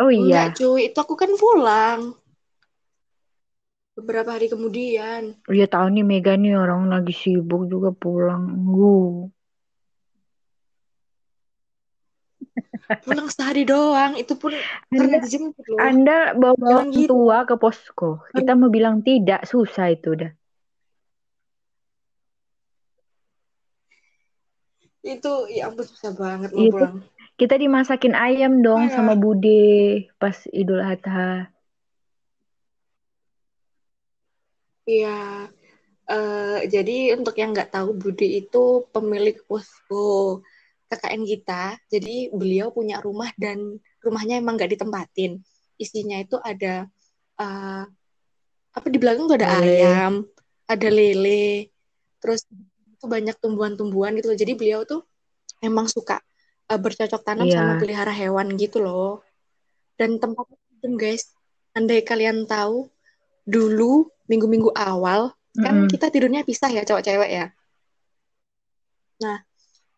Oh 0.00 0.08
iya, 0.08 0.48
Enggak 0.48 0.64
cuy, 0.64 0.80
itu 0.88 0.96
aku 0.96 1.12
kan 1.12 1.30
pulang. 1.36 2.16
Beberapa 3.92 4.32
hari 4.32 4.48
kemudian. 4.48 5.36
Iya 5.44 5.66
tahu 5.68 5.92
nih 5.92 6.04
Mega 6.08 6.32
nih 6.40 6.56
orang 6.56 6.88
lagi 6.88 7.12
sibuk 7.12 7.68
juga 7.68 7.92
pulang. 7.92 8.48
Uh. 8.64 9.28
Pulang 13.06 13.28
sehari 13.30 13.62
doang, 13.68 14.18
itu 14.18 14.34
pun 14.34 14.50
karena 14.90 15.20
Anda, 15.20 15.22
dijemput 15.22 15.64
loh. 15.68 15.78
Anda 15.78 16.18
bawa 16.34 16.58
orang 16.58 16.90
gitu. 16.90 17.12
tua 17.14 17.46
ke 17.46 17.54
posko. 17.54 18.24
Kita 18.34 18.58
mau 18.58 18.66
bilang 18.72 19.04
tidak, 19.04 19.46
susah 19.46 19.94
itu 19.94 20.16
udah. 20.16 20.32
Itu 25.06 25.32
ya 25.52 25.70
ampun 25.70 25.86
susah 25.86 26.10
banget 26.18 26.50
mau 26.50 26.66
Itu 26.66 26.74
pulang. 26.74 26.98
Kita 27.40 27.56
dimasakin 27.56 28.12
ayam 28.12 28.60
dong 28.60 28.92
Parah. 28.92 28.96
sama 29.00 29.12
Bude 29.16 30.12
pas 30.20 30.36
Idul 30.52 30.84
Adha. 30.84 31.48
Iya. 34.84 35.48
Eh, 36.10 36.58
jadi 36.68 37.16
untuk 37.16 37.32
yang 37.40 37.56
nggak 37.56 37.72
tahu, 37.72 37.96
Budi 37.96 38.44
itu 38.44 38.84
pemilik 38.92 39.40
posko 39.48 40.44
KKN 40.92 41.22
kita. 41.24 41.80
Jadi 41.88 42.28
beliau 42.28 42.68
punya 42.74 43.00
rumah 43.00 43.32
dan 43.40 43.80
rumahnya 44.04 44.36
emang 44.36 44.60
nggak 44.60 44.76
ditempatin. 44.76 45.40
Isinya 45.80 46.20
itu 46.20 46.36
ada 46.44 46.84
eh, 47.40 47.84
apa 48.70 48.86
di 48.92 48.98
belakang 49.00 49.32
tuh 49.32 49.40
ada 49.40 49.64
Lele. 49.64 49.80
ayam, 49.80 50.12
ada 50.68 50.88
lele, 50.92 51.72
terus 52.20 52.44
itu 52.90 53.06
banyak 53.08 53.38
tumbuhan-tumbuhan 53.40 54.12
gitu. 54.20 54.28
loh. 54.28 54.38
Jadi 54.38 54.52
beliau 54.58 54.84
tuh 54.84 55.08
emang 55.64 55.88
suka 55.88 56.20
eh, 56.70 56.78
bercocok 56.80 57.22
tanam 57.26 57.46
Iya. 57.50 57.56
sama 57.58 57.72
pelihara 57.82 58.14
hewan 58.14 58.54
gitu 58.54 58.78
loh. 58.78 59.20
Dan 59.98 60.22
tempatnya 60.22 60.56
adem 60.78 60.94
guys. 60.96 61.34
Andai 61.70 62.02
kalian 62.02 62.46
tahu, 62.46 62.90
dulu 63.46 64.06
minggu-minggu 64.26 64.70
awal 64.74 65.34
kan 65.50 65.86
Mm-mm. 65.86 65.90
kita 65.90 66.14
tidurnya 66.14 66.46
pisah 66.46 66.70
ya 66.70 66.86
cowok 66.86 67.02
cewek 67.02 67.30
ya. 67.30 67.46
Nah, 69.20 69.42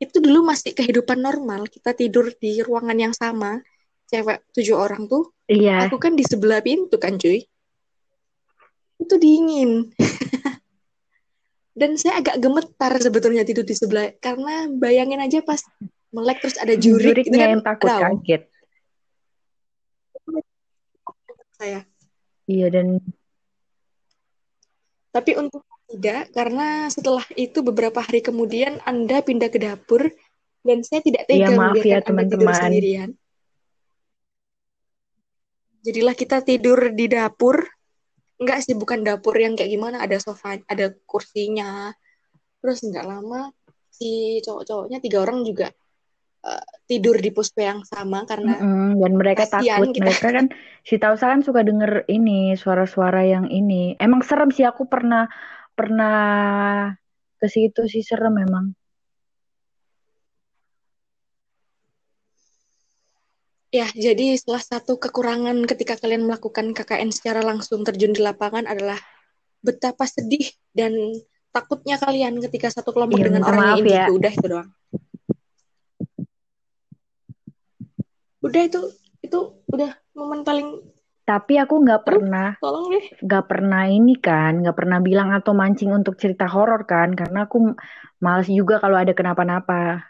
itu 0.01 0.16
dulu 0.18 0.43
masih 0.43 0.73
kehidupan 0.73 1.20
normal. 1.20 1.68
Kita 1.68 1.93
tidur 1.93 2.33
di 2.35 2.59
ruangan 2.64 2.97
yang 2.97 3.14
sama. 3.14 3.61
Cewek 4.09 4.49
tujuh 4.53 4.77
orang 4.77 5.09
tuh. 5.09 5.29
Iya, 5.49 5.87
Aku 5.89 6.01
kan 6.01 6.16
di 6.16 6.25
sebelah 6.25 6.64
pintu 6.64 6.97
kan 6.97 7.20
cuy. 7.20 7.45
Itu 8.97 9.14
dingin. 9.20 9.93
Dan 11.79 11.97
saya 11.97 12.20
agak 12.20 12.37
gemetar 12.41 12.93
sebetulnya 13.01 13.45
tidur 13.45 13.64
di 13.64 13.73
sebelah. 13.73 14.12
Karena 14.20 14.68
bayangin 14.68 15.20
aja 15.25 15.41
pas 15.41 15.61
melek 16.12 16.38
terus 16.44 16.56
ada 16.60 16.76
jurik. 16.76 17.24
itu 17.24 17.32
juriknya 17.32 17.40
kan 17.40 17.50
yang 17.50 17.64
takut 17.64 17.88
tahu 17.88 18.02
kaget. 18.04 18.42
saya. 21.62 21.80
Iya 22.50 22.66
dan 22.74 22.98
Tapi 25.12 25.36
untuk 25.36 25.62
tidak, 25.92 26.32
karena 26.32 26.88
setelah 26.88 27.20
itu 27.36 27.60
beberapa 27.60 28.00
hari 28.00 28.24
kemudian 28.24 28.80
Anda 28.88 29.20
pindah 29.20 29.52
ke 29.52 29.60
dapur 29.60 30.08
dan 30.64 30.80
saya 30.80 31.04
tidak 31.04 31.28
Iya, 31.28 31.52
tega 31.52 31.52
maaf 31.52 31.76
ya, 31.84 32.00
Anda 32.00 32.00
tidur 32.00 32.08
teman-teman. 32.08 32.54
sendirian. 32.56 33.10
Jadilah 35.84 36.16
kita 36.16 36.40
tidur 36.40 36.96
di 36.96 37.12
dapur. 37.12 37.60
Enggak 38.40 38.64
sih, 38.64 38.72
bukan 38.72 39.04
dapur 39.04 39.36
yang 39.36 39.52
kayak 39.52 39.68
gimana, 39.68 40.00
ada 40.00 40.16
sofa, 40.16 40.56
ada 40.64 40.96
kursinya. 41.04 41.92
Terus 42.64 42.80
nggak 42.80 43.04
lama 43.04 43.52
si 43.92 44.40
cowok-cowoknya 44.40 44.98
tiga 45.04 45.20
orang 45.20 45.44
juga 45.44 45.68
eh, 46.43 46.62
tidur 46.86 47.16
di 47.18 47.30
puspem 47.30 47.64
yang 47.64 47.80
sama 47.86 48.26
karena 48.26 48.59
Mm-mm, 48.59 49.01
dan 49.01 49.12
mereka 49.14 49.45
takut. 49.47 49.90
kita. 49.90 50.03
Mereka 50.03 50.28
kan 50.34 50.47
si 50.82 50.95
Tausa 50.99 51.30
kan 51.30 51.40
suka 51.47 51.62
denger 51.62 52.05
ini 52.11 52.55
suara-suara 52.59 53.22
yang 53.24 53.47
ini. 53.49 53.95
Emang 53.97 54.20
serem 54.22 54.51
sih 54.51 54.66
aku 54.66 54.86
pernah 54.90 55.30
pernah 55.72 56.16
ke 57.38 57.47
situ 57.49 57.88
sih 57.88 58.03
serem 58.05 58.34
memang. 58.36 58.74
Ya, 63.72 63.88
jadi 63.88 64.36
salah 64.36 64.61
satu 64.61 65.01
kekurangan 65.01 65.64
ketika 65.64 65.97
kalian 65.97 66.28
melakukan 66.28 66.76
KKN 66.76 67.09
secara 67.09 67.40
langsung 67.40 67.88
terjun 67.88 68.12
di 68.12 68.20
lapangan 68.20 68.68
adalah 68.68 69.01
betapa 69.64 70.05
sedih 70.05 70.45
dan 70.76 70.93
takutnya 71.57 71.97
kalian 71.97 72.36
ketika 72.45 72.68
satu 72.68 72.93
kelompok 72.93 73.16
Iya, 73.16 73.32
dengan 73.32 73.49
orang 73.49 73.61
maaf 73.64 73.76
ya. 73.80 74.05
indigo. 74.05 74.12
Udah 74.20 74.32
itu 74.36 74.47
doang. 74.51 74.68
Udah 78.43 78.62
itu 78.66 78.80
itu 79.22 79.38
udah 79.70 79.90
momen 80.18 80.43
paling 80.43 80.82
Tapi 81.22 81.55
aku 81.55 81.86
nggak 81.86 82.03
pernah 82.03 82.59
tolong 82.59 82.90
deh. 82.90 83.07
nggak 83.22 83.45
pernah 83.47 83.86
ini 83.86 84.18
kan, 84.18 84.59
nggak 84.59 84.74
pernah 84.74 84.99
bilang 84.99 85.30
atau 85.30 85.55
mancing 85.55 85.95
untuk 85.95 86.18
cerita 86.18 86.51
horor 86.51 86.82
kan, 86.82 87.14
karena 87.14 87.47
aku 87.47 87.78
males 88.18 88.51
juga 88.51 88.82
kalau 88.82 88.99
ada 88.99 89.14
kenapa-napa. 89.14 90.03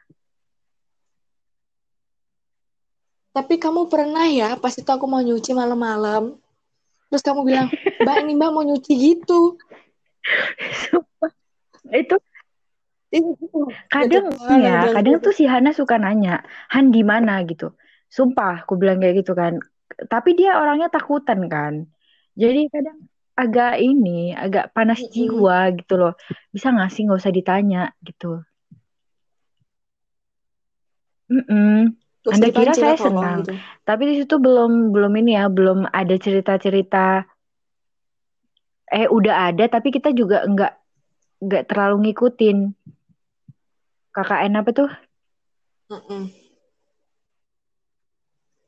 Tapi 3.36 3.60
kamu 3.60 3.92
pernah 3.92 4.24
ya 4.24 4.56
pas 4.56 4.72
itu 4.72 4.88
aku 4.88 5.04
mau 5.04 5.20
nyuci 5.20 5.52
malam-malam. 5.52 6.36
Terus 7.12 7.20
kamu 7.20 7.40
bilang, 7.44 7.68
"Mbak, 8.00 8.16
ini 8.24 8.32
Mbak 8.40 8.50
mau 8.56 8.64
nyuci 8.64 8.92
gitu." 8.96 9.60
Itu 11.92 12.16
kadang 13.92 14.32
ya, 14.64 14.88
kadang 14.96 15.20
gitu. 15.20 15.28
tuh 15.28 15.34
si 15.36 15.44
Hana 15.44 15.76
suka 15.76 16.00
nanya, 16.00 16.40
Han 16.72 16.88
di 16.88 17.04
mana 17.04 17.44
gitu. 17.44 17.76
Sumpah, 18.12 18.68
aku 18.68 18.76
bilang 18.76 19.00
kayak 19.00 19.24
gitu 19.24 19.32
kan. 19.32 19.56
Tapi 19.88 20.36
dia 20.36 20.60
orangnya 20.60 20.92
takutan 20.92 21.48
kan. 21.48 21.88
Jadi 22.36 22.68
kadang 22.68 23.08
agak 23.32 23.80
ini, 23.80 24.36
agak 24.36 24.76
panas 24.76 25.00
jiwa 25.08 25.72
gitu 25.80 25.96
loh. 25.96 26.12
Bisa 26.52 26.68
nggak 26.76 26.92
sih 26.92 27.08
nggak 27.08 27.20
usah 27.24 27.32
ditanya 27.32 27.88
gitu. 28.04 28.44
Mm-mm. 31.32 31.96
Gak 32.22 32.32
Anda 32.38 32.48
kira 32.54 32.72
saya 32.76 32.94
senang, 33.00 33.42
gitu. 33.42 33.58
tapi 33.82 34.02
di 34.06 34.14
situ 34.22 34.38
belum 34.38 34.94
belum 34.94 35.10
ini 35.18 35.34
ya, 35.34 35.50
belum 35.50 35.90
ada 35.90 36.14
cerita-cerita. 36.14 37.26
Eh 38.92 39.10
udah 39.10 39.50
ada, 39.50 39.64
tapi 39.66 39.90
kita 39.90 40.14
juga 40.14 40.46
nggak 40.46 40.72
nggak 41.42 41.64
terlalu 41.66 42.12
ngikutin. 42.12 42.58
KKN 44.12 44.60
apa 44.60 44.70
tuh? 44.76 44.90
Mm-mm. 45.90 46.41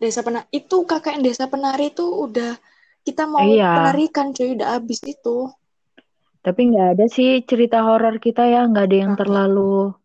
Desa 0.05 0.21
Penari 0.21 0.45
itu 0.53 0.77
KKN 0.85 1.21
Desa 1.25 1.49
Penari 1.49 1.89
itu 1.89 2.05
udah 2.05 2.53
kita 3.05 3.25
mau 3.25 3.41
Iya, 3.41 3.73
penarikan 3.81 4.37
cuy 4.37 4.53
udah 4.57 4.69
habis 4.77 5.01
itu. 5.05 5.49
tapi 6.45 6.61
nggak 6.69 6.89
ada 7.01 7.07
sih 7.09 7.41
cerita 7.49 7.81
horor 7.81 8.21
kita 8.21 8.45
ya, 8.45 8.69
nggak 8.69 8.85
ada 8.85 8.97
yang 9.01 9.13
terlalu 9.17 9.97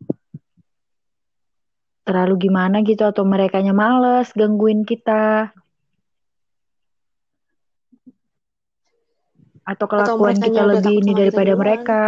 terlalu 2.08 2.48
gimana 2.48 2.80
gitu 2.82 3.04
atau 3.04 3.28
merekanya 3.28 3.76
males 3.76 4.32
gangguin 4.34 4.88
kita 4.88 5.52
atau 9.62 9.86
Atau 9.86 9.86
kelakuan 9.86 10.40
mereka 10.42 10.48
kita 10.50 10.64
lebih 10.74 10.94
ini 10.96 11.12
kita 11.14 11.20
daripada 11.22 11.54
mereka. 11.60 12.02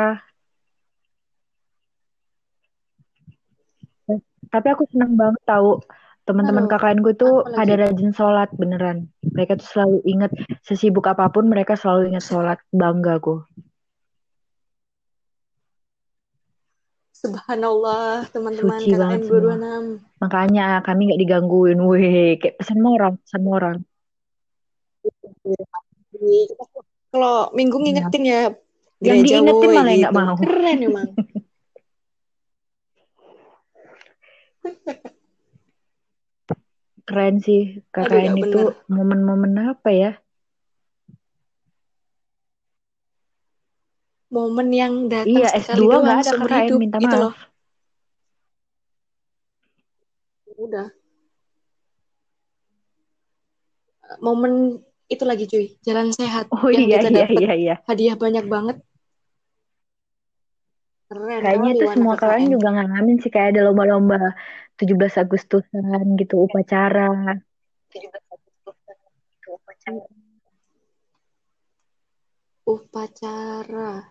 Tapi 4.52 4.68
aku 4.74 4.84
senang 4.90 5.14
banget 5.16 5.42
tahu 5.48 5.80
teman-teman 6.28 6.66
Aduh, 6.66 6.72
KKN 6.72 7.00
gue 7.06 7.14
tuh 7.18 7.34
apa 7.42 7.50
pada 7.58 7.74
lagi? 7.74 7.82
rajin 7.82 8.12
sholat 8.14 8.50
beneran. 8.56 8.98
Mereka 9.36 9.54
tuh 9.60 9.68
selalu 9.72 9.98
inget 10.06 10.32
sesibuk 10.68 11.06
apa 11.10 11.26
pun 11.34 11.46
mereka 11.52 11.74
selalu 11.80 12.14
inget 12.14 12.24
sholat. 12.26 12.58
Bangga 12.72 13.18
aku. 13.20 13.42
Subhanallah, 17.14 18.26
teman-teman 18.34 18.82
Suci 18.82 18.92
KKN. 18.92 19.22
226. 19.22 20.22
Makanya 20.22 20.66
kami 20.86 21.02
nggak 21.10 21.22
digangguin. 21.22 21.80
Weh, 21.86 22.38
kayak 22.42 22.56
pesan 22.62 22.80
moral, 22.82 23.12
pesan 23.22 23.42
moral. 23.46 23.76
Kalau 27.12 27.52
minggu 27.58 27.78
Ya. 27.78 27.84
ngingetin 27.84 28.24
ya 28.26 28.42
Yang 29.02 29.20
diingetin 29.26 29.70
woi 29.70 29.76
malah 29.78 29.94
nggak 29.98 30.14
gitu. 30.14 30.20
mau. 30.22 30.36
Keren 30.38 30.80
emang. 30.86 31.10
Keren 37.12 37.36
sih 37.44 37.62
Aduh, 38.00 38.08
KKN 38.08 38.32
gak 38.32 38.40
itu 38.40 38.60
bener. 38.64 38.68
momen-momen 38.88 39.54
apa 39.76 39.90
ya? 39.92 40.12
Momen 44.32 44.72
yang 44.72 45.12
datang 45.12 45.28
Iya, 45.28 45.48
sekali 45.52 45.84
S2 45.84 45.92
nggak 45.92 45.92
doang 45.92 46.20
ada 46.24 46.32
KKN, 46.40 46.56
hidup 46.64 46.80
minta 46.80 46.98
gitu 47.04 47.08
maaf. 47.12 47.20
loh. 47.20 47.34
Udah. 50.56 50.88
Momen 54.24 54.80
itu 55.12 55.24
lagi 55.28 55.44
cuy, 55.52 55.76
jalan 55.84 56.16
sehat 56.16 56.48
Oh 56.48 56.72
yang 56.72 56.88
iya, 56.88 57.04
kita 57.04 57.10
iya, 57.12 57.26
dapat 57.28 57.44
iya, 57.44 57.52
iya. 57.60 57.76
hadiah 57.92 58.16
banyak 58.16 58.46
banget. 58.48 58.78
Keren 61.12 61.44
Kayaknya 61.44 61.72
itu 61.76 61.86
semua 61.92 62.16
kalian 62.16 62.56
juga 62.56 62.72
ngalamin 62.72 63.20
sih 63.20 63.28
kayak 63.28 63.52
ada 63.52 63.68
lomba-lomba 63.68 64.32
17 64.80 65.20
Agustusan 65.20 66.16
gitu, 66.16 66.48
upacara. 66.48 67.36
Upacara. 72.64 74.08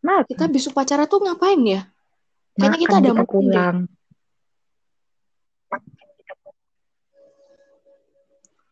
Makan, 0.00 0.24
Kita 0.24 0.48
habis 0.48 0.64
upacara 0.64 1.04
tuh 1.04 1.20
ngapain 1.28 1.60
ya? 1.60 1.84
Kayaknya 2.56 2.78
kita 2.80 2.96
makan 2.96 3.02
ada 3.04 3.10
kita 3.12 3.12
makan 3.12 3.26
deh. 3.28 3.32
pulang. 3.36 3.76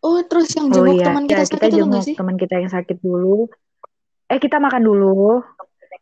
Oh, 0.04 0.20
terus 0.24 0.48
yang 0.56 0.72
Oh 0.72 0.72
jenguk 0.72 0.96
iya, 1.00 1.04
teman 1.04 1.24
ya 1.24 1.28
kita 1.28 1.44
kita 1.44 1.44
sakit 1.44 1.52
itu 1.52 1.60
nggak 1.60 1.76
jenguk 1.84 2.04
sih? 2.08 2.14
teman 2.16 2.36
kita 2.40 2.54
yang 2.64 2.72
sakit 2.72 2.96
dulu. 3.04 3.48
Eh 4.32 4.40
kita 4.40 4.56
makan 4.56 4.82
dulu 4.84 5.44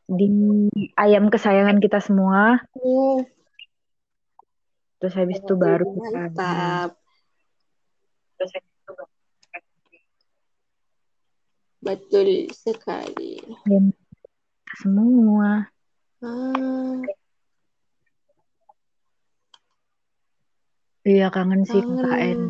di 0.09 0.69
ayam 0.99 1.29
kesayangan 1.31 1.79
kita 1.79 1.99
semua. 2.03 2.59
Oh, 2.79 3.23
Terus 5.03 5.19
habis 5.19 5.43
itu 5.43 5.55
baru 5.59 5.83
kita 5.83 6.11
mantap. 6.15 6.91
Betul 11.83 12.47
sekali. 12.55 13.43
kita 13.67 14.75
semua. 14.79 15.67
Ah, 16.23 17.03
Iya 21.03 21.35
kangen 21.35 21.67
sih 21.67 21.83
KKN. 21.83 21.99
kangen. 21.99 22.41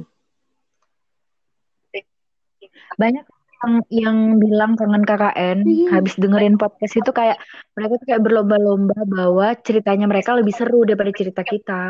Banyak 3.01 3.25
yang 3.63 3.75
yang 3.89 4.19
bilang 4.43 4.75
kangen 4.75 5.07
KKN 5.07 5.59
Iya. 5.63 5.89
habis 5.95 6.19
dengerin 6.19 6.59
podcast 6.59 6.99
itu 6.99 7.11
kayak 7.15 7.39
mereka 7.79 8.03
tuh 8.03 8.07
kayak 8.11 8.23
berlomba-lomba 8.27 8.99
bahwa 9.07 9.55
ceritanya 9.63 10.11
mereka 10.11 10.35
lebih 10.35 10.51
seru 10.51 10.83
daripada 10.83 11.15
cerita 11.15 11.43
kita. 11.47 11.83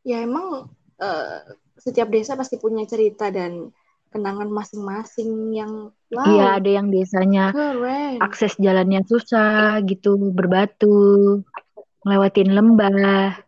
Ya 0.00 0.24
emang 0.24 0.70
eh, 1.02 1.38
setiap 1.76 2.08
desa 2.08 2.38
pasti 2.38 2.56
punya 2.56 2.86
cerita 2.88 3.28
dan 3.28 3.68
kenangan 4.10 4.48
masing-masing 4.50 5.54
yang 5.54 5.72
Iya 6.10 6.58
wow, 6.58 6.58
ada 6.58 6.70
yang 6.70 6.90
desanya 6.90 7.54
keren. 7.54 8.18
akses 8.18 8.58
jalannya 8.58 9.06
susah 9.06 9.78
gitu, 9.86 10.18
berbatu, 10.34 11.38
ngelewatin 12.02 12.50
lembah. 12.50 13.38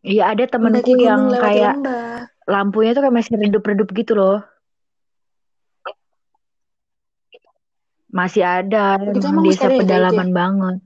Iya 0.00 0.32
ada 0.32 0.48
temenku 0.48 0.96
yang 0.96 1.28
kayak 1.36 1.76
lembah. 1.76 2.24
lampunya 2.48 2.96
tuh 2.96 3.04
kayak 3.04 3.16
masih 3.20 3.36
redup-redup 3.36 3.92
gitu 3.92 4.16
loh. 4.16 4.40
Masih 8.10 8.42
ada 8.42 8.98
emang 9.06 9.38
desa 9.44 9.68
ya 9.68 9.70
kayak 9.70 9.78
gitu 9.78 9.78
ya? 9.78 9.78
pedalaman 9.84 10.32
banget. 10.32 10.80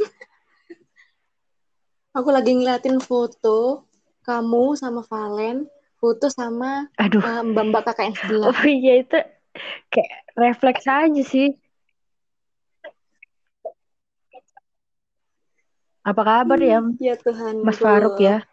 Aku 2.18 2.32
lagi 2.32 2.56
ngeliatin 2.56 3.04
foto 3.04 3.84
kamu 4.24 4.72
sama 4.80 5.04
Valen, 5.04 5.68
foto 6.00 6.32
sama 6.32 6.88
Aduh, 6.96 7.20
eh, 7.20 7.44
mbak-mbak 7.44 7.92
KKN 7.92 8.16
sebelah. 8.16 8.48
oh 8.56 8.64
iya 8.64 9.04
itu 9.04 9.20
kayak 9.92 10.10
refleks 10.32 10.88
aja 10.88 11.22
sih. 11.22 11.52
Apa 16.04 16.20
kabar 16.20 16.60
ya 16.60 16.84
Ya 17.00 17.16
Tuhan, 17.16 17.64
Mas 17.64 17.80
Faruk 17.80 18.20
ya? 18.20 18.44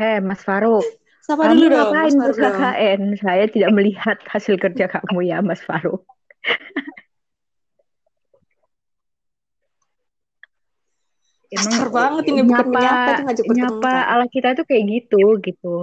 Hei 0.00 0.24
Mas 0.24 0.40
Faruk, 0.40 0.86
Sapa 1.20 1.52
kamu 1.52 1.68
dulu 1.68 1.68
dong, 1.68 1.90
Mas 1.92 2.14
ngapain 2.14 2.16
ke 2.16 2.32
Faruk. 2.32 2.54
KKN? 2.56 3.00
Saya 3.20 3.44
tidak 3.50 3.70
melihat 3.76 4.16
hasil 4.24 4.54
kerja 4.56 4.88
kamu 4.88 5.20
ya 5.28 5.44
Mas 5.44 5.60
Faruk. 5.60 6.06
Emang 11.48 11.72
Kasar 11.76 11.88
banget 11.92 12.24
ini 12.28 12.40
bukan 12.44 12.68
nyapa 12.68 12.72
menyapa 12.72 13.10
itu 13.12 13.22
ngajak 13.24 13.46
nyapa 13.56 13.92
ala 14.08 14.26
kita 14.32 14.48
tuh 14.56 14.64
kayak 14.64 14.84
gitu 14.88 15.20
gitu. 15.44 15.76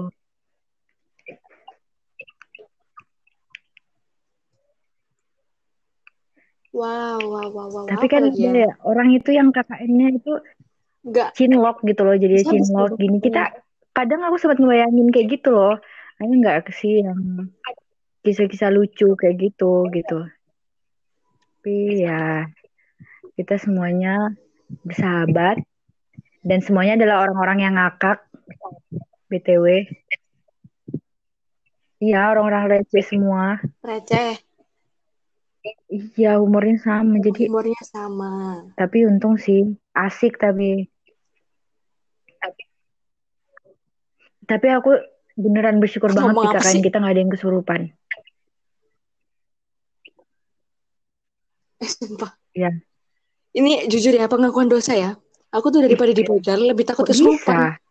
Wow, 6.76 7.24
wow, 7.24 7.48
wow, 7.56 7.68
wow. 7.72 7.86
Tapi 7.88 8.06
kan 8.12 8.36
ya? 8.36 8.68
ya, 8.68 8.72
orang 8.84 9.16
itu 9.16 9.32
yang 9.32 9.56
KKN-nya 9.56 10.20
itu 10.20 10.34
Enggak, 11.08 11.32
cinlok 11.40 11.80
gitu 11.88 12.02
loh, 12.04 12.20
jadi 12.20 12.44
duduk 12.44 13.00
gini. 13.00 13.24
Kita 13.24 13.56
kadang 13.96 14.28
aku 14.28 14.36
sempat 14.36 14.60
ngebayangin 14.60 15.08
kayak 15.08 15.40
gitu 15.40 15.56
loh. 15.56 15.80
Ada 16.20 16.34
nggak 16.36 16.76
sih 16.76 17.00
yang 17.00 17.48
kisah-kisah 18.28 18.76
lucu 18.76 19.16
kayak 19.16 19.40
gitu 19.40 19.88
gitu. 19.96 20.28
Tapi 21.64 22.04
ya 22.04 22.44
kita 23.40 23.56
semuanya 23.56 24.36
bersahabat 24.84 25.64
dan 26.44 26.60
semuanya 26.60 27.00
adalah 27.00 27.24
orang-orang 27.24 27.58
yang 27.64 27.74
ngakak. 27.80 28.20
BTW. 29.26 29.88
Iya, 32.04 32.36
orang-orang 32.36 32.68
receh 32.70 33.02
semua. 33.02 33.58
receh. 33.82 34.38
Iya, 35.89 36.38
umurnya 36.38 36.78
sama. 36.78 37.18
Jadi, 37.22 37.49
Humornya 37.49 37.82
sama. 37.86 38.32
tapi 38.78 39.05
untung 39.09 39.36
sih 39.39 39.66
asik 39.93 40.38
tapi 40.38 40.86
tapi 44.45 44.68
aku 44.70 44.93
Beneran 45.36 45.84
bersyukur 45.84 46.16
banget 46.16 46.32
Ngomong 46.32 46.55
KKN 46.55 46.76
sih? 46.80 46.80
kita 46.80 46.95
nggak 47.03 47.11
ada 47.11 47.20
yang 47.20 47.34
kesurupan. 47.36 47.82
Eh, 51.84 51.89
sumpah. 51.91 52.32
Ya. 52.55 52.72
Ini 53.51 53.91
jujur 53.91 54.16
ya, 54.16 54.32
pengakuan 54.32 54.72
dosa 54.72 54.95
ya. 54.95 55.20
Aku 55.51 55.76
tuh 55.76 55.84
daripada 55.84 56.16
dibegal, 56.16 56.59
lebih 56.72 56.88
takut 56.88 57.03
Kok 57.03 57.11
kesurupan. 57.11 57.76
bisa? 57.76 57.84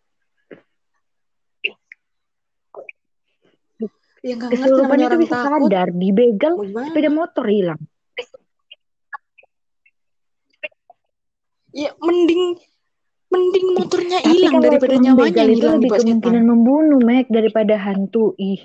Ya 4.24 4.32
nggak 4.40 4.50
ngerti 4.56 4.64
Kesurupan 4.64 4.88
namanya 4.88 5.04
itu 5.04 5.08
orang 5.12 5.20
bisa 5.20 5.36
takut. 5.36 5.68
sadar, 5.68 5.88
dibegal 5.92 6.52
gimana? 6.56 6.86
sepeda 6.88 7.10
motor 7.12 7.44
hilang. 7.44 7.80
Ya 11.74 11.90
mending 12.00 12.42
mending 13.28 13.66
motornya 13.74 14.18
hilang 14.24 14.62
daripada 14.62 14.94
nyawanya 14.96 15.42
yang 15.44 15.50
itu 15.52 15.58
hilang 15.60 15.74
lebih 15.76 15.90
dibawa 15.90 15.98
setan. 16.00 16.06
kemungkinan 16.08 16.44
membunuh, 16.46 17.00
Mek, 17.04 17.26
daripada 17.28 17.74
hantu. 17.76 18.32
Ih, 18.40 18.62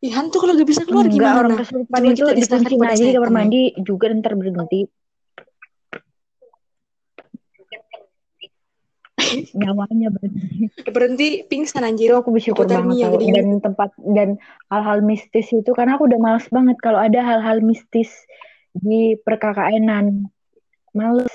Ih, 0.00 0.12
hantu 0.16 0.40
kalau 0.40 0.56
nggak 0.56 0.70
bisa 0.72 0.88
keluar 0.88 1.04
enggak 1.04 1.34
orang 1.36 1.52
gimana? 1.52 1.60
kesurupan 1.60 2.00
Cuma 2.00 2.12
itu 2.16 2.24
kepada 2.24 2.92
aja 2.96 3.04
di 3.04 3.12
kamar 3.12 3.32
mandi 3.36 3.60
juga 3.84 4.06
ntar 4.16 4.32
berhenti. 4.40 4.80
Nyawanya 9.54 10.08
berhenti. 10.12 10.68
Berhenti 10.88 11.28
pingsan 11.46 11.84
anjir. 11.86 12.12
Aku 12.16 12.32
bersyukur 12.32 12.66
banget 12.66 13.06
tau. 13.06 13.16
Dan 13.20 13.60
tempat 13.60 13.90
dan 14.00 14.40
hal-hal 14.72 15.04
mistis 15.04 15.48
itu 15.52 15.70
karena 15.76 15.96
aku 15.96 16.08
udah 16.10 16.20
males 16.20 16.46
banget 16.50 16.76
kalau 16.80 16.98
ada 16.98 17.20
hal-hal 17.22 17.60
mistis 17.60 18.10
di 18.74 19.14
perkakainan. 19.20 20.28
Males. 20.96 21.30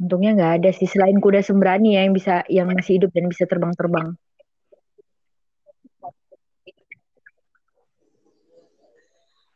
Untungnya 0.00 0.32
nggak 0.32 0.52
ada 0.64 0.70
sih 0.72 0.88
selain 0.88 1.20
kuda 1.20 1.44
sembrani 1.44 2.00
ya 2.00 2.08
yang 2.08 2.16
bisa 2.16 2.40
yang 2.48 2.72
masih 2.72 2.96
hidup 2.96 3.12
dan 3.12 3.28
bisa 3.28 3.44
terbang-terbang. 3.44 4.16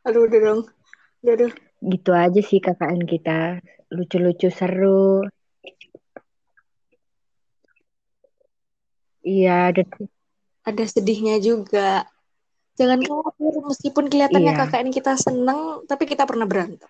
Aduh, 0.04 0.28
udah 0.28 0.40
dong. 0.44 0.60
Udah, 1.24 1.32
udah. 1.32 1.50
Gitu 1.80 2.10
aja 2.12 2.40
sih 2.44 2.60
KKN 2.60 3.08
kita. 3.08 3.64
Lucu-lucu 3.88 4.52
seru. 4.52 5.24
Iya, 9.25 9.72
dan 9.72 9.89
Ada 10.64 10.85
sedihnya 10.89 11.41
juga. 11.41 12.09
Jangan 12.77 13.01
khawatir, 13.05 13.53
meskipun 13.64 14.05
kelihatannya 14.09 14.53
iya. 14.57 14.61
KKN 14.64 14.89
kita 14.93 15.12
seneng, 15.16 15.85
tapi 15.85 16.09
kita 16.09 16.25
pernah 16.25 16.49
berantem. 16.49 16.89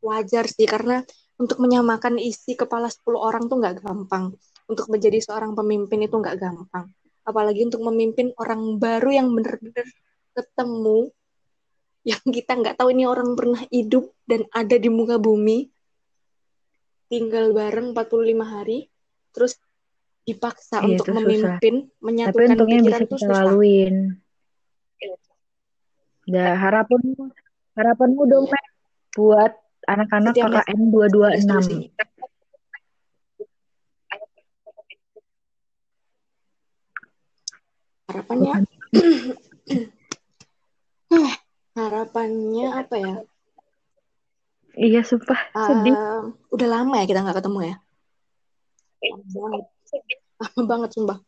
Wajar 0.00 0.48
sih, 0.48 0.64
karena 0.64 1.04
untuk 1.36 1.60
menyamakan 1.60 2.16
isi 2.16 2.56
kepala 2.56 2.88
10 2.88 3.20
orang 3.20 3.44
tuh 3.46 3.60
nggak 3.60 3.84
gampang. 3.84 4.32
Untuk 4.68 4.88
menjadi 4.88 5.20
seorang 5.20 5.52
pemimpin 5.52 6.04
itu 6.04 6.16
nggak 6.16 6.36
gampang. 6.40 6.88
Apalagi 7.28 7.68
untuk 7.68 7.84
memimpin 7.84 8.32
orang 8.40 8.80
baru 8.80 9.10
yang 9.12 9.28
bener-bener 9.32 9.84
ketemu, 10.32 11.12
yang 12.08 12.24
kita 12.24 12.52
nggak 12.56 12.76
tahu 12.80 12.88
ini 12.96 13.04
orang 13.04 13.36
pernah 13.36 13.60
hidup 13.68 14.16
dan 14.24 14.48
ada 14.50 14.76
di 14.80 14.88
muka 14.88 15.20
bumi, 15.20 15.68
tinggal 17.12 17.52
bareng 17.52 17.92
45 17.92 18.44
hari, 18.48 18.88
terus 19.36 19.60
dipaksa 20.28 20.84
Iya, 20.84 21.00
untuk 21.00 21.08
itu 21.08 21.12
susah. 21.16 21.24
memimpin, 21.24 21.74
Tapi 21.88 22.04
menyatukan 22.04 22.48
untungnya 22.52 22.78
pikiran 22.84 23.00
bisa 23.00 23.08
kita 23.08 23.16
susah. 23.16 23.32
laluin. 23.48 23.94
Ya, 26.28 26.52
harapanmu 26.52 27.32
harapanmu 27.72 28.22
dong, 28.28 28.44
Mek, 28.52 28.64
buat 29.16 29.52
anak-anak 29.88 30.36
KKN 30.36 30.52
ada 30.52 30.84
226. 30.92 31.40
solusinya. 31.40 31.88
Harapannya, 38.08 38.52
harapannya 41.78 42.66
apa 42.72 42.96
ya? 42.96 43.14
Iya, 44.78 45.00
sumpah 45.02 45.40
sedih. 45.56 45.96
Eh, 45.96 46.20
udah 46.54 46.68
lama 46.68 47.00
ya 47.00 47.08
kita 47.08 47.24
nggak 47.24 47.40
ketemu 47.40 47.72
ya. 47.72 47.76
Banget, 49.32 49.64
lama 50.38 50.62
banget 50.64 50.90
sumpah. 50.94 51.18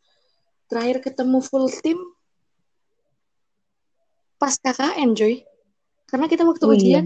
Terakhir 0.71 1.03
ketemu 1.03 1.37
full 1.43 1.67
team 1.83 1.99
pas 4.39 4.55
KKN, 4.57 5.13
Joy. 5.13 5.43
Karena 6.09 6.25
kita 6.25 6.43
waktu 6.47 6.65
Oh 6.65 6.73
iya, 6.73 6.79
ujian 6.79 7.05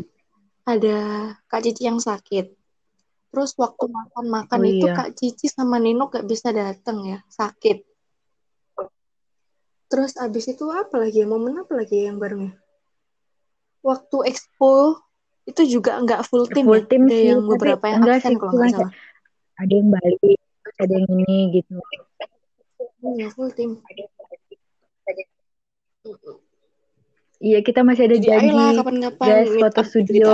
ada 0.66 0.98
Kak 1.46 1.62
Cici 1.62 1.86
yang 1.86 2.02
sakit. 2.02 2.54
Terus 3.30 3.52
waktu 3.60 3.86
makan-makan 3.92 4.60
oh 4.64 4.70
itu 4.70 4.86
iya. 4.88 4.96
Kak 4.96 5.10
Cici 5.18 5.46
sama 5.52 5.78
Nino 5.78 6.08
gak 6.08 6.26
bisa 6.26 6.50
datang 6.56 7.04
ya, 7.06 7.20
sakit. 7.30 7.84
Terus 9.86 10.18
abis 10.18 10.50
itu 10.50 10.66
apa 10.74 10.98
lagi 10.98 11.22
ya? 11.22 11.28
Momen 11.30 11.62
apa 11.62 11.78
lagi 11.78 12.02
ya 12.02 12.10
yang 12.10 12.18
bareng 12.18 12.50
ya? 12.50 12.54
Waktu 13.86 14.18
expo 14.34 14.98
itu 15.46 15.62
juga 15.78 16.02
nggak 16.02 16.26
full 16.26 16.50
team 16.50 16.66
Full 16.66 16.82
ya. 16.82 16.90
tim 16.90 17.04
Ada 17.06 17.14
sih, 17.14 17.26
yang 17.30 17.42
beberapa 17.46 17.86
yang 17.86 18.02
absen 18.02 18.34
kalau 18.42 18.52
nggak 18.58 18.74
salah. 18.74 18.92
ada 19.62 19.74
yang 19.78 19.90
balik, 19.94 20.40
ada 20.76 20.94
yang 20.94 21.08
ini 21.16 21.38
gitu. 21.56 21.76
Iya, 23.06 23.28
full 23.32 23.52
team. 23.54 23.80
Iya, 27.38 27.60
kita 27.62 27.84
masih 27.84 28.08
ada 28.08 28.18
Jadi 28.18 28.50
kapan-kapan 28.80 29.28
guys, 29.28 29.50
foto 29.54 29.72
kita. 29.76 29.84
studio. 29.86 30.30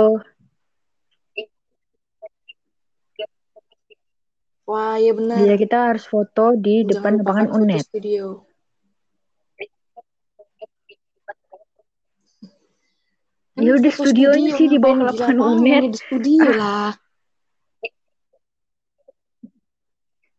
Wah, 4.62 4.94
iya 4.96 5.12
benar. 5.12 5.36
Iya, 5.38 5.54
kita 5.58 5.76
harus 5.90 6.04
foto 6.06 6.54
di 6.56 6.86
Jangan 6.86 6.88
depan 6.88 7.12
lapangan 7.20 7.46
UNED. 7.58 7.82
studio. 7.82 8.46
Ya 13.54 13.76
udah 13.76 13.92
studionya 13.92 14.48
studio 14.48 14.58
sih 14.58 14.66
di 14.66 14.78
bawah 14.80 15.12
lapangan 15.12 15.36
UNED. 15.60 15.82
ya 15.84 15.92
di 15.92 15.98
studio 16.00 16.40
Ah, 16.42 16.56
lah. 16.56 16.90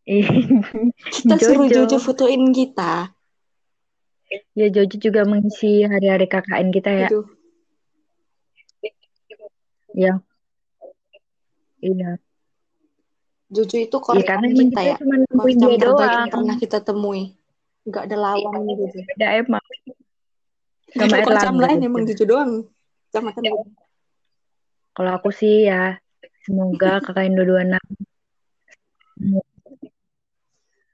Kita 1.24 1.34
suruh 1.38 1.64
Jojo 1.64 1.88
Jojo. 1.88 1.98
fotoin 1.98 2.52
kita. 2.52 3.08
Ya 4.52 4.66
Jojo 4.68 4.96
juga 4.98 5.24
mengisi 5.24 5.80
hari-hari 5.82 6.26
KKN 6.26 6.68
kita 6.70 6.90
ya. 6.90 7.08
Aduh, 7.08 7.26
Ya, 9.94 10.18
iya. 11.78 12.18
Jojo 13.46 13.76
itu 13.78 13.96
korean 13.96 14.26
karena 14.26 14.46
emang 14.50 14.68
kita 14.68 14.82
ya. 14.82 14.96
cuma 14.98 15.14
nemuin 15.16 15.54
dia 15.54 15.78
terbaik 15.78 15.78
yang 15.78 15.94
doang. 16.18 16.30
pernah 16.34 16.56
kita 16.58 16.78
temui. 16.82 17.22
Nggak 17.86 18.02
ada 18.10 18.16
lawannya 18.18 18.74
Jojo. 18.74 19.00
Beda 19.06 19.28
emang 19.38 19.64
Nggak 20.90 21.06
sama 21.06 21.14
ada 21.14 21.24
Erlangga 21.24 21.62
lain 21.62 21.78
gitu. 21.78 21.86
emang 21.86 22.02
Jojo 22.04 22.24
doang. 22.26 22.50
Kecamatan 23.08 23.42
Jojo. 23.46 23.70
Kalau 24.92 25.10
aku 25.14 25.30
sih 25.30 25.64
ya 25.64 25.96
semoga 26.42 26.98
KKN 27.00 27.32
226 27.34 27.78
Aduh, 29.14 29.40
aku 29.62 29.70
tuh- 29.78 29.92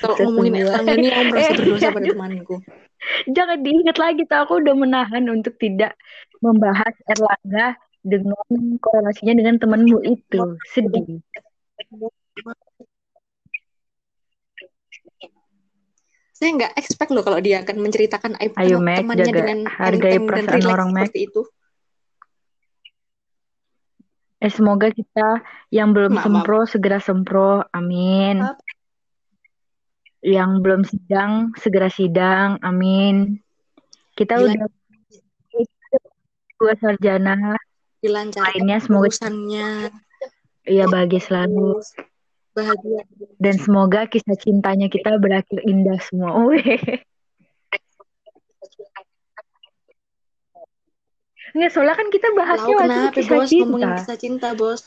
kalau 0.00 0.16
ngomongin. 0.26 0.52
Erlangga 0.66 0.94
nih 0.98 1.10
aku 1.14 1.24
merasa 1.30 1.50
Eh, 1.50 1.56
berdosa 1.56 1.86
pada 1.88 2.02
jangan, 2.02 2.12
temanku. 2.12 2.54
jangan 3.30 3.58
diingat 3.62 3.96
lagi 3.96 4.22
tuh 4.26 4.38
aku 4.42 4.52
udah 4.60 4.74
menahan 4.76 5.24
untuk 5.30 5.54
tidak 5.56 5.92
membahas 6.42 6.94
Erlangga 7.06 7.66
dengan 8.00 8.46
korelasinya 8.80 9.34
dengan 9.36 9.54
temanmu 9.60 9.98
itu. 10.04 10.40
Sedih. 10.72 11.20
Saya 16.32 16.56
nggak 16.56 16.72
expect 16.80 17.12
loh 17.12 17.20
kalau 17.20 17.36
dia 17.36 17.60
akan 17.60 17.76
menceritakan 17.84 18.32
aib 18.40 18.56
Ayo 18.56 18.80
Mac, 18.80 19.04
temannya 19.04 19.28
jaga 19.28 19.36
dengan 19.44 19.58
hargai 19.68 20.16
perasaan 20.24 20.64
orang 20.64 20.88
Mac. 20.96 21.12
seperti 21.12 21.28
itu. 21.28 21.40
Eh 24.40 24.48
semoga 24.48 24.88
kita 24.88 25.44
yang 25.68 25.92
belum 25.92 26.16
Maaf, 26.16 26.24
maaf. 26.24 26.24
sempro 26.24 26.58
segera 26.64 26.98
sempro. 26.98 27.60
Amin. 27.70 28.40
Maaf. 28.40 28.56
Yang 30.20 30.50
belum 30.64 30.82
sidang 30.84 31.32
segera 31.56 31.88
sidang. 31.92 32.56
Amin. 32.64 33.36
Kita 34.16 34.40
Dilan- 34.40 34.64
udah 34.64 34.68
dua 36.60 36.76
sarjana 36.76 37.56
dilancarkan 38.04 38.44
lainnya 38.52 38.78
semoga 38.84 39.08
urusannya, 39.08 39.88
ya 40.68 40.84
bahagia 40.92 41.20
selalu 41.24 41.80
bahagia. 42.52 43.00
dan 43.40 43.54
semoga 43.56 44.04
kisah 44.04 44.36
cintanya 44.36 44.92
kita 44.92 45.16
berakhir 45.16 45.56
indah 45.64 45.96
semua. 46.04 46.36
Nggak, 51.50 51.70
soalnya 51.74 51.96
kan 51.98 52.08
kita 52.08 52.28
bahasnya 52.36 52.74
Tahu 52.74 52.78
waktu 52.78 52.90
kenapa 52.90 53.14
kisah 53.16 53.36
bos 53.36 53.50
ngomongin 53.50 53.88
cinta. 53.88 53.98
kisah 53.98 54.18
cinta 54.18 54.48
bos? 54.54 54.80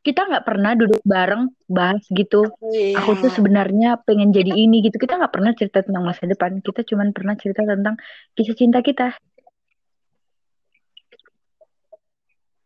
Kita 0.00 0.20
nggak 0.24 0.44
pernah 0.48 0.72
duduk 0.72 1.00
bareng 1.04 1.52
bahas 1.68 2.00
gitu. 2.08 2.48
Oh, 2.48 2.72
iya. 2.72 2.96
Aku 3.04 3.20
tuh 3.20 3.28
sebenarnya 3.28 4.00
pengen 4.00 4.32
jadi 4.32 4.48
ini 4.48 4.80
gitu. 4.80 4.96
Kita 4.96 5.20
nggak 5.20 5.32
pernah 5.32 5.52
cerita 5.52 5.84
tentang 5.84 6.08
masa 6.08 6.24
depan. 6.24 6.60
Kita 6.64 6.80
cuma 6.88 7.04
pernah 7.12 7.36
cerita 7.36 7.68
tentang 7.68 8.00
kisah 8.32 8.56
cinta 8.56 8.80
kita. 8.80 9.12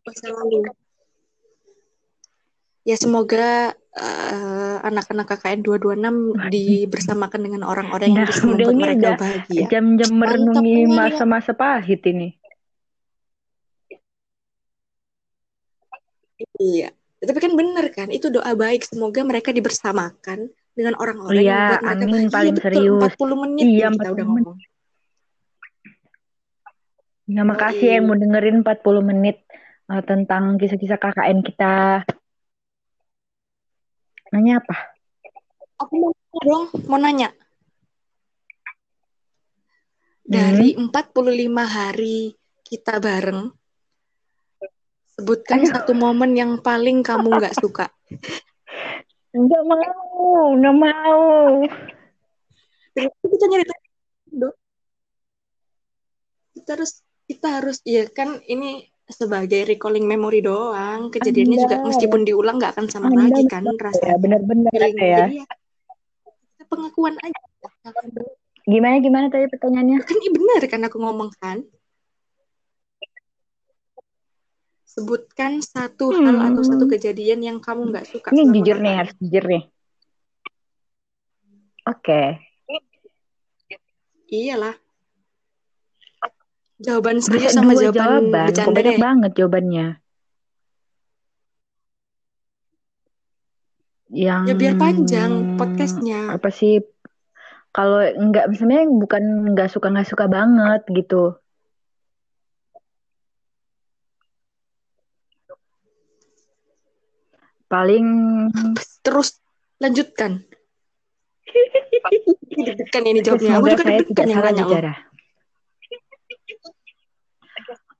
masa 0.04 0.28
lalu. 0.28 0.68
ya 2.84 2.96
semoga 3.00 3.72
uh, 3.96 4.76
anak-anak 4.84 5.32
KKN 5.32 5.64
226 5.64 6.52
dibersamakan 6.52 7.40
dengan 7.40 7.62
orang-orang 7.64 8.12
yang 8.12 8.28
bisa 8.28 8.44
membuat 8.44 8.76
mereka 8.76 9.08
bahagia. 9.16 9.64
Jam-jam 9.72 10.12
merenungi 10.12 10.84
masa-masa 10.92 11.56
pahit 11.56 12.04
ini. 12.04 12.36
Iya, 16.60 16.88
tapi 17.22 17.38
kan 17.40 17.52
benar 17.56 17.86
kan, 17.90 18.08
itu 18.12 18.28
doa 18.30 18.52
baik. 18.54 18.86
Semoga 18.86 19.20
mereka 19.24 19.50
dibersamakan 19.50 20.50
dengan 20.74 20.94
orang-orang 20.98 21.42
iya, 21.42 21.50
yang 21.50 21.58
membuat 21.58 21.82
mereka 21.82 22.04
amin. 22.04 22.24
Paling 22.30 22.54
betul, 22.54 22.64
serius. 22.66 23.02
40 23.18 23.42
menit 23.46 23.64
iya, 23.66 23.86
kita 23.90 24.08
udah 24.10 24.26
ngomong. 24.26 24.58
Ya, 27.24 27.40
makasih 27.40 27.80
oh, 27.80 27.88
iya. 27.88 27.96
yang 27.96 28.04
mau 28.04 28.16
dengerin 28.20 28.56
40 28.60 29.10
menit 29.10 29.36
uh, 29.88 30.02
tentang 30.04 30.60
kisah-kisah 30.60 30.98
KKN 31.00 31.38
kita. 31.40 32.04
Nanya 34.34 34.60
apa? 34.60 34.76
Aku 35.80 35.92
mau 35.96 36.12
dong, 36.44 36.68
mau 36.90 37.00
nanya. 37.00 37.32
Dari 40.24 40.76
hmm. 40.76 40.92
45 40.92 41.16
hari 41.64 42.32
kita 42.64 42.96
bareng, 43.00 43.52
sebutkan 45.14 45.62
Ayo. 45.62 45.70
satu 45.70 45.92
momen 45.94 46.34
yang 46.34 46.58
paling 46.58 47.00
kamu 47.06 47.38
nggak 47.38 47.54
suka. 47.62 47.86
Enggak 49.34 49.62
mau, 49.66 50.54
enggak 50.54 50.76
mau. 50.78 51.22
Kita 52.94 53.44
nyerita 53.50 53.74
kita 56.54 56.70
harus 56.80 56.92
kita 57.26 57.48
harus 57.60 57.76
ya 57.82 58.06
kan 58.08 58.38
ini 58.46 58.88
sebagai 59.10 59.68
recalling 59.68 60.06
memory 60.06 60.40
doang. 60.40 61.10
Kejadiannya 61.10 61.56
anda, 61.58 61.64
juga 61.66 61.76
meskipun 61.82 62.20
diulang 62.24 62.56
nggak 62.62 62.78
akan 62.78 62.86
sama 62.88 63.10
anda, 63.10 63.28
lagi 63.28 63.42
kan 63.50 63.66
rasanya. 63.66 64.14
Ya, 64.14 64.16
benar-benar 64.16 64.80
ya. 64.96 65.24
ya 65.28 65.44
pengakuan 66.64 67.14
aja. 67.20 67.42
Gimana 68.64 68.96
gimana 69.02 69.26
tadi 69.28 69.44
pertanyaannya? 69.52 69.98
Kan 70.02 70.16
ini 70.18 70.30
benar 70.32 70.60
kan 70.70 70.80
aku 70.88 70.96
ngomong 70.98 71.30
kan 71.36 71.60
sebutkan 74.94 75.58
satu 75.58 76.14
hmm. 76.14 76.22
hal 76.22 76.36
atau 76.54 76.62
satu 76.62 76.84
kejadian 76.86 77.42
yang 77.42 77.58
kamu 77.58 77.90
nggak 77.90 78.06
suka 78.06 78.30
ini 78.30 78.46
jujur 78.54 78.78
nih 78.78 78.94
harus 79.02 79.14
jujur 79.18 79.44
nih 79.44 79.62
oke 81.90 81.98
okay. 81.98 82.26
iyalah 84.30 84.78
Jawaban 86.84 87.22
serius 87.22 87.54
sama 87.54 87.72
jawaban, 87.78 88.28
jawaban. 88.28 88.50
bercanda 88.50 88.74
banyak 88.74 88.98
banget 88.98 89.30
jawabannya. 89.38 89.86
Yang 94.14 94.42
ya 94.46 94.54
biar 94.54 94.74
panjang 94.76 95.32
podcastnya. 95.54 96.34
Apa 96.34 96.50
sih? 96.50 96.82
Kalau 97.74 98.02
enggak 98.02 98.50
misalnya 98.50 98.86
bukan 98.90 99.54
nggak 99.54 99.70
suka 99.70 99.90
nggak 99.90 100.08
suka 100.10 100.26
banget 100.26 100.82
gitu. 100.90 101.38
Paling 107.74 108.06
terus 109.02 109.42
lanjutkan. 109.82 110.46
Deg-degan 112.54 113.04
ini 113.10 113.18
jawabnya. 113.18 113.58
Aku 113.58 113.66
juga 113.66 113.82
deg-degan 113.82 114.26
yang 114.30 114.42
nanya. 114.46 114.94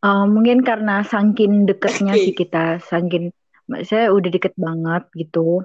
Uh, 0.04 0.28
mungkin 0.30 0.62
karena 0.62 1.02
saking 1.02 1.66
deketnya 1.66 2.14
sih 2.14 2.36
kita, 2.36 2.78
saking 2.86 3.34
saya 3.82 4.14
udah 4.14 4.30
deket 4.30 4.54
banget 4.54 5.10
gitu. 5.16 5.64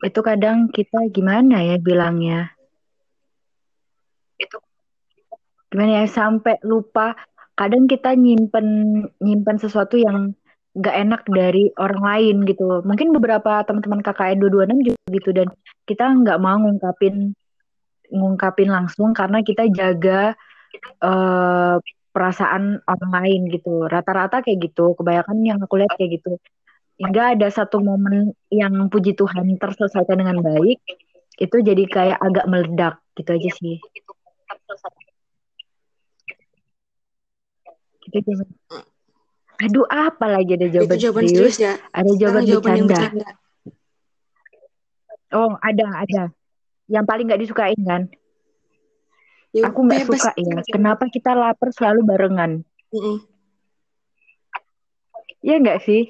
Itu 0.00 0.22
kadang 0.22 0.70
kita 0.70 1.10
gimana 1.10 1.58
ya 1.66 1.76
bilangnya? 1.76 2.54
Itu 4.38 4.62
gimana 5.68 6.00
ya 6.00 6.04
sampai 6.06 6.62
lupa. 6.64 7.18
Kadang 7.58 7.90
kita 7.90 8.14
nyimpen 8.14 9.02
nyimpen 9.18 9.58
sesuatu 9.58 9.98
yang 9.98 10.37
gak 10.76 10.96
enak 10.96 11.22
dari 11.30 11.72
orang 11.80 12.02
lain 12.02 12.36
gitu. 12.44 12.84
Mungkin 12.84 13.16
beberapa 13.16 13.64
teman-teman 13.64 14.04
KKN 14.04 14.38
226 14.42 14.88
juga 14.92 15.00
gitu 15.10 15.30
dan 15.32 15.48
kita 15.88 16.04
nggak 16.04 16.38
mau 16.38 16.56
ngungkapin 16.60 17.32
ngungkapin 18.08 18.68
langsung 18.72 19.12
karena 19.12 19.44
kita 19.44 19.68
jaga 19.72 20.36
uh, 21.04 21.76
perasaan 22.12 22.80
orang 22.84 23.12
lain 23.22 23.40
gitu. 23.52 23.88
Rata-rata 23.88 24.44
kayak 24.44 24.70
gitu. 24.70 24.92
Kebanyakan 24.98 25.36
yang 25.44 25.58
aku 25.62 25.80
lihat 25.80 25.92
kayak 25.96 26.20
gitu. 26.20 26.36
Hingga 26.98 27.38
ada 27.38 27.48
satu 27.48 27.78
momen 27.78 28.34
yang 28.50 28.74
puji 28.90 29.14
Tuhan 29.14 29.54
terselesaikan 29.62 30.18
dengan 30.18 30.42
baik, 30.42 30.82
itu 31.38 31.56
jadi 31.62 31.84
kayak 31.86 32.18
agak 32.18 32.46
meledak 32.50 32.94
gitu 33.14 33.30
aja 33.38 33.50
sih. 33.54 33.78
Gitu 38.10 38.30
jawaban. 38.34 38.97
Aduh, 39.58 39.86
apa 39.90 40.26
lagi 40.30 40.54
ada 40.54 40.70
jawaban, 40.70 40.94
itu 40.94 41.02
jawaban 41.02 41.22
serius? 41.26 41.34
serius 41.34 41.56
ya? 41.58 41.72
Ada 41.90 42.10
jawaban, 42.14 42.42
jawaban 42.46 42.86
bercanda. 42.86 43.30
Oh, 45.34 45.52
ada, 45.58 45.86
ada. 46.06 46.22
Yang 46.86 47.04
paling 47.04 47.24
nggak 47.26 47.42
disukain 47.42 47.80
kan? 47.82 48.02
Ya, 49.50 49.66
aku 49.66 49.78
nggak 49.82 50.06
suka 50.06 50.30
ya. 50.38 50.62
Kenapa 50.70 51.10
kita 51.10 51.34
lapar 51.34 51.74
selalu 51.74 52.06
barengan? 52.06 52.62
Mm 52.94 53.00
-mm. 53.02 53.16
Iya 55.42 55.56
nggak 55.58 55.80
sih? 55.82 56.02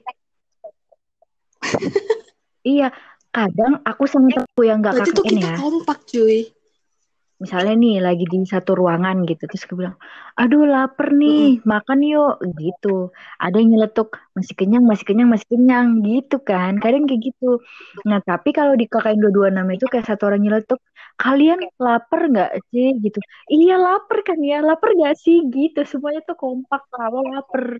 iya, 2.76 2.92
kadang 3.32 3.80
aku 3.82 4.04
sama 4.04 4.28
temanku 4.28 4.62
yang 4.62 4.84
nggak 4.84 5.08
kakek 5.08 5.24
ya. 5.40 5.56
Kompak 5.56 6.04
cuy 6.04 6.57
misalnya 7.38 7.74
nih 7.78 8.02
lagi 8.02 8.26
di 8.26 8.42
satu 8.42 8.74
ruangan 8.74 9.22
gitu 9.22 9.46
terus 9.46 9.62
gue 9.70 9.78
bilang 9.78 9.94
aduh 10.34 10.66
lapar 10.66 11.14
nih 11.14 11.62
makan 11.62 12.02
yuk 12.02 12.42
gitu. 12.58 13.14
Ada 13.38 13.62
yang 13.62 13.74
nyeletuk 13.74 14.18
masih 14.34 14.54
kenyang 14.58 14.84
masih 14.86 15.04
kenyang 15.06 15.30
masih 15.30 15.46
kenyang 15.46 16.02
gitu 16.02 16.42
kan. 16.42 16.78
Kadang 16.82 17.06
kayak 17.06 17.30
gitu. 17.30 17.62
Nah 18.06 18.18
tapi 18.22 18.50
kalau 18.50 18.74
di 18.74 18.86
KKN 18.90 19.18
226 19.22 19.76
itu 19.78 19.86
kayak 19.86 20.06
satu 20.06 20.22
orang 20.30 20.42
nyeletuk 20.42 20.78
kalian 21.18 21.58
lapar 21.78 22.20
nggak 22.26 22.52
sih? 22.70 22.94
Gitu. 23.02 23.18
Iya 23.50 23.74
lapar 23.78 24.18
kan 24.26 24.38
ya 24.42 24.58
lapar 24.62 24.90
nggak 24.98 25.16
sih? 25.18 25.46
Gitu. 25.46 25.82
Semuanya 25.86 26.22
tuh 26.26 26.38
kompak 26.38 26.86
kalau 26.90 27.22
lapar. 27.22 27.78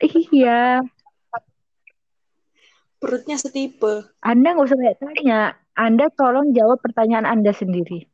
Iya. 0.00 0.80
Perutnya 3.00 3.36
setipe. 3.40 4.12
Anda 4.20 4.52
nggak 4.52 4.66
usah 4.68 4.78
tanya 5.00 5.56
anda 5.80 6.12
tolong 6.12 6.52
jawab 6.52 6.84
pertanyaan 6.84 7.24
Anda 7.24 7.56
sendiri. 7.56 8.04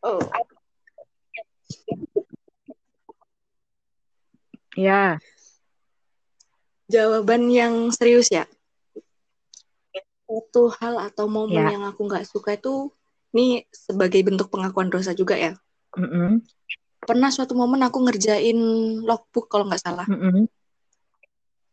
Oh. 0.00 0.24
Ya. 4.72 5.20
Jawaban 6.88 7.52
yang 7.52 7.92
serius 7.92 8.32
ya. 8.32 8.48
Satu 10.24 10.72
hal 10.80 10.96
atau 11.12 11.28
momen 11.28 11.60
ya. 11.60 11.76
yang 11.76 11.84
aku 11.84 12.08
nggak 12.08 12.24
suka 12.24 12.56
itu, 12.56 12.88
ini 13.36 13.68
sebagai 13.68 14.24
bentuk 14.24 14.48
pengakuan 14.48 14.88
dosa 14.88 15.12
juga 15.12 15.36
ya. 15.36 15.52
Mm 15.92 16.08
-hmm. 16.08 16.30
Pernah 17.04 17.28
suatu 17.28 17.52
momen 17.52 17.84
aku 17.84 18.00
ngerjain 18.00 18.56
logbook 19.04 19.52
kalau 19.52 19.68
nggak 19.68 19.84
salah. 19.84 20.08
Mm 20.08 20.20
-hmm. 20.24 20.44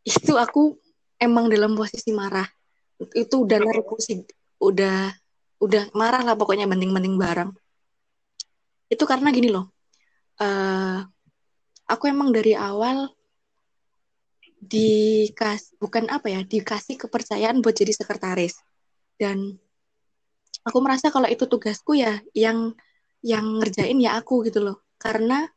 Itu 0.04 0.36
aku 0.36 0.76
emang 1.16 1.47
dalam 1.47 1.72
posisi 1.80 2.12
marah. 2.12 2.47
Itu 3.16 3.47
udah 3.47 3.64
naruh 3.64 3.88
udah 4.60 5.16
udah 5.60 5.84
marah 5.91 6.24
lah 6.24 6.36
pokoknya 6.36 6.70
banding-banding 6.70 7.16
barang. 7.16 7.51
Itu 8.91 9.03
karena 9.10 9.32
gini 9.32 9.51
loh 9.51 9.80
uh, 10.39 10.99
aku 11.86 12.03
emang 12.10 12.32
dari 12.32 12.55
awal 12.55 13.12
dikas 14.60 15.72
bukan 15.80 16.12
apa 16.12 16.28
ya 16.28 16.41
dikasih 16.43 16.99
kepercayaan 16.99 17.64
buat 17.64 17.76
jadi 17.76 17.95
sekretaris. 17.95 18.60
Dan 19.20 19.55
aku 20.64 20.78
merasa 20.84 21.12
kalau 21.12 21.28
itu 21.28 21.47
tugasku 21.47 21.95
ya 21.95 22.20
yang 22.36 22.76
yang 23.24 23.60
ngerjain 23.60 23.99
ya 23.99 24.20
aku 24.20 24.43
gitu 24.47 24.64
loh. 24.64 24.78
Karena 24.99 25.47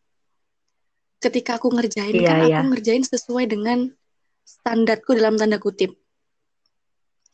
ketika 1.23 1.59
aku 1.59 1.71
ngerjain 1.71 2.15
iya, 2.15 2.27
kan 2.27 2.39
iya. 2.47 2.59
aku 2.59 2.75
ngerjain 2.75 3.05
sesuai 3.07 3.47
dengan 3.51 3.91
standarku 4.43 5.15
dalam 5.15 5.39
tanda 5.39 5.59
kutip. 5.59 5.95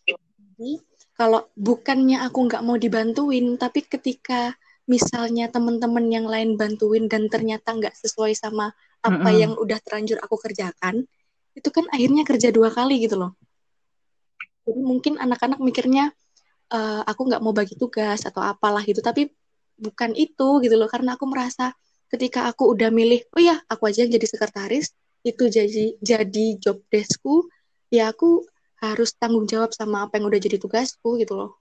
Jadi 0.08 0.87
kalau 1.18 1.50
bukannya 1.58 2.22
aku 2.22 2.46
nggak 2.46 2.62
mau 2.62 2.78
dibantuin 2.78 3.58
tapi 3.58 3.82
ketika 3.82 4.54
misalnya 4.86 5.50
teman-teman 5.50 6.06
yang 6.08 6.24
lain 6.30 6.54
bantuin 6.54 7.10
dan 7.10 7.26
ternyata 7.26 7.74
nggak 7.74 7.92
sesuai 7.98 8.38
sama 8.38 8.70
apa 9.02 9.18
mm 9.18 9.26
-hmm. 9.26 9.40
yang 9.42 9.52
udah 9.58 9.78
terlanjur 9.82 10.22
aku 10.22 10.38
kerjakan 10.38 11.04
itu 11.58 11.68
kan 11.74 11.90
akhirnya 11.90 12.22
kerja 12.22 12.54
dua 12.54 12.70
kali 12.70 13.02
gitu 13.02 13.18
loh 13.18 13.34
jadi 14.62 14.78
mungkin 14.78 15.18
anak-anak 15.18 15.58
mikirnya 15.58 16.14
uh, 16.70 17.02
aku 17.02 17.26
nggak 17.26 17.42
mau 17.42 17.50
bagi 17.50 17.74
tugas 17.74 18.22
atau 18.22 18.40
apalah 18.40 18.86
gitu 18.86 19.02
tapi 19.02 19.28
bukan 19.74 20.14
itu 20.14 20.62
gitu 20.62 20.74
loh 20.78 20.86
karena 20.86 21.18
aku 21.18 21.26
merasa 21.26 21.74
ketika 22.08 22.46
aku 22.46 22.72
udah 22.72 22.94
milih 22.94 23.26
oh 23.34 23.42
ya 23.42 23.58
aku 23.66 23.90
aja 23.90 24.06
yang 24.06 24.14
jadi 24.14 24.26
sekretaris 24.30 24.94
itu 25.26 25.44
jadi 25.50 25.98
jadi 25.98 26.46
job 26.62 26.78
deskku 26.88 27.46
ya 27.90 28.14
aku 28.14 28.46
harus 28.78 29.10
tanggung 29.18 29.50
jawab 29.50 29.74
sama 29.74 30.06
apa 30.06 30.14
yang 30.18 30.26
udah 30.30 30.38
jadi 30.38 30.58
tugasku 30.62 31.18
gitu 31.18 31.34
loh. 31.34 31.58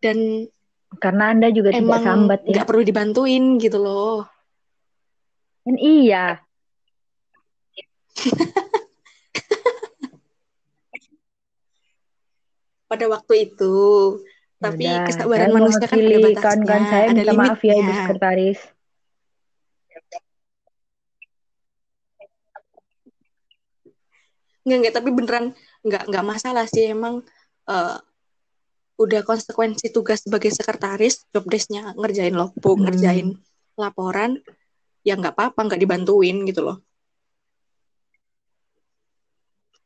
Dan 0.00 0.48
karena 1.00 1.28
anda 1.32 1.50
juga 1.50 1.70
emang 1.72 2.00
tidak 2.00 2.04
sambat 2.04 2.40
ya. 2.44 2.48
nggak 2.52 2.66
perlu 2.68 2.82
dibantuin 2.84 3.58
gitu 3.58 3.78
loh. 3.80 4.28
Kan 5.64 5.76
iya. 5.80 6.40
Pada 12.86 13.10
waktu 13.10 13.50
itu. 13.50 13.74
Tapi 14.56 14.88
kesabaran 14.88 15.52
manusia 15.52 15.84
kan 15.84 16.00
ada 16.00 16.16
batasnya 16.16 16.40
kawan-kawan 16.40 16.84
saya 16.88 17.12
ada 17.12 17.20
minta 17.20 17.36
maaf 17.36 17.60
ya 17.60 17.76
ibu 17.76 17.92
sekretaris. 17.92 18.56
Nggak 24.64 24.78
nggak 24.80 24.94
tapi 24.96 25.12
beneran 25.12 25.52
nggak 25.86 26.02
nggak 26.10 26.24
masalah 26.26 26.66
sih. 26.66 26.90
Emang 26.90 27.22
eh, 27.70 27.96
udah 28.96 29.20
konsekuensi 29.22 29.92
tugas 29.92 30.24
sebagai 30.24 30.48
sekretaris 30.48 31.28
job 31.28 31.44
desknya 31.52 31.92
ngerjain 31.94 32.32
logbook 32.32 32.80
Hmm. 32.80 32.88
ngerjain 32.88 33.28
laporan 33.76 34.40
ya 35.04 35.14
nggak 35.20 35.36
apa-apa 35.36 35.60
nggak 35.68 35.80
dibantuin 35.80 36.36
gitu 36.48 36.64
loh. 36.64 36.76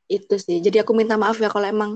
Itu 0.07 0.39
sih. 0.39 0.63
Jadi 0.63 0.83
aku 0.83 0.95
minta 0.95 1.19
maaf 1.19 1.39
ya 1.43 1.51
kalau 1.51 1.67
emang 1.67 1.93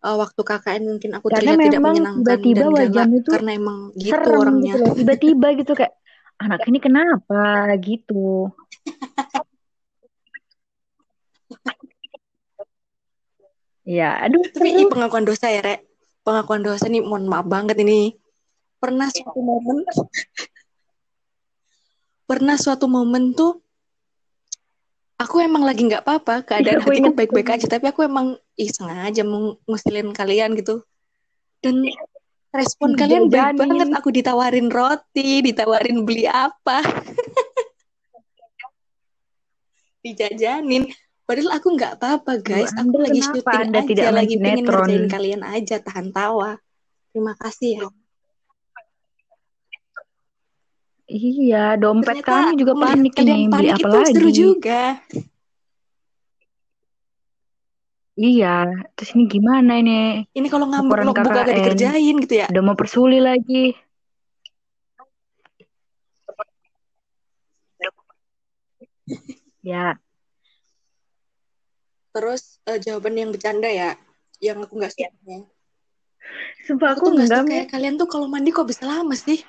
eh, 0.00 0.16
waktu 0.16 0.40
KKN 0.40 0.82
mungkin 0.96 1.10
aku 1.20 1.28
karena 1.28 1.54
terlihat 1.56 1.64
tidak 1.68 1.80
menyenangkan 1.84 2.38
tiba-tiba 2.40 2.60
dan 2.64 2.88
galak 2.92 3.08
tuh 3.20 3.32
karena 3.36 3.50
emang 3.52 3.78
gitu 3.96 4.30
orangnya. 4.32 4.72
gitu 4.76 4.80
tiba-tiba 4.96 5.48
gitu 5.60 5.72
kayak 5.76 5.94
anak 6.36 6.58
ini 6.68 6.78
kenapa? 6.80 7.44
gitu 7.80 8.52
ya 13.86 14.18
aduh 14.18 14.42
tapi 14.50 14.74
ih, 14.74 14.90
pengakuan 14.90 15.22
dosa 15.22 15.46
ya 15.48 15.62
rek. 15.62 15.86
Pengakuan 16.26 16.66
dosa 16.66 16.90
nih 16.90 17.06
mohon 17.06 17.30
maaf 17.30 17.46
banget 17.46 17.78
ini. 17.78 18.18
Pernah 18.82 19.08
suatu 19.08 19.40
momen 19.40 19.86
pernah 22.26 22.58
suatu 22.58 22.90
momen 22.90 23.38
tuh 23.38 23.62
aku 25.16 25.40
emang 25.40 25.62
lagi 25.62 25.86
nggak 25.86 26.02
apa-apa 26.02 26.42
keadaan 26.42 26.76
Iya, 26.76 26.82
aku 26.82 26.90
hatiku 26.90 27.12
baik-baik 27.14 27.48
aja 27.54 27.66
tapi 27.70 27.86
aku 27.88 28.02
emang 28.02 28.34
ih 28.58 28.68
sengaja 28.68 29.22
mau 29.22 29.56
ngusilin 29.64 30.12
kalian 30.12 30.58
gitu. 30.58 30.82
Dan 31.62 31.86
respon 32.52 32.98
kalian 32.98 33.30
baik 33.30 33.56
banget. 33.56 33.88
Aku 33.96 34.12
ditawarin 34.12 34.68
roti 34.68 35.40
ditawarin 35.40 36.04
beli 36.04 36.28
apa. 36.28 36.82
Dijajanin 40.04 40.92
padahal 41.26 41.50
aku 41.58 41.68
nggak 41.74 41.92
apa-apa 41.98 42.32
guys 42.38 42.70
Anda 42.72 42.86
aku 42.86 42.96
lagi 43.02 43.20
syuting 43.20 43.62
Anda 43.66 43.78
aja 43.82 43.88
tidak 43.90 44.12
lagi 44.14 44.34
pengen 44.38 44.64
ngerjain 44.64 45.04
kalian 45.10 45.42
aja 45.42 45.76
tahan 45.82 46.08
tawa 46.14 46.50
terima 47.10 47.34
kasih 47.36 47.70
ya 47.82 47.88
Iya, 51.06 51.78
dompet 51.78 52.18
ternyata 52.18 52.50
kamu 52.50 52.58
juga 52.58 52.72
panik 52.82 53.14
nih, 53.14 53.46
beli 53.46 53.68
apa 53.70 53.86
itu 53.86 54.10
seru 54.10 54.26
lagi? 54.26 54.34
juga 54.42 54.82
Iya, 58.16 58.56
terus 58.96 59.12
ini 59.12 59.24
gimana 59.28 59.72
ini? 59.76 60.24
ini 60.32 60.48
kalau 60.48 60.64
logbook 60.66 61.20
agak 61.20 61.52
KKN. 61.52 61.56
dikerjain 61.60 62.14
gitu 62.24 62.34
ya 62.42 62.46
Udah 62.48 62.62
mau 62.64 62.74
persuli 62.74 63.20
lagi. 63.20 63.76
Ya, 69.66 69.98
terus 72.16 72.64
eh, 72.64 72.80
jawaban 72.80 73.12
yang 73.12 73.28
bercanda 73.28 73.68
ya 73.68 73.92
yang 74.40 74.56
aku 74.64 74.80
nggak 74.80 74.92
suka 74.96 75.12
sumpah 76.64 76.96
aku 76.96 77.04
aku 77.04 77.06
enggak 77.12 77.28
suka 77.28 77.44
Mi. 77.44 77.56
ya 77.60 77.64
kalian 77.68 77.94
tuh 78.00 78.08
kalau 78.08 78.26
mandi 78.26 78.48
kok 78.56 78.64
bisa 78.64 78.88
lama 78.88 79.12
sih 79.12 79.44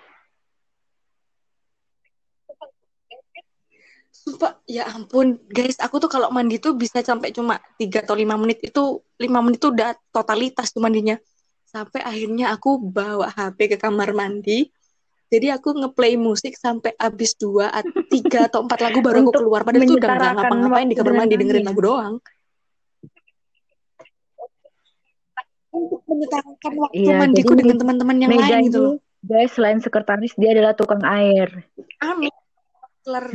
Sumpah, 4.28 4.60
ya 4.68 4.84
ampun, 4.92 5.40
guys, 5.48 5.80
aku 5.80 6.04
tuh 6.04 6.12
kalau 6.12 6.28
mandi 6.28 6.60
tuh 6.60 6.76
bisa 6.76 7.00
sampai 7.00 7.32
cuma 7.32 7.64
3 7.80 8.04
atau 8.04 8.12
5 8.12 8.28
menit 8.36 8.60
itu 8.60 9.00
5 9.00 9.24
menit 9.40 9.64
tuh 9.64 9.72
udah 9.72 9.96
totalitas 10.12 10.76
tuh 10.76 10.84
mandinya. 10.84 11.16
Sampai 11.64 12.04
akhirnya 12.04 12.52
aku 12.52 12.76
bawa 12.76 13.32
HP 13.32 13.72
ke 13.72 13.78
kamar 13.80 14.12
mandi. 14.12 14.68
Jadi 15.32 15.48
aku 15.48 15.80
ngeplay 15.80 16.20
musik 16.20 16.60
sampai 16.60 16.92
habis 17.00 17.40
2 17.40 17.72
3 17.72 18.52
atau 18.52 18.68
4 18.68 18.84
lagu 18.84 19.00
baru 19.00 19.32
aku 19.32 19.32
keluar. 19.40 19.64
Padahal 19.64 19.88
tuh 19.88 19.96
udah 19.96 20.10
nggak 20.12 20.12
menyetarakan 20.12 20.36
ngapa-ngapain 20.44 20.88
di 20.92 20.96
kamar 21.00 21.14
mandi 21.16 21.36
dengerin 21.40 21.64
lagu 21.64 21.80
doang. 21.80 22.16
Untuk 25.78 26.02
menyetarakan 26.10 26.74
waktu 26.82 26.98
Iya, 27.06 27.16
mandiku 27.22 27.54
jadi 27.54 27.60
dengan 27.62 27.78
teman-teman 27.78 28.18
yang 28.18 28.32
Mega 28.34 28.58
lain 28.58 28.66
gitu 28.66 28.80
loh. 28.82 28.96
guys, 29.22 29.52
selain 29.54 29.80
sekretaris, 29.80 30.34
dia 30.34 30.50
adalah 30.58 30.74
tukang 30.74 31.04
air. 31.06 31.70
Amin. 32.02 32.34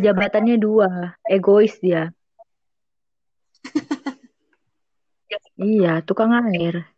Jabatannya 0.02 0.56
dua, 0.58 1.16
egois 1.30 1.78
dia. 1.78 2.10
Iya, 5.56 6.02
tukang 6.02 6.34
air. 6.50 6.90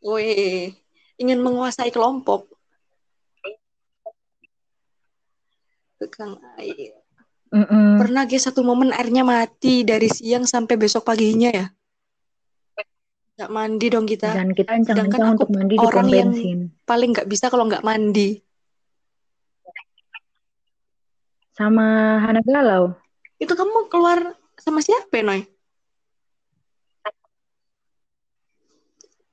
Weh, 0.00 0.72
ingin 1.18 1.38
menguasai 1.42 1.90
kelompok. 1.90 2.46
Tukang 5.98 6.38
air. 6.56 7.02
Mm-mm. 7.52 8.00
Pernah 8.00 8.24
guys 8.24 8.48
satu 8.48 8.64
momen 8.64 8.96
airnya 8.96 9.26
mati 9.26 9.84
dari 9.84 10.08
siang 10.08 10.48
sampai 10.48 10.80
besok 10.80 11.04
paginya 11.04 11.52
ya. 11.52 11.66
Nggak 13.42 13.58
mandi 13.58 13.86
dong 13.90 14.06
kita. 14.06 14.38
Dan 14.38 14.54
kita 14.54 14.70
ancang-ancang 14.70 15.34
untuk 15.34 15.50
mandi 15.50 15.74
di 15.74 15.82
orang 15.82 16.06
pom 16.06 16.14
yang 16.14 16.30
bensin. 16.30 16.70
paling 16.86 17.10
nggak 17.10 17.26
bisa 17.26 17.50
kalau 17.50 17.66
nggak 17.66 17.82
mandi. 17.82 18.38
Sama 21.50 22.22
Hana 22.22 22.38
Galau. 22.46 22.94
Itu 23.42 23.58
kamu 23.58 23.90
keluar 23.90 24.38
sama 24.54 24.78
siapa, 24.78 25.26
Noy? 25.26 25.42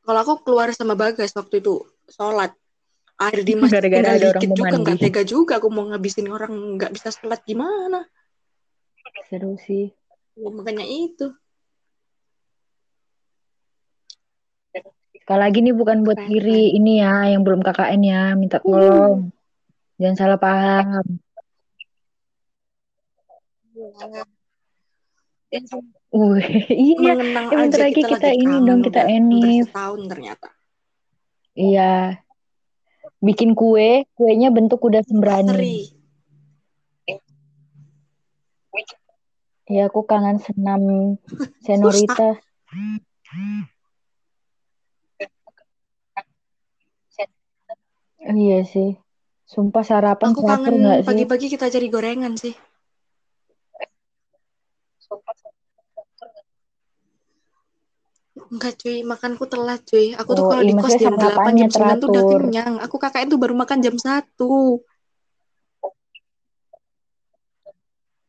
Kalau 0.01 0.19
aku 0.25 0.41
keluar 0.41 0.73
sama 0.73 0.97
Bagas 0.97 1.29
waktu 1.37 1.61
itu 1.61 1.85
sholat. 2.09 2.57
Air 3.21 3.45
di 3.45 3.53
masjid 3.61 3.77
Gara-gara 3.77 4.17
ada 4.17 4.27
orang 4.33 4.41
juga 4.41 4.73
nggak 4.73 4.97
tega 5.05 5.21
juga 5.21 5.61
aku 5.61 5.69
mau 5.69 5.85
ngabisin 5.85 6.33
orang 6.33 6.81
nggak 6.81 6.97
bisa 6.97 7.13
sholat 7.13 7.45
gimana. 7.45 8.09
Seru 9.29 9.53
sih. 9.61 9.93
Ya, 10.33 10.49
makanya 10.49 10.89
itu. 10.89 11.29
Sekali 15.29 15.45
lagi 15.45 15.61
nih 15.61 15.77
bukan 15.77 16.01
buat 16.01 16.17
Keren, 16.17 16.29
kiri 16.33 16.73
keren. 16.73 16.77
ini 16.81 17.05
ya 17.05 17.13
yang 17.29 17.45
belum 17.45 17.61
KKN 17.61 18.01
ya, 18.01 18.33
minta 18.33 18.57
Uh, 18.57 18.73
tolong. 18.73 19.29
Jangan 20.01 20.15
salah 20.17 20.39
paham. 20.41 21.05
Uh, 26.09 26.41
iya, 26.73 27.13
mengenang 27.13 27.45
ya 27.45 27.57
bentar 27.61 27.77
lagi 27.77 28.01
kita 28.01 28.09
kita 28.17 28.29
ini 28.33 28.55
dong 28.65 28.81
kita 28.81 29.01
enif. 29.05 29.69
setahun 29.69 30.01
ternyata. 30.09 30.49
Iya, 31.53 32.25
bikin 33.21 33.53
kue, 33.53 34.09
kuenya 34.17 34.49
bentuk 34.49 34.81
kuda 34.81 35.05
sembrani. 35.05 35.53
Teri. 35.53 35.77
Ya 39.69 39.93
aku 39.93 40.09
kangen 40.09 40.41
senam 40.41 40.81
senorita. 41.69 42.41
Iya 48.29 48.61
sih. 48.61 48.93
Sumpah 49.49 49.81
sarapan 49.81 50.29
Aku 50.29 50.45
teratur 50.45 50.69
kangen 50.69 51.01
sih? 51.01 51.05
pagi-pagi 51.09 51.47
kita 51.49 51.65
cari 51.73 51.87
gorengan 51.89 52.33
sih. 52.37 52.53
Enggak 58.49 58.81
cuy, 58.81 59.01
makanku 59.01 59.45
telat 59.49 59.81
cuy. 59.89 60.13
Aku 60.13 60.31
tuh 60.37 60.45
Oh, 60.45 60.49
kalau 60.53 60.63
iya 60.63 60.71
di 60.71 60.75
kos 60.77 60.95
jam 60.95 61.13
8, 61.17 61.21
sarapannya 61.21 61.65
jam 61.65 61.71
9 61.73 61.97
tuh 61.97 62.07
udah 62.09 62.23
teratur. 62.23 62.41
kenyang. 62.45 62.73
Aku 62.85 62.95
KKN 63.01 63.27
tuh 63.29 63.39
baru 63.41 63.53
makan 63.57 63.79
jam 63.81 63.95
1. 63.97 64.53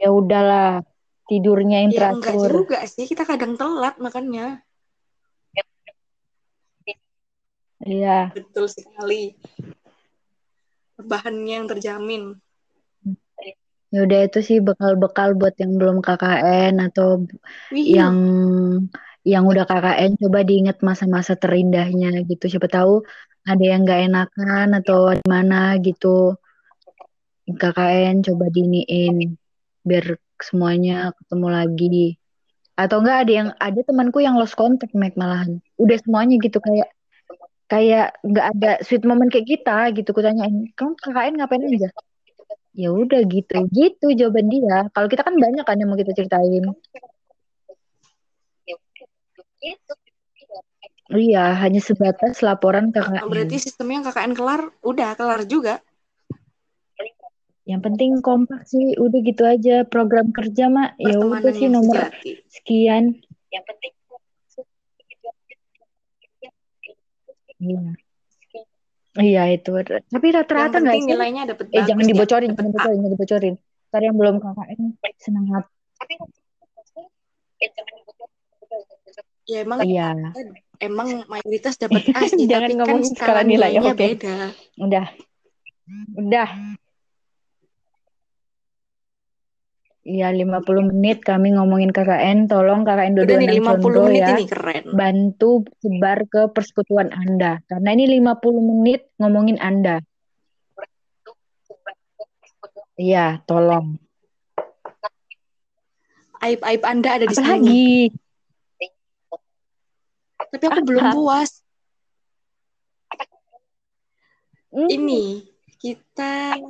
Ya 0.01 0.09
udahlah, 0.09 0.81
tidurnya 1.28 1.85
yang 1.85 1.93
Ya 1.93 2.09
enggak 2.09 2.36
teratur. 2.40 2.64
juga 2.64 2.78
sih, 2.89 3.05
kita 3.05 3.28
kadang 3.28 3.60
telat 3.60 4.01
makannya. 4.01 4.64
Iya. 7.81 8.32
Betul 8.36 8.68
sekali. 8.68 9.36
Bahannya 11.05 11.55
yang 11.62 11.68
terjamin. 11.68 12.36
Ya 13.90 14.06
udah 14.06 14.20
itu 14.31 14.39
sih 14.39 14.59
bekal-bekal 14.62 15.35
buat 15.35 15.59
yang 15.59 15.74
belum 15.74 15.98
KKN 15.98 16.78
atau 16.78 17.27
Wih, 17.74 17.90
yang 17.90 18.16
yang 19.27 19.44
udah 19.51 19.66
KKN 19.66 20.14
coba 20.16 20.47
diingat 20.47 20.78
masa-masa 20.86 21.35
terindahnya 21.35 22.22
gitu. 22.24 22.47
Siapa 22.47 22.70
tahu 22.70 23.02
ada 23.43 23.64
yang 23.64 23.82
nggak 23.82 24.01
enakan 24.06 24.68
atau 24.78 25.10
di 25.18 25.27
mana 25.27 25.74
gitu. 25.82 26.39
KKN 27.51 28.22
coba 28.22 28.47
diniin 28.47 29.35
biar 29.82 30.14
semuanya 30.39 31.10
ketemu 31.18 31.47
lagi. 31.51 32.14
Atau 32.78 33.02
enggak 33.02 33.27
ada 33.27 33.32
yang 33.32 33.48
ada 33.59 33.81
temanku 33.82 34.22
yang 34.22 34.39
lost 34.39 34.55
contact 34.55 34.94
Mac 34.94 35.18
malahan. 35.18 35.59
Udah 35.82 35.98
semuanya 35.98 36.39
gitu 36.39 36.62
kayak 36.62 36.94
kayak 37.70 38.18
nggak 38.26 38.47
ada 38.59 38.72
sweet 38.82 39.06
moment 39.06 39.30
kayak 39.30 39.47
kita 39.47 39.94
gitu. 39.94 40.10
Kutanyain, 40.10 40.74
kamu 40.74 40.98
KKN 40.98 41.34
ngapain 41.38 41.62
aja? 41.62 41.88
Ya 42.74 42.90
udah 42.90 43.22
gitu, 43.30 43.55
gitu 43.70 44.06
jawaban 44.14 44.51
dia. 44.51 44.90
Kalau 44.90 45.06
kita 45.06 45.22
kan 45.22 45.38
banyak 45.38 45.62
kan 45.62 45.78
yang 45.78 45.88
mau 45.90 45.98
kita 45.98 46.10
ceritain. 46.14 46.66
Iya, 51.10 51.59
hanya 51.59 51.82
sebatas 51.82 52.38
laporan 52.42 52.90
KKN. 52.94 53.26
Berarti 53.26 53.56
sistemnya 53.59 54.10
KKN 54.10 54.32
kelar, 54.34 54.62
udah 54.82 55.14
kelar 55.14 55.42
juga. 55.47 55.82
Yang 57.66 57.80
penting 57.86 58.10
kompak 58.18 58.66
sih, 58.66 58.98
udah 58.98 59.18
gitu 59.22 59.42
aja. 59.47 59.86
Program 59.86 60.34
kerja 60.34 60.66
mak, 60.66 60.98
ya 60.98 61.18
udah 61.22 61.55
sih 61.55 61.70
nomor 61.70 62.10
sejati. 62.10 62.42
sekian. 62.51 63.14
Yang 63.51 63.64
penting. 63.66 63.92
Iya. 67.61 67.93
Iya 69.19 69.43
itu. 69.53 69.70
Tapi 69.85 70.27
rata-rata 70.31 70.78
nggak 70.78 70.97
sih? 70.97 71.09
nilainya 71.11 71.43
dapet 71.51 71.66
Eh 71.74 71.82
jangan 71.82 72.05
dibocorin, 72.07 72.51
jangan 72.55 72.70
dibocorin, 72.70 72.99
jangan 73.03 73.12
dibocorin. 73.15 73.55
Ntar 73.91 74.01
yang 74.07 74.16
belum 74.16 74.37
KKN 74.39 74.81
senang 75.19 75.47
hati. 75.51 75.70
Ya 79.51 79.66
emang 79.66 79.82
iya. 79.82 80.15
emang 80.78 81.27
mayoritas 81.27 81.74
dapat 81.74 82.07
A 82.15 82.23
sih, 82.31 82.47
jangan 82.51 82.70
tapi 82.70 82.74
ngomong 82.78 83.03
kan 83.03 83.11
skala 83.19 83.43
nilai 83.43 83.74
nilainya 83.74 83.82
okay. 83.91 84.15
beda. 84.15 84.37
Udah. 84.78 85.07
Udah. 86.15 86.49
Iya 90.01 90.32
50 90.32 90.89
menit 90.89 91.20
kami 91.20 91.52
ngomongin 91.52 91.93
KKN. 91.93 92.48
Tolong 92.48 92.89
KKN 92.89 93.20
Udah 93.20 93.36
nih 93.36 93.60
50 93.60 93.85
contoh 93.85 94.05
menit 94.09 94.22
ya. 94.24 94.28
ini 94.32 94.44
keren. 94.48 94.82
Bantu 94.97 95.51
sebar 95.85 96.24
ke 96.24 96.48
persekutuan 96.48 97.12
Anda. 97.12 97.60
Karena 97.68 97.93
ini 97.93 98.09
50 98.16 98.64
menit 98.64 99.12
ngomongin 99.20 99.60
Anda. 99.60 100.01
Iya, 102.97 103.44
tolong. 103.44 104.01
Aib-aib 106.40 106.82
Anda 106.85 107.20
ada 107.20 107.24
di 107.28 107.36
sini. 107.36 107.48
lagi? 107.48 107.89
Tapi 110.48 110.64
aku 110.64 110.81
belum 110.85 111.05
puas. 111.12 111.60
Hmm. 114.72 114.89
Ini 114.89 115.49
kita 115.81 116.61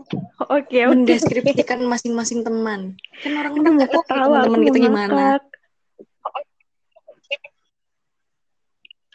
Oke, 0.46 0.86
oke. 0.86 0.94
mendeskripsikan 0.94 1.82
masing-masing 1.82 2.46
teman. 2.46 2.94
Kan 3.20 3.32
orang 3.36 3.52
Aduh, 3.58 3.62
mau 3.66 3.72
nggak 3.76 3.90
tahu 3.90 4.02
teman-teman 4.06 4.60
kita 4.70 4.78
gimana. 4.78 5.22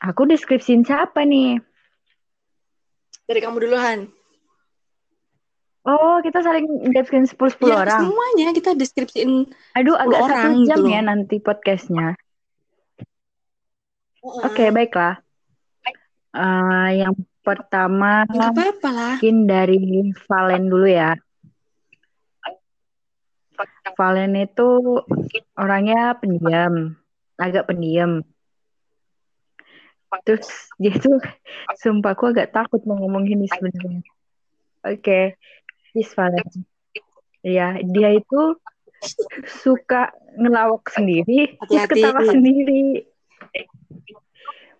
Aku 0.05 0.27
deskripsiin 0.27 0.83
siapa 0.85 1.23
nih? 1.25 1.57
Dari 3.25 3.39
kamu 3.41 3.57
duluan. 3.57 4.11
Oh, 5.85 6.17
kita 6.21 6.41
saling 6.43 6.91
deskripsiin 6.93 7.29
10-10 7.29 7.69
Ya, 7.71 7.77
orang. 7.79 7.99
semuanya 8.03 8.47
kita 8.53 8.69
deskripsiin. 8.75 9.31
Aduh, 9.79 9.95
10 9.97 10.03
agak 10.03 10.19
orang 10.19 10.41
satu 10.43 10.67
jam 10.67 10.77
gitu 10.77 10.89
ya 10.91 11.01
nanti 11.01 11.35
podcastnya. 11.39 12.07
Oke, 14.25 14.73
baiklah. 14.73 15.21
Eh, 16.35 16.89
yang 16.99 17.13
pertama 17.45 18.25
apa-apa 18.25 18.89
lah. 18.89 19.15
mungkin 19.21 19.45
dari 19.45 19.77
Valen 20.25 20.65
dulu 20.65 20.87
ya. 20.89 21.13
Valen 23.95 24.33
itu 24.35 24.99
orangnya 25.55 26.17
pendiam, 26.17 26.97
agak 27.37 27.69
pendiam. 27.69 28.25
Terus 30.25 30.47
dia 30.81 30.95
tuh, 30.97 31.21
sumpah 31.79 32.17
aku 32.17 32.33
agak 32.33 32.51
takut 32.51 32.81
mau 32.83 32.97
ngomong 32.99 33.29
ini 33.29 33.47
sebenarnya. 33.47 34.01
Oke, 34.83 35.37
Yes, 35.95 36.11
Valen. 36.11 36.43
Ya, 37.39 37.79
dia 37.79 38.09
itu 38.19 38.59
suka 39.63 40.11
ngelawak 40.35 40.91
sendiri, 40.91 41.55
terus 41.55 41.87
Hati-hati. 41.87 42.01
ketawa 42.03 42.21
sendiri. 42.27 43.07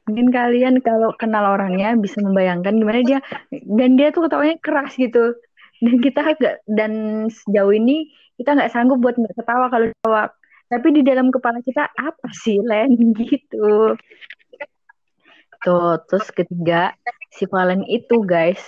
Mungkin 0.05 0.29
kalian 0.29 0.85
kalau 0.85 1.17
kenal 1.17 1.57
orangnya 1.57 1.97
bisa 1.97 2.21
membayangkan 2.21 2.77
gimana 2.77 3.01
dia 3.01 3.19
dan 3.49 3.97
dia 3.97 4.13
tuh 4.13 4.29
ketawanya 4.29 4.57
keras 4.61 4.93
gitu. 4.97 5.33
Dan 5.81 5.99
kita 5.99 6.21
agak 6.21 6.61
dan 6.69 7.25
sejauh 7.27 7.73
ini 7.73 8.13
kita 8.37 8.53
nggak 8.53 8.71
sanggup 8.71 9.01
buat 9.01 9.17
nggak 9.17 9.33
ketawa 9.33 9.65
kalau 9.73 9.89
ketawa. 9.89 10.23
Tapi 10.65 10.87
di 10.93 11.01
dalam 11.05 11.29
kepala 11.33 11.61
kita 11.61 11.89
apa 11.93 12.29
sih 12.33 12.61
Len 12.61 12.93
gitu. 13.29 13.97
Tuh, 15.65 15.97
terus 16.05 16.29
ketiga 16.29 16.93
si 17.33 17.49
Valen 17.49 17.81
itu 17.89 18.21
guys, 18.21 18.61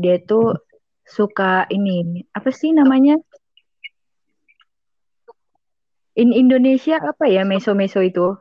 dia 0.00 0.16
tuh 0.16 0.56
suka 1.04 1.68
ini 1.68 2.24
apa 2.32 2.48
sih 2.48 2.72
namanya? 2.72 3.20
In 6.16 6.32
Indonesia 6.32 6.96
apa 6.98 7.28
ya 7.28 7.44
meso-meso 7.44 8.00
itu? 8.00 8.32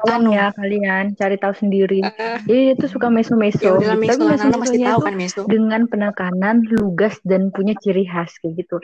Tolong 0.00 0.26
Anu. 0.26 0.30
ya 0.32 0.48
kalian 0.56 1.12
cari 1.12 1.36
tahu 1.36 1.54
sendiri. 1.54 2.00
Eh, 2.00 2.40
Jadi 2.48 2.60
dia 2.72 2.74
tuh 2.74 2.88
suka 2.88 3.12
meso-meso. 3.12 3.76
ya. 3.78 3.92
Meso 3.94 4.16
Tapi 4.16 4.24
pasti 4.24 4.48
meso-mesonya 4.48 4.88
tahu 4.96 5.00
kan 5.04 5.14
Meso. 5.14 5.40
dengan 5.44 5.82
penekanan 5.86 6.56
lugas 6.72 7.20
dan 7.22 7.52
punya 7.52 7.76
ciri 7.78 8.08
khas 8.08 8.32
kayak 8.40 8.64
gitu. 8.64 8.80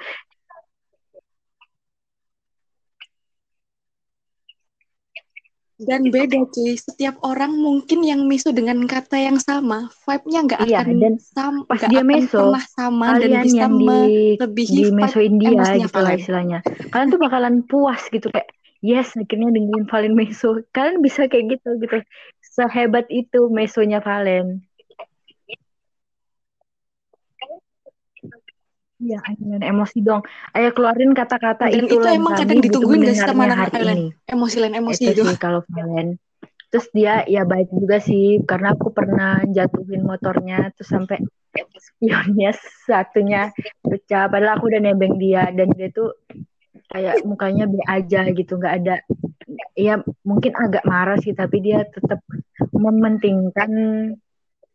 Dan 5.76 6.08
beda 6.08 6.40
cuy, 6.56 6.72
setiap 6.72 7.20
orang 7.20 7.52
mungkin 7.52 8.00
yang 8.00 8.24
Meso 8.24 8.48
dengan 8.48 8.80
kata 8.88 9.20
yang 9.20 9.36
sama, 9.36 9.92
vibe-nya 10.08 10.40
nggak 10.48 10.60
Iya, 10.64 10.78
akan 10.80 10.96
dan 11.04 11.14
sama, 11.20 11.60
pas 11.68 11.80
dia 11.84 12.00
akan 12.00 12.08
meso, 12.08 12.38
pernah 12.40 12.64
sama 12.64 13.06
dan 13.20 13.30
bisa 13.44 13.56
yang 13.60 13.72
di 13.76 13.84
melebihi 13.84 14.72
di 14.72 14.84
meso 14.96 15.20
India 15.20 15.60
gitu 15.76 16.00
lah 16.00 16.16
istilahnya. 16.16 16.58
Kalian 16.88 17.08
tuh 17.12 17.20
bakalan 17.20 17.54
puas 17.68 18.00
gitu 18.08 18.32
kayak 18.32 18.48
yes 18.82 19.16
akhirnya 19.16 19.52
dengerin 19.52 19.86
Valen 19.88 20.14
meso. 20.16 20.60
Kalian 20.72 21.00
bisa 21.04 21.28
kayak 21.30 21.58
gitu 21.58 21.78
gitu. 21.80 21.96
Sehebat 22.42 23.06
itu 23.12 23.48
mesonya 23.52 24.00
Valen. 24.00 24.64
Iya, 28.96 29.20
ayo 29.28 29.60
emosi 29.60 30.00
dong. 30.00 30.24
Ayo 30.56 30.72
keluarin 30.72 31.12
kata-kata 31.12 31.68
itu 31.68 31.84
itu 31.84 32.06
emang 32.08 32.32
kadang 32.32 32.64
ditungguin 32.64 33.04
gak 33.04 33.16
sih 33.20 33.28
sama 33.28 33.44
Valen? 33.44 33.76
ini. 33.76 34.08
Emosi 34.24 34.56
Len, 34.56 34.72
emosi 34.72 35.02
Itu 35.04 35.10
itu. 35.12 35.22
sih 35.28 35.36
kalau 35.36 35.60
Valen. 35.68 36.16
Terus 36.72 36.86
dia 36.96 37.22
ya 37.28 37.44
baik 37.44 37.68
juga 37.70 38.00
sih 38.00 38.40
karena 38.48 38.72
aku 38.72 38.90
pernah 38.90 39.44
jatuhin 39.52 40.02
motornya 40.02 40.72
terus 40.74 40.88
sampai 40.88 41.20
spionnya 41.76 42.56
satunya 42.88 43.52
pecah. 43.84 44.32
Padahal 44.32 44.56
aku 44.56 44.72
udah 44.72 44.80
nebeng 44.80 45.20
dia 45.20 45.44
dan 45.52 45.68
dia 45.76 45.92
tuh 45.92 46.16
kayak 46.96 47.20
mukanya 47.28 47.68
be 47.68 47.76
aja 47.84 48.24
gitu 48.32 48.56
nggak 48.56 48.74
ada 48.80 48.96
ya 49.76 50.00
mungkin 50.24 50.56
agak 50.56 50.88
marah 50.88 51.20
sih 51.20 51.36
tapi 51.36 51.60
dia 51.60 51.84
tetap 51.84 52.24
mementingkan 52.72 53.70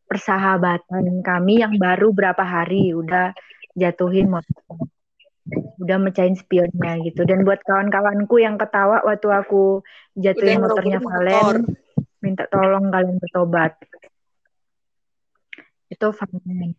persahabatan 0.05 1.25
kami 1.25 1.65
yang 1.65 1.81
baru 1.81 2.13
berapa 2.13 2.45
hari 2.45 2.93
udah 2.93 3.33
jatuhin 3.73 4.29
motor 4.29 4.85
udah 5.81 5.97
mecahin 5.97 6.37
spionnya 6.37 7.01
gitu. 7.01 7.25
Dan 7.25 7.41
buat 7.41 7.65
kawan-kawanku 7.65 8.37
yang 8.37 8.61
ketawa 8.61 9.01
waktu 9.01 9.27
aku 9.33 9.81
jatuhin 10.13 10.61
Udah 10.61 10.69
motornya 10.69 10.99
Valen 11.01 11.33
motor. 11.33 11.55
minta 12.21 12.45
tolong 12.45 12.93
kalian 12.93 13.17
bertobat. 13.17 13.73
Itu 15.89 16.13
Valen 16.13 16.77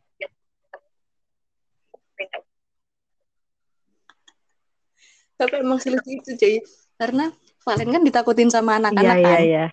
Tapi 5.35 5.55
emang 5.59 5.79
selucu 5.79 6.11
itu 6.13 6.31
cuy. 6.35 6.57
Karena 6.97 7.33
Valen 7.63 7.89
kan 7.91 8.03
ditakutin 8.03 8.51
sama 8.51 8.77
anak-anak 8.77 9.17
iya 9.17 9.27
kan. 9.27 9.39
iya 9.41 9.65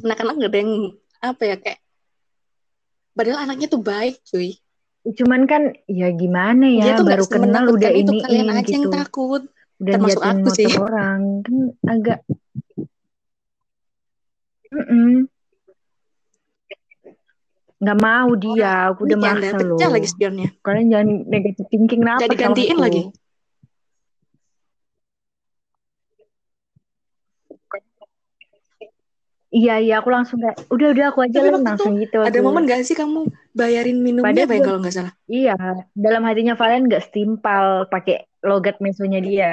Anak-anak 0.00 0.34
gak 0.38 0.50
ada 0.52 0.58
yang 0.58 0.72
apa 1.18 1.42
ya 1.44 1.56
kayak 1.56 1.80
Padahal 3.12 3.38
anaknya 3.44 3.66
tuh 3.68 3.80
baik 3.80 4.16
cuy. 4.24 4.56
cuman 5.02 5.44
kan 5.44 5.62
ya 5.90 6.14
gimana 6.14 6.62
Dia 6.70 6.94
ya 6.94 6.94
tuh 6.94 7.02
baru 7.02 7.26
kenal 7.26 7.64
udah 7.68 7.90
ini 7.90 8.22
kalian 8.22 8.48
aja 8.48 8.62
gitu 8.62 8.72
yang 8.78 8.84
takut. 8.88 9.42
udah 9.82 9.92
termasuk 9.98 10.22
aku 10.22 10.48
sih. 10.54 10.70
orang 10.78 11.20
kan 11.42 11.56
agak 11.84 12.18
Mm-mm. 14.70 15.26
nggak 17.82 17.98
mau 17.98 18.30
dia 18.38 18.94
aku 18.94 19.10
udah 19.10 19.18
maksa 19.18 19.58
loh 19.58 19.74
lagi 19.74 20.06
spionnya. 20.06 20.48
kalian 20.62 20.86
jangan 20.86 21.08
negatif 21.26 21.66
thinking 21.66 22.00
kenapa 22.06 22.22
Jadi 22.22 22.36
gantiin 22.38 22.78
lagi. 22.78 23.02
Iya 29.52 29.74
iya 29.84 29.94
aku 30.00 30.08
langsung 30.08 30.40
kayak 30.40 30.64
udah 30.72 30.88
udah 30.96 31.04
aku 31.12 31.28
aja 31.28 31.38
lah 31.44 31.60
langsung 31.60 32.00
gitu. 32.00 32.24
Ada 32.24 32.40
aku. 32.40 32.46
momen 32.48 32.64
gak 32.64 32.88
sih 32.88 32.96
kamu 32.96 33.28
bayarin 33.52 34.00
minumnya 34.00 34.48
Padahal 34.48 34.64
kalau 34.64 34.78
nggak 34.80 34.94
salah? 34.96 35.12
Iya 35.28 35.56
dalam 35.92 36.24
hatinya 36.24 36.56
Valen 36.56 36.88
nggak 36.88 37.04
setimpal 37.04 37.84
pakai 37.92 38.24
logat 38.40 38.80
mesonya 38.80 39.20
dia. 39.20 39.52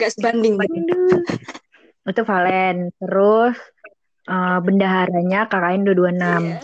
Gak 0.00 0.16
sebanding. 0.16 0.56
Gitu. 0.56 0.96
Itu 2.08 2.22
Valen. 2.24 2.88
Terus 2.96 3.56
uh, 4.32 4.58
bendaharanya 4.64 5.44
KKN 5.44 5.84
226. 5.84 6.16
Yeah. 6.16 6.60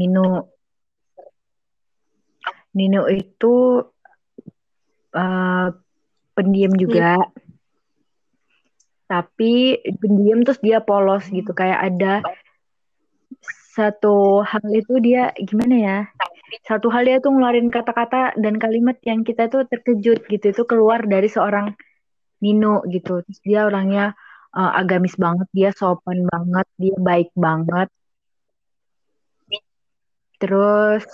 Nino. 0.00 0.48
Nino 2.72 3.04
itu 3.12 3.84
uh, 5.12 5.68
pendiam 6.32 6.72
juga. 6.72 7.20
Hmm 7.20 7.43
tapi 9.14 9.78
pendiam 10.02 10.42
terus 10.42 10.58
dia 10.58 10.82
polos 10.82 11.22
gitu. 11.30 11.54
Kayak 11.54 11.80
ada 11.94 12.14
satu 13.78 14.42
hal 14.42 14.66
itu 14.74 14.98
dia 14.98 15.30
gimana 15.38 15.74
ya? 15.78 15.98
Satu 16.66 16.90
hal 16.90 17.06
dia 17.06 17.22
tuh 17.22 17.30
ngeluarin 17.30 17.70
kata-kata 17.70 18.34
dan 18.42 18.58
kalimat 18.58 18.98
yang 19.06 19.22
kita 19.22 19.46
tuh 19.46 19.70
terkejut 19.70 20.26
gitu. 20.26 20.44
Itu 20.50 20.62
keluar 20.66 21.06
dari 21.06 21.30
seorang 21.30 21.78
Nino 22.42 22.82
gitu. 22.90 23.22
Terus 23.22 23.40
dia 23.46 23.60
orangnya 23.70 24.18
uh, 24.50 24.74
agamis 24.74 25.14
banget 25.14 25.46
dia 25.54 25.70
sopan 25.70 26.26
banget 26.26 26.66
dia 26.74 26.96
baik 26.98 27.30
banget. 27.38 27.86
Terus 30.42 31.06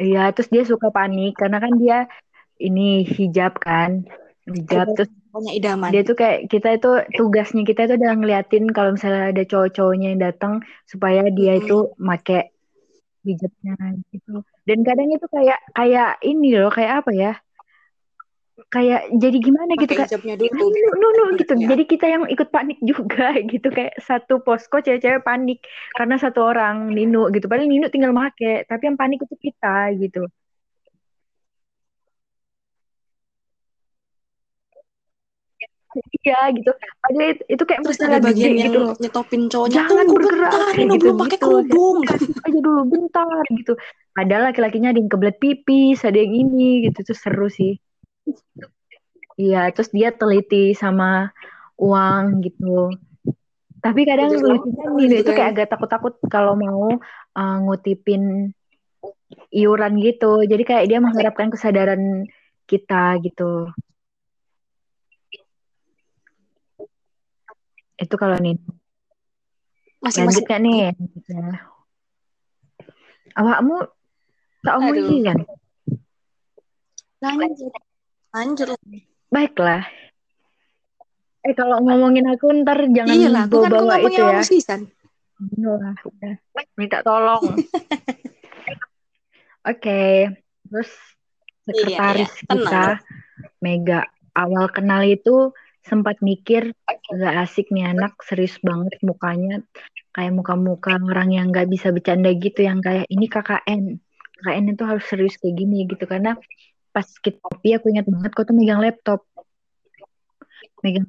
ya 0.00 0.32
terus 0.32 0.48
dia 0.48 0.64
suka 0.64 0.88
panik 0.88 1.36
karena 1.36 1.60
kan 1.60 1.76
dia 1.76 2.08
ini 2.56 3.04
hijab 3.04 3.58
kan 3.60 4.08
hijab 4.48 4.96
terus 4.96 5.12
punya 5.32 5.52
idaman. 5.56 5.90
Dia 5.90 6.04
tuh 6.04 6.16
kayak 6.16 6.52
kita 6.52 6.68
itu 6.76 6.90
tugasnya 7.16 7.64
kita 7.64 7.88
itu 7.88 7.94
udah 7.96 8.12
ngeliatin 8.20 8.68
kalau 8.70 8.94
misalnya 8.94 9.32
ada 9.32 9.42
cowok-cowoknya 9.48 10.08
yang 10.12 10.20
datang 10.20 10.60
supaya 10.84 11.26
dia 11.32 11.56
hmm. 11.56 11.60
itu 11.64 11.78
make 11.96 12.52
hijabnya 13.24 13.74
gitu. 14.12 14.44
Dan 14.68 14.84
kadang 14.84 15.08
itu 15.10 15.26
kayak 15.26 15.58
kayak 15.72 16.20
ini 16.22 16.54
loh, 16.54 16.70
kayak 16.70 17.02
apa 17.02 17.10
ya? 17.16 17.32
Kayak 18.68 19.10
jadi 19.16 19.38
gimana 19.42 19.72
gitu 19.80 19.92
kayak 19.96 20.12
dulu. 20.20 20.68
No, 21.00 21.08
no, 21.16 21.24
gitu. 21.40 21.52
Ya. 21.56 21.74
Jadi 21.74 21.82
kita 21.88 22.06
yang 22.06 22.22
ikut 22.28 22.48
panik 22.52 22.78
juga 22.90 23.34
gitu 23.40 23.72
kayak 23.72 23.98
satu 24.04 24.44
posko 24.44 24.84
cewek-cewek 24.84 25.24
panik 25.24 25.64
karena 25.96 26.20
satu 26.20 26.44
orang 26.44 26.92
Nino 26.92 27.32
gitu. 27.32 27.48
Padahal 27.48 27.72
Nino 27.72 27.88
tinggal 27.88 28.12
make, 28.12 28.68
tapi 28.68 28.82
yang 28.86 29.00
panik 29.00 29.24
itu 29.24 29.34
kita 29.40 29.96
gitu. 29.96 30.28
Iya 35.92 36.40
gitu. 36.56 36.70
Padahal 37.04 37.28
itu, 37.36 37.44
itu 37.52 37.62
kayak 37.68 37.80
Terus 37.84 38.00
ada 38.00 38.18
bagian 38.22 38.52
yang 38.56 38.72
gitu. 38.72 38.82
nyetopin 38.96 39.42
cowoknya. 39.52 39.76
Jangan 39.84 40.06
bergerak. 40.08 40.52
Bentar, 40.52 40.74
gitu, 40.76 40.94
belum 40.96 41.16
pakai 41.20 41.38
gitu. 41.38 41.44
kerudung. 41.44 41.98
aja 42.46 42.58
dulu 42.58 42.82
bentar 42.88 43.44
gitu. 43.52 43.72
Padahal 44.12 44.42
laki-lakinya 44.48 44.88
ada 44.92 44.98
yang 45.00 45.10
kebelet 45.12 45.36
pipis, 45.36 45.98
ada 46.04 46.18
yang 46.18 46.32
ini 46.32 46.88
gitu. 46.88 46.98
Terus 47.04 47.20
seru 47.20 47.48
sih. 47.52 47.76
Iya, 49.36 49.72
terus 49.72 49.92
dia 49.92 50.12
teliti 50.12 50.72
sama 50.72 51.32
uang 51.76 52.40
gitu. 52.44 52.92
Tapi 53.82 54.00
kadang 54.06 54.30
lucunya 54.38 54.86
nih 54.94 55.20
itu 55.26 55.30
kayak 55.34 55.50
agak 55.58 55.68
takut-takut 55.74 56.14
kalau 56.30 56.54
mau 56.54 56.94
uh, 57.34 57.56
ngutipin 57.66 58.54
iuran 59.50 59.98
gitu. 59.98 60.46
Jadi 60.46 60.62
kayak 60.62 60.84
dia 60.86 60.98
mengharapkan 61.02 61.50
kesadaran 61.50 62.30
kita 62.70 63.18
gitu. 63.26 63.68
Itu 68.02 68.14
kalau 68.18 68.34
nih. 68.42 68.58
Masih, 70.02 70.26
Lanjut 70.26 70.42
masih. 70.42 70.58
nih? 70.66 70.76
Ya. 71.30 71.54
Awakmu 73.38 73.76
tak 74.66 74.74
omong 74.82 74.98
sih 75.06 75.20
kan? 75.22 75.38
Lanjut. 77.22 77.72
Lanjut. 78.34 78.68
Baiklah. 79.30 79.86
Eh 81.42 81.54
kalau 81.54 81.78
ngomongin 81.82 82.26
aku 82.30 82.50
ntar 82.62 82.86
jangan 82.90 83.14
Iyalah, 83.14 83.44
bawa 83.50 83.66
kan 83.66 83.70
bawa 83.70 83.94
itu 83.98 84.22
ya. 84.22 84.42
Iyalah, 85.58 85.94
udah. 86.06 86.34
Minta 86.78 86.98
tolong. 87.02 87.42
Oke, 89.62 89.78
okay. 89.78 90.14
terus 90.66 90.90
sekretaris 91.62 92.30
iya, 92.34 92.42
iya. 92.50 92.50
kita 92.50 92.86
Mega 93.62 94.02
awal 94.34 94.66
kenal 94.74 95.06
itu 95.06 95.54
sempat 95.82 96.22
mikir 96.22 96.70
gak 97.10 97.34
asik 97.44 97.68
nih 97.74 97.90
anak 97.90 98.14
serius 98.22 98.56
banget 98.62 98.98
mukanya. 99.02 99.60
Kayak 100.12 100.32
muka-muka 100.36 101.00
orang 101.00 101.32
yang 101.32 101.48
nggak 101.48 101.72
bisa 101.72 101.88
bercanda 101.88 102.30
gitu 102.36 102.68
yang 102.68 102.84
kayak 102.84 103.08
ini 103.08 103.26
KKN 103.26 103.96
KKN 104.42 104.74
itu 104.74 104.82
harus 104.84 105.04
serius 105.06 105.38
kayak 105.38 105.54
gini 105.56 105.86
gitu 105.86 106.04
karena 106.04 106.34
pas 106.92 107.06
kita 107.06 107.40
kopi 107.40 107.78
aku 107.78 107.88
ingat 107.94 108.04
banget 108.10 108.30
kok 108.34 108.44
tuh 108.44 108.56
megang 108.58 108.82
laptop. 108.82 109.24
Megang 110.84 111.06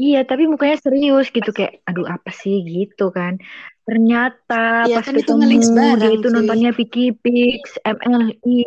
iya 0.00 0.24
tapi 0.24 0.48
mukanya 0.48 0.80
serius 0.80 1.28
gitu 1.28 1.52
kayak 1.52 1.84
aduh 1.86 2.08
apa 2.08 2.32
sih? 2.34 2.64
Gitu 2.64 3.12
kan. 3.14 3.38
Ternyata 3.84 4.90
ya, 4.90 4.96
pas 4.98 5.06
kan 5.06 5.14
ketemu 5.14 5.60
itu 5.60 5.82
dia 6.00 6.10
itu 6.16 6.28
nontonnya 6.32 6.70
Vicky 6.74 7.14
Pix 7.14 7.78
MLI 7.84 8.66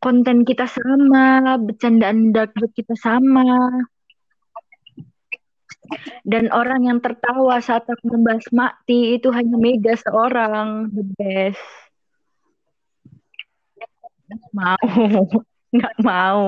konten 0.00 0.44
kita 0.44 0.66
sama, 0.68 1.56
bercandaan 1.60 2.32
dark 2.34 2.52
kita 2.76 2.94
sama. 2.96 3.44
Dan 6.26 6.50
orang 6.50 6.90
yang 6.90 6.98
tertawa 6.98 7.62
saat 7.62 7.86
aku 7.86 8.10
membahas 8.10 8.46
mati 8.50 9.14
itu 9.16 9.30
hanya 9.30 9.54
Mega 9.54 9.94
seorang, 9.94 10.90
the 10.90 11.04
best. 11.14 11.62
Nggak 14.26 14.50
mau, 14.50 14.86
nggak 15.76 15.96
mau 16.02 16.46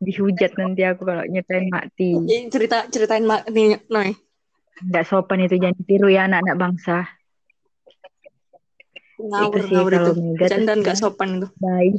dihujat 0.00 0.56
nanti 0.56 0.80
aku 0.88 1.04
kalau 1.04 1.24
nyetain 1.28 1.68
mati. 1.68 2.16
Cerita 2.48 2.88
ceritain 2.88 3.24
mati, 3.28 3.76
Noy. 3.92 4.16
Nggak 4.80 5.04
sopan 5.04 5.44
itu 5.44 5.60
jangan 5.60 5.76
ditiru 5.76 6.08
ya 6.08 6.24
anak-anak 6.24 6.56
bangsa. 6.56 7.04
Ngawur, 9.20 9.52
itu 9.52 9.68
sih 9.68 9.74
ngawur 9.76 9.92
kalau 9.92 10.12
itu. 10.16 10.22
Mega. 10.24 10.46
Candaan 10.48 10.78
nggak 10.80 10.96
sopan 10.96 11.28
itu. 11.36 11.48
Baik. 11.60 11.94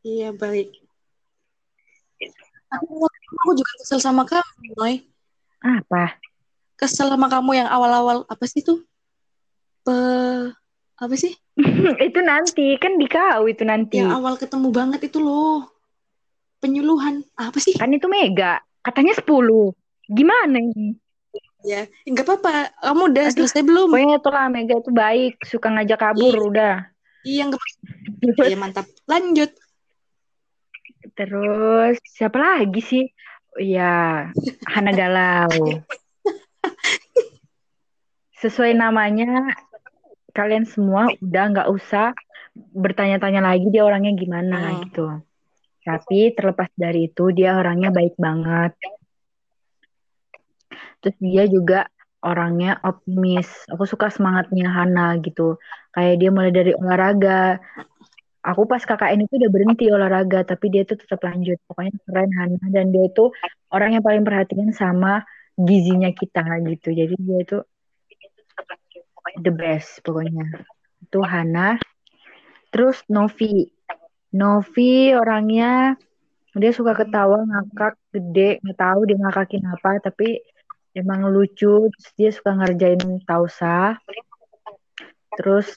Iya 0.00 0.32
baik. 0.32 0.80
Aku, 2.70 3.04
aku 3.44 3.50
juga 3.58 3.72
kesel 3.82 4.00
sama 4.00 4.22
kamu, 4.24 4.78
Noy. 4.78 5.04
Apa? 5.60 6.16
Kesel 6.78 7.12
sama 7.12 7.28
kamu 7.28 7.60
yang 7.60 7.68
awal-awal 7.68 8.24
apa 8.30 8.44
sih 8.48 8.64
tuh? 8.64 8.80
Pe 9.84 9.96
apa 11.00 11.14
sih? 11.16 11.36
itu 12.08 12.20
nanti 12.24 12.76
kan 12.80 12.96
di 12.96 13.06
kau 13.10 13.44
itu 13.44 13.66
nanti. 13.66 14.00
Yang 14.00 14.16
awal 14.16 14.34
ketemu 14.40 14.68
banget 14.72 15.00
itu 15.10 15.18
loh. 15.20 15.68
Penyuluhan 16.60 17.24
apa 17.36 17.58
sih? 17.60 17.76
Kan 17.76 17.92
itu 17.92 18.08
mega. 18.08 18.60
Katanya 18.80 19.16
10. 19.16 19.76
Gimana 20.08 20.56
ini? 20.56 20.96
Ya, 21.60 21.84
enggak 22.08 22.24
apa-apa. 22.24 22.72
Kamu 22.80 23.12
udah 23.12 23.24
Aduh, 23.28 23.44
selesai 23.44 23.60
belum? 23.60 23.92
Pokoknya 23.92 24.16
itulah 24.16 24.44
Mega 24.48 24.76
itu 24.80 24.92
baik, 24.92 25.44
suka 25.44 25.68
ngajak 25.68 25.98
kabur 26.00 26.32
iya. 26.32 26.48
udah. 26.48 26.74
Iya, 27.20 27.42
enggak 27.52 27.60
Iya 28.48 28.56
mantap. 28.56 28.86
Lanjut. 29.04 29.52
Terus 31.20 32.00
siapa 32.08 32.40
lagi 32.40 32.80
sih? 32.80 33.04
Ya, 33.60 34.32
Hana 34.64 34.88
Galau. 34.96 35.84
Sesuai 38.40 38.72
namanya, 38.72 39.52
kalian 40.32 40.64
semua 40.64 41.12
udah 41.20 41.44
nggak 41.52 41.68
usah 41.68 42.16
bertanya-tanya 42.56 43.44
lagi 43.44 43.68
dia 43.68 43.84
orangnya 43.84 44.16
gimana 44.16 44.56
hmm. 44.64 44.76
gitu. 44.88 45.20
Tapi 45.84 46.32
terlepas 46.32 46.72
dari 46.72 47.12
itu 47.12 47.28
dia 47.36 47.52
orangnya 47.52 47.92
baik 47.92 48.16
banget. 48.16 48.72
Terus 51.04 51.16
dia 51.20 51.44
juga 51.52 51.84
orangnya 52.24 52.80
optimis. 52.80 53.68
Aku 53.68 53.84
suka 53.84 54.08
semangatnya 54.08 54.72
Hana 54.72 55.20
gitu. 55.20 55.60
Kayak 55.92 56.16
dia 56.16 56.30
mulai 56.32 56.52
dari 56.52 56.72
olahraga, 56.72 57.60
aku 58.40 58.64
pas 58.64 58.80
KKN 58.80 59.28
itu 59.28 59.34
udah 59.36 59.50
berhenti 59.52 59.84
olahraga 59.92 60.40
tapi 60.48 60.72
dia 60.72 60.82
tuh 60.88 60.96
tetap 60.96 61.20
lanjut. 61.24 61.60
Pokoknya 61.68 61.92
keren 62.08 62.30
Hana 62.32 62.66
dan 62.72 62.92
dia 62.92 63.04
itu 63.08 63.28
orang 63.72 64.00
yang 64.00 64.04
paling 64.04 64.24
perhatian 64.24 64.72
sama 64.72 65.24
gizinya 65.60 66.08
kita 66.12 66.44
gitu. 66.64 66.88
Jadi 66.92 67.14
dia 67.20 67.38
itu 67.44 67.58
the 69.44 69.52
best 69.52 70.00
pokoknya. 70.00 70.64
Itu 71.04 71.20
Hana. 71.20 71.76
Terus 72.72 73.04
Novi. 73.12 73.68
Novi 74.30 75.10
orangnya 75.12 75.98
dia 76.54 76.72
suka 76.72 76.96
ketawa 76.96 77.44
ngakak 77.44 77.94
gede. 78.14 78.58
Nggak 78.64 78.78
tahu 78.78 79.00
dia 79.04 79.18
ngakakin 79.20 79.64
apa 79.68 79.90
tapi 80.00 80.40
emang 80.96 81.28
lucu. 81.28 81.92
Terus 81.92 82.08
dia 82.16 82.30
suka 82.32 82.56
ngerjain 82.56 83.20
tausa. 83.28 84.00
Terus 85.36 85.76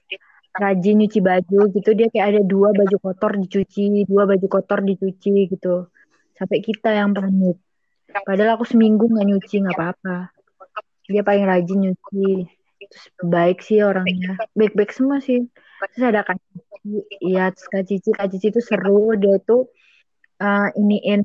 rajin 0.54 1.02
nyuci 1.02 1.20
baju 1.20 1.60
gitu 1.74 1.90
dia 1.98 2.08
kayak 2.14 2.28
ada 2.38 2.42
dua 2.46 2.70
baju 2.78 2.98
kotor 3.02 3.42
dicuci 3.42 4.06
dua 4.06 4.30
baju 4.30 4.46
kotor 4.46 4.86
dicuci 4.86 5.50
gitu. 5.50 5.90
Sampai 6.38 6.62
kita 6.62 6.94
yang 6.94 7.14
panik. 7.14 7.58
Padahal 8.10 8.58
aku 8.62 8.66
seminggu 8.70 9.10
nggak 9.10 9.26
nyuci 9.26 9.56
nggak 9.66 9.78
apa-apa. 9.78 10.30
Dia 11.10 11.22
paling 11.26 11.46
rajin 11.50 11.80
nyuci. 11.90 12.46
Terus 12.84 13.06
baik 13.26 13.66
sih 13.66 13.82
orangnya. 13.82 14.38
Baik-baik 14.54 14.94
semua 14.94 15.18
sih. 15.18 15.50
Terus 15.94 16.04
ada 16.06 16.22
kak 16.22 16.38
Cici. 16.38 17.02
Iya 17.22 17.50
terus 17.50 17.68
kak 17.70 17.84
Cici. 17.90 18.10
Kak 18.14 18.28
Cici 18.30 18.48
itu 18.54 18.62
seru. 18.62 19.18
Dia 19.18 19.42
tuh 19.42 19.74
uh, 20.40 20.68
iniin 20.78 21.22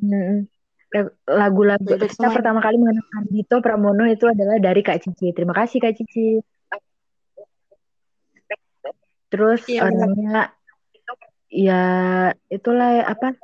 lagu-lagu. 1.28 1.84
Kita 1.84 2.32
pertama 2.32 2.64
kali 2.64 2.80
mengenal 2.80 3.04
Ardito 3.20 3.56
Pramono 3.60 4.08
itu 4.08 4.24
adalah 4.24 4.56
dari 4.56 4.80
Kak 4.80 5.04
Cici. 5.04 5.36
Terima 5.36 5.52
kasih 5.52 5.78
Kak 5.84 5.94
Cici. 5.94 6.40
Terus 9.28 9.60
iya, 9.68 9.84
orangnya 9.84 10.52
ya 11.48 11.82
itulah 12.48 13.04
apa? 13.04 13.36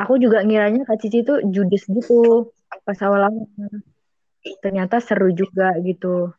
Aku 0.00 0.18
juga 0.18 0.42
ngiranya 0.42 0.88
Kak 0.88 0.98
Cici 1.00 1.22
itu 1.22 1.38
judes 1.48 1.86
gitu 1.86 2.50
pas 2.82 2.98
awal-awal. 3.00 3.46
Ternyata 4.60 5.00
seru 5.00 5.30
juga 5.32 5.72
gitu. 5.80 6.34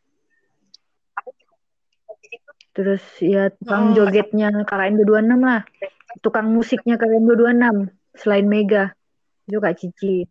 Terus 2.76 3.02
ya 3.24 3.48
tukang 3.56 3.90
hmm. 3.90 3.96
jogetnya 3.96 4.48
KKN 4.68 5.00
226 5.00 5.40
lah. 5.40 5.62
Tukang 6.20 6.46
musiknya 6.52 7.00
KKN 7.00 7.24
226 7.24 8.20
selain 8.20 8.46
Mega. 8.46 8.92
Itu 9.48 9.58
Kak 9.64 9.74
Cici. 9.80 10.28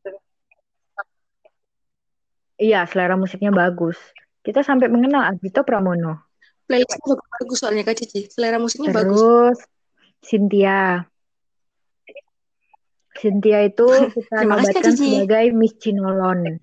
Iya, 2.56 2.88
selera 2.88 3.20
musiknya 3.20 3.52
bagus. 3.52 4.00
Kita 4.46 4.64
sampai 4.64 4.88
mengenal 4.88 5.34
Agito 5.34 5.66
Pramono. 5.66 6.35
Playlistnya 6.66 7.16
bagus 7.18 7.58
soalnya 7.62 7.84
Kak 7.86 7.98
Cici. 8.02 8.26
Selera 8.30 8.58
musiknya 8.58 8.90
Terus, 8.90 9.00
bagus. 9.06 9.22
Terus 9.22 9.60
Cynthia. 10.26 11.06
Cynthia 13.16 13.60
itu 13.70 13.88
kita 14.18 14.38
nobatkan 14.44 14.94
sebagai 14.98 15.46
Miss 15.54 15.78
Cinolon. 15.78 16.60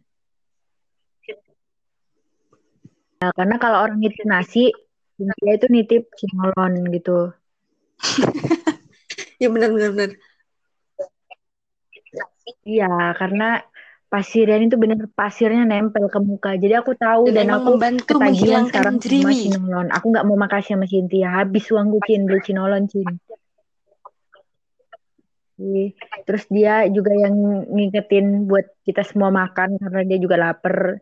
Nah, 3.23 3.31
karena 3.39 3.57
kalau 3.63 3.79
orang 3.87 4.03
nitip 4.03 4.27
nasi, 4.27 4.75
Cynthia 5.15 5.53
itu 5.55 5.67
nitip 5.71 6.03
Cinolon 6.19 6.83
gitu. 6.91 7.31
ya 9.43 9.47
benar 9.47 9.71
benar 9.71 9.91
benar. 9.95 10.11
Iya, 12.67 13.17
karena 13.17 13.63
pasirnya 14.13 14.61
itu 14.61 14.77
bener 14.77 15.09
pasirnya 15.17 15.65
nempel 15.65 16.05
ke 16.13 16.21
muka. 16.21 16.53
Jadi 16.61 16.77
aku 16.77 16.93
tahu 16.93 17.33
dan, 17.33 17.49
dan 17.49 17.57
aku 17.57 17.81
ketagihan 18.05 18.69
sekarang 18.69 19.01
sama 19.01 19.33
Cinolon. 19.33 19.89
Aku 19.89 20.13
nggak 20.13 20.27
mau 20.29 20.37
makasih 20.37 20.77
sama 20.77 20.85
Cynthia. 20.85 21.33
Habis 21.33 21.73
uangku 21.73 21.97
Cin 22.05 22.29
beli 22.29 22.45
Cinolon 22.45 22.85
Cin. 22.93 23.09
Terus 26.29 26.45
dia 26.53 26.85
juga 26.93 27.17
yang 27.17 27.65
ngingetin 27.73 28.45
buat 28.45 28.69
kita 28.85 29.01
semua 29.01 29.33
makan 29.33 29.81
karena 29.81 30.05
dia 30.05 30.19
juga 30.21 30.37
lapar. 30.37 31.01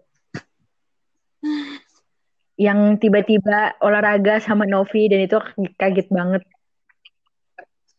Yang 2.54 3.02
tiba-tiba 3.02 3.74
olahraga 3.82 4.38
sama 4.38 4.70
Novi 4.70 5.10
dan 5.10 5.26
itu 5.26 5.34
kaget 5.74 6.06
banget. 6.14 6.42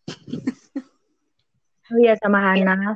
Oh 1.91 1.99
iya 1.99 2.15
sama 2.15 2.39
Hana. 2.39 2.95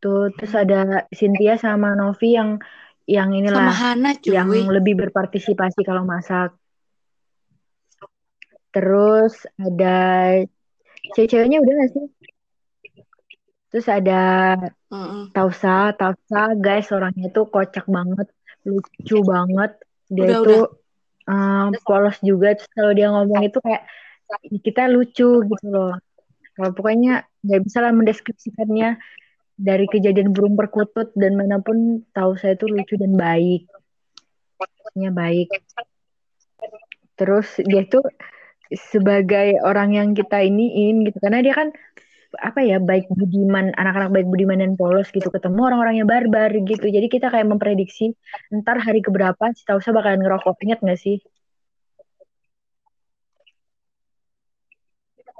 Tuh, 0.00 0.32
terus 0.32 0.54
ada 0.56 1.04
Cynthia 1.12 1.60
sama 1.60 1.92
Novi 1.92 2.32
yang 2.32 2.56
yang 3.04 3.36
inilah 3.36 3.68
sama 3.68 3.76
Hana, 3.76 4.10
cuy. 4.16 4.32
yang 4.32 4.48
lebih 4.48 4.96
berpartisipasi 4.96 5.84
kalau 5.84 6.08
masak. 6.08 6.56
Terus 8.70 9.34
ada 9.58 9.98
cewek-ceweknya 11.12 11.58
udah 11.60 11.74
gak 11.84 11.90
sih? 11.90 12.06
Terus 13.70 13.86
ada 13.86 14.22
mm 14.90 15.30
Tausa, 15.30 15.94
Tausa 15.94 16.40
guys 16.58 16.90
orangnya 16.90 17.30
tuh 17.30 17.46
kocak 17.50 17.86
banget, 17.86 18.26
lucu 18.66 19.22
banget. 19.22 19.78
Dia 20.10 20.22
udah, 20.26 20.38
itu 20.40 20.56
udah. 20.64 20.78
Um, 21.30 21.70
polos 21.86 22.18
juga. 22.24 22.58
Terus 22.58 22.70
kalau 22.74 22.92
dia 22.94 23.08
ngomong 23.14 23.42
itu 23.46 23.58
kayak 23.62 23.82
kita 24.62 24.90
lucu 24.90 25.44
gitu 25.46 25.66
loh. 25.70 25.94
Kalau 26.54 26.70
pokoknya 26.74 27.26
nggak 27.46 27.60
bisa 27.62 27.78
lah 27.82 27.92
mendeskripsikannya 27.94 28.98
dari 29.60 29.84
kejadian 29.84 30.32
burung 30.32 30.56
perkutut 30.56 31.12
dan 31.12 31.36
mana 31.36 31.60
pun 31.60 32.00
tahu 32.16 32.32
saya 32.40 32.56
itu 32.56 32.64
lucu 32.64 32.96
dan 32.96 33.12
baik. 33.12 33.68
Nya 34.96 35.12
baik. 35.12 35.52
Terus 37.20 37.60
dia 37.68 37.84
tuh 37.84 38.00
sebagai 38.72 39.60
orang 39.60 39.92
yang 39.92 40.08
kita 40.16 40.40
iniin 40.40 41.04
gitu 41.04 41.20
karena 41.20 41.44
dia 41.44 41.52
kan 41.52 41.68
apa 42.38 42.62
ya 42.62 42.78
baik 42.78 43.10
budiman 43.10 43.74
anak-anak 43.74 44.14
baik 44.14 44.26
budiman 44.30 44.62
dan 44.62 44.78
polos 44.78 45.10
gitu 45.10 45.34
ketemu 45.34 45.66
orang-orang 45.66 45.98
yang 45.98 46.06
barbar 46.06 46.54
gitu 46.54 46.86
jadi 46.86 47.10
kita 47.10 47.26
kayak 47.26 47.50
memprediksi 47.50 48.14
ntar 48.54 48.78
hari 48.78 49.02
keberapa 49.02 49.50
si 49.58 49.66
Tausa 49.66 49.90
bakalan 49.90 50.22
ngerokok 50.22 50.62
inget 50.62 50.78
gak 50.78 50.94
sih 51.02 51.18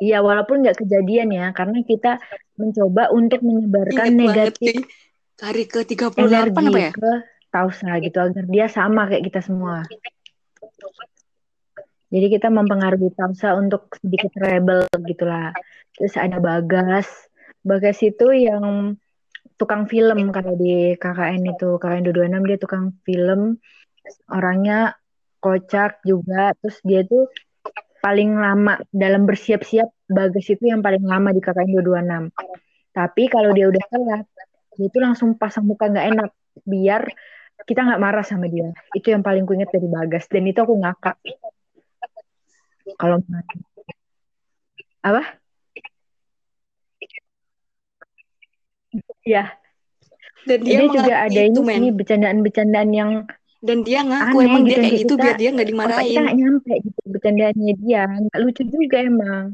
Iya, 0.01 0.24
walaupun 0.24 0.64
nggak 0.64 0.81
kejadian 0.81 1.28
ya, 1.28 1.47
karena 1.52 1.85
kita 1.85 2.16
mencoba 2.56 3.12
untuk 3.12 3.44
menyebarkan 3.44 4.16
Ingat 4.16 4.20
negatif 4.56 4.74
hari 5.40 5.64
ke 5.68 5.85
38 5.85 6.20
energi 6.20 6.64
apa 6.68 6.78
ya? 6.81 6.93
ke 6.93 7.12
Tausa 7.51 7.90
gitu 8.01 8.18
agar 8.20 8.44
dia 8.48 8.66
sama 8.72 9.09
kayak 9.09 9.24
kita 9.28 9.40
semua. 9.44 9.85
Jadi 12.10 12.27
kita 12.32 12.48
mempengaruhi 12.48 13.12
Tausa 13.12 13.55
untuk 13.55 13.93
sedikit 14.01 14.32
rebel 14.40 14.89
gitulah. 15.05 15.52
Terus 15.94 16.14
ada 16.16 16.39
Bagas. 16.40 17.06
Bagas 17.60 18.01
itu 18.01 18.32
yang 18.32 18.97
tukang 19.60 19.85
film 19.85 20.32
kalau 20.32 20.56
di 20.56 20.97
KKN 20.97 21.44
itu 21.44 21.77
KKN 21.77 22.09
226 22.09 22.48
dia 22.48 22.59
tukang 22.59 22.85
film 23.05 23.60
orangnya 24.32 24.97
kocak 25.36 26.01
juga 26.05 26.56
terus 26.56 26.81
dia 26.81 27.05
tuh 27.05 27.28
paling 28.01 28.32
lama 28.35 28.81
dalam 28.90 29.28
bersiap-siap 29.28 29.89
Bagas 30.10 30.51
itu 30.51 30.66
yang 30.66 30.82
paling 30.82 31.06
lama 31.06 31.31
di 31.31 31.39
KKN 31.39 31.70
226. 31.70 32.35
Tapi 32.90 33.22
kalau 33.31 33.55
dia 33.55 33.70
udah 33.70 33.85
telat, 33.86 34.27
dia 34.74 34.86
itu 34.90 34.98
langsung 34.98 35.39
pasang 35.39 35.70
muka 35.70 35.86
nggak 35.86 36.06
enak 36.10 36.31
biar 36.66 37.06
kita 37.62 37.86
nggak 37.86 38.02
marah 38.02 38.27
sama 38.27 38.51
dia. 38.51 38.74
Itu 38.90 39.14
yang 39.14 39.22
paling 39.22 39.47
kuinget 39.47 39.70
dari 39.70 39.86
Bagas 39.86 40.27
dan 40.27 40.51
itu 40.51 40.59
aku 40.59 40.74
ngakak. 40.82 41.14
Kalau 42.98 43.22
apa? 45.06 45.22
Ya. 49.22 49.55
Dan 50.48 50.64
dia, 50.64 50.82
dia 50.82 50.89
juga 50.89 51.14
ada 51.28 51.40
ini, 51.44 51.60
ini 51.60 51.89
bercandaan-bercandaan 51.93 52.90
yang 52.90 53.10
dan 53.61 53.85
dia 53.85 54.01
ngaku 54.01 54.37
Aneh, 54.41 54.49
emang 54.49 54.62
dia 54.65 54.73
gitu, 54.73 54.81
kayak 54.81 55.01
gitu 55.05 55.15
biar 55.20 55.37
dia 55.37 55.51
nggak 55.53 55.69
dimarahin 55.69 56.09
kita 56.09 56.20
nggak 56.24 56.39
nyampe 56.41 56.74
gitu 56.81 57.01
bercandanya 57.12 57.73
dia 57.77 58.03
nggak 58.09 58.41
lucu 58.41 58.62
juga 58.65 58.99
emang 59.05 59.47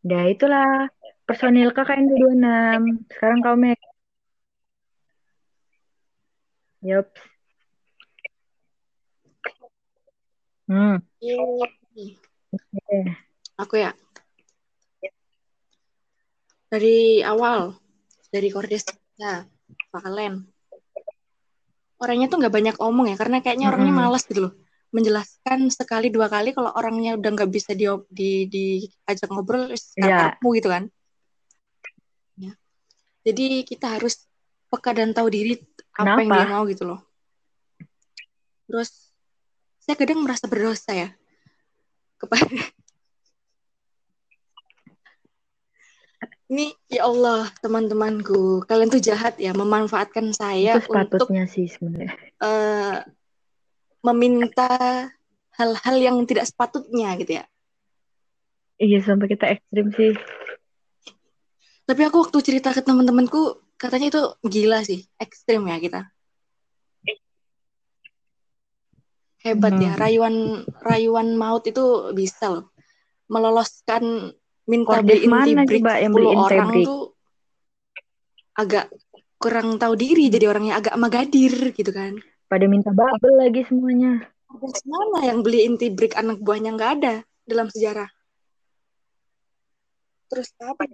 Dah 0.00 0.24
itulah 0.32 0.88
personil 1.28 1.76
KKN 1.76 2.08
26 2.08 3.04
sekarang 3.12 3.38
kau 3.44 3.52
Meg 3.52 3.76
Yup. 6.80 7.12
Hmm. 10.64 11.04
Okay. 11.20 13.04
Aku 13.60 13.74
ya. 13.76 13.92
Dari 16.72 17.20
awal, 17.20 17.76
dari 18.32 18.48
Kordes 18.48 18.88
ya, 19.20 19.44
Valen 19.92 20.49
orangnya 22.00 22.26
tuh 22.32 22.40
nggak 22.40 22.54
banyak 22.54 22.76
omong 22.80 23.12
ya 23.12 23.16
karena 23.20 23.44
kayaknya 23.44 23.68
mm 23.68 23.72
-hmm. 23.76 23.84
orangnya 23.84 23.94
malas 23.94 24.24
gitu 24.24 24.40
loh 24.48 24.52
menjelaskan 24.90 25.70
sekali 25.70 26.10
dua 26.10 26.26
kali 26.26 26.50
kalau 26.50 26.74
orangnya 26.74 27.14
udah 27.14 27.30
nggak 27.30 27.50
bisa 27.50 27.78
di 27.78 27.86
di 28.10 28.50
diajak 28.50 29.30
ngobrol 29.30 29.70
yeah. 29.94 30.34
kamu 30.34 30.48
gitu 30.58 30.68
kan 30.68 30.84
ya. 32.34 32.52
jadi 33.22 33.62
kita 33.62 34.00
harus 34.00 34.26
peka 34.66 34.90
dan 34.90 35.14
tahu 35.14 35.30
diri 35.30 35.54
apa 35.94 36.18
Kenapa? 36.18 36.20
yang 36.26 36.30
dia 36.34 36.46
mau 36.50 36.64
gitu 36.66 36.82
loh 36.90 37.00
terus 38.66 39.14
saya 39.78 39.94
kadang 39.94 40.26
merasa 40.26 40.50
berdosa 40.50 40.90
ya 40.90 41.08
kepada 42.18 42.50
Ini 46.50 46.74
ya 46.90 47.06
Allah 47.06 47.46
teman-temanku, 47.62 48.66
kalian 48.66 48.90
tuh 48.90 48.98
jahat 48.98 49.38
ya 49.38 49.54
memanfaatkan 49.54 50.34
saya 50.34 50.82
Itu 50.82 50.90
untuk 50.90 51.30
sih 51.46 51.70
sebenarnya. 51.70 52.10
Uh, 52.42 53.06
meminta 54.02 55.06
hal-hal 55.54 55.96
yang 56.02 56.16
tidak 56.26 56.50
sepatutnya 56.50 57.14
gitu 57.22 57.38
ya. 57.38 57.44
Iya 58.82 58.98
sampai 59.06 59.30
kita 59.30 59.46
ekstrim 59.46 59.94
sih. 59.94 60.18
Tapi 61.86 62.02
aku 62.02 62.26
waktu 62.26 62.38
cerita 62.42 62.74
ke 62.74 62.82
teman-temanku 62.82 63.62
katanya 63.78 64.10
itu 64.10 64.22
gila 64.42 64.82
sih, 64.82 65.06
ekstrim 65.22 65.70
ya 65.70 65.78
kita. 65.78 66.00
Hebat 69.40 69.78
ya, 69.78 69.78
hmm. 69.78 69.86
ya, 69.86 69.92
rayuan 69.96 70.36
rayuan 70.84 71.28
maut 71.38 71.64
itu 71.64 72.12
bisa 72.12 72.52
loh 72.52 72.64
meloloskan 73.30 74.34
minta 74.70 75.02
beliin 75.02 75.26
mana 75.26 75.62
break 75.66 75.82
coba 75.82 75.92
yang 75.98 76.12
10 76.14 76.16
beliin 76.16 76.38
orang 76.38 76.68
break? 76.70 76.86
tuh 76.86 77.02
agak 78.54 78.84
kurang 79.36 79.68
tahu 79.76 79.94
diri 79.98 80.30
jadi 80.30 80.46
orangnya 80.46 80.78
agak 80.78 80.94
magadir 80.94 81.74
gitu 81.74 81.90
kan 81.90 82.14
Pada 82.46 82.66
minta 82.66 82.90
bubble 82.90 83.46
lagi 83.46 83.62
semuanya. 83.62 84.26
Mana 84.82 85.22
yang 85.22 85.42
beliin 85.46 85.78
tea 85.78 85.94
break 85.94 86.18
anak 86.18 86.42
buahnya 86.42 86.74
nggak 86.74 86.90
ada 86.98 87.14
dalam 87.46 87.66
sejarah 87.66 88.10
terus 90.30 90.54
apa 90.62 90.86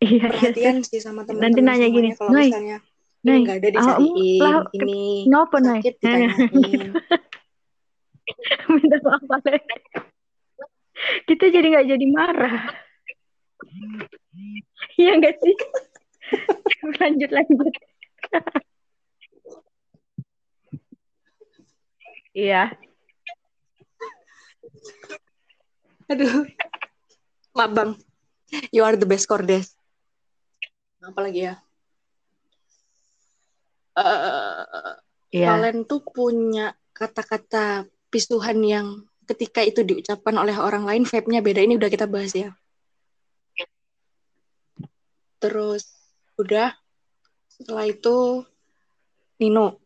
Iya, 0.00 0.16
iya. 0.16 0.22
perhatian 0.32 0.76
sih 0.80 0.96
sama 0.96 1.28
Nanti 1.28 1.60
teman-teman 1.60 1.76
nanya 1.76 1.86
gini, 1.92 2.08
kalau 2.16 2.32
"Nay, 2.32 2.48
misalnya 2.48 2.78
nggak 3.20 3.56
ada 3.60 3.68
lah 3.68 4.64
ke- 4.64 4.80
ini 4.80 5.04
kenapa, 5.28 5.56
Nay?" 5.60 5.80
sakit 5.84 5.94
ditanyain 6.00 6.90
minta 8.80 8.96
maaf. 9.04 9.20
Kita 11.24 11.44
jadi 11.48 11.66
nggak 11.66 11.88
jadi 11.96 12.06
marah. 12.10 12.56
Iya 15.00 15.12
nggak 15.18 15.36
sih? 15.40 15.56
lanjut 17.00 17.30
lanjut. 17.32 17.74
Iya. 22.30 22.70
aduh 26.10 26.42
maaf 27.54 27.70
bang 27.70 27.90
you 28.74 28.82
are 28.82 28.98
the 28.98 29.06
best 29.06 29.30
kordes 29.30 29.78
apa 30.98 31.20
lagi 31.22 31.46
ya 31.50 31.54
Eh, 33.90 34.94
Iya. 35.30 35.46
kalian 35.54 35.86
tuh 35.86 36.02
punya 36.02 36.74
kata-kata 36.90 37.86
pisuhan 38.08 38.58
yang 38.64 38.88
ketika 39.30 39.62
itu 39.62 39.86
diucapkan 39.86 40.34
oleh 40.34 40.58
orang 40.58 40.82
lain 40.82 41.02
vibe-nya 41.06 41.40
beda. 41.40 41.60
Ini 41.62 41.78
udah 41.78 41.90
kita 41.90 42.10
bahas 42.10 42.34
ya. 42.34 42.50
Terus 45.38 45.86
udah. 46.36 46.74
Setelah 47.46 47.86
itu 47.86 48.42
Nino. 49.38 49.78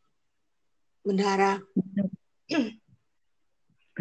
Bendahara. 1.05 1.61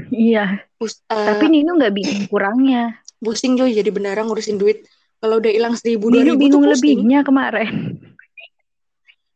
Iya. 0.09 0.63
Pus- 0.79 1.03
eh, 1.11 1.27
Tapi 1.27 1.45
Nino 1.51 1.75
nggak 1.75 1.93
bingung 1.93 2.23
kurangnya. 2.31 2.97
pusing 3.23 3.55
coy 3.55 3.71
jadi 3.71 3.87
bendahara 3.87 4.27
ngurusin 4.27 4.59
duit. 4.59 4.83
Kalau 5.23 5.39
udah 5.39 5.47
hilang 5.47 5.79
seribu 5.79 6.11
dua 6.11 6.27
ribu 6.27 6.43
bingung 6.43 6.67
lebihnya 6.67 7.23
kemarin. 7.23 7.95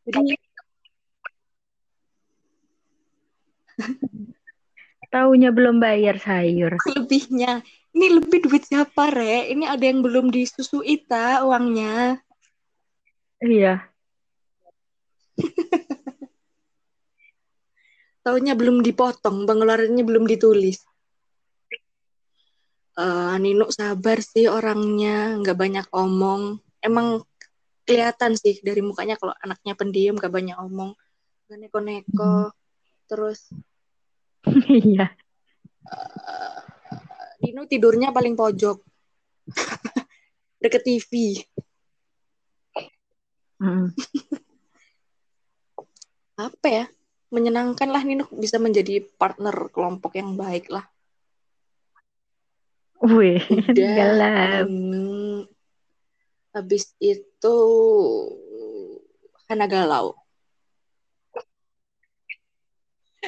jadi 0.03 0.35
Taunya 5.07 5.55
belum 5.55 5.79
bayar 5.79 6.19
sayur. 6.19 6.75
lebihnya 6.95 7.63
ini 7.97 8.07
lebih 8.21 8.45
duit 8.45 8.67
siapa 8.67 9.09
re? 9.09 9.49
Ini 9.49 9.65
ada 9.65 9.81
yang 9.81 10.05
belum 10.05 10.29
disusui 10.29 11.01
ta 11.07 11.41
uangnya. 11.41 12.21
Iya. 13.41 13.89
taunya 18.27 18.59
belum 18.59 18.83
dipotong 18.83 19.47
pengeluarannya 19.47 20.03
belum 20.03 20.27
ditulis. 20.27 20.83
Eh 22.99 23.35
Nino 23.39 23.71
sabar 23.71 24.19
sih 24.19 24.51
orangnya 24.51 25.39
nggak 25.39 25.57
banyak 25.57 25.87
omong. 25.95 26.59
Emang 26.83 27.23
kelihatan 27.87 28.35
sih 28.35 28.59
dari 28.59 28.83
mukanya 28.83 29.15
kalau 29.15 29.31
anaknya 29.39 29.73
pendiam 29.79 30.19
gak 30.19 30.29
banyak 30.29 30.59
omong. 30.59 30.91
Gak 31.47 31.55
neko-neko. 31.55 32.51
Terus 33.07 33.47
Iya. 34.67 35.11
Nino 37.43 37.63
tidurnya 37.69 38.09
paling 38.11 38.33
pojok. 38.35 38.77
Deket 40.63 40.83
TV 40.83 41.11
Mm. 43.57 43.89
apa 46.37 46.67
ya? 46.69 46.85
Menyenangkan 47.33 47.89
lah 47.89 48.05
Nino. 48.05 48.29
Bisa 48.29 48.61
menjadi 48.61 49.01
partner 49.17 49.73
kelompok 49.73 50.13
yang 50.13 50.37
baik 50.37 50.69
lah. 50.69 50.85
Wih, 53.01 53.41
hmm, 54.65 55.45
habis 56.53 56.93
itu 56.97 57.57
Hana 59.49 59.65
galau 59.69 60.17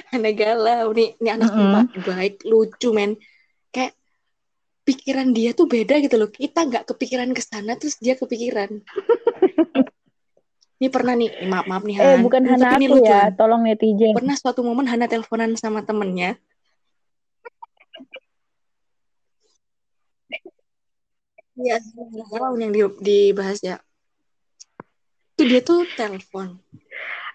Hana 0.14 0.32
galau 0.34 0.88
nih 0.92 1.16
nih 1.18 1.32
anak 1.36 1.50
Mm-mm. 1.54 1.70
mbak 1.70 1.86
baik 2.04 2.36
lucu 2.44 2.90
men 2.92 3.16
kayak 3.70 3.94
pikiran 4.84 5.30
dia 5.32 5.54
tuh 5.54 5.70
beda 5.70 6.02
gitu 6.02 6.18
loh 6.18 6.30
kita 6.30 6.66
nggak 6.66 6.84
kepikiran 6.90 7.30
ke 7.32 7.42
sana 7.46 7.78
terus 7.78 8.02
dia 8.02 8.18
kepikiran 8.18 8.82
ini 10.80 10.88
pernah 10.90 11.14
nih 11.14 11.30
maaf 11.46 11.66
maaf 11.70 11.84
nih 11.86 11.96
Eh, 12.00 12.18
Han 12.18 12.26
bukan 12.26 12.42
Ini 12.42 12.50
Hana 12.56 12.66
tapi 12.66 12.76
ini 12.80 12.86
aku 12.88 12.96
lucu 12.98 13.12
ya, 13.14 13.22
tolong 13.36 13.62
netizen. 13.62 14.14
pernah 14.18 14.36
suatu 14.36 14.62
momen 14.66 14.88
Hana 14.90 15.06
teleponan 15.06 15.54
sama 15.54 15.86
temennya 15.86 16.40
Iya, 21.60 21.76
galau 22.32 22.56
yang 22.56 22.72
di- 22.72 23.04
dibahas 23.04 23.60
ya. 23.60 23.84
Itu 25.36 25.44
dia 25.44 25.60
tuh 25.60 25.84
telepon. 25.92 26.56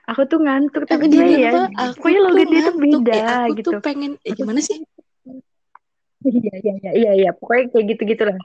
Aku 0.05 0.29
tuh 0.29 0.37
ngantuk, 0.45 0.85
tapi 0.85 1.09
dia 1.09 1.25
ya? 1.25 1.51
Aku 1.73 1.97
pokoknya 1.97 2.21
logat 2.21 2.49
dia 2.53 2.61
tuh 2.69 2.77
beda 2.77 3.17
Eh, 3.17 3.25
aku 3.49 3.53
gitu. 3.57 3.71
tuh 3.73 3.81
pengen, 3.81 4.13
eh, 4.21 4.33
gimana 4.37 4.61
sih? 4.61 4.77
Iya, 6.25 6.53
iya, 6.61 6.73
iya, 6.81 6.91
iya, 6.93 7.11
iya. 7.17 7.31
Pokoknya 7.33 7.73
kayak 7.73 7.85
gitu-gitu 7.97 8.23
lah. 8.29 8.37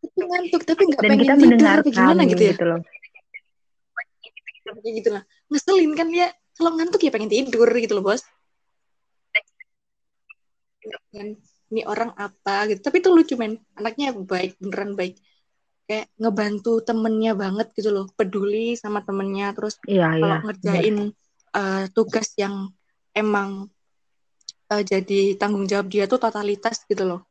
Aku 0.00 0.20
ngantuk 0.20 0.62
tapi 0.68 0.82
nggak 0.88 1.00
pengen 1.00 1.18
kita 1.20 1.34
tidur 1.36 1.48
mendengarkan 1.48 1.92
gimana 1.92 2.22
gitu 2.28 2.42
ya? 2.44 2.50
gitu 2.52 2.64
loh. 2.68 2.80
Kayak 4.80 4.94
gitu 5.00 5.08
lah. 5.16 5.22
Ngeselin 5.48 5.92
kan 5.96 6.08
dia. 6.12 6.28
Kalau 6.56 6.70
ngantuk 6.76 7.00
ya 7.00 7.10
pengen 7.12 7.32
tidur 7.32 7.68
gitu 7.72 7.92
loh 7.96 8.04
bos. 8.04 8.20
Ini 11.70 11.82
orang 11.88 12.12
apa 12.20 12.68
gitu. 12.68 12.80
Tapi 12.84 13.00
itu 13.00 13.08
lucu 13.08 13.34
men. 13.40 13.56
Anaknya 13.76 14.12
baik, 14.12 14.60
beneran 14.60 14.92
baik. 14.92 15.16
Kayak 15.90 16.06
ngebantu 16.22 16.86
temennya 16.86 17.34
banget 17.34 17.74
gitu 17.74 17.90
loh. 17.90 18.06
Peduli 18.14 18.78
sama 18.78 19.02
temennya. 19.02 19.50
Terus 19.50 19.74
Iya, 19.90 20.06
kalau 20.14 20.38
iya. 20.38 20.44
ngerjain 20.46 20.96
eh, 21.50 21.84
tugas 21.90 22.30
yang 22.38 22.70
emang 23.10 23.66
eh, 24.70 24.82
jadi 24.86 25.34
tanggung 25.34 25.66
jawab 25.66 25.90
dia 25.90 26.06
tuh 26.06 26.22
totalitas 26.22 26.86
gitu 26.86 27.02
loh 27.02 27.26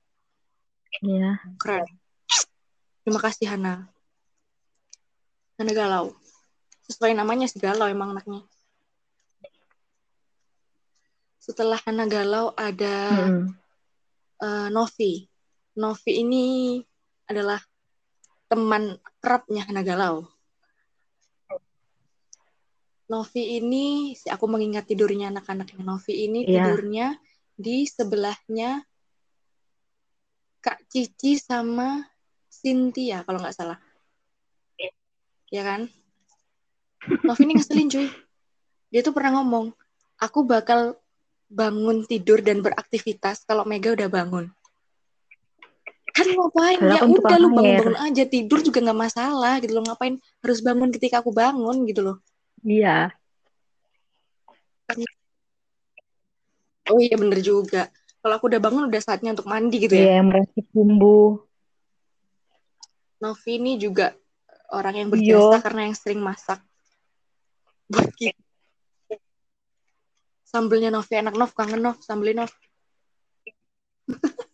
Iya. 0.99 1.39
keren 1.55 1.87
terima 3.07 3.23
kasih 3.23 3.47
Hana 3.47 3.87
Hana 5.55 5.71
galau 5.71 6.11
sesuai 6.91 7.15
namanya 7.15 7.47
sih 7.47 7.63
galau 7.63 7.87
emang 7.87 8.11
anaknya 8.11 8.43
setelah 11.39 11.79
Hana 11.87 12.03
galau 12.11 12.51
ada 12.59 12.95
Mm-mm. 13.15 13.55
eh, 14.43 14.67
Novi 14.67 15.23
Novi 15.79 16.11
ini 16.11 16.45
adalah 17.23 17.61
teman 18.49 18.97
kerapnya 19.21 19.63
Hana 19.69 19.85
galau 19.85 20.25
Novi 23.09 23.57
ini, 23.57 24.13
si 24.13 24.29
aku 24.29 24.45
mengingat 24.45 24.85
tidurnya 24.85 25.33
anak-anaknya. 25.33 25.81
Novi 25.81 26.29
ini 26.29 26.45
Iya. 26.45 26.61
tidurnya 26.61 27.07
di 27.57 27.89
sebelahnya 27.89 28.85
Kak 30.61 30.85
Cici 30.85 31.41
sama 31.41 32.05
Cynthia 32.53 33.25
kalau 33.25 33.41
nggak 33.41 33.57
salah. 33.57 33.81
Ya 35.49 35.65
kan? 35.65 35.89
Novi 37.25 37.41
ini 37.49 37.57
ngeselin 37.57 37.89
cuy. 37.89 38.07
Dia 38.93 39.01
tuh 39.01 39.17
pernah 39.17 39.41
ngomong, 39.41 39.73
aku 40.21 40.45
bakal 40.45 40.93
bangun 41.49 42.05
tidur 42.05 42.45
dan 42.45 42.61
beraktivitas 42.61 43.41
kalau 43.41 43.65
Mega 43.65 43.97
udah 43.97 44.05
bangun. 44.05 44.53
Kan 46.15 46.27
ngapain? 46.33 46.79
Ya 46.79 47.03
udah 47.05 47.37
lu 47.37 47.49
air. 47.59 47.83
bangun-bangun 47.83 47.97
aja 47.99 48.23
tidur 48.25 48.59
juga 48.63 48.79
nggak 48.83 48.99
masalah 48.99 49.59
gitu 49.61 49.77
loh. 49.77 49.83
Ngapain 49.85 50.15
harus 50.41 50.59
bangun 50.63 50.89
ketika 50.93 51.21
aku 51.21 51.31
bangun 51.35 51.85
gitu 51.85 52.01
loh. 52.01 52.17
Iya. 52.65 53.13
Oh 56.89 56.97
iya 56.97 57.15
bener 57.15 57.39
juga. 57.45 57.93
Kalau 58.19 58.33
aku 58.35 58.49
udah 58.51 58.59
bangun 58.59 58.89
udah 58.89 59.01
saatnya 59.01 59.31
untuk 59.37 59.47
mandi 59.47 59.77
gitu 59.79 59.93
Iya, 59.95 60.03
ya. 60.03 60.13
yang 60.19 60.27
meracik 60.33 60.65
bumbu. 60.73 61.45
Novi 63.19 63.51
ini 63.55 63.77
juga 63.77 64.11
orang 64.73 64.95
yang 65.05 65.07
Iya. 65.07 65.15
berjasa 65.15 65.57
karena 65.63 65.81
yang 65.87 65.95
sering 65.95 66.21
masak. 66.23 66.59
Buat 67.87 68.09
kita. 68.17 68.41
Sambelnya 70.49 70.89
Novi 70.89 71.13
enak 71.13 71.37
Nov, 71.37 71.53
kangen 71.53 71.81
Nov, 71.85 72.01
sambelnya 72.01 72.43
Nov. 72.43 72.53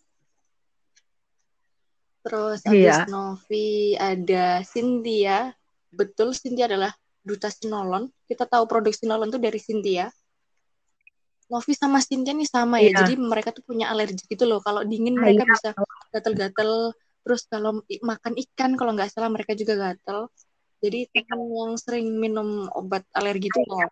Terus 2.26 2.60
Iya. 2.65 3.06
Novi 3.06 3.93
ada 3.93 4.65
Cynthia. 4.65 5.53
Betul 5.93 6.34
Cynthia 6.34 6.65
adalah 6.65 6.91
duta 7.22 7.53
Sinolon. 7.53 8.10
Kita 8.26 8.49
tahu 8.49 8.65
produk 8.65 8.89
Sinolon 8.89 9.30
itu 9.30 9.38
dari 9.38 9.61
Cynthia. 9.61 10.10
Novi 11.45 11.77
sama 11.77 12.02
Cynthia 12.02 12.34
nih 12.34 12.49
sama 12.49 12.81
ya. 12.81 12.89
Iya. 12.89 12.97
Jadi 13.06 13.14
mereka 13.22 13.53
tuh 13.53 13.61
punya 13.61 13.93
alergi 13.93 14.26
gitu 14.26 14.49
loh. 14.49 14.57
Kalau 14.65 14.81
dingin 14.81 15.14
Ah, 15.22 15.30
mereka 15.30 15.45
iya. 15.45 15.52
bisa 15.53 15.69
gatel-gatel. 16.10 16.97
Terus 17.22 17.41
kalau 17.45 17.85
makan 18.02 18.34
ikan 18.49 18.73
kalau 18.73 18.97
nggak 18.97 19.14
salah 19.14 19.30
mereka 19.30 19.53
juga 19.53 19.77
gatel. 19.77 20.26
Jadi 20.81 21.10
teman 21.14 21.45
yang 21.49 21.73
sering 21.77 22.10
minum 22.18 22.65
obat 22.73 23.06
alergi 23.14 23.49
itu 23.49 23.61
ya 23.61 23.89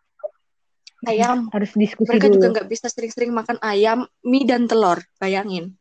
ayam. 1.03 1.49
Harus 1.51 1.73
diskusi 1.75 2.09
Mereka 2.09 2.27
dulu. 2.29 2.35
juga 2.39 2.47
nggak 2.59 2.67
bisa 2.69 2.87
sering-sering 2.89 3.31
makan 3.33 3.57
ayam, 3.61 4.05
mie 4.23 4.45
dan 4.47 4.65
telur. 4.65 5.01
Bayangin. 5.19 5.75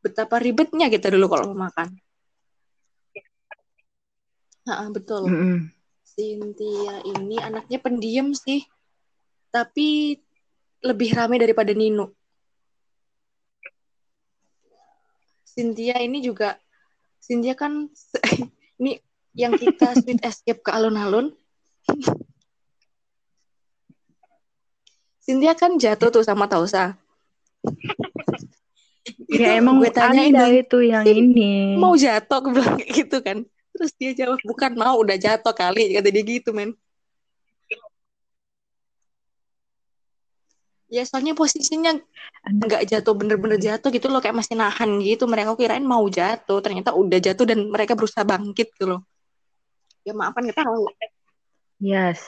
Betapa 0.00 0.40
ribetnya 0.40 0.88
kita 0.88 1.12
dulu 1.12 1.28
kalau 1.28 1.52
mau 1.52 1.68
makan. 1.68 1.92
Nah, 4.64 4.88
betul. 4.92 5.28
Mm-mm. 5.28 5.58
Cynthia 6.04 7.00
ini 7.04 7.36
anaknya 7.40 7.78
pendiam 7.80 8.32
sih. 8.32 8.64
Tapi 9.52 10.16
lebih 10.80 11.12
ramai 11.12 11.36
daripada 11.36 11.72
Nino. 11.76 12.16
Cynthia 15.44 15.98
ini 16.00 16.22
juga 16.22 16.56
Cynthia 17.20 17.52
kan 17.58 17.90
ini 18.80 18.96
yang 19.36 19.54
kita 19.58 19.92
sweet 20.00 20.22
escape 20.24 20.64
ke 20.64 20.70
alun-alun. 20.72 21.34
Cynthia 25.20 25.52
kan 25.54 25.76
jatuh 25.76 26.08
tuh 26.10 26.24
sama 26.24 26.48
Tausa. 26.48 26.96
Itu 29.06 29.40
Ya 29.40 29.56
emang 29.56 29.80
gue 29.80 29.88
Anda 29.90 30.28
dong, 30.28 30.52
itu 30.60 30.78
yang 30.84 31.04
ini. 31.08 31.74
mau 31.76 31.96
jatuh 31.96 32.38
gue 32.44 32.52
bilang 32.56 32.76
kayak 32.76 32.90
gitu 32.92 33.16
kan. 33.24 33.38
Terus 33.72 33.90
dia 33.96 34.12
jawab 34.12 34.38
bukan 34.44 34.72
mau 34.76 34.98
udah 35.00 35.16
jatuh 35.16 35.54
kali 35.54 35.94
kata 35.96 36.08
dia 36.12 36.22
gitu 36.22 36.50
men. 36.52 36.76
Ya 40.90 41.06
soalnya 41.06 41.38
posisinya 41.38 41.94
nggak 42.50 42.82
jatuh 42.90 43.14
bener-bener 43.14 43.62
jatuh 43.62 43.94
gitu 43.94 44.10
loh 44.10 44.18
kayak 44.18 44.34
masih 44.34 44.58
nahan 44.58 44.98
gitu 44.98 45.30
mereka 45.30 45.54
kirain 45.54 45.86
mau 45.86 46.02
jatuh 46.10 46.58
ternyata 46.58 46.90
udah 46.90 47.18
jatuh 47.22 47.46
dan 47.46 47.70
mereka 47.70 47.94
berusaha 47.94 48.26
bangkit 48.26 48.74
gitu 48.74 48.96
loh 48.96 49.00
ya 50.02 50.10
maaf 50.16 50.34
kan 50.34 50.42
kita 50.50 50.66
tahu 50.66 50.90
Yes. 51.78 52.18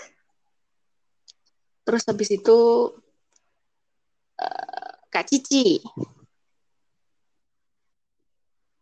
terus 1.83 2.07
habis 2.07 2.31
itu 2.31 2.59
eh, 4.39 4.91
Kak 5.11 5.27
Cici 5.27 5.83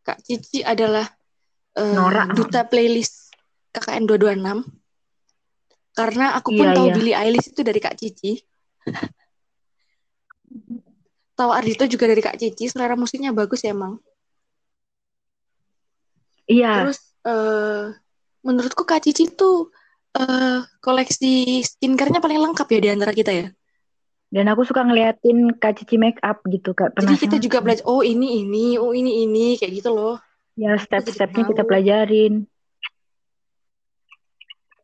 Kak 0.01 0.19
Cici 0.25 0.65
adalah 0.65 1.07
eh, 1.77 1.95
Nora. 1.95 2.27
duta 2.33 2.65
playlist 2.65 3.31
KKN 3.71 4.05
226 4.09 4.67
karena 5.91 6.35
aku 6.35 6.55
pun 6.55 6.67
Iya, 6.71 6.77
tahu 6.77 6.87
iya. 6.89 6.95
Billie 6.97 7.17
Eilish 7.19 7.51
itu 7.53 7.61
dari 7.63 7.79
Kak 7.79 7.95
Cici 7.99 8.41
tahu 11.35 11.51
Ardito 11.51 11.85
juga 11.87 12.05
dari 12.11 12.21
Kak 12.21 12.37
Cici 12.37 12.69
selera 12.69 12.95
musiknya 12.95 13.31
bagus 13.33 13.63
ya 13.63 13.73
emang 13.73 13.99
Iya. 16.51 16.83
Terus 16.83 16.99
eh 17.23 17.85
menurutku 18.43 18.83
Kak 18.83 19.07
Cici 19.07 19.31
tuh 19.31 19.71
eh 20.19 20.59
koleksi 20.83 21.63
skincare-nya 21.63 22.19
paling 22.19 22.43
lengkap 22.43 22.67
ya 22.67 22.79
di 22.83 22.89
antara 22.91 23.13
kita 23.15 23.31
ya. 23.31 23.47
Dan 24.31 24.47
aku 24.47 24.63
suka 24.63 24.87
ngeliatin 24.87 25.59
Kak 25.59 25.83
Cici 25.83 25.99
make 25.99 26.23
up 26.23 26.39
gitu 26.47 26.71
Kak. 26.71 26.95
Jadi 26.95 27.19
kita 27.19 27.37
Penasaran. 27.37 27.43
juga 27.43 27.59
belajar 27.59 27.85
oh 27.91 28.03
ini 28.07 28.47
ini, 28.47 28.79
oh 28.79 28.95
ini 28.95 29.27
ini 29.27 29.59
kayak 29.59 29.83
gitu 29.83 29.91
loh. 29.91 30.23
Ya 30.55 30.79
step-stepnya 30.79 31.51
kita 31.51 31.63
pelajarin. 31.67 32.47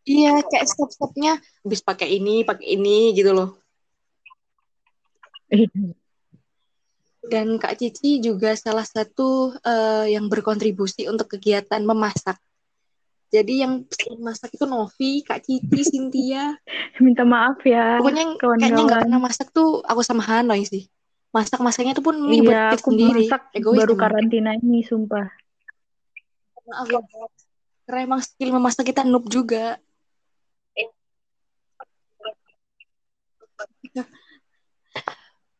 Iya, 0.07 0.43
kayak 0.47 0.67
step-stepnya 0.71 1.39
habis 1.67 1.83
pakai 1.83 2.19
ini, 2.19 2.43
pakai 2.47 2.79
ini 2.79 3.15
gitu 3.15 3.31
loh. 3.35 3.59
Dan 7.27 7.59
Kak 7.59 7.75
Cici 7.79 8.23
juga 8.23 8.55
salah 8.55 8.87
satu 8.87 9.55
eh, 9.63 10.15
yang 10.15 10.31
berkontribusi 10.31 11.11
untuk 11.11 11.39
kegiatan 11.39 11.83
memasak. 11.83 12.39
Jadi 13.27 13.67
yang 13.67 13.83
masak 14.23 14.55
itu 14.55 14.65
Novi, 14.65 15.27
Kak 15.27 15.43
Cici, 15.43 15.83
Cynthia. 15.83 16.55
Minta 17.05 17.27
maaf 17.27 17.59
ya. 17.67 17.99
Pokoknya 17.99 18.23
yang 18.23 18.33
kayaknya 18.39 18.83
nggak 18.87 19.03
pernah 19.11 19.21
masak 19.21 19.51
tuh 19.51 19.83
aku 19.83 20.01
sama 20.07 20.23
Hanoi 20.23 20.63
sih. 20.63 20.87
Masak-masaknya 21.35 21.93
tuh 21.93 22.07
pun 22.07 22.17
mie 22.17 22.41
buat 22.41 22.55
Iya, 22.55 22.65
kita 22.71 22.77
aku 22.81 22.91
sendiri. 22.95 23.27
masak 23.27 23.43
Egois 23.53 23.79
baru 23.83 23.95
karantina 23.99 24.51
ini, 24.57 24.81
sumpah. 24.87 25.27
Maaf 26.67 26.87
ya. 26.89 27.03
Karena 27.87 28.01
emang 28.03 28.21
skill 28.23 28.51
memasak 28.55 28.87
kita 28.87 29.03
noob 29.03 29.27
juga. 29.27 29.79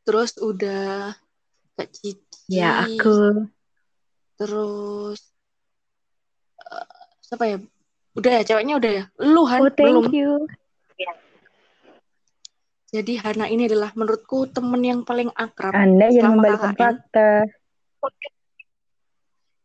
Terus 0.07 0.39
udah 0.39 1.19
Kak 1.75 1.91
Cici. 1.91 2.47
Ya, 2.47 2.87
aku. 2.87 3.51
Terus 4.39 5.26
siapa 7.27 7.45
ya? 7.45 7.59
Udah 8.15 8.31
ya, 8.33 8.43
ceweknya 8.45 8.75
udah 8.79 8.93
ya. 8.93 9.05
Lu 9.19 9.43
Han, 9.45 9.61
Oh, 9.61 9.69
belum. 9.69 10.07
thank 10.07 10.15
you. 10.15 10.47
Jadi 12.87 13.19
Hana 13.19 13.51
ini 13.51 13.67
adalah 13.67 13.91
menurutku 13.93 14.47
temen 14.47 14.79
yang 14.81 15.03
paling 15.03 15.29
akrab 15.35 15.75
Anda 15.75 16.07
jangan 16.09 16.39
membalikan 16.39 16.73
fakta. 16.73 17.29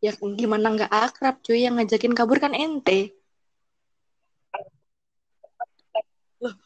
Ya 0.01 0.11
gimana 0.17 0.73
nggak 0.73 0.89
akrab 0.89 1.37
cuy 1.39 1.61
yang 1.61 1.77
ngajakin 1.77 2.17
kabur 2.17 2.41
kan 2.41 2.57
ente. 2.57 3.13
Loh. 6.41 6.57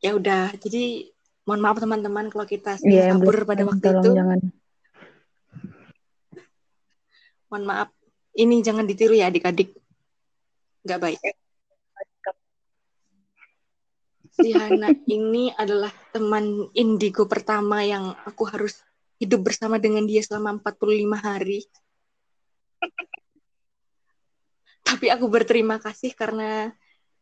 Ya 0.00 0.16
udah, 0.16 0.56
jadi 0.56 1.12
mohon 1.44 1.60
maaf 1.60 1.76
teman-teman 1.78 2.32
kalau 2.32 2.48
kita 2.48 2.80
Iya, 2.80 3.12
yang 3.12 3.20
kabur 3.20 3.44
belum 3.44 3.48
pada 3.52 3.62
waktu 3.68 3.86
itu. 3.92 4.10
jangan. 4.16 4.40
Mohon 7.46 7.64
maaf. 7.68 7.88
Ini 8.32 8.64
jangan 8.64 8.88
ditiru 8.88 9.12
ya 9.12 9.28
adik-adik. 9.28 9.76
Nggak 10.82 11.00
baik. 11.00 11.20
Si 14.32 14.48
Hana 14.56 14.88
ini 15.04 15.52
adalah 15.52 15.92
teman 16.10 16.72
indigo 16.72 17.28
pertama 17.28 17.84
yang 17.84 18.16
aku 18.24 18.48
harus 18.48 18.80
hidup 19.20 19.44
bersama 19.44 19.76
dengan 19.76 20.08
dia 20.08 20.24
selama 20.24 20.58
45 20.58 21.20
hari. 21.20 21.60
Tapi 24.82 25.06
aku 25.12 25.28
berterima 25.28 25.76
kasih 25.78 26.16
karena 26.16 26.72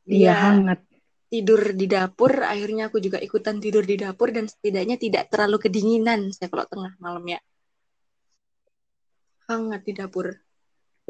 Iya, 0.08 0.32
dia 0.32 0.34
hangat. 0.38 0.80
tidur 1.28 1.76
di 1.76 1.86
dapur, 1.86 2.32
akhirnya 2.42 2.88
aku 2.88 2.98
juga 2.98 3.20
ikutan 3.20 3.60
tidur 3.60 3.84
di 3.84 4.00
dapur 4.00 4.32
dan 4.32 4.48
setidaknya 4.48 4.96
tidak 4.96 5.28
terlalu 5.28 5.60
kedinginan 5.60 6.32
saya 6.32 6.48
kalau 6.48 6.66
tengah 6.66 6.96
malam 6.98 7.22
ya. 7.26 7.40
Hangat 9.50 9.82
di 9.84 9.92
dapur. 9.92 10.49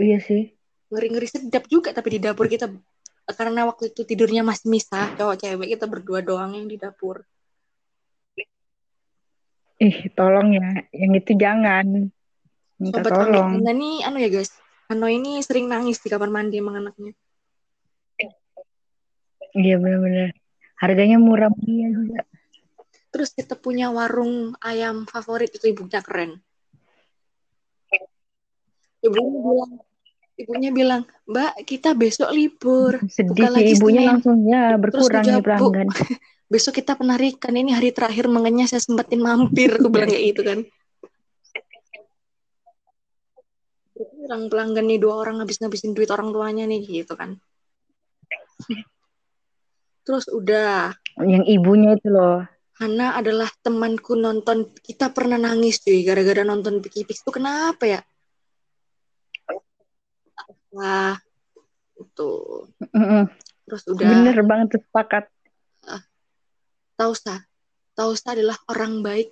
Iya 0.01 0.19
sih. 0.25 0.57
Ngeri-ngeri 0.89 1.29
sedap 1.29 1.69
juga 1.69 1.93
tapi 1.93 2.17
di 2.17 2.21
dapur 2.25 2.49
kita 2.49 2.73
karena 3.31 3.69
waktu 3.69 3.93
itu 3.93 4.03
tidurnya 4.03 4.43
masih 4.43 4.73
misah, 4.73 5.13
cowok 5.15 5.37
cewek 5.39 5.69
kita 5.77 5.87
berdua 5.87 6.19
doang 6.25 6.57
yang 6.57 6.67
di 6.67 6.81
dapur. 6.81 7.23
Ih, 9.79 10.11
tolong 10.17 10.57
ya. 10.57 10.89
Yang 10.91 11.13
itu 11.25 11.33
jangan. 11.39 12.11
Minta 12.81 13.05
Sobat 13.05 13.13
tolong. 13.13 13.61
Anda 13.63 13.73
nih 13.77 14.03
anu 14.03 14.19
ya 14.19 14.29
guys, 14.33 14.51
Ano 14.91 15.07
ini 15.07 15.39
sering 15.39 15.71
nangis 15.71 16.03
di 16.03 16.11
kamar 16.11 16.27
mandi 16.35 16.59
emang 16.59 16.83
anaknya. 16.83 17.15
Iya, 19.55 19.79
benar-benar. 19.79 20.35
Harganya 20.83 21.23
murah 21.23 21.47
meriah 21.47 21.95
juga. 21.95 22.27
Terus 23.15 23.31
kita 23.31 23.55
punya 23.55 23.95
warung 23.95 24.59
ayam 24.59 25.07
favorit 25.07 25.55
itu 25.55 25.71
ibunya 25.71 26.03
keren. 26.03 26.43
Ibunya 28.99 29.31
bilang, 29.31 29.73
ibunya 30.47 30.71
bilang, 30.73 31.03
Mbak 31.29 31.53
kita 31.69 31.93
besok 31.93 32.31
libur, 32.33 32.99
Sedih 33.07 33.33
buka 33.33 33.49
lagi 33.53 33.77
ibunya 33.77 34.01
Senin. 34.01 34.11
langsung 34.17 34.37
ya 34.49 34.63
berkurang 34.81 35.25
nih 35.25 35.43
pelanggan. 35.45 35.89
besok 36.53 36.83
kita 36.83 36.99
penarikan 36.99 37.55
ini 37.55 37.71
hari 37.71 37.95
terakhir 37.95 38.27
makanya 38.27 38.67
saya 38.67 38.83
sempetin 38.83 39.23
mampir, 39.23 39.71
aku 39.79 39.87
bilang 39.87 40.11
kayak 40.11 40.25
gitu 40.35 40.43
kan. 40.43 40.59
Orang 44.31 44.51
pelanggan 44.51 44.87
nih 44.89 44.99
dua 44.99 45.15
orang 45.23 45.43
habis 45.43 45.61
ngabisin 45.61 45.95
duit 45.95 46.11
orang 46.11 46.35
tuanya 46.35 46.65
nih 46.67 46.83
gitu 46.83 47.15
kan. 47.15 47.39
Terus 50.03 50.27
udah 50.33 50.97
Yang 51.21 51.45
ibunya 51.55 51.95
itu 51.95 52.09
loh. 52.11 52.43
Hana 52.81 53.13
adalah 53.21 53.47
temanku 53.61 54.17
nonton 54.17 54.73
kita 54.81 55.13
pernah 55.13 55.37
nangis 55.37 55.85
cuy 55.85 56.01
gara-gara 56.01 56.41
nonton 56.41 56.81
Piki 56.81 57.05
Pix 57.05 57.21
itu 57.21 57.29
kenapa 57.29 57.85
ya? 57.85 58.01
Wah 60.71 61.19
itu 62.01 62.31
terus 63.69 63.83
udah 63.87 64.07
Bener 64.09 64.39
banget 64.47 64.81
sepakat. 64.81 65.25
Tausa 66.97 67.45
Tausa 67.97 68.27
adalah 68.37 68.57
orang 68.69 69.01
baik 69.01 69.29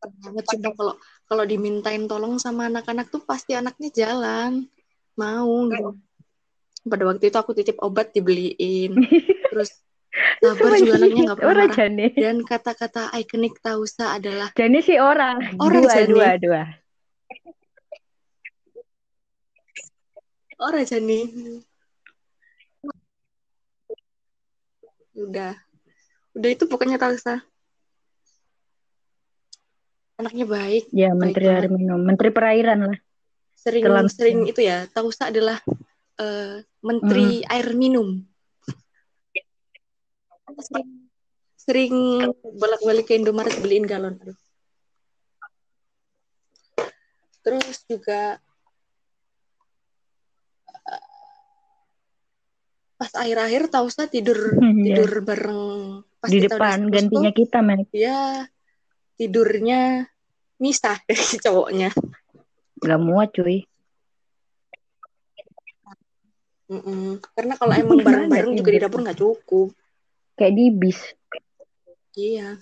banget 0.00 0.44
sumpah 0.48 0.72
kalau 0.76 0.94
kalau 1.28 1.44
dimintain 1.44 2.08
tolong 2.08 2.40
sama 2.40 2.72
anak-anak 2.72 3.12
tuh 3.12 3.20
pasti 3.24 3.52
anaknya 3.52 3.92
jalan 3.92 4.64
mau 5.16 5.68
gitu. 5.68 5.96
Pada 6.88 7.04
waktu 7.04 7.28
itu 7.28 7.36
aku 7.36 7.52
titip 7.52 7.76
obat 7.84 8.12
dibeliin 8.16 8.96
terus 9.52 9.76
Sabar 10.40 10.74
juga 10.74 10.98
anaknya 10.98 11.22
nggak 11.30 11.38
pernah 11.38 11.66
marah. 11.70 11.76
jane. 11.76 12.06
Dan 12.10 12.36
kata-kata 12.42 13.14
ikonik 13.14 13.62
Tausa 13.62 14.18
adalah 14.18 14.50
Jane 14.58 14.82
sih 14.82 14.98
ora. 14.98 15.38
Ora 15.60 15.78
dua, 15.78 15.92
jane. 15.94 16.10
dua, 16.10 16.28
dua. 16.40 16.62
Ora 20.60 20.84
Jani. 20.84 21.20
Udah. 25.16 25.56
Udah 26.36 26.50
itu 26.52 26.64
pokoknya 26.68 27.00
Tausa. 27.00 27.40
Anaknya 30.20 30.44
baik, 30.44 30.92
Ya, 30.92 31.16
baik 31.16 31.32
Menteri 31.32 31.44
Air 31.48 31.64
banget. 31.64 31.80
Minum, 31.80 32.00
Menteri 32.04 32.28
Perairan 32.28 32.80
lah. 32.92 32.98
Sering 33.56 33.84
sering 34.12 34.40
itu 34.44 34.60
ya, 34.60 34.84
Tausa 34.92 35.32
adalah 35.32 35.56
eh, 36.20 36.60
menteri 36.84 37.40
air 37.44 37.72
minum. 37.72 38.20
Sering, 40.60 40.88
sering 41.56 41.94
bolak-balik 42.56 43.08
ke 43.08 43.16
Indomaret 43.16 43.56
beliin 43.64 43.88
galon. 43.88 44.20
Aduh. 44.20 44.36
Terus 47.40 47.80
juga 47.88 48.36
pas 53.00 53.08
akhir-akhir 53.16 53.72
Tausa 53.72 54.04
tidur 54.12 54.36
Hmm, 54.60 54.76
iya. 54.84 55.00
tidur 55.00 55.24
bareng 55.24 55.62
pas 56.20 56.28
Di 56.28 56.36
kita 56.44 56.52
udah 56.52 56.58
depan 56.60 56.78
sepupu, 56.84 56.92
gantinya 56.92 57.30
kita, 57.32 57.58
men. 57.64 57.80
dia 57.88 58.44
tidurnya 59.16 60.04
misah 60.60 61.00
dari 61.08 61.36
cowoknya. 61.40 61.88
Gak 62.80 63.00
muat, 63.00 63.32
cuy. 63.32 63.64
Mm-mm. 66.70 67.18
Karena 67.34 67.56
kalau 67.56 67.74
emang 67.74 67.98
bareng-bareng 68.00 68.52
juga 68.54 68.70
di 68.70 68.80
dapur 68.80 69.00
nggak 69.02 69.18
cukup. 69.18 69.68
Kayak 70.38 70.52
di 70.56 70.64
bis. 70.70 71.00
Iya. 72.14 72.56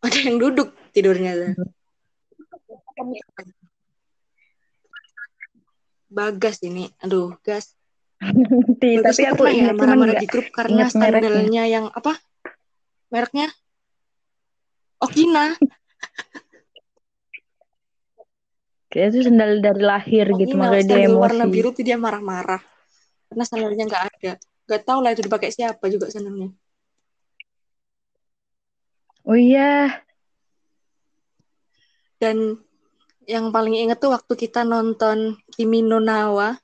Ada 0.00 0.18
yang 0.22 0.36
duduk 0.38 0.72
tidurnya. 0.92 1.32
tuh. 1.34 1.68
Bagas 6.08 6.62
ini, 6.64 6.88
aduh 7.02 7.36
gas. 7.44 7.75
Tapi 8.80 9.22
aku 9.28 9.44
ya 9.52 9.72
marah-marah 9.76 10.16
di 10.16 10.28
grup 10.28 10.48
karena 10.52 10.88
skandalnya 10.88 11.64
yang 11.68 11.92
apa? 11.92 12.16
Mereknya? 13.12 13.52
Okina. 15.00 15.52
Kayak 18.86 19.08
itu 19.12 19.28
sendal 19.28 19.60
dari 19.60 19.82
lahir 19.82 20.24
gitu, 20.40 20.56
Okina 20.56 20.72
makanya 20.72 20.86
dia 20.88 21.10
emosi. 21.10 21.20
warna 21.20 21.44
biru 21.50 21.68
tuh 21.74 21.84
dia 21.84 21.98
marah-marah. 22.00 22.62
Karena 23.28 23.44
sandalnya 23.44 23.84
nggak 23.84 24.04
ada. 24.08 24.32
Gak 24.66 24.82
tau 24.82 24.98
lah 25.04 25.10
itu 25.12 25.22
dipakai 25.26 25.50
siapa 25.52 25.84
juga 25.92 26.08
sandalnya. 26.08 26.48
Oh 29.26 29.34
iya, 29.34 30.06
Dan 32.16 32.56
yang 33.28 33.52
paling 33.52 33.76
inget 33.76 34.00
tuh 34.00 34.14
waktu 34.14 34.32
kita 34.38 34.64
nonton 34.64 35.36
Kimi 35.52 35.84
no 35.84 36.00
Nawa. 36.00 36.56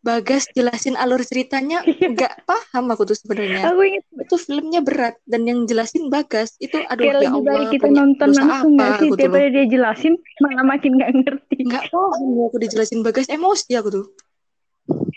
Bagas 0.00 0.48
jelasin 0.56 0.96
alur 0.96 1.20
ceritanya 1.20 1.84
nggak 1.84 2.34
paham 2.48 2.88
aku 2.88 3.04
tuh 3.04 3.16
sebenarnya. 3.20 3.68
aku 3.68 3.84
ingat 3.84 4.04
Itu 4.24 4.36
filmnya 4.40 4.80
berat 4.80 5.20
dan 5.28 5.44
yang 5.44 5.68
jelasin 5.68 6.08
Bagas 6.08 6.56
itu 6.56 6.80
aduh 6.88 7.04
kayak 7.04 7.20
ya 7.20 7.28
lebih 7.28 7.42
baik 7.44 7.52
Allah 7.60 7.68
kita 7.68 7.84
punya 7.84 8.00
nonton 8.00 8.28
langsung 8.32 8.48
apa 8.48 8.64
nggak 8.80 8.96
sih 8.96 9.10
daripada 9.12 9.48
dia 9.52 9.64
jelasin 9.68 10.14
malah 10.40 10.64
makin 10.64 10.90
nggak 10.96 11.10
ngerti. 11.20 11.58
Nggak 11.68 11.84
paham 11.92 12.28
ya 12.32 12.44
aku 12.48 12.56
dijelasin 12.64 13.00
Bagas 13.04 13.28
emosi 13.28 13.70
aku 13.76 13.88
tuh. 13.92 14.06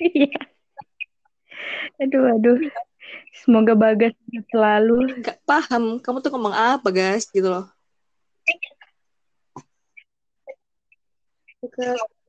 Iya. 0.04 0.40
aduh, 2.04 2.24
aduh. 2.36 2.60
Semoga 3.40 3.74
Bagas 3.80 4.14
selalu. 4.52 5.24
Nggak 5.24 5.40
paham 5.48 6.04
kamu 6.04 6.18
tuh 6.20 6.32
ngomong 6.36 6.52
apa 6.52 6.92
guys 6.92 7.24
gitu 7.32 7.48
loh. 7.48 7.72
Ke- 11.64 12.23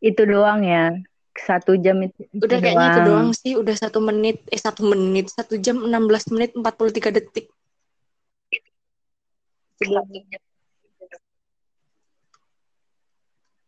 Itu 0.00 0.22
doang 0.26 0.60
ya. 0.64 0.96
Satu 1.36 1.72
jam 1.78 1.96
itu, 2.04 2.20
itu 2.36 2.42
Udah 2.44 2.58
kayaknya 2.58 2.88
itu 2.92 3.00
doang 3.06 3.30
sih 3.32 3.52
udah 3.56 3.76
satu 3.78 3.98
menit 4.02 4.42
eh 4.50 4.60
satu 4.60 4.82
menit 4.84 5.30
satu 5.30 5.54
jam 5.56 5.76
16 5.80 6.26
menit 6.34 6.50
43 6.58 7.10
detik. 7.16 7.46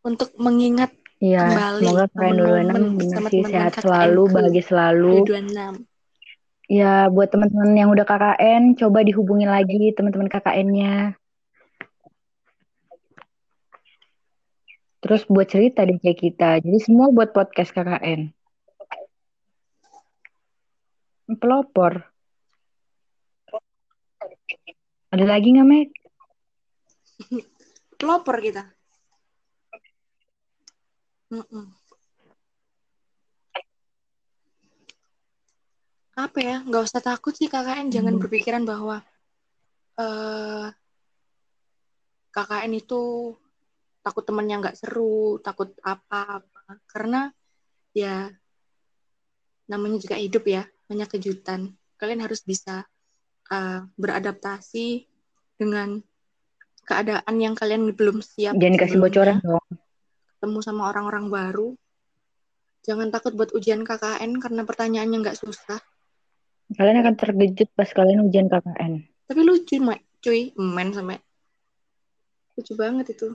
Untuk 0.03 0.35
mengingat 0.37 0.91
Iya, 1.23 1.55
kembali 1.55 1.87
semoga 1.87 2.05
kalian 2.11 2.35
momen-momen 2.35 2.43
26 2.43 2.83
benar 2.99 2.99
bersama 2.99 3.29
sih 3.31 3.37
teman-teman 3.39 3.53
sehat 3.55 3.73
selalu, 3.79 4.23
bahagia 4.35 4.65
selalu. 4.67 5.15
26. 5.31 5.75
Ya, 6.67 6.93
buat 7.15 7.29
teman-teman 7.31 7.71
yang 7.79 7.89
udah 7.95 8.07
KKN, 8.07 8.63
coba 8.81 8.99
dihubungi 9.07 9.47
lagi 9.47 9.95
teman-teman 9.95 10.27
KKN-nya. 10.27 11.15
Terus 15.03 15.27
buat 15.27 15.51
cerita 15.51 15.83
deh 15.83 15.99
kayak 15.99 16.19
kita. 16.23 16.51
Jadi 16.63 16.79
semua 16.79 17.11
buat 17.11 17.35
podcast 17.35 17.75
KKN. 17.75 18.31
Pelopor. 21.33 22.07
Ada 25.11 25.25
lagi 25.27 25.49
nggak, 25.53 25.67
Mek? 25.67 25.89
Pelopor 27.99 28.37
kita. 28.39 28.63
Mm-mm. 31.33 31.67
Apa 36.13 36.39
ya? 36.45 36.57
Nggak 36.63 36.85
usah 36.87 37.01
takut 37.03 37.33
sih 37.33 37.49
KKN. 37.49 37.89
Jangan 37.91 38.15
Hmm. 38.15 38.23
berpikiran 38.23 38.63
bahwa 38.63 39.01
eh 39.99 40.69
KKN 42.31 42.73
itu 42.79 43.33
takut 44.03 44.27
temennya 44.27 44.59
nggak 44.59 44.79
seru, 44.79 45.39
takut 45.41 45.73
apa-apa. 45.81 46.83
Karena 46.91 47.31
ya 47.95 48.29
namanya 49.71 50.03
juga 50.03 50.19
hidup 50.19 50.45
ya, 50.45 50.63
banyak 50.91 51.09
kejutan. 51.09 51.73
Kalian 51.97 52.27
harus 52.27 52.43
bisa 52.43 52.85
eh, 53.49 53.81
beradaptasi 53.95 55.07
dengan 55.57 56.03
keadaan 56.83 57.35
yang 57.39 57.55
kalian 57.55 57.95
belum 57.95 58.19
siap 58.21 58.59
Jangan 58.59 58.75
dikasih 58.75 58.99
bocoran 58.99 59.39
dong. 59.39 59.63
ketemu 60.37 60.59
sama 60.67 60.91
orang-orang 60.91 61.31
baru. 61.31 61.69
Jangan 62.83 63.15
takut 63.15 63.39
buat 63.39 63.55
ujian 63.55 63.87
KKN 63.87 64.43
karena 64.43 64.67
pertanyaannya 64.67 65.23
nggak 65.23 65.39
susah. 65.39 65.79
Kalian 66.75 67.07
akan 67.07 67.15
terkejut 67.15 67.71
pas 67.79 67.87
kalian 67.87 68.27
ujian 68.27 68.51
KKN. 68.51 69.07
Tapi 69.31 69.41
lucu. 69.47 69.79
Cuy, 70.23 70.55
men 70.55 70.95
sampai. 70.95 71.19
Lucu 72.55 72.73
banget 72.79 73.15
itu. 73.15 73.35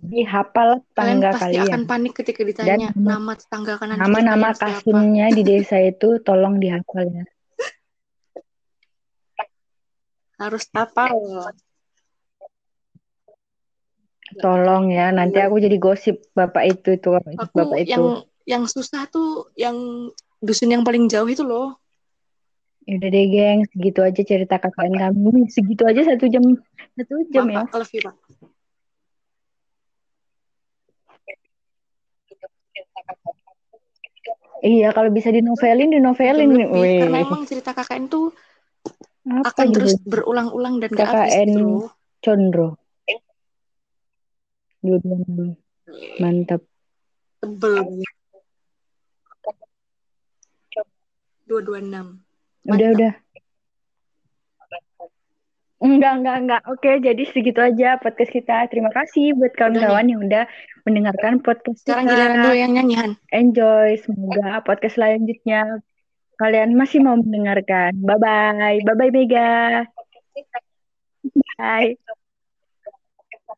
Jadi 0.00 0.20
hafal 0.26 0.82
Kalian 0.94 1.22
tangga 1.22 1.30
pasti 1.34 1.44
kalian. 1.44 1.66
akan 1.70 1.82
panik 1.86 2.12
ketika 2.18 2.40
ditanya 2.42 2.90
Dan 2.90 2.98
nama 2.98 3.32
tetangga 3.38 3.74
kanan 3.78 3.96
Nama-nama 4.00 4.48
kalian 4.56 5.30
di 5.34 5.42
desa 5.46 5.78
itu 5.78 6.18
tolong 6.24 6.58
dihafal 6.58 7.06
ya. 7.06 7.24
Harus 10.42 10.66
hafal. 10.74 11.14
Tolong 14.34 14.90
ya, 14.90 15.14
nanti 15.14 15.38
aku 15.38 15.62
jadi 15.62 15.78
gosip 15.78 16.18
bapak 16.34 16.66
itu 16.66 16.98
itu 16.98 17.14
Aku 17.14 17.54
bapak 17.54 17.86
itu. 17.86 17.94
yang 17.94 18.04
yang 18.44 18.64
susah 18.66 19.06
tuh 19.06 19.46
yang 19.54 20.10
dusun 20.42 20.74
yang 20.74 20.82
paling 20.82 21.06
jauh 21.06 21.30
itu 21.30 21.46
loh. 21.46 21.78
Ya 22.84 23.00
udah 23.00 23.08
deh, 23.08 23.24
geng, 23.32 23.64
segitu 23.72 24.04
aja 24.04 24.20
cerita 24.20 24.60
KKN 24.60 24.94
kami. 25.00 25.48
Segitu 25.48 25.88
aja 25.88 26.04
satu 26.04 26.28
jam, 26.28 26.44
satu 26.92 27.16
jam 27.32 27.48
ya. 27.48 27.64
Love 27.72 27.88
you, 27.96 28.04
Pak. 28.04 28.14
Iya, 34.62 34.94
kalau 34.94 35.10
bisa 35.10 35.34
dinovelin, 35.34 35.90
dinovelin. 35.90 36.50
Jam 36.54 36.60
lebih. 36.60 37.00
Karena 37.02 37.18
emang 37.24 37.42
cerita 37.48 37.70
KKN 37.74 38.04
tuh 38.06 38.30
apa 39.24 39.48
akan 39.50 39.66
gitu? 39.72 39.76
terus 39.80 39.92
berulang-ulang 40.04 40.84
dan 40.84 40.90
gak 40.92 41.08
habis 41.08 41.32
KKN 41.32 41.48
gitu. 41.48 41.66
Condro. 42.20 42.68
Enam. 44.84 45.56
Mantap. 46.20 46.60
Tebel 47.40 47.74
banget. 47.80 48.12
226. 51.44 52.20
Udah, 52.64 52.68
Mantap. 52.68 52.94
udah. 52.96 53.12
Enggak, 55.84 56.12
enggak, 56.16 56.36
enggak. 56.40 56.62
Oke, 56.72 56.90
jadi 57.04 57.22
segitu 57.28 57.60
aja 57.60 58.00
podcast 58.00 58.32
kita. 58.32 58.64
Terima 58.72 58.88
kasih 58.88 59.36
buat 59.36 59.52
kawan-kawan 59.52 60.08
yang 60.08 60.20
udah 60.24 60.44
mendengarkan 60.88 61.44
podcast 61.44 61.84
Sekarang 61.84 62.08
kita. 62.08 62.40
dulu 62.40 62.50
yang 62.56 62.72
nyanyihan. 62.72 63.10
Enjoy. 63.28 64.00
Semoga 64.00 64.64
podcast 64.64 64.96
selanjutnya 64.96 65.84
kalian 66.40 66.72
masih 66.72 67.04
mau 67.04 67.20
mendengarkan. 67.20 68.00
Bye-bye. 68.00 68.80
Bye-bye, 68.80 69.12
Mega. 69.12 69.84
Bye. 71.60 72.00